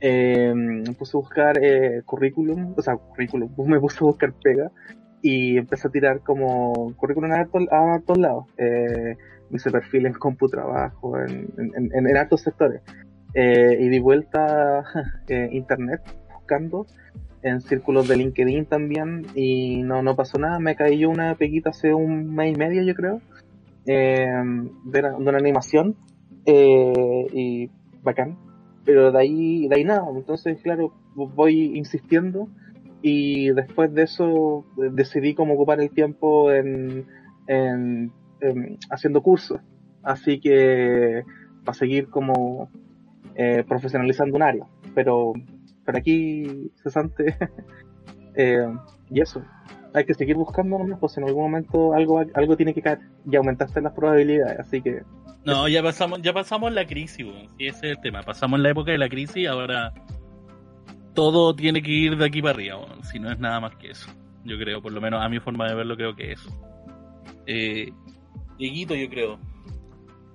Eh, 0.00 0.52
me 0.54 0.92
puse 0.92 1.16
a 1.16 1.20
buscar 1.20 1.58
eh, 1.62 2.02
currículum, 2.04 2.74
o 2.76 2.82
sea, 2.82 2.96
currículum, 2.96 3.50
me 3.66 3.80
puse 3.80 3.98
a 3.98 4.06
buscar 4.06 4.32
pega 4.32 4.70
y 5.22 5.56
empecé 5.56 5.88
a 5.88 5.90
tirar 5.90 6.20
como 6.20 6.92
currículum 6.96 7.32
a 7.32 7.36
hartos, 7.36 7.62
a 7.70 7.94
hartos 7.94 8.18
lados. 8.18 8.46
Eh, 8.58 9.16
hice 9.50 9.70
perfil 9.70 10.06
en 10.06 10.14
CompuTrabajo, 10.14 11.18
en, 11.18 11.48
en, 11.56 11.90
en, 11.92 12.06
en 12.06 12.16
hartos 12.16 12.42
sectores. 12.42 12.82
Eh, 13.34 13.78
y 13.80 13.88
di 13.88 13.98
vuelta 13.98 14.84
eh, 15.28 15.48
internet 15.52 16.02
buscando 16.34 16.86
en 17.42 17.60
círculos 17.60 18.08
de 18.08 18.16
LinkedIn 18.16 18.66
también 18.66 19.26
y 19.34 19.82
no, 19.82 20.02
no 20.02 20.16
pasó 20.16 20.38
nada, 20.38 20.58
me 20.58 20.76
cayó 20.76 21.10
una 21.10 21.34
peguita 21.34 21.70
hace 21.70 21.92
un 21.92 22.34
mes 22.34 22.54
y 22.54 22.58
medio 22.58 22.82
yo 22.82 22.94
creo 22.94 23.20
eh, 23.86 24.28
de, 24.84 25.12
una, 25.16 25.38
animación 25.38 25.96
eh, 26.46 27.26
y 27.32 27.70
bacán 28.02 28.38
pero 28.84 29.12
de 29.12 29.18
ahí, 29.20 29.68
de 29.68 29.76
ahí 29.76 29.84
nada, 29.84 30.04
entonces 30.14 30.60
claro 30.62 30.92
voy 31.14 31.76
insistiendo 31.76 32.48
y 33.02 33.50
después 33.50 33.92
de 33.92 34.02
eso 34.02 34.64
eh, 34.78 34.90
decidí 34.92 35.34
como 35.34 35.54
ocupar 35.54 35.80
el 35.80 35.90
tiempo 35.90 36.52
en, 36.52 37.06
en, 37.48 38.12
en 38.40 38.78
haciendo 38.90 39.22
cursos. 39.22 39.60
Así 40.02 40.40
que 40.40 41.24
para 41.64 41.78
seguir 41.78 42.08
como 42.08 42.68
eh, 43.34 43.64
profesionalizando 43.66 44.36
un 44.36 44.42
área. 44.42 44.66
Pero, 44.94 45.32
pero 45.84 45.98
aquí, 45.98 46.70
cesante, 46.82 47.36
eh, 48.36 48.66
y 49.10 49.20
eso. 49.20 49.42
Hay 49.94 50.06
que 50.06 50.14
seguir 50.14 50.36
buscando 50.36 50.78
nomás, 50.78 50.98
pues 50.98 51.18
en 51.18 51.24
algún 51.24 51.42
momento 51.42 51.92
algo, 51.92 52.22
algo 52.34 52.56
tiene 52.56 52.72
que 52.72 52.80
caer 52.80 53.00
y 53.30 53.36
aumentaste 53.36 53.82
las 53.82 53.92
probabilidades, 53.92 54.58
así 54.58 54.80
que 54.80 55.02
No, 55.44 55.68
ya 55.68 55.82
pasamos, 55.82 56.22
ya 56.22 56.32
pasamos 56.32 56.72
la 56.72 56.86
crisis. 56.86 57.26
Sí, 57.58 57.66
ese 57.66 57.90
es 57.90 57.96
el 57.96 58.00
tema. 58.00 58.22
Pasamos 58.22 58.58
la 58.60 58.70
época 58.70 58.92
de 58.92 58.98
la 58.98 59.10
crisis, 59.10 59.46
ahora 59.48 59.92
todo 61.14 61.54
tiene 61.54 61.82
que 61.82 61.90
ir 61.90 62.16
de 62.16 62.24
aquí 62.24 62.40
para 62.40 62.54
arriba. 62.54 62.78
Si 63.02 63.18
no 63.18 63.30
es 63.30 63.38
nada 63.38 63.60
más 63.60 63.76
que 63.76 63.90
eso. 63.90 64.10
Yo 64.44 64.58
creo, 64.58 64.80
por 64.80 64.92
lo 64.92 65.00
menos 65.00 65.22
a 65.22 65.28
mi 65.28 65.38
forma 65.40 65.68
de 65.68 65.74
verlo, 65.74 65.96
creo 65.96 66.16
que 66.16 66.32
eso. 66.32 66.50
Eh, 67.46 67.92
Dieguito, 68.58 68.94
yo 68.94 69.08
creo. 69.08 69.38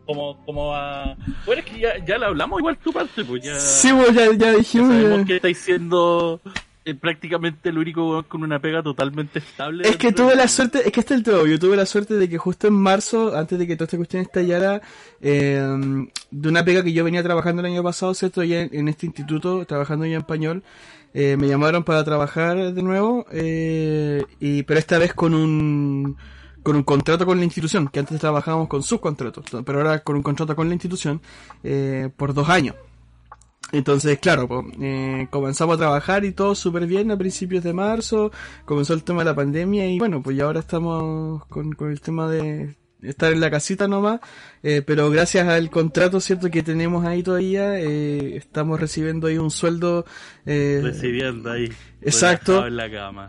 Como, 0.08 0.44
como 0.46 0.74
a... 0.74 1.16
Bueno, 1.46 1.62
es 1.62 1.66
que 1.66 1.80
ya, 1.80 2.04
ya 2.04 2.18
lo 2.18 2.28
hablamos 2.28 2.60
igual 2.60 2.78
tu 2.78 2.92
parte, 2.92 3.24
pues 3.24 3.44
ya... 3.44 3.60
Sí, 3.60 3.92
pues 3.94 4.16
ya, 4.16 4.26
ya 4.32 4.34
ya 4.34 4.52
dijimos. 4.54 4.90
sabemos 4.90 5.20
ya. 5.20 5.26
que 5.26 5.36
estáis 5.36 5.58
siendo 5.60 6.42
eh, 6.86 6.96
prácticamente 6.96 7.70
el 7.70 7.78
único 7.78 8.24
con 8.24 8.42
una 8.42 8.60
pega 8.60 8.82
totalmente 8.82 9.40
estable. 9.40 9.88
Es 9.88 9.98
que 9.98 10.14
tuve 10.14 10.36
la 10.36 10.48
suerte, 10.48 10.80
es 10.86 10.92
que 10.92 11.02
este 11.02 11.14
es 11.14 11.18
el 11.20 11.24
todo. 11.24 11.46
Yo 11.46 11.60
tuve 11.60 11.76
la 11.76 11.86
suerte 11.86 12.16
de 12.16 12.30
que 12.30 12.38
justo 12.38 12.68
en 12.68 12.74
marzo, 12.74 13.36
antes 13.38 13.60
de 13.60 13.68
que 13.68 13.76
toda 13.76 13.86
esta 13.86 13.98
cuestión 13.98 14.24
estallara, 14.24 14.82
eh, 15.22 15.62
de 16.32 16.50
una 16.50 16.64
pega 16.64 16.84
que 16.84 16.94
yo 16.94 17.04
venía 17.04 17.22
trabajando 17.22 17.62
el 17.62 17.66
año 17.66 17.84
pasado, 17.84 18.14
¿cierto? 18.14 18.44
Ya 18.44 18.62
en, 18.62 18.70
en 18.72 18.88
este 18.88 19.06
instituto, 19.06 19.66
trabajando 19.66 20.06
ya 20.06 20.14
en 20.14 20.22
español, 20.22 20.64
eh, 21.14 21.36
me 21.36 21.48
llamaron 21.48 21.84
para 21.84 22.04
trabajar 22.04 22.74
de 22.74 22.84
nuevo, 22.84 23.26
eh, 23.32 24.24
y, 24.40 24.64
pero 24.64 24.80
esta 24.80 24.98
vez 24.98 25.14
con 25.14 25.34
un, 25.34 26.16
con 26.68 26.76
un 26.76 26.84
contrato 26.84 27.26
con 27.26 27.38
la 27.38 27.46
institución, 27.46 27.88
que 27.88 28.00
antes 28.02 28.20
trabajábamos 28.20 28.68
con 28.68 28.84
subcontratos, 28.84 29.46
pero 29.66 29.78
ahora 29.78 30.00
con 30.00 30.18
un 30.18 30.22
contrato 30.22 30.54
con 30.54 30.68
la 30.68 30.74
institución, 30.74 31.22
eh, 31.64 32.10
por 32.18 32.34
dos 32.34 32.50
años. 32.50 32.76
Entonces, 33.72 34.20
claro, 34.20 34.50
po, 34.50 34.66
eh, 34.82 35.28
comenzamos 35.30 35.76
a 35.76 35.78
trabajar 35.78 36.26
y 36.26 36.34
todo 36.34 36.56
súper 36.56 36.86
bien 36.86 37.10
a 37.10 37.18
principios 37.18 37.64
de 37.64 37.72
marzo, 37.72 38.34
comenzó 38.66 38.94
el 38.94 39.06
tema 39.06 39.20
de 39.20 39.30
la 39.30 39.34
pandemia 39.34 39.88
y 39.88 39.98
bueno, 39.98 40.22
pues 40.22 40.36
ya 40.36 40.44
ahora 40.44 40.60
estamos 40.60 41.46
con, 41.46 41.72
con 41.72 41.90
el 41.90 42.02
tema 42.02 42.30
de 42.30 42.76
estar 43.02 43.32
en 43.32 43.40
la 43.40 43.50
casita 43.50 43.88
nomás, 43.88 44.20
eh, 44.62 44.82
pero 44.86 45.10
gracias 45.10 45.48
al 45.48 45.70
contrato, 45.70 46.20
cierto, 46.20 46.50
que 46.50 46.64
tenemos 46.64 47.06
ahí 47.06 47.24
todavía, 47.24 47.80
eh, 47.80 48.36
estamos 48.36 48.78
recibiendo 48.78 49.28
ahí 49.28 49.38
un 49.38 49.52
sueldo... 49.52 50.06
Eh, 50.46 50.82
Recibiendo 50.84 51.50
ahí. 51.50 51.72
Exacto. 52.02 52.68
en 52.68 52.76
la 52.76 52.92
cama. 52.92 53.28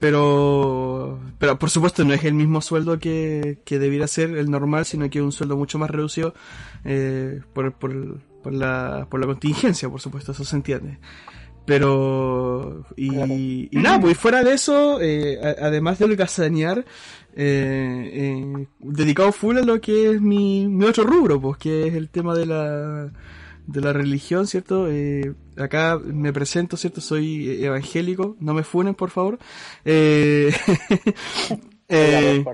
Pero, 0.00 1.20
pero 1.38 1.58
por 1.58 1.70
supuesto 1.70 2.04
no 2.04 2.12
es 2.14 2.24
el 2.24 2.34
mismo 2.34 2.60
sueldo 2.60 2.98
que, 2.98 3.58
que 3.64 3.78
debiera 3.78 4.06
ser 4.08 4.36
el 4.36 4.50
normal, 4.50 4.84
sino 4.86 5.08
que 5.10 5.18
es 5.20 5.24
un 5.24 5.30
sueldo 5.32 5.56
mucho 5.56 5.78
más 5.78 5.90
reducido 5.90 6.34
eh, 6.84 7.40
por, 7.52 7.72
por, 7.74 8.18
por, 8.42 8.52
la, 8.52 9.06
por 9.10 9.20
la 9.20 9.26
contingencia, 9.26 9.88
por 9.88 10.00
supuesto, 10.00 10.32
eso 10.32 10.42
se 10.44 10.56
entiende. 10.56 10.98
Pero, 11.66 12.84
y, 12.96 13.10
Claro. 13.10 13.32
y 13.34 13.68
nada, 13.72 14.00
pues 14.00 14.16
fuera 14.18 14.42
de 14.42 14.54
eso, 14.54 15.00
eh, 15.00 15.38
a- 15.42 15.66
además 15.66 15.98
de 15.98 16.06
holgazanear, 16.06 16.84
eh, 17.36 18.10
eh, 18.12 18.66
dedicado 18.80 19.30
full 19.30 19.56
a 19.58 19.62
lo 19.62 19.80
que 19.80 20.10
es 20.12 20.20
mi, 20.20 20.66
mi 20.66 20.86
otro 20.86 21.04
rubro, 21.04 21.40
pues 21.40 21.58
que 21.58 21.86
es 21.86 21.94
el 21.94 22.08
tema 22.08 22.34
de 22.34 22.46
la, 22.46 23.12
de 23.66 23.80
la 23.80 23.92
religión, 23.92 24.46
¿cierto? 24.48 24.88
Eh, 24.90 25.34
acá 25.64 25.98
me 26.02 26.32
presento, 26.32 26.76
¿cierto? 26.76 27.00
Soy 27.00 27.64
evangélico, 27.64 28.36
no 28.40 28.54
me 28.54 28.62
funen, 28.62 28.94
por 28.94 29.10
favor. 29.10 29.38
Eh, 29.84 30.52
eh, 31.88 32.44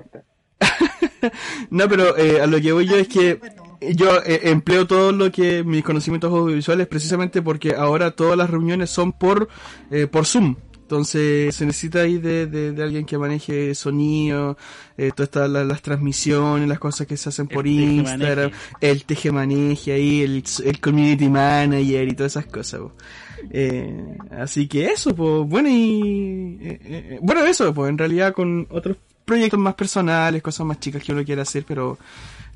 no, 1.69 1.87
pero 1.87 2.17
eh, 2.17 2.41
a 2.41 2.47
lo 2.47 2.59
que 2.59 2.71
voy 2.71 2.87
yo 2.87 2.95
es 2.97 3.07
que 3.07 3.39
yo 3.81 4.23
eh, 4.23 4.41
empleo 4.49 4.87
todo 4.87 5.11
lo 5.11 5.31
que 5.31 5.63
mis 5.63 5.83
conocimientos 5.83 6.31
audiovisuales 6.31 6.87
precisamente 6.87 7.41
porque 7.41 7.75
ahora 7.75 8.11
todas 8.11 8.37
las 8.37 8.49
reuniones 8.49 8.89
son 8.89 9.13
por 9.13 9.47
eh, 9.91 10.07
por 10.07 10.25
Zoom. 10.25 10.55
Entonces 10.87 11.53
se 11.53 11.65
necesita 11.65 11.99
ahí 11.99 12.17
de, 12.17 12.47
de, 12.47 12.71
de 12.71 12.81
alguien 12.81 13.05
que 13.05 13.17
maneje 13.17 13.75
sonido, 13.75 14.57
eh, 14.97 15.11
todas 15.13 15.27
estas 15.27 15.49
las, 15.49 15.67
las 15.67 15.81
transmisiones, 15.81 16.65
las 16.65 16.79
cosas 16.79 17.05
que 17.05 17.17
se 17.17 17.27
hacen 17.27 17.49
por 17.49 17.67
El 17.67 17.73
Instagram, 17.73 18.51
el 18.79 19.03
tejemaneje 19.03 19.91
ahí, 19.91 20.21
el, 20.21 20.45
el 20.63 20.79
community 20.79 21.27
manager 21.27 22.07
y 22.07 22.13
todas 22.13 22.37
esas 22.37 22.45
cosas. 22.45 22.79
Eh, 23.51 24.17
así 24.31 24.65
que 24.69 24.85
eso, 24.85 25.13
pues 25.13 25.45
bueno 25.45 25.67
y 25.67 26.57
eh, 26.61 26.79
eh, 26.85 27.19
bueno 27.21 27.43
eso, 27.43 27.73
pues 27.73 27.89
en 27.89 27.97
realidad 27.97 28.31
con 28.33 28.65
otros 28.69 28.95
proyectos 29.25 29.59
más 29.59 29.75
personales, 29.75 30.41
cosas 30.41 30.65
más 30.65 30.79
chicas 30.79 31.03
que 31.03 31.11
uno 31.11 31.25
quiere 31.25 31.41
hacer, 31.41 31.65
pero 31.67 31.97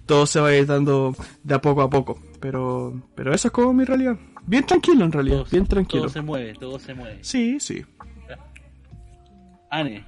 todo 0.06 0.26
se 0.26 0.40
va 0.40 0.48
a 0.48 0.56
ir 0.56 0.66
dando 0.66 1.14
de 1.44 1.54
a 1.54 1.60
poco 1.62 1.82
a 1.82 1.90
poco. 1.90 2.18
Pero, 2.40 2.94
pero 3.14 3.34
eso 3.34 3.50
es 3.50 3.52
como 3.52 3.74
mi 3.74 3.84
realidad. 3.84 4.18
Bien 4.48 4.66
tranquilo 4.66 5.06
en 5.06 5.12
realidad, 5.12 5.38
Todo, 5.42 5.48
bien 5.52 5.68
tranquilo. 5.68 6.02
todo 6.04 6.10
se 6.14 6.22
mueve, 6.22 6.54
todo 6.60 6.80
se 6.80 6.96
mueve. 6.96 7.20
Sí, 7.22 7.60
sí. 7.60 7.86
Ane, 9.72 10.06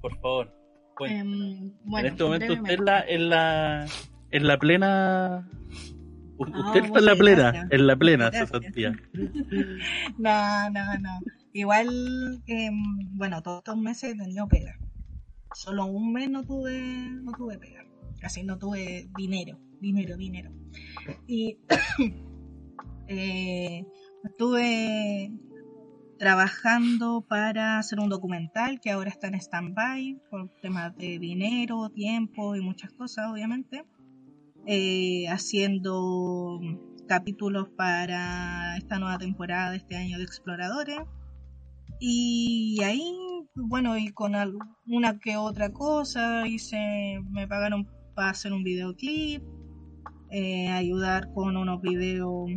por 0.00 0.18
favor. 0.20 0.52
Em, 1.00 1.72
bueno, 1.84 2.06
en 2.06 2.12
este 2.12 2.24
momento 2.24 2.52
usted 2.54 2.72
es 2.72 2.80
la, 2.80 3.00
en 3.06 3.28
la, 3.28 3.86
en 4.30 4.46
la 4.46 4.58
plena... 4.58 5.36
Ah, 5.36 6.66
Usted 6.66 6.84
está 6.84 6.98
en 6.98 7.04
la 7.04 7.14
plena, 7.14 7.42
gracias. 7.52 7.66
en 7.70 7.86
la 7.86 7.96
plena 7.96 8.30
cesantía. 8.32 8.92
No, 10.18 10.70
no, 10.70 10.98
no. 10.98 11.20
Igual, 11.52 12.42
em, 12.46 12.74
bueno, 13.16 13.40
todos 13.42 13.58
estos 13.58 13.76
meses 13.76 14.14
he 14.14 14.16
tenido 14.18 14.48
pega. 14.48 14.76
Solo 15.54 15.84
un 15.86 16.12
mes 16.12 16.28
no 16.30 16.42
tuve, 16.42 16.80
no 17.22 17.30
tuve 17.32 17.58
pega. 17.58 17.84
Casi 18.20 18.42
no 18.42 18.58
tuve 18.58 19.08
dinero, 19.16 19.60
dinero, 19.80 20.16
dinero. 20.16 20.50
Y 21.28 21.58
eh, 23.08 23.86
estuve 24.24 25.30
trabajando 26.18 27.22
para 27.28 27.78
hacer 27.78 28.00
un 28.00 28.08
documental 28.08 28.80
que 28.80 28.90
ahora 28.90 29.10
está 29.10 29.28
en 29.28 29.34
stand-by 29.34 30.20
por 30.30 30.48
temas 30.60 30.96
de 30.96 31.18
dinero, 31.18 31.90
tiempo 31.90 32.56
y 32.56 32.60
muchas 32.60 32.92
cosas, 32.92 33.30
obviamente. 33.30 33.84
Eh, 34.66 35.26
haciendo 35.28 36.58
capítulos 37.06 37.68
para 37.76 38.76
esta 38.78 38.98
nueva 38.98 39.18
temporada 39.18 39.72
de 39.72 39.76
este 39.78 39.96
año 39.96 40.18
de 40.18 40.24
Exploradores. 40.24 41.00
Y 42.00 42.80
ahí, 42.82 43.14
bueno, 43.54 43.96
y 43.98 44.10
con 44.12 44.34
alguna 44.34 45.18
que 45.18 45.36
otra 45.36 45.70
cosa, 45.72 46.46
hice, 46.46 47.20
me 47.30 47.46
pagaron 47.46 47.88
para 48.14 48.30
hacer 48.30 48.52
un 48.52 48.64
videoclip, 48.64 49.42
eh, 50.30 50.68
ayudar 50.68 51.32
con 51.32 51.56
unos 51.56 51.80
videos 51.82 52.50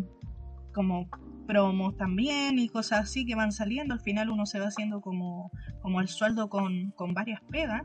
como 0.74 1.08
promos 1.48 1.96
también 1.98 2.60
y 2.60 2.70
cosas 2.70 3.02
así 3.02 3.26
que 3.26 3.36
van 3.36 3.52
saliendo. 3.52 3.94
Al 3.94 4.02
final 4.02 4.30
uno 4.30 4.46
se 4.46 4.60
va 4.60 4.68
haciendo 4.68 5.02
como, 5.02 5.50
como 5.82 6.02
el 6.02 6.08
sueldo 6.08 6.50
con, 6.50 6.92
con 6.92 7.14
varias 7.14 7.42
pegas, 7.50 7.82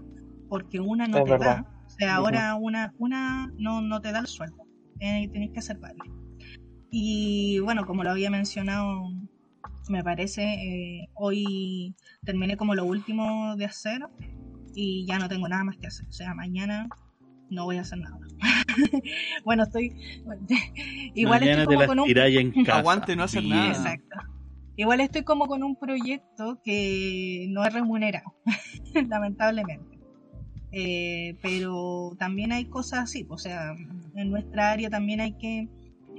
porque 0.48 0.80
una 0.80 1.06
no 1.06 1.18
Es 1.18 1.24
te 1.24 1.30
verdad. 1.30 1.64
da. 1.64 1.84
O 1.86 1.90
sea, 1.90 2.16
ahora 2.16 2.54
una, 2.56 2.92
una 2.98 3.50
no, 3.56 3.80
no 3.80 4.00
te 4.00 4.12
da 4.12 4.18
el 4.18 4.26
sueldo. 4.26 4.66
Eh, 5.00 5.28
tenés 5.32 5.50
que 5.52 5.60
hacer 5.60 5.78
varias. 5.78 6.06
Y 6.90 7.58
bueno, 7.60 7.86
como 7.86 8.04
lo 8.04 8.10
había 8.10 8.30
mencionado, 8.30 9.08
me 9.88 10.02
parece, 10.04 10.42
eh, 10.42 11.08
hoy 11.14 11.94
terminé 12.24 12.56
como 12.56 12.74
lo 12.74 12.84
último 12.84 13.56
de 13.56 13.64
hacer 13.64 14.02
y 14.74 15.06
ya 15.06 15.18
no 15.18 15.28
tengo 15.28 15.48
nada 15.48 15.64
más 15.64 15.76
que 15.78 15.86
hacer. 15.86 16.06
O 16.08 16.12
sea, 16.12 16.34
mañana 16.34 16.88
no 17.52 17.64
voy 17.64 17.76
a 17.76 17.82
hacer 17.82 17.98
nada. 17.98 18.18
bueno, 19.44 19.64
estoy... 19.64 19.92
Igual 21.14 21.40
Mañana 21.40 21.62
estoy 21.62 21.76
te 21.76 21.84
como 21.86 21.86
con 21.86 22.00
un... 22.00 22.18
en 22.18 22.64
casa. 22.64 22.78
Aguante 22.78 23.16
no 23.16 23.24
hacer 23.24 23.44
nada. 23.44 23.68
Exacto. 23.68 24.16
Igual 24.76 25.00
estoy 25.00 25.22
como 25.22 25.46
con 25.46 25.62
un 25.62 25.76
proyecto 25.76 26.60
que 26.64 27.46
no 27.50 27.64
es 27.64 27.72
remunerado, 27.72 28.34
lamentablemente. 29.08 29.98
Eh, 30.72 31.36
pero 31.42 32.16
también 32.18 32.52
hay 32.52 32.64
cosas 32.64 33.00
así, 33.00 33.26
o 33.28 33.36
sea, 33.36 33.74
en 34.16 34.30
nuestra 34.30 34.72
área 34.72 34.88
también 34.88 35.20
hay 35.20 35.36
que 35.36 35.68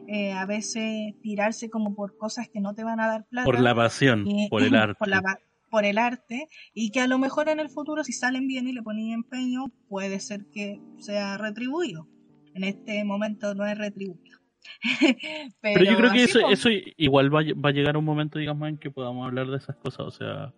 eh, 0.08 0.32
a 0.34 0.46
veces 0.46 1.16
tirarse 1.24 1.72
como 1.72 1.96
por 1.96 2.16
cosas 2.18 2.48
que 2.50 2.62
no 2.62 2.76
te 2.76 2.84
van 2.84 3.00
a 3.00 3.08
dar 3.08 3.26
plata. 3.26 3.46
Por 3.46 3.60
la 3.60 3.74
pasión, 3.74 4.28
y- 4.28 4.50
por 4.50 4.62
el 4.62 4.76
arte. 4.76 4.96
por, 5.00 5.08
la 5.08 5.40
por 5.74 5.86
el 5.86 5.98
arte 5.98 6.48
y 6.76 6.92
que 6.92 7.00
a 7.02 7.08
lo 7.08 7.18
mejor 7.18 7.50
en 7.50 7.60
el 7.60 7.68
futuro 7.70 8.04
si 8.04 8.14
salen 8.14 8.46
bien 8.48 8.68
y 8.68 8.74
le 8.74 8.84
ponen 8.84 9.12
empeño 9.12 9.66
puede 9.90 10.20
ser 10.20 10.42
que 10.54 10.80
sea 11.00 11.36
retribuido 11.40 12.08
en 12.54 12.64
este 12.64 13.04
momento 13.04 13.56
no 13.56 13.66
es 13.66 13.76
retribuido 13.76 14.38
pero, 15.02 15.80
Pero 15.80 15.84
yo 15.84 15.98
creo 15.98 16.12
que 16.12 16.24
eso, 16.26 16.40
pues, 16.42 16.60
eso 16.60 16.70
igual 16.98 17.34
va, 17.34 17.42
va 17.64 17.70
a 17.70 17.74
llegar 17.74 17.98
un 17.98 18.06
momento, 18.06 18.38
digamos, 18.40 18.70
en 18.70 18.78
que 18.78 18.92
podamos 18.92 19.26
hablar 19.28 19.48
de 19.48 19.58
esas 19.58 19.76
cosas. 19.76 20.02
O 20.06 20.12
sea, 20.12 20.54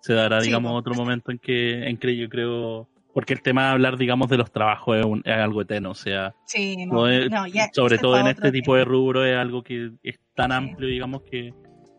se 0.00 0.14
dará, 0.14 0.40
Sí, 0.40 0.46
digamos, 0.46 0.70
pues. 0.72 0.80
otro 0.80 0.94
momento 0.94 1.30
en 1.30 1.38
que, 1.38 1.86
en 1.88 1.96
que 1.98 2.16
yo 2.16 2.28
creo. 2.30 2.88
Porque 3.12 3.32
el 3.34 3.42
tema 3.42 3.64
de 3.66 3.68
hablar, 3.72 3.98
digamos, 3.98 4.30
de 4.30 4.38
los 4.38 4.50
trabajos 4.50 4.96
es, 4.96 5.04
un- 5.04 5.22
es 5.26 5.34
algo 5.36 5.60
eterno. 5.62 5.90
O 5.90 5.94
sea, 5.94 6.34
sí, 6.46 6.76
no, 6.86 6.94
no 6.94 7.08
es- 7.08 7.30
no, 7.30 7.44
sobre 7.72 7.98
todo 7.98 8.18
en 8.18 8.28
este 8.28 8.50
tipo 8.52 8.74
de 8.76 8.82
tema. 8.82 8.92
rubro 8.92 9.24
es 9.26 9.36
algo 9.36 9.62
que 9.62 9.90
es 10.02 10.18
tan 10.34 10.50
Sí. 10.52 10.56
amplio, 10.56 10.88
digamos, 10.88 11.22
que 11.22 11.52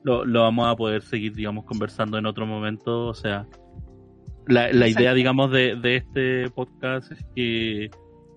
lo, 0.04 0.26
lo 0.26 0.42
vamos 0.42 0.68
a 0.68 0.76
poder 0.76 1.02
seguir, 1.02 1.34
digamos, 1.34 1.66
conversando 1.66 2.18
en 2.18 2.26
otro 2.26 2.46
momento. 2.46 3.08
O 3.08 3.14
sea, 3.14 3.48
la, 4.48 4.72
la 4.72 4.88
idea, 4.88 5.14
digamos, 5.14 5.52
de, 5.52 5.76
de 5.76 5.98
este 5.98 6.50
podcast 6.52 7.12
es 7.12 7.26
que 7.36 7.90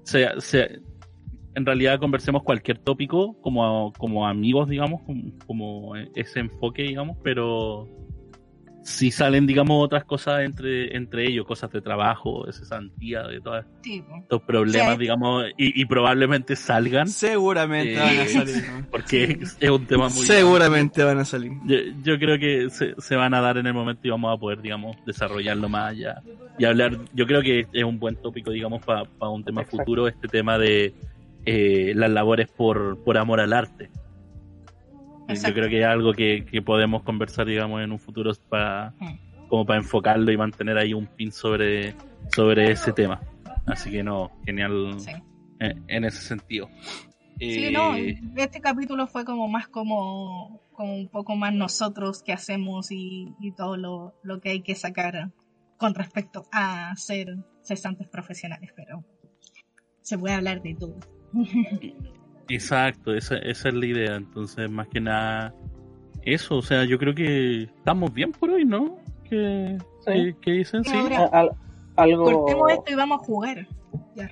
sea, 0.05 0.41
sea, 0.41 0.69
en 1.55 1.67
realidad 1.67 1.99
conversemos 1.99 2.43
cualquier 2.43 2.79
tópico 2.79 3.41
como, 3.41 3.93
como 3.99 4.27
amigos, 4.27 4.69
digamos, 4.69 5.03
como, 5.03 5.23
como 5.47 5.97
ese 6.15 6.41
enfoque, 6.41 6.83
digamos, 6.83 7.17
pero 7.23 7.89
si 8.87 9.11
salen, 9.11 9.47
digamos, 9.47 9.83
otras 9.83 10.05
cosas 10.05 10.43
entre, 10.43 10.95
entre 10.95 11.27
ellos, 11.27 11.47
cosas 11.47 11.73
de 11.73 11.81
trabajo, 11.81 12.45
de 12.47 12.53
cesantía, 12.53 13.23
de 13.23 13.41
todos 13.41 13.65
Sí, 13.83 14.05
estos 14.21 14.43
problemas, 14.43 14.93
Sí. 14.95 15.01
digamos, 15.01 15.47
y, 15.57 15.81
y 15.81 15.85
probablemente 15.87 16.55
salgan, 16.55 17.09
Seguramente 17.09 17.95
Eh, 17.95 17.99
van 17.99 18.19
a 18.21 18.27
salir. 18.29 18.65
¿no? 18.71 18.87
porque 18.91 19.25
es 19.41 19.57
es 19.59 19.71
un 19.71 19.87
tema 19.87 20.09
muy... 20.11 20.25
Seguramente 20.27 21.03
van 21.03 21.19
a 21.19 21.25
salir. 21.25 21.53
Yo, 21.65 21.77
yo 22.03 22.19
creo 22.19 22.39
que 22.39 22.69
se, 22.71 22.95
se 22.99 23.17
van 23.17 23.33
a 23.35 23.41
dar 23.41 23.57
en 23.57 23.67
el 23.67 23.73
momento 23.75 24.03
y 24.07 24.11
vamos 24.11 24.37
a 24.37 24.39
poder, 24.39 24.61
digamos, 24.61 24.97
desarrollarlo 25.07 25.69
más 25.71 25.93
allá. 25.93 26.23
Y 26.59 26.67
hablar, 26.67 26.99
yo 27.15 27.27
creo 27.27 27.41
que 27.41 27.67
es 27.73 27.85
un 27.85 27.99
buen 27.99 28.17
tópico, 28.17 28.51
digamos, 28.51 28.85
para 28.85 29.05
un 29.31 29.43
tema 29.45 29.63
Exacto. 29.63 29.79
futuro, 29.79 30.09
este 30.09 30.29
tema 30.29 30.59
de 30.59 30.93
eh, 31.47 31.93
las 31.97 32.11
labores 32.11 32.49
por, 32.49 33.03
por 33.03 33.17
amor 33.19 33.41
al 33.41 33.53
arte. 33.55 33.89
Yo 35.29 35.35
Exacto. 35.35 35.55
creo 35.55 35.69
que 35.71 35.81
es 35.81 35.87
algo 35.87 36.13
que, 36.13 36.45
que 36.45 36.61
podemos 36.63 37.03
conversar, 37.03 37.47
digamos, 37.47 37.83
en 37.83 37.93
un 37.93 37.99
futuro 37.99 38.33
para, 38.49 38.95
Mm. 39.01 39.49
como 39.49 39.65
para 39.67 39.79
enfocarlo 39.79 40.31
y 40.31 40.37
mantener 40.37 40.77
ahí 40.79 40.93
un 40.95 41.07
pin 41.07 41.33
sobre, 41.33 41.95
sobre 42.35 42.71
ese 42.71 42.93
tema. 42.93 43.21
Así 43.67 43.91
que 43.91 44.03
no, 44.03 44.31
genial 44.45 44.95
Sí. 44.99 45.11
en, 45.61 45.85
en 45.89 46.05
ese 46.05 46.21
sentido. 46.21 46.69
Sí, 47.39 47.65
Eh, 47.67 47.73
no, 47.73 47.95
este 48.37 48.61
capítulo 48.61 49.07
fue 49.07 49.25
como 49.25 49.49
más 49.49 49.67
como, 49.69 50.61
como 50.73 50.95
un 50.95 51.09
poco 51.09 51.35
más 51.37 51.53
nosotros 51.55 52.23
que 52.23 52.33
hacemos 52.33 52.93
y, 52.93 53.33
y 53.41 53.53
todo 53.53 53.77
lo, 53.77 54.15
lo 54.23 54.41
que 54.41 54.51
hay 54.51 54.61
que 54.63 54.75
sacar 54.75 55.31
con 55.79 55.95
respecto 55.95 56.45
a 56.53 56.95
ser 56.97 57.37
cesantes 57.63 58.09
profesionales, 58.09 58.71
pero 58.77 59.03
se 60.03 60.17
puede 60.19 60.35
hablar 60.35 60.63
de 60.63 60.75
todo. 60.75 60.97
Exacto, 62.49 63.15
esa, 63.15 63.37
esa 63.39 63.69
es 63.69 63.75
la 63.75 63.87
idea. 63.87 64.17
Entonces, 64.17 64.71
más 64.71 64.89
que 64.89 65.01
nada, 65.01 65.55
eso. 66.23 66.57
O 66.57 66.63
sea, 66.63 66.85
yo 66.85 66.99
creo 66.99 67.15
que 67.15 67.63
estamos 67.65 68.13
bien 68.13 68.33
por 68.33 68.51
hoy, 68.51 68.65
¿no? 68.65 68.99
¿Qué, 69.29 69.79
Sí. 70.01 70.13
qué- 70.13 70.37
qué 70.43 70.51
dicen? 70.53 70.85
Sí, 70.85 70.97
Ahora- 70.97 71.25
al- 71.33 71.51
algo. 71.97 72.25
Cortemos 72.25 72.73
esto 72.73 72.93
y 72.93 72.95
vamos 72.95 73.21
a 73.21 73.25
jugar. 73.25 73.67
Ya. 74.15 74.31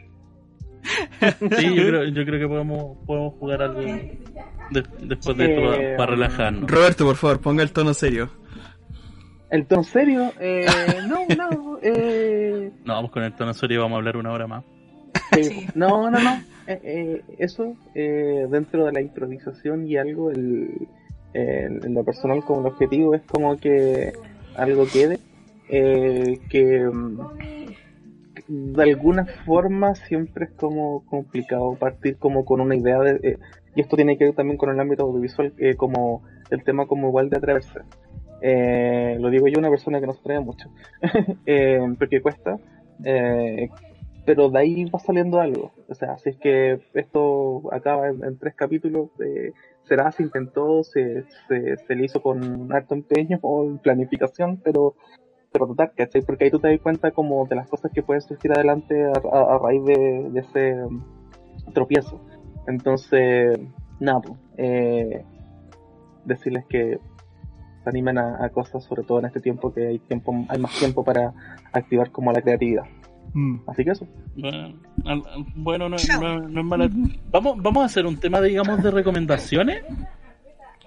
sí 1.59 1.75
yo, 1.77 1.87
creo, 1.87 2.05
yo 2.05 2.25
creo 2.25 2.41
que 2.41 2.49
podemos, 2.49 2.97
podemos 3.07 3.35
jugar 3.35 3.63
algo 3.63 3.81
de- 3.81 4.19
después 5.01 5.37
de 5.37 5.45
esto 5.55 5.75
Eh, 5.75 5.95
para 5.97 6.11
relajarnos. 6.13 6.71
Roberto, 6.71 7.05
por 7.05 7.17
favor, 7.17 7.41
ponga 7.41 7.63
el 7.63 7.73
tono 7.73 7.95
serio. 7.95 8.31
El 9.51 9.67
tono 9.67 9.85
serio, 9.85 10.33
eh, 10.41 10.67
no, 11.09 11.21
no, 11.37 11.79
eh, 11.83 12.73
No, 12.85 12.95
vamos 12.95 13.11
con 13.11 13.23
el 13.23 13.35
tono 13.35 13.53
serio 13.55 13.79
y 13.79 13.81
vamos 13.83 13.97
a 13.97 13.99
hablar 13.99 14.17
una 14.17 14.33
hora 14.33 14.47
más. 14.47 14.65
Sí. 15.33 15.67
No, 15.75 16.11
no, 16.11 16.19
no. 16.19 16.43
Eh, 16.67 16.81
eh, 16.85 17.23
eso, 17.39 17.75
eh, 17.95 18.47
dentro 18.51 18.85
de 18.85 18.93
la 18.93 19.01
improvisación 19.01 19.87
y 19.87 19.97
algo, 19.97 20.31
el, 20.31 20.87
en 21.35 21.95
lo 21.95 22.05
personal 22.05 22.45
como 22.45 22.61
el 22.61 22.67
objetivo 22.67 23.15
es 23.15 23.23
como 23.23 23.57
que 23.57 24.13
algo 24.55 24.85
quede, 24.87 25.19
eh, 25.69 26.39
que 26.51 26.85
mm, 26.85 27.19
de 28.49 28.83
alguna 28.83 29.27
forma 29.45 29.95
siempre 29.95 30.45
es 30.47 30.51
como 30.53 31.05
complicado 31.07 31.75
partir 31.77 32.17
como 32.19 32.45
con 32.45 32.61
una 32.61 32.77
idea 32.77 32.99
de... 33.01 33.19
eh, 33.23 33.39
y 33.75 33.81
esto 33.81 33.97
tiene 33.97 34.19
que 34.19 34.25
ver 34.25 34.35
también 34.35 34.59
con 34.59 34.69
el 34.69 34.79
ámbito 34.79 35.05
audiovisual, 35.05 35.55
como 35.79 36.23
el 36.51 36.63
tema 36.63 36.87
como 36.87 37.09
igual 37.09 37.31
de 37.31 37.39
atreverse. 37.39 37.81
Eh, 38.43 39.17
lo 39.19 39.31
digo 39.31 39.47
yo, 39.49 39.59
una 39.59 39.71
persona 39.71 39.99
que 39.99 40.07
no 40.07 40.13
se 40.13 40.41
mucho, 40.41 40.69
porque 41.99 42.21
cuesta. 42.21 42.59
Eh, 43.03 43.71
pero 44.25 44.49
de 44.51 44.59
ahí 44.59 44.85
va 44.85 44.99
saliendo 44.99 45.41
algo. 45.41 45.73
O 45.89 45.95
sea, 45.95 46.19
si 46.19 46.31
es 46.31 46.37
que 46.37 46.81
esto 46.95 47.63
acaba 47.73 48.09
en, 48.09 48.39
tres 48.39 48.55
capítulos, 48.55 49.11
eh, 49.21 49.53
será, 49.85 50.13
se 50.13 50.23
intentó, 50.23 50.85
se, 50.85 51.25
se, 51.49 51.77
se 51.77 51.95
le 51.95 52.05
hizo 52.05 52.23
con 52.23 52.73
harto 52.73 52.95
empeño 52.95 53.39
o 53.43 53.77
planificación, 53.83 54.59
pero, 54.63 54.95
pero 55.51 55.67
total, 55.67 55.93
¿cachai? 55.97 56.23
Porque 56.23 56.45
ahí 56.45 56.51
tú 56.51 56.61
te 56.61 56.69
das 56.69 56.81
cuenta 56.81 57.11
como 57.11 57.47
de 57.47 57.57
las 57.57 57.69
cosas 57.69 57.91
que 57.93 58.03
pueden 58.03 58.23
surgir 58.23 58.53
adelante 58.53 59.05
a, 59.05 59.59
raíz 59.59 59.85
de, 59.85 60.31
ese 60.37 60.77
tropiezo. 61.75 62.21
Entonces, 62.69 63.59
nada, 63.99 64.23
eh, 64.57 65.25
decirles 66.25 66.65
que 66.67 67.01
se 67.83 67.91
animen 67.91 68.19
a, 68.19 68.45
a 68.45 68.51
cosas, 68.51 68.85
sobre 68.85 69.03
todo 69.03 69.19
en 69.19 69.25
este 69.25 69.41
tiempo 69.41 69.73
que 69.73 69.89
hay 69.89 69.99
tiempo, 69.99 70.33
hay 70.49 70.61
más 70.61 70.79
tiempo 70.79 71.03
para 71.03 71.35
activar 71.73 72.13
como 72.13 72.31
la 72.31 72.41
creatividad. 72.41 72.85
Mm. 73.35 73.57
Así 73.67 73.85
que 73.85 73.91
eso. 73.93 74.07
Bueno, 75.55 75.89
no, 75.89 75.97
no- 76.21 76.49
no 76.49 76.61
es 76.61 76.67
mala. 76.67 76.91
Vamos, 77.31 77.63
vamos 77.63 77.83
a 77.83 77.87
hacer 77.87 78.07
un 78.07 78.17
tema, 78.19 78.41
digamos, 78.41 78.83
de 78.83 78.91
recomendaciones. 78.91 79.83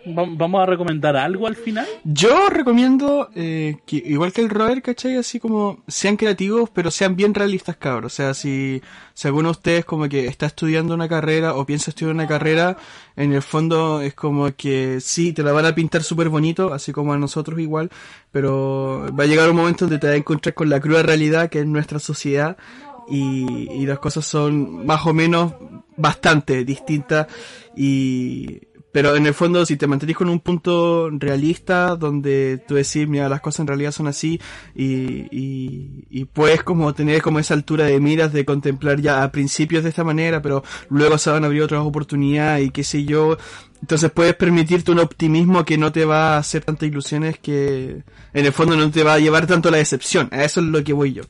Va- 0.08 0.26
Vamos 0.30 0.62
a 0.62 0.66
recomendar 0.66 1.16
algo 1.18 1.48
al 1.48 1.56
final. 1.56 1.86
Yo 2.04 2.50
recomiendo 2.50 3.30
eh, 3.36 3.78
que, 3.86 3.98
igual 3.98 4.32
que 4.34 4.42
el 4.42 4.50
Robert, 4.50 4.84
¿cachai? 4.84 5.16
Así 5.18 5.40
como 5.40 5.80
sean 5.88 6.16
creativos, 6.18 6.70
pero 6.70 6.92
sean 6.92 7.16
bien 7.16 7.34
realistas, 7.34 7.78
cabros. 7.78 8.14
O 8.14 8.16
sea, 8.16 8.34
si, 8.34 8.82
si 9.14 9.28
alguno 9.28 9.48
de 9.50 9.52
ustedes 9.52 9.86
como 9.86 10.08
que 10.10 10.28
está 10.28 10.46
estudiando 10.46 10.94
una 10.94 11.10
carrera 11.10 11.56
o 11.56 11.66
piensa 11.66 11.90
estudiar 11.92 12.14
una 12.14 12.28
carrera, 12.28 12.78
en 13.16 13.34
el 13.34 13.42
fondo 13.42 14.02
es 14.02 14.14
como 14.14 14.52
que 14.56 15.00
sí, 15.02 15.34
te 15.34 15.44
la 15.44 15.52
van 15.54 15.66
a 15.66 15.74
pintar 15.76 16.04
súper 16.04 16.30
bonito, 16.30 16.74
así 16.74 16.92
como 16.92 17.14
a 17.14 17.18
nosotros 17.18 17.60
igual, 17.60 17.90
pero 18.32 19.08
va 19.18 19.24
a 19.24 19.28
llegar 19.28 19.50
un 19.50 19.56
momento 19.56 19.86
donde 19.86 20.00
te 20.00 20.08
vas 20.08 20.14
a 20.16 20.18
encontrar 20.18 20.54
con 20.54 20.70
la 20.70 20.80
cruda 20.80 21.02
realidad 21.04 21.50
que 21.50 21.60
es 21.60 21.66
nuestra 21.66 22.00
sociedad 22.00 22.58
y, 23.08 23.70
y 23.72 23.86
las 23.86 24.00
cosas 24.00 24.26
son 24.26 24.86
más 24.86 25.06
o 25.06 25.14
menos 25.14 25.54
bastante 25.98 26.66
distintas 26.66 27.28
y 27.76 28.60
pero 28.96 29.18
en 29.18 29.28
el 29.28 29.34
fondo 29.34 29.66
si 29.66 29.76
te 29.76 29.88
mantenís 29.88 30.16
con 30.16 30.30
un 30.30 30.40
punto 30.40 31.10
realista 31.12 31.98
donde 31.98 32.64
tú 32.66 32.76
decís 32.76 33.06
mira 33.10 33.28
las 33.28 33.42
cosas 33.42 33.60
en 33.60 33.68
realidad 33.68 33.92
son 33.92 34.08
así 34.08 34.40
y, 34.74 35.28
y, 36.10 36.24
puedes 36.24 36.64
como 36.64 36.94
tener 36.94 37.22
como 37.22 37.40
esa 37.40 37.56
altura 37.56 37.88
de 37.88 38.00
miras 38.00 38.32
de 38.32 38.46
contemplar 38.46 39.02
ya 39.02 39.22
a 39.22 39.34
principios 39.34 39.84
de 39.84 39.90
esta 39.90 40.06
manera 40.06 40.42
pero 40.42 40.64
luego 40.88 41.18
se 41.18 41.30
van 41.30 41.44
a 41.44 41.48
abrir 41.48 41.64
otras 41.64 41.82
oportunidades 41.82 42.68
y 42.68 42.70
qué 42.70 42.86
sé 42.86 43.04
yo 43.04 43.38
entonces 43.82 44.10
puedes 44.12 44.34
permitirte 44.36 44.94
un 44.94 45.00
optimismo 45.00 45.66
que 45.66 45.78
no 45.78 45.92
te 45.92 46.06
va 46.06 46.36
a 46.36 46.38
hacer 46.38 46.64
tantas 46.64 46.88
ilusiones 46.88 47.38
que 47.38 48.02
en 48.34 48.46
el 48.46 48.54
fondo 48.54 48.78
no 48.78 48.90
te 48.92 49.04
va 49.04 49.16
a 49.16 49.20
llevar 49.20 49.46
tanto 49.46 49.68
a 49.68 49.74
la 49.74 49.78
decepción. 49.78 50.30
A 50.32 50.44
eso 50.44 50.62
es 50.62 50.66
lo 50.66 50.84
que 50.84 50.94
voy 50.94 51.12
yo 51.12 51.24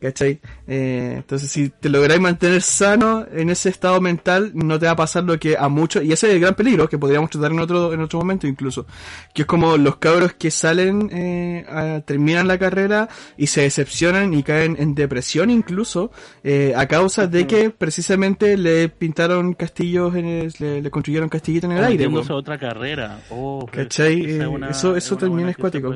¿Cachai? 0.00 0.38
Eh, 0.68 1.14
entonces, 1.16 1.50
si 1.50 1.70
te 1.70 1.88
lográis 1.88 2.20
mantener 2.20 2.62
sano 2.62 3.26
en 3.32 3.50
ese 3.50 3.68
estado 3.68 4.00
mental, 4.00 4.52
no 4.54 4.78
te 4.78 4.86
va 4.86 4.92
a 4.92 4.96
pasar 4.96 5.24
lo 5.24 5.36
que 5.40 5.56
a 5.58 5.68
muchos, 5.68 6.04
y 6.04 6.12
ese 6.12 6.28
es 6.28 6.34
el 6.34 6.40
gran 6.40 6.54
peligro 6.54 6.88
que 6.88 6.96
podríamos 6.98 7.30
tratar 7.30 7.50
en 7.50 7.58
otro, 7.58 7.92
en 7.92 8.00
otro 8.00 8.20
momento 8.20 8.46
incluso, 8.46 8.86
que 9.34 9.42
es 9.42 9.46
como 9.46 9.76
los 9.76 9.96
cabros 9.96 10.34
que 10.34 10.52
salen, 10.52 11.10
eh, 11.12 11.66
a- 11.68 12.00
terminan 12.06 12.46
la 12.46 12.58
carrera 12.58 13.08
y 13.36 13.48
se 13.48 13.62
decepcionan 13.62 14.32
y 14.34 14.44
caen 14.44 14.76
en 14.78 14.94
depresión 14.94 15.50
incluso, 15.50 16.12
eh, 16.44 16.74
a 16.76 16.86
causa 16.86 17.26
de 17.26 17.48
que 17.48 17.70
precisamente 17.70 18.56
le 18.56 18.88
pintaron 18.90 19.54
castillos, 19.54 20.14
en 20.14 20.26
el- 20.26 20.52
le, 20.60 20.80
le 20.80 20.90
construyeron 20.92 21.28
castillitos 21.28 21.68
en 21.70 21.76
el 21.76 21.84
aire. 21.84 22.04
A 22.04 22.34
otra 22.34 22.56
carrera. 22.58 23.20
Oh, 23.30 23.66
pero 23.70 23.84
¿Cachai? 23.84 24.20
es 24.24 24.40
Eh, 24.42 24.46
una- 24.46 24.70
eso- 24.70 24.94
es 24.96 25.04
eso 25.04 25.14
una 25.16 25.20
también 25.22 25.48
es 25.48 25.56
cuático. 25.56 25.92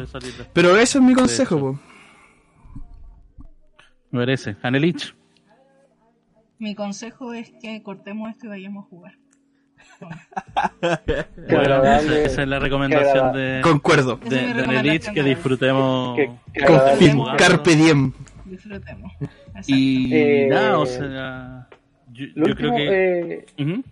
Pero 0.52 0.76
ese 0.76 0.98
es 0.98 1.04
mi 1.04 1.14
consejo, 1.14 1.58
po. 1.60 1.78
Me 4.12 4.20
merece. 4.20 4.56
Anelich. 4.62 5.14
Mi 6.58 6.74
consejo 6.76 7.32
es 7.34 7.50
que 7.60 7.82
cortemos 7.82 8.30
esto 8.30 8.46
y 8.46 8.48
vayamos 8.50 8.84
a 8.84 8.88
jugar. 8.88 9.12
Bueno, 11.48 11.84
esa, 11.84 12.18
esa 12.20 12.42
es 12.42 12.48
la 12.48 12.58
recomendación 12.60 13.32
de, 13.32 13.60
Concuerdo. 13.62 14.16
de, 14.16 14.52
de 14.54 14.62
Anelich, 14.62 15.10
que 15.12 15.22
disfrutemos. 15.22 16.18
Jugando. 16.66 17.36
carpe 17.36 17.74
diem. 17.76 18.12
disfrutemos. 18.44 19.12
Exacto. 19.20 19.62
Y 19.66 20.14
Eh, 20.14 20.48
nada, 20.50 20.78
o 20.78 20.86
sea. 20.86 21.68
Yo, 22.12 22.26
creo 22.34 22.46
último, 22.46 22.76
que. 22.76 23.32
eh. 23.32 23.82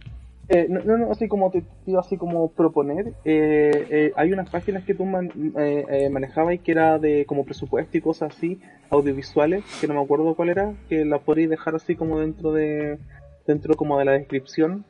Eh, 0.50 0.66
no, 0.68 0.80
no, 0.84 0.98
no, 0.98 1.10
así 1.12 1.28
como 1.28 1.50
te 1.50 1.62
iba 1.86 2.00
así 2.00 2.16
como 2.18 2.50
proponer, 2.50 3.14
eh, 3.24 3.86
eh, 3.90 4.12
hay 4.16 4.32
unas 4.32 4.50
páginas 4.50 4.84
que 4.84 4.94
tú 4.94 5.04
man- 5.06 5.30
eh, 5.58 5.84
eh, 5.88 6.10
manejabas 6.10 6.54
y 6.54 6.58
que 6.58 6.72
era 6.72 6.98
de 6.98 7.24
como 7.24 7.44
presupuesto 7.44 7.96
y 7.96 8.00
cosas 8.00 8.36
así, 8.36 8.60
audiovisuales, 8.90 9.64
que 9.80 9.86
no 9.86 9.94
me 9.94 10.02
acuerdo 10.02 10.34
cuál 10.34 10.50
era, 10.50 10.74
que 10.88 11.04
la 11.04 11.18
podéis 11.20 11.48
dejar 11.50 11.74
así 11.76 11.94
como 11.96 12.18
dentro 12.20 12.52
de 12.52 12.98
dentro 13.46 13.74
como 13.74 13.98
de 13.98 14.04
la 14.04 14.12
descripción. 14.12 14.84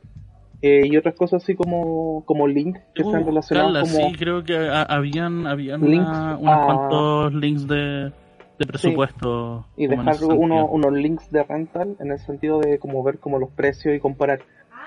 Y 0.63 0.95
otras 0.99 1.15
cosas 1.15 1.43
así 1.43 1.55
como, 1.55 2.23
como 2.27 2.47
link 2.47 2.77
que 2.95 3.03
están 3.03 3.25
relacionados 3.25 3.79
como 3.81 4.09
Sí, 4.11 4.13
creo 4.19 4.45
que 4.45 4.55
ha- 4.59 4.83
habían, 4.83 5.47
habían 5.47 5.81
Links 5.81 6.07
una- 6.11 6.37
unos 6.37 6.55
a- 6.59 6.65
cuantos 6.67 7.33
links 7.35 7.67
de, 7.67 8.13
de 8.59 8.67
presupuesto. 8.67 9.65
y 9.79 9.87
dejar 9.87 10.17
uno, 10.23 10.67
unos 10.67 10.93
links 10.93 11.31
de 11.33 11.43
rental 11.45 11.97
en 11.99 12.11
el 12.13 12.19
sentido 12.19 12.61
de 12.61 12.79
como 12.79 13.03
ver 13.03 13.19
como 13.19 13.39
los 13.39 13.49
precios 13.51 13.95
y 13.95 14.01
comparar 14.01 14.41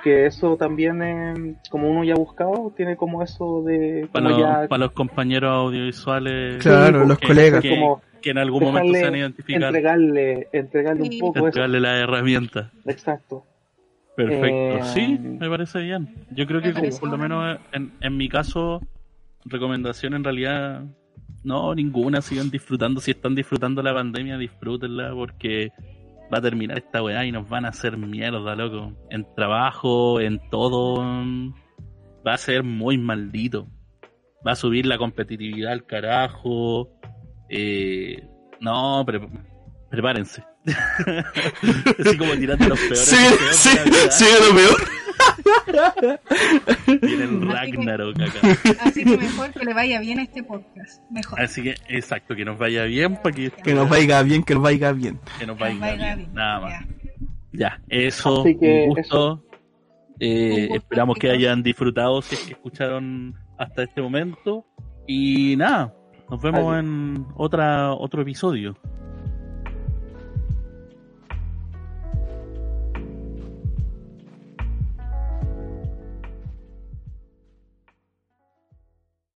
porque 0.03 0.25
eso 0.25 0.57
también, 0.57 1.01
eh, 1.01 1.55
como 1.69 1.89
uno 1.89 2.03
ya 2.03 2.13
ha 2.13 2.17
buscado, 2.17 2.73
tiene 2.75 2.97
como 2.97 3.23
eso 3.23 3.63
de... 3.63 4.05
Para, 4.11 4.25
Como 4.31 4.37
los, 4.37 4.47
ya, 4.61 4.67
para 4.67 4.79
los 4.83 4.91
compañeros 4.91 5.49
audiovisuales 5.49 6.57
Claro, 6.61 7.05
los 7.05 7.17
que- 7.19 7.27
colegas. 7.27 7.61
que, 7.61 7.69
como 7.69 8.01
que 8.21 8.31
en 8.31 8.37
algún 8.37 8.63
momento 8.65 8.93
se 8.93 9.05
a 9.05 9.17
identificar, 9.17 9.63
entregarle, 9.63 10.49
entregarle 10.51 11.05
Sí. 11.05 11.09
un 11.13 11.19
poco 11.21 11.37
eso. 11.39 11.45
entregarle 11.47 11.79
la 11.79 11.97
herramienta. 11.99 12.69
Exacto. 12.85 13.45
Perfecto, 14.17 14.45
Eh, 14.77 14.79
sí, 14.93 15.17
me 15.17 15.49
parece 15.49 15.79
bien. 15.81 16.13
Yo 16.31 16.45
creo 16.47 16.61
que 16.61 16.73
como 16.73 16.89
por 16.99 17.09
lo 17.09 17.17
menos 17.17 17.59
en, 17.71 17.93
en 18.01 18.17
mi 18.17 18.27
caso, 18.27 18.81
recomendación 19.45 20.15
en 20.15 20.23
realidad, 20.25 20.83
no, 21.45 21.73
ninguna, 21.75 22.21
sigan 22.21 22.49
disfrutando. 22.51 22.99
Si 22.99 23.11
están 23.11 23.35
disfrutando 23.35 23.81
la 23.81 23.93
pandemia, 23.93 24.37
disfrútenla 24.37 25.13
porque 25.13 25.71
va 26.33 26.37
a 26.37 26.41
terminar 26.41 26.77
esta 26.77 27.01
weá 27.03 27.25
y 27.25 27.31
nos 27.31 27.47
van 27.49 27.65
a 27.65 27.69
hacer 27.69 27.97
mierda, 27.97 28.55
loco. 28.55 28.93
En 29.09 29.25
trabajo, 29.35 30.19
en 30.19 30.39
todo, 30.49 30.97
va 32.25 32.33
a 32.33 32.37
ser 32.37 32.63
muy 32.63 32.97
maldito. 32.97 33.67
Va 34.45 34.51
a 34.53 34.55
subir 34.55 34.85
la 34.85 34.97
competitividad 34.97 35.71
al 35.71 35.85
carajo. 35.85 36.89
Eh, 37.49 38.21
no, 38.59 39.03
pre- 39.05 39.29
prepárense. 39.89 40.43
Así 41.99 42.17
como 42.17 42.33
tirando 42.33 42.69
los 42.69 42.79
peores. 42.79 42.99
Lo 44.49 44.55
peor. 44.55 44.75
Que- 45.95 47.27
Ragnarok 47.45 48.15
acá. 48.19 48.39
Así 48.81 49.03
que 49.03 49.17
mejor 49.17 49.51
que 49.51 49.65
le 49.65 49.73
vaya 49.73 49.99
bien 49.99 50.19
a 50.19 50.23
este 50.23 50.43
podcast. 50.43 51.01
Mejor. 51.11 51.39
Así 51.41 51.63
que, 51.63 51.75
exacto, 51.89 52.35
que 52.35 52.45
nos 52.45 52.57
vaya 52.57 52.83
bien 52.85 53.15
para 53.21 53.35
que, 53.35 53.51
Que 53.51 53.73
nos 53.73 53.89
vaya 53.89 54.21
bien, 54.23 54.43
que 54.43 54.53
nos 54.53 54.63
vaya 54.63 54.91
bien. 54.91 55.19
que 55.39 55.45
nos 55.47 55.57
Que 55.57 55.63
vaya, 55.63 55.73
nos 55.75 55.81
vaya 55.81 55.95
bien. 56.05 56.17
bien. 56.17 56.33
Nada 56.33 56.59
más. 56.59 56.71
Ya. 56.71 56.87
Ya, 57.55 57.81
eso, 57.89 58.41
Así 58.41 58.57
que 58.57 58.85
un 58.89 58.95
gusto. 58.95 59.43
Eh, 60.19 60.51
Un 60.53 60.59
gusto, 60.69 60.75
esperamos 60.77 61.17
que 61.17 61.29
hayan 61.31 61.61
disfrutado 61.63 62.21
si 62.21 62.35
es 62.35 62.41
que 62.41 62.53
escucharon 62.53 63.35
hasta 63.57 63.83
este 63.83 64.01
momento. 64.01 64.65
Y 65.07 65.55
nada, 65.57 65.93
nos 66.29 66.41
vemos 66.41 66.61
Adiós. 66.61 66.79
en 66.79 67.25
otra 67.35 67.93
otro 67.93 68.21
episodio. 68.21 68.77